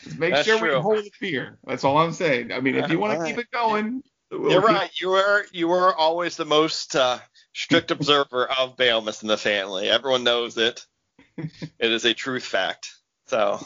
Just 0.04 0.18
make 0.18 0.32
That's 0.32 0.46
sure 0.46 0.62
we 0.62 0.72
hold 0.80 1.04
the 1.04 1.10
fear. 1.10 1.58
That's 1.66 1.84
all 1.84 1.98
I'm 1.98 2.12
saying. 2.12 2.50
I 2.52 2.60
mean, 2.60 2.76
if 2.76 2.90
you 2.90 2.98
want 2.98 3.20
to 3.20 3.26
keep 3.26 3.38
it 3.38 3.50
going, 3.50 4.02
You're 4.30 4.60
right. 4.60 4.90
You 5.00 5.10
were 5.10 5.46
you 5.52 5.68
were 5.68 5.94
always 5.94 6.36
the 6.36 6.44
most 6.44 6.94
uh, 6.94 7.18
strict 7.54 7.90
observer 7.90 8.46
of 8.46 8.76
Bailmas 8.76 9.22
in 9.22 9.28
the 9.28 9.38
family. 9.38 9.88
Everyone 9.88 10.24
knows 10.24 10.56
it. 10.56 10.84
It 11.78 11.92
is 11.92 12.04
a 12.04 12.14
truth 12.14 12.44
fact. 12.44 12.90
So, 13.28 13.60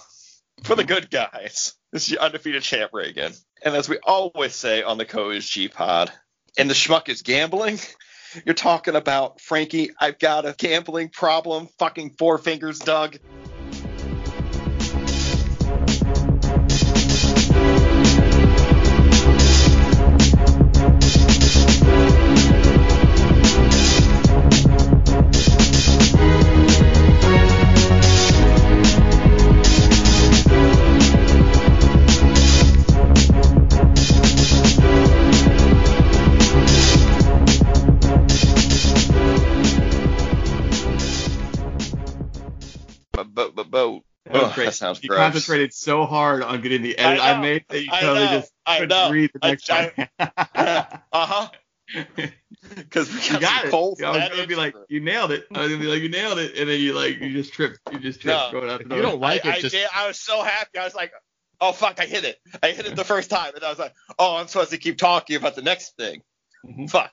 for 0.64 0.76
the 0.76 0.84
good 0.84 1.10
guys, 1.10 1.74
this 1.90 2.02
is 2.02 2.10
your 2.10 2.20
undefeated 2.20 2.62
champ 2.62 2.90
Reagan. 2.93 3.32
And 3.64 3.74
as 3.74 3.89
we 3.89 3.98
always 4.02 4.55
say 4.55 4.82
on 4.82 4.98
the 4.98 5.06
Co's 5.06 5.48
G 5.48 5.68
Pod, 5.68 6.12
and 6.59 6.68
the 6.68 6.74
schmuck 6.74 7.09
is 7.09 7.22
gambling. 7.22 7.78
You're 8.44 8.55
talking 8.55 8.94
about 8.94 9.40
Frankie. 9.40 9.90
I've 9.98 10.18
got 10.18 10.47
a 10.47 10.55
gambling 10.56 11.09
problem. 11.10 11.68
Fucking 11.78 12.14
four 12.18 12.39
fingers, 12.39 12.78
Doug. 12.78 13.18
Sounds 44.82 45.02
you 45.02 45.09
gross. 45.09 45.18
concentrated 45.20 45.72
so 45.72 46.04
hard 46.04 46.42
on 46.42 46.60
getting 46.60 46.82
the 46.82 46.96
edit 46.98 47.20
I, 47.22 47.34
know, 47.34 47.40
made 47.40 47.64
that 47.68 47.82
you 47.82 47.88
I 47.92 48.00
totally 48.00 48.26
know, 48.26 48.30
just 48.40 48.52
I 48.66 48.78
couldn't 48.78 48.88
know. 48.90 49.09
breathe 49.09 49.30
the 49.40 49.48
next 49.48 49.70
I- 49.70 49.88
time. 49.90 50.09
Uh 51.12 51.26
huh. 51.26 51.48
Because 52.74 53.12
we 53.12 53.18
got, 53.18 53.30
you 53.32 53.40
got 53.40 53.64
it. 53.66 53.70
cold 53.70 54.00
I 54.02 54.10
was 54.10 54.28
gonna 54.30 54.46
be 54.46 54.54
like, 54.54 54.74
you 54.88 55.00
nailed 55.00 55.30
it. 55.32 55.44
I 55.54 55.60
was 55.60 55.70
gonna 55.70 55.80
be 55.82 55.88
like, 55.88 56.00
you 56.00 56.09
nailed 56.09 56.38
it, 56.38 56.56
and 56.56 56.68
then 56.68 56.80
you 56.80 56.92
like, 56.94 57.18
you 57.20 57.32
just 57.32 57.52
tripped. 57.52 57.80
You 57.90 57.98
just 57.98 58.20
tripped 58.20 58.52
No, 58.52 58.60
going 58.60 58.70
out 58.70 58.78
the 58.78 58.84
if 58.84 58.88
door. 58.88 58.96
you 58.98 59.02
don't 59.02 59.20
like 59.20 59.44
I, 59.44 59.50
it, 59.50 59.54
I 59.56 59.60
just 59.60 59.74
did. 59.74 59.88
I 59.94 60.06
was 60.06 60.18
so 60.18 60.42
happy. 60.42 60.78
I 60.78 60.84
was 60.84 60.94
like, 60.94 61.12
oh 61.60 61.72
fuck, 61.72 62.00
I 62.00 62.06
hit 62.06 62.24
it. 62.24 62.38
I 62.62 62.70
hit 62.70 62.86
it 62.86 62.96
the 62.96 63.04
first 63.04 63.30
time, 63.30 63.54
and 63.54 63.62
I 63.64 63.68
was 63.68 63.78
like, 63.78 63.92
oh, 64.18 64.36
I'm 64.36 64.46
supposed 64.46 64.70
to 64.70 64.78
keep 64.78 64.96
talking 64.96 65.36
about 65.36 65.54
the 65.56 65.62
next 65.62 65.96
thing. 65.96 66.22
Mhm. 66.66 66.88
Fuck. 66.90 67.12